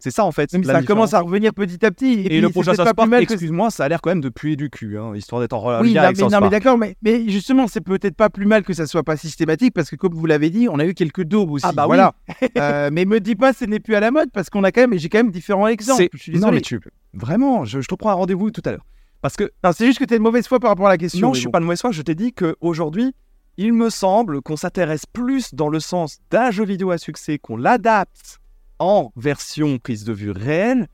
C'est 0.04 0.12
ça 0.12 0.26
en 0.26 0.34
fait. 0.34 0.52
Ça 0.52 0.58
différence. 0.58 0.84
commence 0.84 1.14
à 1.14 1.22
revenir 1.22 1.54
petit 1.54 1.86
à 1.86 1.90
petit. 1.90 2.08
Et, 2.08 2.26
Et, 2.26 2.30
puis, 2.30 2.42
le 2.42 2.50
prochain 2.50 2.74
South 2.74 2.94
pas 2.94 2.94
Park, 2.94 3.14
excuse-moi, 3.22 3.72
ça 3.72 3.86
a 3.86 3.88
l'air 3.88 4.02
quand 4.02 4.10
même 4.10 4.20
de 4.20 4.28
puer 4.28 4.58
du 4.58 4.70
cul, 4.70 4.98
hein, 5.00 5.16
histoire 5.16 5.40
d'être 5.40 5.54
en 5.54 5.62
relation 5.62 5.86
Oui, 5.86 5.98
avec 5.98 6.18
mais, 6.18 6.28
non, 6.28 6.42
mais 6.42 6.50
d'accord, 6.50 6.78
mais, 6.78 6.98
mais 7.02 7.30
justement, 7.30 7.70
c'est 7.70 7.80
peut-être 7.80 8.18
pas 8.18 8.30
plus 8.30 8.46
mal 8.46 8.64
que 8.64 8.74
ça 8.74 8.86
soit 8.86 9.04
pas 9.04 9.16
systématique 9.16 9.74
parce 9.74 9.90
que, 9.90 9.96
comme 9.96 10.14
vous 10.14 10.26
l'avez 10.26 10.50
dit, 10.50 10.68
on 10.68 10.78
a 10.78 10.86
eu 10.86 10.94
quelques 10.94 11.24
daubes 11.24 11.52
aussi. 11.52 11.66
Ah 11.66 11.72
bah 11.72 11.84
oui. 11.84 11.96
voilà. 11.96 12.14
Euh, 12.58 12.90
mais 12.92 13.06
me 13.06 13.20
dis 13.20 13.36
pas, 13.36 13.54
ce 13.54 13.66
n'est 13.66 13.80
plus 13.80 13.96
à 13.96 14.00
la 14.00 14.12
mode 14.12 14.30
parce 14.32 14.50
qu'on 14.50 14.64
a 14.64 14.72
quand 14.72 14.82
même, 14.82 15.00
j'ai 15.00 15.08
quand 15.08 15.20
même 15.20 15.32
différents 15.32 15.68
exemples. 15.68 16.10
Je 16.14 16.22
suis 16.22 16.38
Non 16.38 16.52
mais 16.52 16.62
tu, 16.62 16.80
vraiment, 17.14 17.64
je, 17.64 17.80
je 17.80 17.88
te 17.88 17.96
prends 17.96 18.10
un 18.10 18.16
rendez-vous 18.16 18.52
tout 18.52 18.62
à 18.66 18.72
l'heure. 18.72 18.86
Parce 19.22 19.38
que 19.38 19.52
c'est 19.72 19.86
juste 19.86 20.00
que 20.00 20.04
tu 20.04 20.14
es 20.14 20.18
de 20.18 20.24
mauvaise 20.24 20.48
foi 20.48 20.60
par 20.60 20.70
rapport 20.70 20.88
à 20.88 20.90
la 20.90 20.98
question. 20.98 21.28
non, 21.28 21.34
je 21.34 21.40
suis 21.40 21.48
bon. 21.48 21.52
pas 21.52 21.60
de 21.60 21.64
mauvaise 21.64 21.80
foi. 21.80 21.92
Je 21.92 22.02
t'ai 22.02 22.16
dit 22.16 22.34
que 22.34 22.58
aujourd'hui, 22.60 23.16
il 23.58 23.72
me 23.74 23.90
semble 23.90 24.42
qu'on 24.42 24.58
s'intéresse 24.58 25.06
plus 25.06 25.54
dans 25.54 25.70
le 25.70 25.80
sens 25.80 26.20
d'un 26.30 26.52
jeu 26.52 26.66
vidéo 26.66 26.92
à 26.92 26.98
succès, 26.98 27.40
qu'on 27.40 27.56
l'adapte 27.56 28.42
en 28.84 29.12
version 29.16 29.78
prise 29.80 30.04
de 30.04 30.14
vue 30.14 30.32
réelle. 30.32 30.88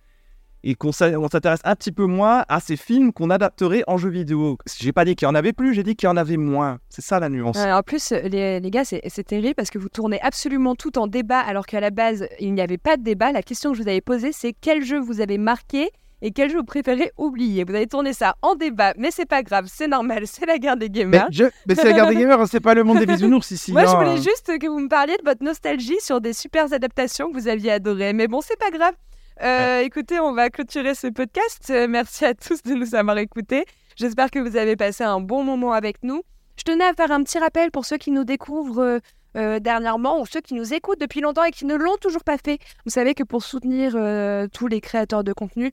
Et 0.61 0.75
qu'on 0.75 0.91
s'intéresse 0.91 1.61
un 1.63 1.73
petit 1.73 1.93
peu 1.93 2.05
moins 2.05 2.43
à 2.49 2.59
ces 2.59 2.75
films 2.75 3.13
qu'on 3.13 3.29
adapterait 3.29 3.81
en 3.87 3.97
jeu 3.97 4.09
vidéo. 4.09 4.57
J'ai 4.77 4.91
pas 4.91 5.05
dit 5.05 5.15
qu'il 5.15 5.25
y 5.25 5.31
en 5.31 5.35
avait 5.35 5.53
plus, 5.53 5.73
j'ai 5.73 5.83
dit 5.83 5.95
qu'il 5.95 6.07
y 6.07 6.09
en 6.11 6.17
avait 6.17 6.35
moins. 6.35 6.79
C'est 6.89 7.01
ça 7.01 7.17
la 7.21 7.29
nuance. 7.29 7.57
Euh, 7.57 7.71
en 7.71 7.81
plus, 7.81 8.11
les, 8.11 8.59
les 8.59 8.69
gars, 8.69 8.83
c'est 8.83 9.23
terrible 9.23 9.55
parce 9.55 9.69
que 9.69 9.77
vous 9.77 9.87
tournez 9.87 10.19
absolument 10.19 10.75
tout 10.75 10.99
en 10.99 11.07
débat 11.07 11.39
alors 11.39 11.65
qu'à 11.65 11.79
la 11.79 11.91
base, 11.91 12.27
il 12.41 12.53
n'y 12.53 12.59
avait 12.59 12.77
pas 12.77 12.97
de 12.97 13.03
débat. 13.03 13.31
La 13.31 13.41
question 13.41 13.71
que 13.71 13.77
je 13.77 13.83
vous 13.83 13.87
avais 13.87 14.01
posée, 14.01 14.33
c'est 14.33 14.51
quel 14.51 14.83
jeu 14.83 14.99
vous 14.99 15.21
avez 15.21 15.37
marqué 15.37 15.91
et 16.21 16.31
quel 16.31 16.49
jeu 16.49 16.57
vous 16.57 16.63
préférez 16.63 17.11
oublier? 17.17 17.63
Vous 17.63 17.73
avez 17.75 17.87
tourné 17.87 18.13
ça 18.13 18.35
en 18.41 18.55
débat, 18.55 18.93
mais 18.97 19.11
c'est 19.11 19.25
pas 19.25 19.43
grave, 19.43 19.65
c'est 19.67 19.87
normal, 19.87 20.23
c'est 20.25 20.45
la 20.45 20.57
guerre 20.57 20.77
des 20.77 20.89
Mais, 20.89 21.01
gamers. 21.01 21.27
je... 21.31 21.45
mais 21.67 21.75
c'est 21.75 21.85
la 21.85 21.93
garde 21.93 22.09
des 22.09 22.15
gamers, 22.21 22.41
hein, 22.41 22.45
c'est 22.49 22.59
pas 22.59 22.73
le 22.73 22.83
monde 22.83 22.99
des 22.99 23.05
bisounours 23.05 23.51
ici. 23.51 23.71
Moi, 23.71 23.85
je 23.85 23.95
voulais 23.95 24.17
juste 24.17 24.57
que 24.59 24.67
vous 24.67 24.79
me 24.79 24.89
parliez 24.89 25.17
de 25.17 25.23
votre 25.23 25.43
nostalgie 25.43 25.99
sur 26.01 26.21
des 26.21 26.33
super 26.33 26.71
adaptations 26.73 27.29
que 27.31 27.33
vous 27.37 27.47
aviez 27.47 27.71
adorées. 27.71 28.13
Mais 28.13 28.27
bon, 28.27 28.41
c'est 28.41 28.59
pas 28.59 28.71
grave. 28.71 28.93
Euh, 29.41 29.81
Écoutez, 29.81 30.19
on 30.19 30.33
va 30.33 30.49
clôturer 30.49 30.95
ce 30.95 31.07
podcast. 31.07 31.69
Euh, 31.69 31.87
merci 31.87 32.25
à 32.25 32.33
tous 32.33 32.61
de 32.63 32.73
nous 32.73 32.95
avoir 32.95 33.17
écoutés. 33.17 33.65
J'espère 33.95 34.31
que 34.31 34.39
vous 34.39 34.57
avez 34.57 34.75
passé 34.75 35.03
un 35.03 35.21
bon 35.21 35.43
moment 35.43 35.71
avec 35.71 36.03
nous. 36.03 36.21
Je 36.57 36.63
tenais 36.63 36.83
à 36.83 36.93
faire 36.93 37.11
un 37.11 37.23
petit 37.23 37.39
rappel 37.39 37.71
pour 37.71 37.85
ceux 37.85 37.97
qui 37.97 38.11
nous 38.11 38.25
découvrent 38.25 38.81
euh, 38.81 38.99
euh, 39.37 39.59
dernièrement 39.59 40.19
ou 40.19 40.25
ceux 40.25 40.41
qui 40.41 40.55
nous 40.55 40.73
écoutent 40.73 40.99
depuis 40.99 41.21
longtemps 41.21 41.43
et 41.43 41.51
qui 41.51 41.65
ne 41.65 41.75
l'ont 41.75 41.97
toujours 42.01 42.23
pas 42.23 42.37
fait. 42.37 42.59
Vous 42.85 42.91
savez 42.91 43.13
que 43.13 43.23
pour 43.23 43.43
soutenir 43.43 43.93
euh, 43.95 44.47
tous 44.51 44.67
les 44.67 44.81
créateurs 44.81 45.23
de 45.23 45.31
contenu, 45.33 45.71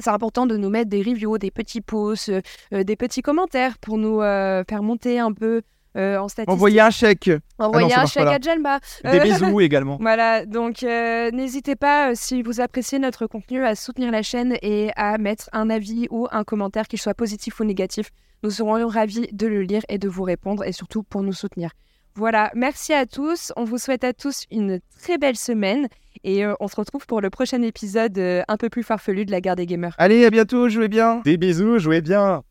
c'est 0.00 0.10
important 0.10 0.46
de 0.46 0.56
nous 0.56 0.70
mettre 0.70 0.90
des 0.90 1.02
reviews, 1.02 1.38
des 1.38 1.50
petits 1.50 1.80
posts, 1.80 2.28
euh, 2.30 2.40
euh, 2.72 2.84
des 2.84 2.96
petits 2.96 3.22
commentaires 3.22 3.78
pour 3.78 3.98
nous 3.98 4.20
euh, 4.20 4.62
faire 4.68 4.82
monter 4.82 5.18
un 5.18 5.32
peu 5.32 5.62
euh, 5.96 6.18
en 6.18 6.28
statistiques. 6.28 6.54
Envoyer 6.54 6.80
un 6.80 6.90
chèque. 6.90 7.30
Envoyer 7.58 7.90
ça 7.90 7.96
un 7.96 7.98
marche 7.98 8.14
pas 8.14 8.32
chèque 8.32 8.46
à 8.46 8.50
Jelma. 8.50 8.80
Des 9.04 9.20
bisous 9.20 9.60
également. 9.60 9.98
Voilà, 10.00 10.46
donc 10.46 10.82
n'hésitez 10.82 11.76
pas, 11.76 12.14
si 12.14 12.42
vous 12.42 12.60
appréciez 12.60 12.98
notre 12.98 13.26
contenu, 13.26 13.64
à 13.64 13.74
soutenir 13.74 14.10
la 14.10 14.22
chaîne 14.22 14.56
et 14.62 14.90
à 14.96 15.18
mettre 15.18 15.48
un 15.52 15.68
avis 15.70 16.06
ou 16.10 16.28
un 16.30 16.44
commentaire, 16.44 16.86
qu'il 16.86 17.00
soit 17.00 17.14
positif 17.14 17.60
ou 17.60 17.64
négatif. 17.64 18.10
Nous 18.42 18.50
serons 18.50 18.86
ravis 18.86 19.28
de 19.32 19.46
le 19.46 19.62
lire 19.62 19.82
et 19.88 19.98
de 19.98 20.08
vous 20.08 20.22
répondre, 20.22 20.64
et 20.64 20.72
surtout 20.72 21.02
pour 21.02 21.22
nous 21.22 21.34
soutenir. 21.34 21.70
Voilà, 22.14 22.50
merci 22.54 22.92
à 22.92 23.06
tous. 23.06 23.52
On 23.56 23.64
vous 23.64 23.78
souhaite 23.78 24.04
à 24.04 24.12
tous 24.12 24.44
une 24.50 24.80
très 25.00 25.18
belle 25.18 25.36
semaine. 25.36 25.88
Et 26.24 26.44
euh, 26.44 26.54
on 26.60 26.68
se 26.68 26.76
retrouve 26.76 27.06
pour 27.06 27.20
le 27.20 27.30
prochain 27.30 27.62
épisode 27.62 28.18
euh, 28.18 28.42
un 28.48 28.56
peu 28.56 28.68
plus 28.68 28.82
farfelu 28.82 29.24
de 29.24 29.30
la 29.30 29.40
guerre 29.40 29.56
des 29.56 29.66
gamers. 29.66 29.94
Allez, 29.96 30.24
à 30.24 30.30
bientôt, 30.30 30.68
jouez 30.68 30.88
bien. 30.88 31.22
Des 31.24 31.36
bisous, 31.36 31.78
jouez 31.78 32.00
bien. 32.00 32.42